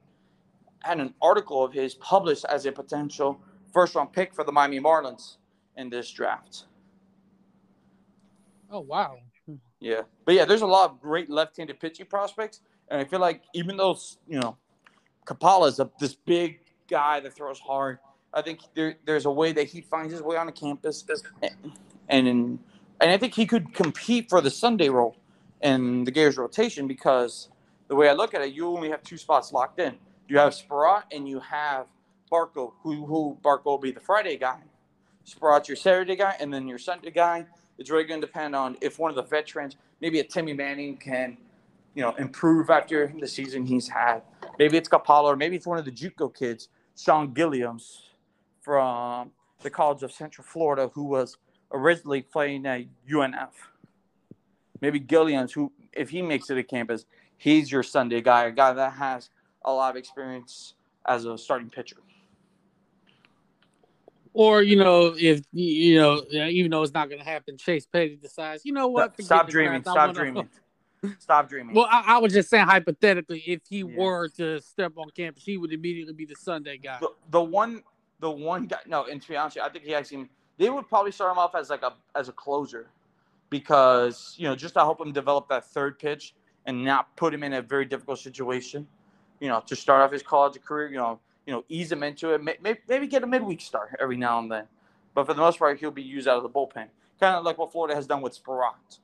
had 0.83 0.99
an 0.99 1.15
article 1.21 1.65
of 1.65 1.73
his 1.73 1.95
published 1.95 2.45
as 2.47 2.67
a 2.67 2.73
potential 2.73 3.41
first 3.73 3.95
round 3.95 4.13
pick 4.13 4.35
for 4.35 4.43
the 4.43 4.53
Miami 4.53 4.81
Marlins 4.81 5.37
in 5.77 5.91
this 5.91 6.11
draft. 6.11 6.65
Oh 8.71 8.81
wow. 8.81 9.19
Yeah. 9.81 10.01
But 10.25 10.35
yeah, 10.35 10.47
there's 10.47 10.63
a 10.63 10.67
lot 10.67 10.91
of 10.91 11.01
great 11.01 11.31
left-handed 11.31 11.79
pitching 11.79 12.07
prospects. 12.07 12.63
And 12.89 13.01
I 13.01 13.05
feel 13.05 13.21
like 13.21 13.43
even 13.55 13.77
though 13.77 13.97
you 14.27 14.41
know 14.41 14.57
Coppola 15.27 15.69
is 15.69 15.79
a, 15.79 15.91
this 16.01 16.15
big 16.15 16.61
guy 16.89 17.21
that 17.21 17.35
throws 17.35 17.61
hard, 17.61 17.99
I 18.37 18.43
think 18.43 18.61
there, 18.75 18.97
there's 19.07 19.25
a 19.25 19.31
way 19.31 19.53
that 19.53 19.65
he 19.65 19.81
finds 19.81 20.13
his 20.13 20.21
way 20.21 20.37
on 20.37 20.45
the 20.45 20.53
campus, 20.53 21.05
and 22.09 22.29
and, 22.29 22.59
I 23.01 23.17
think 23.17 23.35
he 23.35 23.47
could 23.47 23.73
compete 23.73 24.29
for 24.29 24.41
the 24.43 24.51
Sunday 24.51 24.91
role 24.91 25.17
in 25.63 26.05
the 26.05 26.11
Gators 26.11 26.37
rotation 26.37 26.87
because 26.87 27.49
the 27.89 27.95
way 27.95 28.09
I 28.11 28.13
look 28.13 28.35
at 28.35 28.43
it, 28.43 28.53
you 28.53 28.69
only 28.69 28.91
have 28.91 29.03
two 29.03 29.17
spots 29.17 29.53
locked 29.53 29.81
in. 29.81 29.97
You 30.29 30.39
have 30.39 30.55
Sproat 30.55 31.05
and 31.13 31.27
you 31.27 31.41
have 31.41 31.87
Barco, 32.31 32.75
who 32.83 33.07
who 33.07 33.39
Barco 33.43 33.65
will 33.65 33.79
be 33.79 33.91
the 33.91 34.01
Friday 34.01 34.37
guy. 34.37 34.61
Sproat's 35.25 35.69
your 35.69 35.77
Saturday 35.77 36.15
guy, 36.15 36.37
and 36.39 36.53
then 36.53 36.69
your 36.69 36.79
Sunday 36.79 37.11
guy. 37.11 37.47
It's 37.79 37.91
really 37.91 38.05
going 38.05 38.21
to 38.21 38.27
depend 38.27 38.55
on 38.55 38.77
if 38.83 38.99
one 38.99 39.11
of 39.11 39.17
the 39.17 39.23
veterans, 39.23 39.77
maybe 40.01 40.21
a 40.21 40.25
Timmy 40.25 40.53
Manning, 40.53 40.97
can, 40.99 41.39
you 41.95 42.03
know, 42.03 42.15
improve 42.17 42.71
after 42.71 43.13
the 43.19 43.27
season 43.29 43.67
he's 43.67 43.89
had. 43.89 44.23
Maybe 44.59 44.77
it's 44.77 44.89
Coppola, 44.89 45.25
or 45.25 45.37
maybe 45.37 45.57
it's 45.57 45.67
one 45.67 45.79
of 45.79 45.85
the 45.85 45.91
JUCO 45.91 46.35
kids, 46.35 46.69
Sean 46.97 47.35
Gilliams, 47.35 48.06
from 48.67 49.31
the 49.63 49.71
College 49.71 50.03
of 50.03 50.11
Central 50.11 50.45
Florida 50.45 50.91
who 50.93 51.05
was 51.05 51.37
originally 51.71 52.21
playing 52.21 52.67
at 52.67 52.83
UNF. 53.09 53.53
Maybe 54.81 54.99
Gillians, 54.99 55.53
who 55.53 55.71
if 55.93 56.11
he 56.11 56.21
makes 56.21 56.51
it 56.51 56.57
to 56.57 56.65
campus, 56.65 57.07
he's 57.39 57.71
your 57.71 57.85
Sunday 57.85 58.21
guy, 58.21 58.47
a 58.47 58.51
guy 58.51 58.73
that 58.73 58.95
has 58.95 59.31
a 59.65 59.73
lot 59.73 59.91
of 59.91 59.97
experience 59.97 60.75
as 61.07 61.27
a 61.27 61.39
starting 61.39 61.71
pitcher. 61.71 61.99
Or 64.33 64.65
you 64.65 64.77
know, 64.77 65.15
if 65.17 65.43
you 65.53 66.01
know, 66.01 66.23
even 66.33 66.73
though 66.73 66.83
it's 66.83 66.93
not 66.93 67.09
going 67.09 67.21
to 67.21 67.25
happen, 67.25 67.57
Chase 67.57 67.87
Petty 67.87 68.17
decides, 68.17 68.65
you 68.65 68.73
know 68.73 68.89
what? 68.89 69.15
Stop 69.23 69.49
dreaming. 69.49 69.83
Stop 69.83 70.13
dreaming. 70.13 70.49
Stop 71.21 71.49
dreaming. 71.49 71.75
Well, 71.75 71.87
I, 71.89 72.17
I, 72.17 72.19
was 72.19 72.33
just 72.33 72.51
saying 72.51 72.67
hypothetically, 72.67 73.45
if 73.47 73.61
he 73.69 73.79
yeah. 73.79 73.97
were 73.97 74.29
to 74.31 74.61
step 74.61 74.95
on 74.97 75.11
campus, 75.11 75.45
he 75.45 75.57
would 75.57 75.73
immediately 75.73 76.15
be 76.15 76.25
the 76.25 76.35
Sunday 76.35 76.79
guy. 76.79 76.99
The, 77.01 77.11
the 77.31 77.43
one 77.43 77.83
the 78.21 78.31
one 78.31 78.67
guy. 78.67 78.79
No, 78.87 79.05
and 79.05 79.21
to 79.21 79.29
be 79.29 79.37
honest, 79.37 79.59
I 79.59 79.69
think 79.69 79.85
he 79.85 79.95
actually 79.95 80.29
they 80.59 80.71
would 80.71 80.89
probably 80.89 81.13
start 81.13 81.33
him 81.33 81.39
off 81.39 81.55
as 81.55 81.71
like 81.71 81.83
a 81.83 81.95
as 82.15 82.29
a 82.29 82.33
closer 82.33 82.89
because 83.51 84.35
you 84.39 84.49
know 84.49 84.57
just 84.57 84.75
to 84.75 84.81
help 84.81 85.01
him 85.01 85.13
develop 85.13 85.49
that 85.49 85.65
third 85.67 85.99
pitch 85.99 86.35
and 86.67 86.85
not 86.85 87.15
put 87.17 87.33
him 87.33 87.43
in 87.43 87.55
a 87.55 87.63
very 87.63 87.85
difficult 87.85 88.19
situation. 88.19 88.87
You 89.41 89.49
know, 89.49 89.63
to 89.67 89.77
start 89.77 90.03
off 90.03 90.13
his 90.13 90.23
college 90.23 90.61
career, 90.63 90.89
you 90.89 90.97
know, 90.97 91.21
you 91.47 91.53
know, 91.53 91.65
ease 91.69 91.93
him 91.93 92.03
into 92.03 92.31
it. 92.31 92.43
Maybe, 92.43 92.81
maybe 92.89 93.07
get 93.07 93.23
a 93.23 93.27
midweek 93.27 93.61
start 93.61 93.95
every 94.01 94.17
now 94.17 94.39
and 94.39 94.51
then, 94.51 94.65
but 95.15 95.27
for 95.27 95.35
the 95.35 95.41
most 95.41 95.59
part, 95.59 95.79
he'll 95.79 95.91
be 95.91 96.03
used 96.03 96.27
out 96.27 96.39
of 96.39 96.43
the 96.43 96.49
bullpen, 96.49 96.89
kind 97.21 97.37
of 97.37 97.45
like 97.45 97.59
what 97.59 97.71
Florida 97.71 97.95
has 97.95 98.07
done 98.07 98.23
with 98.23 98.35
Sproat. 98.35 98.99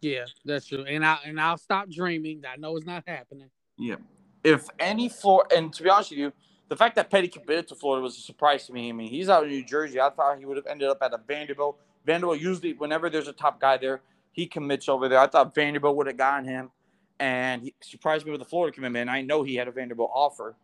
Yeah, 0.00 0.26
that's 0.44 0.66
true, 0.66 0.84
and 0.84 1.04
I 1.04 1.18
and 1.24 1.40
I'll 1.40 1.56
stop 1.56 1.90
dreaming. 1.90 2.42
I 2.50 2.56
know 2.56 2.76
it's 2.76 2.86
not 2.86 3.02
happening. 3.06 3.50
Yeah, 3.78 3.96
if 4.44 4.68
any 4.78 5.08
floor, 5.08 5.46
and 5.54 5.72
to 5.72 5.82
be 5.82 5.88
honest 5.88 6.10
with 6.10 6.18
you, 6.18 6.32
the 6.68 6.76
fact 6.76 6.96
that 6.96 7.10
Petty 7.10 7.28
committed 7.28 7.68
to 7.68 7.74
Florida 7.74 8.02
was 8.02 8.16
a 8.18 8.20
surprise 8.20 8.66
to 8.66 8.72
me. 8.72 8.88
I 8.88 8.92
mean, 8.92 9.08
he's 9.08 9.28
out 9.28 9.44
in 9.44 9.50
New 9.50 9.64
Jersey. 9.64 10.00
I 10.00 10.10
thought 10.10 10.38
he 10.38 10.44
would 10.44 10.56
have 10.56 10.66
ended 10.66 10.88
up 10.88 10.98
at 11.02 11.12
a 11.14 11.18
Vanderbilt. 11.26 11.78
Vanderbilt 12.04 12.40
usually, 12.40 12.74
whenever 12.74 13.08
there's 13.10 13.28
a 13.28 13.32
top 13.32 13.60
guy 13.60 13.76
there, 13.78 14.02
he 14.32 14.46
commits 14.46 14.88
over 14.88 15.08
there. 15.08 15.18
I 15.18 15.26
thought 15.26 15.54
Vanderbilt 15.54 15.96
would 15.96 16.06
have 16.06 16.16
gotten 16.16 16.44
him, 16.44 16.70
and 17.18 17.62
he 17.62 17.74
surprised 17.80 18.24
me 18.24 18.32
with 18.32 18.40
the 18.40 18.46
Florida 18.46 18.74
commitment. 18.74 19.10
I 19.10 19.22
know 19.22 19.42
he 19.42 19.56
had 19.56 19.68
a 19.68 19.72
Vanderbilt 19.72 20.10
offer, 20.12 20.56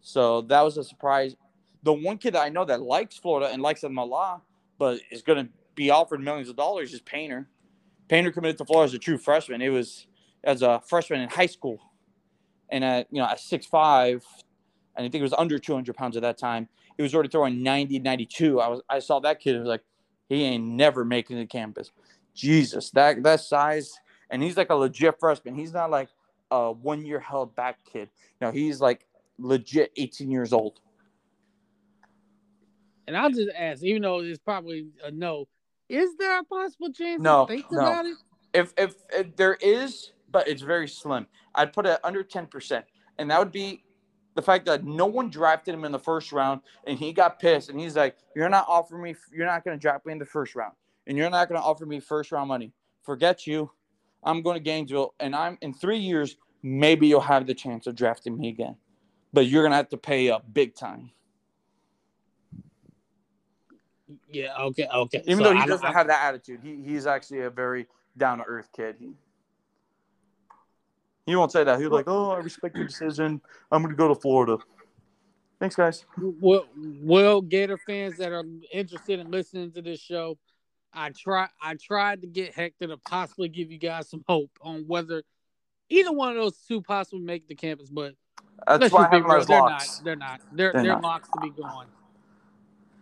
so 0.00 0.42
that 0.42 0.62
was 0.62 0.76
a 0.78 0.84
surprise. 0.84 1.36
The 1.82 1.92
one 1.92 2.18
kid 2.18 2.34
that 2.34 2.42
I 2.42 2.48
know 2.48 2.64
that 2.64 2.80
likes 2.80 3.16
Florida 3.16 3.52
and 3.52 3.62
likes 3.62 3.80
them 3.80 3.98
a 3.98 4.04
lot, 4.04 4.42
but 4.78 5.00
is 5.10 5.22
going 5.22 5.46
to 5.46 5.52
be 5.74 5.90
offered 5.90 6.20
millions 6.20 6.48
of 6.48 6.56
dollars 6.56 6.92
is 6.94 7.00
Painter. 7.00 7.48
Painter 8.08 8.30
committed 8.30 8.58
to 8.58 8.64
Florida 8.64 8.90
as 8.90 8.94
a 8.94 8.98
true 8.98 9.18
freshman. 9.18 9.60
It 9.60 9.68
was 9.68 10.06
as 10.44 10.62
a 10.62 10.80
freshman 10.86 11.20
in 11.20 11.28
high 11.28 11.46
school, 11.46 11.78
and 12.68 12.84
at 12.84 13.08
you 13.10 13.20
know 13.20 13.26
at 13.26 13.40
six 13.40 13.66
five, 13.66 14.24
and 14.96 15.04
I 15.04 15.08
think 15.08 15.20
it 15.20 15.22
was 15.22 15.34
under 15.34 15.58
200 15.58 15.94
pounds 15.94 16.16
at 16.16 16.22
that 16.22 16.38
time. 16.38 16.68
He 16.96 17.02
was 17.02 17.14
already 17.14 17.28
throwing 17.28 17.62
90, 17.62 17.98
92. 17.98 18.60
I 18.60 18.68
was 18.68 18.80
I 18.88 18.98
saw 18.98 19.20
that 19.20 19.40
kid. 19.40 19.56
I 19.56 19.58
was 19.58 19.68
like, 19.68 19.84
he 20.28 20.42
ain't 20.42 20.64
never 20.64 21.04
making 21.04 21.38
the 21.38 21.46
campus. 21.46 21.90
Jesus, 22.34 22.90
that 22.90 23.22
that 23.22 23.40
size, 23.40 23.98
and 24.30 24.42
he's 24.42 24.56
like 24.56 24.70
a 24.70 24.74
legit 24.74 25.18
freshman. 25.20 25.54
He's 25.54 25.72
not 25.72 25.90
like 25.90 26.08
a 26.50 26.72
one 26.72 27.04
year 27.04 27.20
held 27.20 27.54
back 27.54 27.78
kid. 27.90 28.08
No, 28.40 28.50
he's 28.50 28.80
like 28.80 29.06
legit 29.38 29.92
18 29.96 30.30
years 30.30 30.52
old. 30.52 30.80
And 33.06 33.16
I'll 33.16 33.30
just 33.30 33.50
ask, 33.56 33.82
even 33.82 34.02
though 34.02 34.20
it's 34.20 34.38
probably 34.38 34.88
a 35.04 35.10
no, 35.10 35.46
is 35.88 36.16
there 36.18 36.40
a 36.40 36.44
possible 36.44 36.92
chance? 36.92 37.22
No, 37.22 37.46
no. 37.70 38.14
If, 38.52 38.72
if 38.76 38.94
if 39.12 39.36
there 39.36 39.54
is, 39.60 40.12
but 40.30 40.48
it's 40.48 40.62
very 40.62 40.88
slim. 40.88 41.26
I'd 41.54 41.72
put 41.72 41.86
it 41.86 42.00
under 42.02 42.22
10 42.22 42.46
percent, 42.46 42.84
and 43.18 43.30
that 43.30 43.38
would 43.38 43.52
be 43.52 43.84
the 44.36 44.42
fact 44.42 44.66
that 44.66 44.84
no 44.84 45.06
one 45.06 45.28
drafted 45.30 45.74
him 45.74 45.84
in 45.84 45.90
the 45.90 45.98
first 45.98 46.30
round 46.30 46.60
and 46.86 46.98
he 46.98 47.12
got 47.12 47.40
pissed 47.40 47.70
and 47.70 47.80
he's 47.80 47.96
like, 47.96 48.16
You're 48.36 48.48
not 48.48 48.66
offering 48.68 49.02
me, 49.02 49.16
you're 49.32 49.46
not 49.46 49.64
going 49.64 49.76
to 49.76 49.80
draft 49.80 50.06
me 50.06 50.12
in 50.12 50.18
the 50.18 50.26
first 50.26 50.54
round 50.54 50.74
and 51.06 51.16
you're 51.18 51.30
not 51.30 51.48
going 51.48 51.60
to 51.60 51.64
offer 51.66 51.86
me 51.86 51.98
first 52.00 52.30
round 52.30 52.46
money. 52.48 52.72
Forget 53.02 53.46
you. 53.46 53.70
I'm 54.22 54.42
going 54.42 54.54
to 54.54 54.60
Gainesville, 54.60 55.14
and 55.20 55.36
I'm 55.36 55.56
in 55.60 55.72
three 55.72 55.98
years. 55.98 56.36
Maybe 56.62 57.06
you'll 57.06 57.20
have 57.20 57.46
the 57.46 57.54
chance 57.54 57.86
of 57.86 57.94
drafting 57.94 58.36
me 58.36 58.48
again, 58.48 58.74
but 59.32 59.46
you're 59.46 59.62
gonna 59.62 59.76
have 59.76 59.90
to 59.90 59.96
pay 59.96 60.30
up 60.30 60.42
big 60.52 60.74
time. 60.74 61.12
Yeah. 64.30 64.56
Okay. 64.58 64.88
Okay. 64.92 65.22
Even 65.26 65.38
So 65.38 65.44
though 65.44 65.54
he 65.54 65.60
I- 65.60 65.66
doesn't 65.66 65.86
I- 65.86 65.92
have 65.92 66.08
that 66.08 66.24
attitude, 66.24 66.60
he, 66.62 66.82
he's 66.82 67.06
actually 67.06 67.42
a 67.42 67.50
very 67.50 67.86
down 68.16 68.38
to 68.38 68.44
earth 68.44 68.68
kid. 68.74 68.96
He, 68.98 69.10
he 71.26 71.36
won't 71.36 71.52
say 71.52 71.64
that. 71.64 71.78
He's 71.80 71.88
like, 71.88 72.06
"Oh, 72.06 72.30
I 72.30 72.38
respect 72.38 72.76
your 72.76 72.86
decision. 72.86 73.40
I'm 73.70 73.82
going 73.82 73.94
to 73.94 73.98
go 73.98 74.08
to 74.08 74.14
Florida." 74.14 74.58
Thanks, 75.58 75.74
guys. 75.74 76.04
well, 76.18 76.66
well, 77.02 77.40
Gator 77.40 77.78
fans 77.78 78.18
that 78.18 78.30
are 78.30 78.44
interested 78.72 79.18
in 79.20 79.30
listening 79.30 79.72
to 79.72 79.82
this 79.82 80.00
show, 80.00 80.38
I 80.92 81.10
try 81.10 81.48
I 81.60 81.74
tried 81.74 82.20
to 82.22 82.26
get 82.26 82.54
Hector 82.54 82.86
to 82.88 82.96
possibly 82.98 83.48
give 83.48 83.72
you 83.72 83.78
guys 83.78 84.08
some 84.08 84.24
hope 84.28 84.50
on 84.60 84.84
whether 84.86 85.22
either 85.88 86.12
one 86.12 86.30
of 86.30 86.36
those 86.36 86.58
two 86.68 86.80
possibly 86.82 87.20
make 87.20 87.48
the 87.48 87.54
campus, 87.54 87.90
but 87.90 88.14
That's 88.66 88.82
let's 88.82 88.92
why 88.94 89.00
I 89.00 89.02
just 89.04 89.10
be 89.10 89.16
have 89.16 89.24
him 89.24 89.30
real, 89.30 89.44
they're 89.44 89.60
locks. 89.60 89.96
not. 89.98 90.04
They're 90.04 90.16
not. 90.16 90.40
They're 90.52 90.72
They're 90.72 90.82
they're, 90.82 91.00
locks 91.00 91.28
to 91.30 91.40
be 91.40 91.50
gone. 91.50 91.86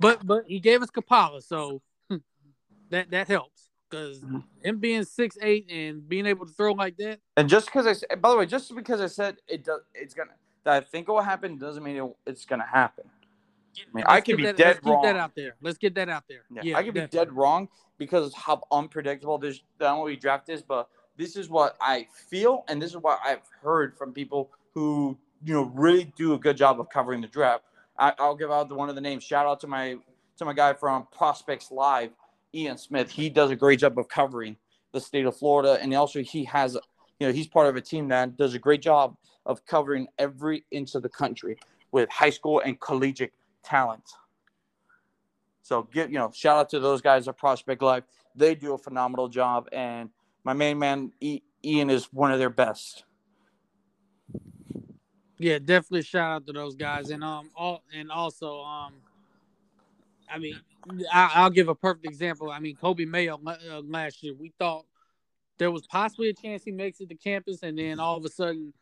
But 0.00 0.26
but 0.26 0.44
he 0.46 0.60
gave 0.60 0.82
us 0.82 0.90
Coppola, 0.90 1.42
so 1.42 1.82
that 2.90 3.10
that 3.10 3.28
helps 3.28 3.68
because 3.94 4.20
Mhm. 4.20 4.42
him 4.62 4.78
being 4.78 5.04
six 5.04 5.38
eight 5.40 5.70
and 5.70 6.08
being 6.08 6.26
able 6.26 6.46
to 6.46 6.52
throw 6.52 6.72
like 6.72 6.96
that. 6.96 7.20
And 7.36 7.48
just 7.48 7.66
because 7.66 7.86
I, 7.86 8.14
by 8.16 8.30
the 8.30 8.36
way, 8.36 8.46
just 8.46 8.74
because 8.74 9.00
I 9.00 9.06
said 9.06 9.38
it 9.46 9.64
does, 9.64 9.82
it's 9.94 10.14
gonna 10.14 10.32
that 10.64 10.74
I 10.74 10.80
think 10.80 11.08
it 11.08 11.12
will 11.12 11.20
happen 11.20 11.58
doesn't 11.58 11.82
mean 11.82 11.96
it, 11.96 12.16
it's 12.26 12.44
gonna 12.44 12.66
happen. 12.66 13.04
I 13.76 13.80
mean, 13.92 14.04
let's 14.08 14.26
could 14.26 14.36
be 14.36 14.44
that, 14.44 14.56
dead 14.56 14.66
let's 14.76 14.86
wrong. 14.86 15.02
that 15.02 15.16
out 15.16 15.34
there. 15.34 15.56
Let's 15.60 15.78
get 15.78 15.94
that 15.96 16.08
out 16.08 16.24
there. 16.28 16.44
Yeah, 16.50 16.62
Yeah, 16.64 16.78
I 16.78 16.82
could 16.82 16.94
be 16.94 17.06
dead 17.06 17.32
wrong 17.32 17.68
because 17.98 18.28
of 18.28 18.34
how 18.34 18.62
unpredictable 18.70 19.38
this 19.38 19.60
the 19.78 19.84
MLB 19.86 20.20
draft 20.20 20.48
is, 20.48 20.62
but 20.62 20.88
this 21.16 21.36
is 21.36 21.48
what 21.48 21.76
I 21.80 22.08
feel, 22.28 22.64
and 22.68 22.80
this 22.80 22.90
is 22.90 22.96
what 22.96 23.20
I've 23.24 23.46
heard 23.62 23.96
from 23.96 24.12
people 24.12 24.50
who 24.72 25.16
you 25.44 25.54
know 25.54 25.64
really 25.74 26.04
do 26.16 26.34
a 26.34 26.38
good 26.38 26.56
job 26.56 26.80
of 26.80 26.88
covering 26.88 27.20
the 27.20 27.28
draft. 27.28 27.64
I, 27.96 28.12
I'll 28.18 28.34
give 28.34 28.50
out 28.50 28.68
the, 28.68 28.74
one 28.74 28.88
of 28.88 28.96
the 28.96 29.00
names. 29.00 29.22
Shout 29.22 29.46
out 29.46 29.60
to 29.60 29.66
my 29.66 29.98
to 30.38 30.44
my 30.44 30.52
guy 30.52 30.72
from 30.72 31.06
Prospects 31.12 31.70
Live, 31.70 32.10
Ian 32.54 32.78
Smith. 32.78 33.10
He 33.10 33.28
does 33.28 33.50
a 33.50 33.56
great 33.56 33.80
job 33.80 33.98
of 33.98 34.08
covering 34.08 34.56
the 34.92 35.00
state 35.00 35.26
of 35.26 35.36
Florida, 35.36 35.78
and 35.80 35.92
also 35.94 36.22
he 36.22 36.44
has 36.44 36.74
you 37.18 37.26
know 37.26 37.32
he's 37.32 37.48
part 37.48 37.66
of 37.66 37.76
a 37.76 37.80
team 37.80 38.08
that 38.08 38.36
does 38.36 38.54
a 38.54 38.58
great 38.58 38.82
job 38.82 39.16
of 39.46 39.64
covering 39.66 40.06
every 40.18 40.64
inch 40.70 40.94
of 40.94 41.02
the 41.02 41.08
country 41.08 41.58
with 41.92 42.08
high 42.10 42.30
school 42.30 42.60
and 42.60 42.80
collegiate 42.80 43.32
talent. 43.62 44.04
So 45.62 45.88
give 45.92 46.10
you 46.10 46.18
know, 46.18 46.30
shout 46.34 46.58
out 46.58 46.68
to 46.70 46.80
those 46.80 47.00
guys 47.00 47.26
at 47.26 47.36
Prospect 47.38 47.82
Live. 47.82 48.04
They 48.36 48.54
do 48.54 48.74
a 48.74 48.78
phenomenal 48.78 49.28
job, 49.28 49.68
and 49.72 50.10
my 50.44 50.52
main 50.52 50.78
man 50.78 51.12
Ian 51.64 51.90
is 51.90 52.12
one 52.12 52.32
of 52.32 52.38
their 52.38 52.50
best. 52.50 53.04
Yeah, 55.38 55.58
definitely 55.58 56.02
shout 56.02 56.30
out 56.30 56.46
to 56.46 56.52
those 56.52 56.74
guys, 56.74 57.10
and 57.10 57.24
um, 57.24 57.50
all 57.56 57.82
and 57.92 58.10
also 58.10 58.60
um, 58.60 58.94
I 60.34 60.38
mean, 60.38 60.60
I, 61.12 61.30
I'll 61.34 61.50
give 61.50 61.68
a 61.68 61.74
perfect 61.76 62.06
example. 62.06 62.50
I 62.50 62.58
mean, 62.58 62.76
Coby 62.76 63.06
Mayo 63.06 63.40
uh, 63.46 63.80
last 63.86 64.20
year, 64.22 64.34
we 64.34 64.52
thought 64.58 64.84
there 65.58 65.70
was 65.70 65.86
possibly 65.86 66.28
a 66.28 66.34
chance 66.34 66.64
he 66.64 66.72
makes 66.72 67.00
it 67.00 67.08
to 67.10 67.14
campus, 67.14 67.62
and 67.62 67.78
then 67.78 68.00
all 68.00 68.16
of 68.16 68.24
a 68.24 68.28
sudden, 68.28 68.74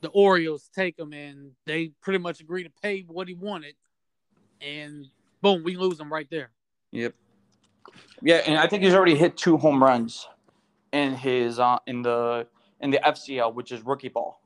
the 0.00 0.08
Orioles 0.08 0.68
take 0.74 0.98
him, 0.98 1.12
and 1.12 1.52
they 1.64 1.92
pretty 2.02 2.18
much 2.18 2.40
agree 2.40 2.64
to 2.64 2.70
pay 2.82 3.02
what 3.06 3.28
he 3.28 3.34
wanted, 3.34 3.76
and 4.60 5.06
boom, 5.42 5.62
we 5.62 5.76
lose 5.76 6.00
him 6.00 6.12
right 6.12 6.26
there. 6.28 6.50
Yep. 6.90 7.14
Yeah, 8.20 8.42
and 8.46 8.58
I 8.58 8.66
think 8.66 8.82
he's 8.82 8.94
already 8.94 9.14
hit 9.14 9.36
two 9.36 9.56
home 9.56 9.80
runs 9.80 10.26
in 10.92 11.14
his 11.14 11.60
uh, 11.60 11.78
in 11.86 12.02
the 12.02 12.48
in 12.80 12.90
the 12.90 12.98
FCL, 12.98 13.54
which 13.54 13.70
is 13.70 13.80
rookie 13.82 14.08
ball. 14.08 14.40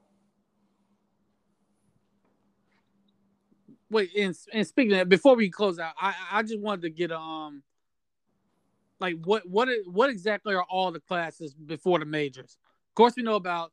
Wait, 3.91 4.11
and, 4.16 4.36
and 4.53 4.66
speaking 4.66 4.93
that, 4.93 5.09
before 5.09 5.34
we 5.34 5.51
close 5.51 5.78
out, 5.78 5.95
I 6.01 6.14
I 6.30 6.43
just 6.43 6.61
wanted 6.61 6.82
to 6.82 6.91
get 6.91 7.11
um, 7.11 7.62
like 9.01 9.16
what 9.24 9.49
what 9.49 9.68
what 9.86 10.11
exactly 10.11 10.55
are 10.55 10.64
all 10.64 10.93
the 10.93 11.01
classes 11.01 11.55
before 11.55 11.99
the 11.99 12.05
majors? 12.05 12.57
Of 12.91 12.95
course, 12.95 13.14
we 13.16 13.22
know 13.22 13.34
about 13.34 13.72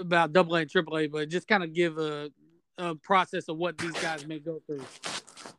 about 0.00 0.32
double 0.32 0.56
A 0.56 0.60
and 0.60 0.70
triple 0.70 0.98
A, 0.98 1.06
but 1.06 1.28
just 1.28 1.46
kind 1.46 1.62
of 1.62 1.72
give 1.72 1.98
a 1.98 2.30
a 2.78 2.94
process 2.94 3.48
of 3.48 3.56
what 3.56 3.78
these 3.78 3.92
guys 3.92 4.26
may 4.26 4.38
go 4.38 4.60
through. 4.66 4.82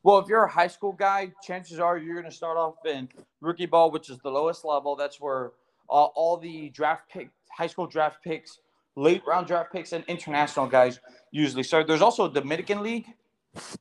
Well, 0.03 0.17
if 0.19 0.28
you're 0.28 0.43
a 0.43 0.51
high 0.51 0.67
school 0.67 0.93
guy, 0.93 1.32
chances 1.43 1.80
are 1.80 1.97
you're 1.97 2.15
going 2.15 2.30
to 2.30 2.36
start 2.36 2.57
off 2.57 2.86
in 2.86 3.07
rookie 3.39 3.67
ball, 3.67 3.91
which 3.91 4.09
is 4.09 4.17
the 4.19 4.32
lowest 4.32 4.65
level. 4.65 4.95
That's 4.95 5.22
where 5.22 5.51
all, 5.88 6.11
all 6.15 6.37
the 6.37 6.70
draft 6.70 7.09
pick, 7.09 7.29
high 7.51 7.67
school 7.67 7.86
draft 7.86 8.24
picks, 8.24 8.59
late 8.95 9.21
round 9.28 9.45
draft 9.45 9.71
picks, 9.71 9.93
and 9.93 10.04
international 10.08 10.66
guys 10.66 11.00
usually 11.29 11.63
start. 11.63 11.86
There's 11.86 12.01
also 12.01 12.25
a 12.25 12.33
Dominican 12.33 12.82
League 12.82 13.05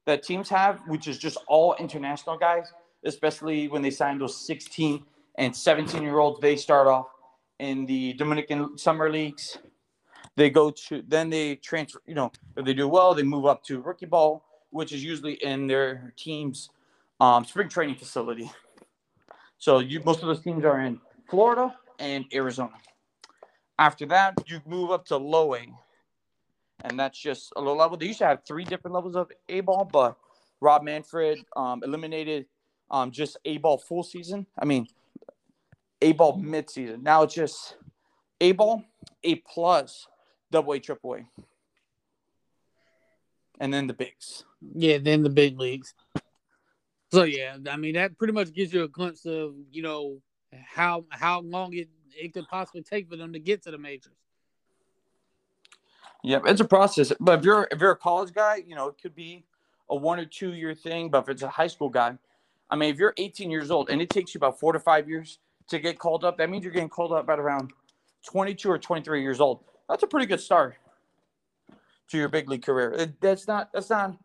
that 0.04 0.22
teams 0.22 0.48
have, 0.48 0.80
which 0.86 1.08
is 1.08 1.18
just 1.18 1.38
all 1.46 1.74
international 1.78 2.36
guys, 2.36 2.72
especially 3.04 3.68
when 3.68 3.82
they 3.82 3.90
sign 3.90 4.18
those 4.18 4.36
16 4.46 5.04
and 5.36 5.54
17 5.54 6.02
year 6.02 6.18
olds. 6.18 6.40
They 6.40 6.56
start 6.56 6.86
off 6.86 7.06
in 7.58 7.86
the 7.86 8.14
Dominican 8.14 8.76
summer 8.76 9.10
leagues. 9.10 9.58
They 10.36 10.50
go 10.50 10.70
to 10.70 11.02
then 11.06 11.30
they 11.30 11.56
transfer. 11.56 12.00
You 12.06 12.14
know, 12.14 12.32
if 12.56 12.64
they 12.64 12.74
do 12.74 12.88
well, 12.88 13.14
they 13.14 13.22
move 13.22 13.46
up 13.46 13.62
to 13.64 13.80
rookie 13.80 14.06
ball, 14.06 14.44
which 14.70 14.92
is 14.92 15.04
usually 15.04 15.34
in 15.34 15.66
their 15.66 16.12
team's 16.16 16.70
um, 17.20 17.44
spring 17.44 17.68
training 17.68 17.96
facility. 17.96 18.50
So 19.58 19.80
you 19.80 20.00
most 20.04 20.22
of 20.22 20.28
those 20.28 20.40
teams 20.40 20.64
are 20.64 20.80
in 20.80 21.00
Florida 21.28 21.74
and 21.98 22.24
Arizona. 22.32 22.72
After 23.78 24.06
that, 24.06 24.34
you 24.46 24.60
move 24.66 24.90
up 24.90 25.04
to 25.06 25.16
low 25.16 25.54
A, 25.54 25.66
and 26.84 26.98
that's 26.98 27.18
just 27.18 27.52
a 27.56 27.60
low 27.60 27.76
level. 27.76 27.96
They 27.96 28.06
used 28.06 28.18
to 28.20 28.26
have 28.26 28.42
three 28.46 28.64
different 28.64 28.94
levels 28.94 29.16
of 29.16 29.30
A 29.48 29.60
ball, 29.60 29.88
but 29.90 30.16
Rob 30.60 30.82
Manfred 30.82 31.44
um, 31.56 31.82
eliminated 31.84 32.46
um, 32.90 33.10
just 33.10 33.36
A 33.44 33.58
ball 33.58 33.78
full 33.78 34.02
season. 34.02 34.46
I 34.58 34.64
mean, 34.64 34.86
A 36.02 36.12
ball 36.12 36.36
mid 36.38 36.70
season. 36.70 37.02
Now 37.02 37.22
it's 37.22 37.34
just 37.34 37.76
A 38.40 38.52
ball, 38.52 38.84
A 39.24 39.36
plus, 39.36 40.06
double 40.50 40.72
A, 40.72 40.80
triple 40.80 41.16
A, 41.16 41.42
and 43.60 43.72
then 43.72 43.86
the 43.86 43.94
bigs. 43.94 44.44
Yeah, 44.74 44.98
then 44.98 45.22
the 45.22 45.30
big 45.30 45.58
leagues. 45.58 45.94
So 47.12 47.24
yeah, 47.24 47.56
I 47.68 47.76
mean 47.76 47.94
that 47.94 48.16
pretty 48.18 48.32
much 48.32 48.52
gives 48.52 48.72
you 48.72 48.84
a 48.84 48.88
glimpse 48.88 49.26
of 49.26 49.54
you 49.70 49.82
know 49.82 50.18
how 50.52 51.04
how 51.10 51.40
long 51.40 51.74
it 51.74 51.88
it 52.12 52.34
could 52.34 52.46
possibly 52.48 52.82
take 52.82 53.08
for 53.08 53.16
them 53.16 53.32
to 53.32 53.38
get 53.38 53.62
to 53.62 53.70
the 53.70 53.78
majors. 53.78 54.14
Yeah, 56.22 56.40
it's 56.44 56.60
a 56.60 56.64
process. 56.64 57.12
But 57.18 57.38
if 57.40 57.44
you're 57.44 57.68
if 57.70 57.80
you're 57.80 57.92
a 57.92 57.96
college 57.96 58.32
guy, 58.32 58.62
you 58.66 58.74
know, 58.74 58.88
it 58.88 58.96
could 59.00 59.14
be 59.14 59.44
a 59.88 59.96
one 59.96 60.18
or 60.18 60.24
two 60.24 60.52
year 60.52 60.74
thing. 60.74 61.08
But 61.10 61.24
if 61.24 61.28
it's 61.30 61.42
a 61.42 61.48
high 61.48 61.66
school 61.66 61.88
guy, 61.88 62.18
I 62.70 62.76
mean, 62.76 62.90
if 62.90 62.98
you're 62.98 63.14
18 63.16 63.50
years 63.50 63.70
old 63.70 63.90
and 63.90 64.00
it 64.00 64.10
takes 64.10 64.34
you 64.34 64.38
about 64.38 64.60
four 64.60 64.72
to 64.72 64.78
five 64.78 65.08
years 65.08 65.38
to 65.68 65.78
get 65.78 65.98
called 65.98 66.24
up, 66.24 66.38
that 66.38 66.50
means 66.50 66.64
you're 66.64 66.72
getting 66.72 66.88
called 66.88 67.12
up 67.12 67.28
at 67.28 67.38
around 67.38 67.72
22 68.26 68.70
or 68.70 68.78
23 68.78 69.22
years 69.22 69.40
old. 69.40 69.64
That's 69.88 70.02
a 70.02 70.06
pretty 70.06 70.26
good 70.26 70.40
start 70.40 70.76
to 72.10 72.18
your 72.18 72.28
big 72.28 72.48
league 72.48 72.62
career. 72.62 72.92
It, 72.92 73.20
that's 73.20 73.48
not 73.48 73.72
that's 73.72 73.90
not 73.90 74.16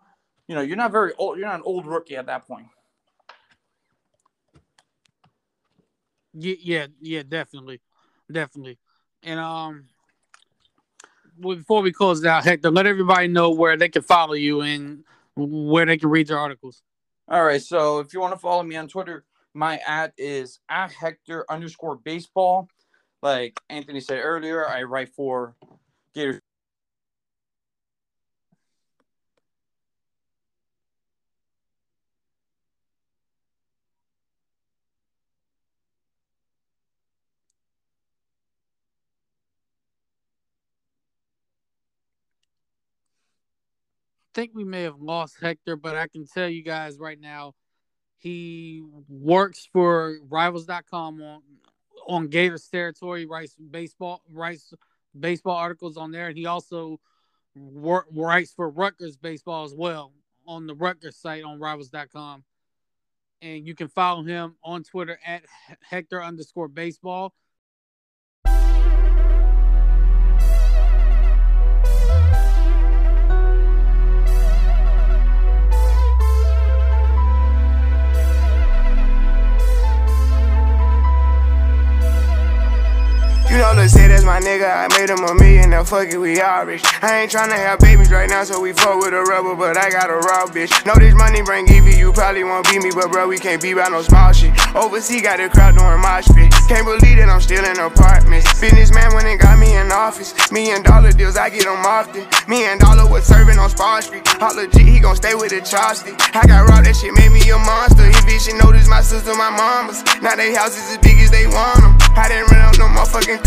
you 0.47 0.55
know 0.55 0.61
you're 0.61 0.77
not 0.77 0.91
very 0.91 1.13
old. 1.17 1.37
You're 1.37 1.47
not 1.47 1.55
an 1.55 1.63
old 1.65 1.85
rookie 1.85 2.17
at 2.17 2.25
that 2.25 2.47
point. 2.47 2.67
Yeah, 6.37 6.87
yeah, 6.99 7.23
definitely, 7.23 7.79
definitely. 8.29 8.77
And 9.23 9.39
um, 9.39 9.85
well, 11.39 11.57
before 11.57 11.81
we 11.81 11.91
close 11.91 12.23
it 12.23 12.27
out, 12.27 12.43
Hector, 12.43 12.71
let 12.71 12.85
everybody 12.85 13.27
know 13.27 13.51
where 13.51 13.77
they 13.77 13.89
can 13.89 14.01
follow 14.01 14.33
you 14.33 14.61
and 14.61 15.03
where 15.35 15.85
they 15.85 15.97
can 15.97 16.09
read 16.09 16.29
your 16.29 16.39
articles. 16.39 16.81
All 17.27 17.43
right. 17.43 17.61
So 17.61 17.99
if 17.99 18.13
you 18.13 18.19
want 18.19 18.33
to 18.33 18.39
follow 18.39 18.63
me 18.63 18.75
on 18.75 18.87
Twitter, 18.87 19.25
my 19.53 19.79
at 19.87 20.13
is 20.17 20.59
at 20.69 20.91
Hector 20.91 21.45
underscore 21.49 21.95
baseball. 21.95 22.69
Like 23.21 23.59
Anthony 23.69 23.99
said 23.99 24.19
earlier, 24.19 24.67
I 24.67 24.83
write 24.83 25.09
for 25.09 25.55
Gators. 26.13 26.41
Think 44.35 44.51
we 44.53 44.65
may 44.65 44.83
have 44.83 45.01
lost 45.01 45.37
Hector, 45.41 45.77
but 45.77 45.95
I 45.95 46.07
can 46.07 46.27
tell 46.27 46.49
you 46.49 46.61
guys 46.61 46.99
right 46.99 47.19
now, 47.19 47.53
he 48.17 48.83
works 49.07 49.67
for 49.71 50.17
Rivals.com 50.29 51.21
on 51.21 51.41
on 52.07 52.27
Gators 52.27 52.67
territory, 52.67 53.25
writes 53.25 53.55
baseball 53.55 54.21
writes 54.31 54.73
baseball 55.17 55.55
articles 55.55 55.97
on 55.97 56.11
there, 56.11 56.27
and 56.27 56.37
he 56.37 56.45
also 56.45 56.99
writes 57.55 58.53
for 58.53 58.69
Rutgers 58.69 59.17
baseball 59.17 59.63
as 59.63 59.73
well 59.73 60.11
on 60.45 60.67
the 60.67 60.75
Rutgers 60.75 61.17
site 61.17 61.43
on 61.43 61.59
Rivals.com. 61.59 62.43
And 63.41 63.65
you 63.65 63.75
can 63.75 63.87
follow 63.87 64.23
him 64.23 64.55
on 64.63 64.83
Twitter 64.83 65.19
at 65.25 65.43
Hector 65.81 66.23
underscore 66.23 66.67
baseball. 66.67 67.33
Let's 83.73 83.93
say 83.93 84.07
that's 84.07 84.23
my 84.23 84.39
nigga. 84.39 84.67
I 84.67 84.87
made 84.99 85.09
him 85.09 85.23
a 85.23 85.33
million, 85.33 85.69
now 85.69 85.83
fuck 85.83 86.07
it, 86.07 86.17
we 86.17 86.39
all 86.41 86.65
rich. 86.65 86.83
I 87.01 87.21
ain't 87.21 87.31
tryna 87.31 87.55
have 87.55 87.79
babies 87.79 88.11
right 88.11 88.29
now, 88.29 88.43
so 88.43 88.59
we 88.59 88.73
fuck 88.73 88.99
with 88.99 89.13
a 89.13 89.23
rubber, 89.23 89.55
but 89.55 89.77
I 89.77 89.89
got 89.89 90.09
a 90.09 90.17
raw 90.17 90.45
bitch. 90.45 90.71
Know 90.85 90.95
this 90.95 91.15
money 91.15 91.41
bring 91.41 91.67
Evie, 91.71 91.95
you 91.95 92.11
probably 92.11 92.43
won't 92.43 92.67
beat 92.69 92.83
me, 92.83 92.91
but 92.93 93.11
bro, 93.11 93.27
we 93.27 93.37
can't 93.37 93.61
be 93.61 93.73
by 93.73 93.87
no 93.89 94.01
small 94.01 94.31
shit. 94.33 94.53
Overseas 94.75 95.21
got 95.21 95.37
the 95.37 95.49
crowd 95.49 95.75
doing 95.77 96.01
mosh 96.01 96.27
pit. 96.35 96.51
Can't 96.67 96.85
believe 96.85 97.17
that 97.17 97.29
I'm 97.29 97.41
still 97.41 97.63
in 97.63 97.79
apartments. 97.79 98.45
Businessman 98.59 99.13
when 99.15 99.25
it 99.27 99.39
got 99.39 99.57
me 99.57 99.75
in 99.75 99.91
office. 99.91 100.33
Million 100.51 100.83
dollar 100.83 101.11
deals, 101.11 101.37
I 101.37 101.49
get 101.49 101.63
them 101.63 101.85
often. 101.85 102.27
Me 102.47 102.65
and 102.65 102.79
Dollar 102.79 103.09
was 103.09 103.25
serving 103.25 103.57
on 103.57 103.69
Spar 103.69 104.01
Street. 104.01 104.27
Hot 104.37 104.55
legit, 104.55 104.85
he 104.85 104.99
gon' 104.99 105.15
stay 105.15 105.33
with 105.33 105.49
the 105.49 105.61
chopstick. 105.65 106.13
I 106.35 106.45
got 106.45 106.69
robbed, 106.69 106.85
that 106.85 106.95
shit 106.95 107.13
made 107.15 107.31
me 107.31 107.41
a 107.49 107.57
monster. 107.57 108.05
He 108.05 108.19
bitch, 108.27 108.45
she 108.45 108.53
noticed 108.53 108.89
my 108.89 109.01
sister, 109.01 109.33
my 109.33 109.49
mamas. 109.49 110.03
Now 110.21 110.35
they 110.35 110.53
houses 110.53 110.85
as 110.93 110.99
big 110.99 111.17
as 111.19 111.31
they 111.31 111.47
want 111.47 111.81
them. 111.81 111.97
I 112.15 112.29
didn't 112.29 112.51
run 112.51 112.61
out 112.61 112.77
no 112.77 112.87
motherfucking 112.91 113.43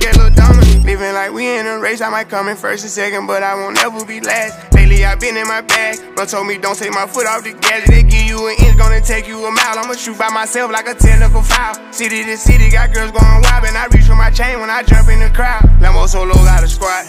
Look 0.00 0.04
at 0.04 0.16
Lil 0.16 0.30
Dominic. 0.30 0.84
Living 0.84 1.12
like 1.12 1.32
we 1.32 1.46
in 1.46 1.66
a 1.66 1.78
race. 1.78 2.00
I 2.00 2.08
might 2.08 2.28
come 2.28 2.48
in 2.48 2.56
first 2.56 2.84
and 2.84 2.90
second, 2.90 3.26
but 3.26 3.42
I 3.42 3.54
won't 3.54 3.78
ever 3.82 4.04
be 4.04 4.20
last. 4.20 4.72
Lately, 4.72 5.04
I've 5.04 5.20
been 5.20 5.36
in 5.36 5.46
my 5.46 5.60
bag. 5.60 5.98
Bro 6.14 6.26
told 6.26 6.46
me 6.46 6.58
don't 6.58 6.76
take 6.76 6.92
my 6.92 7.06
foot 7.06 7.26
off 7.26 7.44
the 7.44 7.52
gas. 7.52 7.88
They 7.88 8.02
give 8.02 8.24
you 8.24 8.48
an 8.48 8.56
inch, 8.64 8.78
gonna 8.78 9.00
take 9.00 9.28
you 9.28 9.44
a 9.44 9.50
mile. 9.50 9.78
I'ma 9.78 9.94
shoot 9.94 10.18
by 10.18 10.30
myself 10.30 10.72
like 10.72 10.88
a 10.88 10.94
technical 10.94 11.42
foul. 11.42 11.74
City 11.92 12.24
to 12.24 12.36
city, 12.36 12.70
got 12.70 12.94
girls 12.94 13.10
going 13.12 13.42
wild. 13.42 13.64
And 13.64 13.76
I 13.76 13.86
reach 13.92 14.06
for 14.06 14.16
my 14.16 14.30
chain 14.30 14.60
when 14.60 14.70
I 14.70 14.82
jump 14.82 15.08
in 15.08 15.20
the 15.20 15.30
crowd. 15.30 15.62
Lambo 15.80 16.08
solo 16.08 16.34
got 16.34 16.64
a 16.64 16.68
squad. 16.68 17.04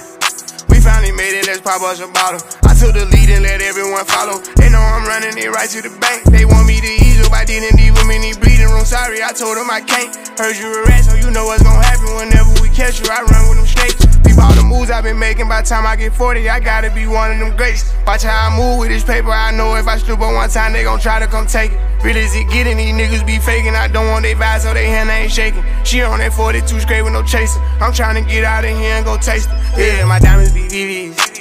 We 0.70 0.80
finally 0.80 1.12
made 1.12 1.36
it, 1.36 1.48
let's 1.48 1.62
pop 1.62 1.82
us 1.82 2.00
a 2.00 2.08
bottle. 2.08 2.40
I 2.64 2.74
took 2.74 2.94
the 2.96 3.06
lead 3.06 3.30
and 3.30 3.44
let 3.44 3.62
everyone 3.62 4.06
follow. 4.06 4.40
They 4.56 4.70
know 4.70 4.80
I'm 4.80 5.06
running 5.06 5.38
it 5.38 5.52
right 5.52 5.70
to 5.70 5.82
the 5.82 5.92
bank. 6.00 6.24
They 6.32 6.46
want 6.46 6.68
me 6.68 6.80
to 6.80 6.92
ease 7.06 7.20
up, 7.28 7.34
I 7.34 7.44
didn't 7.46 7.80
even 7.80 8.10
any 8.10 8.34
breathing 8.34 8.46
room. 8.46 8.51
Sorry, 8.92 9.24
I 9.24 9.32
told 9.32 9.56
them 9.56 9.72
I 9.72 9.80
can't. 9.80 10.12
Heard 10.38 10.58
you 10.60 10.68
a 10.68 10.84
rat, 10.84 11.06
so 11.06 11.16
you 11.16 11.32
know 11.32 11.46
what's 11.46 11.64
gonna 11.64 11.80
happen 11.80 12.12
whenever 12.12 12.52
we 12.60 12.68
catch 12.76 13.00
you. 13.00 13.08
I 13.08 13.24
run 13.24 13.48
with 13.48 13.64
them 13.64 13.66
snakes. 13.66 14.04
Peep 14.20 14.36
all 14.38 14.52
the 14.52 14.68
moves 14.68 14.92
I've 14.92 15.06
been 15.06 15.18
making. 15.18 15.48
By 15.48 15.62
the 15.62 15.68
time 15.70 15.88
I 15.88 15.96
get 15.96 16.12
40, 16.12 16.50
I 16.50 16.60
gotta 16.60 16.92
be 16.92 17.08
one 17.08 17.32
of 17.32 17.40
them 17.40 17.56
greats. 17.56 17.88
Watch 18.06 18.24
how 18.24 18.52
I 18.52 18.58
move 18.58 18.80
with 18.80 18.90
this 18.90 19.06
paper. 19.06 19.32
I 19.32 19.52
know 19.52 19.76
if 19.76 19.88
I 19.88 19.98
stoop 19.98 20.20
on 20.20 20.36
one 20.36 20.50
time, 20.50 20.74
they 20.74 20.84
gon' 20.84 21.00
try 21.00 21.22
to 21.22 21.28
come 21.28 21.48
take 21.48 21.72
it. 21.72 21.80
Real 22.04 22.18
as 22.18 22.36
it 22.36 22.52
getting, 22.52 22.76
these 22.76 22.92
niggas 22.92 23.26
be 23.26 23.40
faking. 23.40 23.76
I 23.76 23.88
don't 23.88 24.08
want 24.08 24.24
they 24.24 24.36
vibes, 24.36 24.68
so 24.68 24.74
they 24.74 24.88
hand 24.88 25.10
ain't 25.10 25.32
shaking. 25.32 25.64
She 25.86 26.02
on 26.02 26.20
that 26.20 26.34
42 26.34 26.82
straight 26.82 27.02
with 27.02 27.14
no 27.14 27.24
chaser. 27.24 27.62
I'm 27.80 27.94
trying 27.94 28.22
to 28.22 28.30
get 28.30 28.44
out 28.44 28.66
of 28.66 28.72
here 28.72 28.96
and 29.00 29.06
go 29.06 29.16
taste 29.16 29.48
it. 29.54 29.80
Yeah, 29.80 30.04
my 30.04 30.20
diamonds 30.20 30.52
be 30.52 30.68
VVs. 30.68 31.41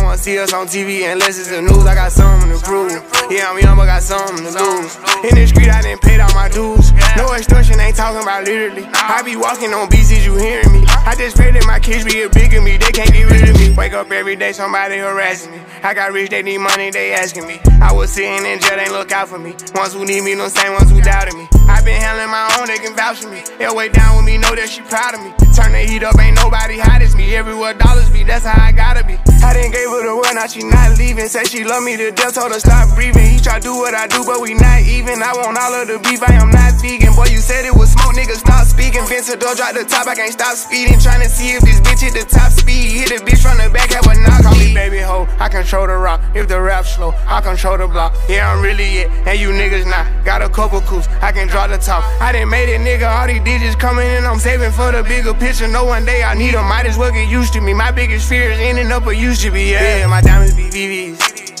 wanna 0.11 0.21
see 0.21 0.37
us 0.39 0.51
on 0.51 0.67
TV 0.67 1.09
unless 1.09 1.39
it's 1.39 1.47
the 1.47 1.61
news. 1.61 1.87
I 1.87 1.95
got 1.95 2.11
something 2.11 2.51
to 2.51 2.59
prove. 2.59 2.91
Yeah, 3.31 3.47
I'm 3.47 3.57
young, 3.63 3.77
but 3.77 3.85
got 3.85 4.03
something 4.03 4.43
to 4.43 4.51
lose. 4.51 4.99
In 5.23 5.39
the 5.39 5.47
street, 5.47 5.71
I 5.71 5.81
didn't 5.81 6.01
pay 6.01 6.19
all 6.19 6.33
my 6.35 6.49
dues. 6.49 6.91
No 7.15 7.31
extortion, 7.31 7.79
ain't 7.79 7.95
talking 7.95 8.21
about 8.21 8.43
literally. 8.43 8.83
I 8.91 9.21
be 9.23 9.37
walking 9.37 9.73
on 9.73 9.87
is 9.93 10.25
you 10.25 10.35
hearing 10.35 10.73
me? 10.73 10.83
I 11.07 11.15
just 11.15 11.37
pray 11.37 11.51
that 11.51 11.63
my 11.65 11.79
kids 11.79 12.03
be 12.03 12.23
a 12.23 12.29
bigger 12.29 12.59
me. 12.59 12.75
They 12.75 12.91
can't 12.91 13.13
get 13.13 13.23
rid 13.31 13.47
of 13.47 13.55
me. 13.55 13.73
Wake 13.73 13.93
up 13.93 14.11
every 14.11 14.35
day, 14.35 14.51
somebody 14.51 14.97
harassing 14.97 15.53
me. 15.53 15.61
I 15.81 15.93
got 15.93 16.11
rich, 16.11 16.29
they 16.29 16.43
need 16.43 16.57
money, 16.57 16.91
they 16.91 17.13
asking 17.13 17.47
me. 17.47 17.61
I 17.79 17.93
was 17.93 18.11
sitting 18.11 18.45
in 18.45 18.59
jail, 18.59 18.75
they 18.75 18.91
look 18.91 19.13
out 19.13 19.29
for 19.29 19.39
me. 19.39 19.55
Ones 19.75 19.93
who 19.93 20.03
need 20.03 20.23
me, 20.23 20.35
no 20.35 20.49
same 20.49 20.73
ones 20.73 20.91
who 20.91 20.99
doubted 21.01 21.35
me. 21.35 21.47
I 21.71 21.79
been 21.83 21.95
handling 21.95 22.29
my 22.29 22.51
own, 22.59 22.67
they 22.67 22.79
can 22.83 22.93
vouch 22.95 23.23
for 23.23 23.29
me. 23.29 23.43
They'll 23.57 23.75
way 23.75 23.87
down 23.87 24.17
with 24.17 24.25
me, 24.25 24.37
know 24.37 24.53
that 24.55 24.67
she 24.67 24.81
proud 24.81 25.15
of 25.15 25.23
me. 25.23 25.31
Turn 25.55 25.71
the 25.71 25.79
heat 25.79 26.03
up, 26.03 26.19
ain't 26.19 26.35
nobody 26.35 26.77
hot 26.77 27.01
as 27.01 27.15
me. 27.15 27.33
Everywhere 27.33 27.73
dollars 27.73 28.09
be, 28.09 28.23
that's 28.23 28.45
how 28.45 28.59
I 28.59 28.71
gotta 28.73 29.05
be. 29.05 29.15
I 29.43 29.53
didn't 29.53 29.71
gave 29.71 29.89
her 29.89 30.10
the 30.11 30.15
word, 30.19 30.35
now 30.35 30.47
she 30.47 30.63
not 30.67 30.97
leaving. 30.99 31.27
Say 31.27 31.43
she 31.47 31.63
love 31.63 31.83
me 31.83 31.95
to 31.95 32.11
death, 32.11 32.35
told 32.35 32.51
her 32.51 32.59
stop 32.59 32.91
breathing. 32.95 33.31
He 33.31 33.39
try 33.39 33.59
do 33.59 33.71
what 33.79 33.95
I 33.95 34.07
do, 34.07 34.23
but 34.27 34.43
we 34.43 34.53
not 34.53 34.83
even. 34.83 35.23
I 35.23 35.31
want 35.31 35.55
all 35.55 35.73
of 35.73 35.87
the 35.87 35.97
beef, 36.03 36.19
I 36.19 36.35
am 36.35 36.51
not 36.51 36.75
vegan. 36.83 37.15
Boy, 37.15 37.31
you 37.31 37.39
said 37.39 37.63
it 37.63 37.73
was 37.73 37.95
smoke, 37.95 38.15
nigga, 38.15 38.35
stop 38.35 38.67
speaking. 38.67 39.07
Vince 39.07 39.31
door, 39.39 39.55
drop 39.55 39.73
the 39.73 39.87
top, 39.87 40.07
I 40.07 40.15
can't 40.15 40.33
stop 40.33 40.55
speeding. 40.59 40.99
Trying 40.99 41.23
to 41.23 41.29
see 41.31 41.55
if 41.55 41.63
this 41.63 41.79
bitch 41.79 42.03
hit 42.03 42.13
the 42.13 42.27
top 42.27 42.51
speed. 42.51 42.91
Hit 42.91 43.07
the 43.09 43.19
bitch 43.23 43.39
from 43.39 43.55
the 43.57 43.71
back, 43.71 43.91
have 43.95 44.05
a 44.05 44.13
knock. 44.19 44.43
Call 44.43 44.55
me 44.59 44.73
baby 44.73 44.99
hoe, 44.99 45.27
I 45.39 45.47
control 45.47 45.87
the 45.87 45.95
rock. 45.95 46.19
If 46.35 46.47
the 46.47 46.59
rap 46.59 46.85
slow, 46.85 47.15
I 47.27 47.39
control 47.39 47.77
the 47.77 47.87
block. 47.87 48.15
Yeah, 48.27 48.51
I'm 48.51 48.61
really 48.61 49.07
it, 49.07 49.07
and 49.23 49.39
you 49.39 49.49
niggas 49.55 49.87
not. 49.87 50.03
Got 50.25 50.41
a 50.41 50.49
couple 50.49 50.81
coups, 50.81 51.07
I 51.21 51.31
can 51.31 51.47
draw 51.47 51.67
the 51.67 51.77
top. 51.77 52.03
I 52.19 52.31
done 52.31 52.49
made 52.49 52.67
it, 52.67 52.81
nigga, 52.81 53.07
all 53.07 53.27
these 53.27 53.43
digits 53.43 53.75
coming 53.75 54.07
in. 54.07 54.25
I'm 54.25 54.39
saving 54.39 54.71
for 54.71 54.91
the 54.91 55.03
bigger 55.03 55.33
picture. 55.33 55.67
No 55.67 55.85
one 55.85 56.03
day 56.03 56.23
I 56.23 56.33
need 56.33 56.53
them, 56.53 56.67
might 56.67 56.85
as 56.85 56.97
well 56.97 57.11
get 57.11 57.29
used 57.29 57.53
to 57.53 57.61
me. 57.61 57.73
My 57.73 57.91
biggest 57.91 58.27
fear 58.27 58.51
is 58.51 58.59
ending 58.59 58.91
up 58.91 59.05
where 59.05 59.15
used 59.15 59.41
to 59.43 59.51
be. 59.51 59.71
Yeah, 59.91 60.07
my 60.07 60.21
diamonds 60.21 60.55
be 60.55 60.69
VVs. 60.69 61.60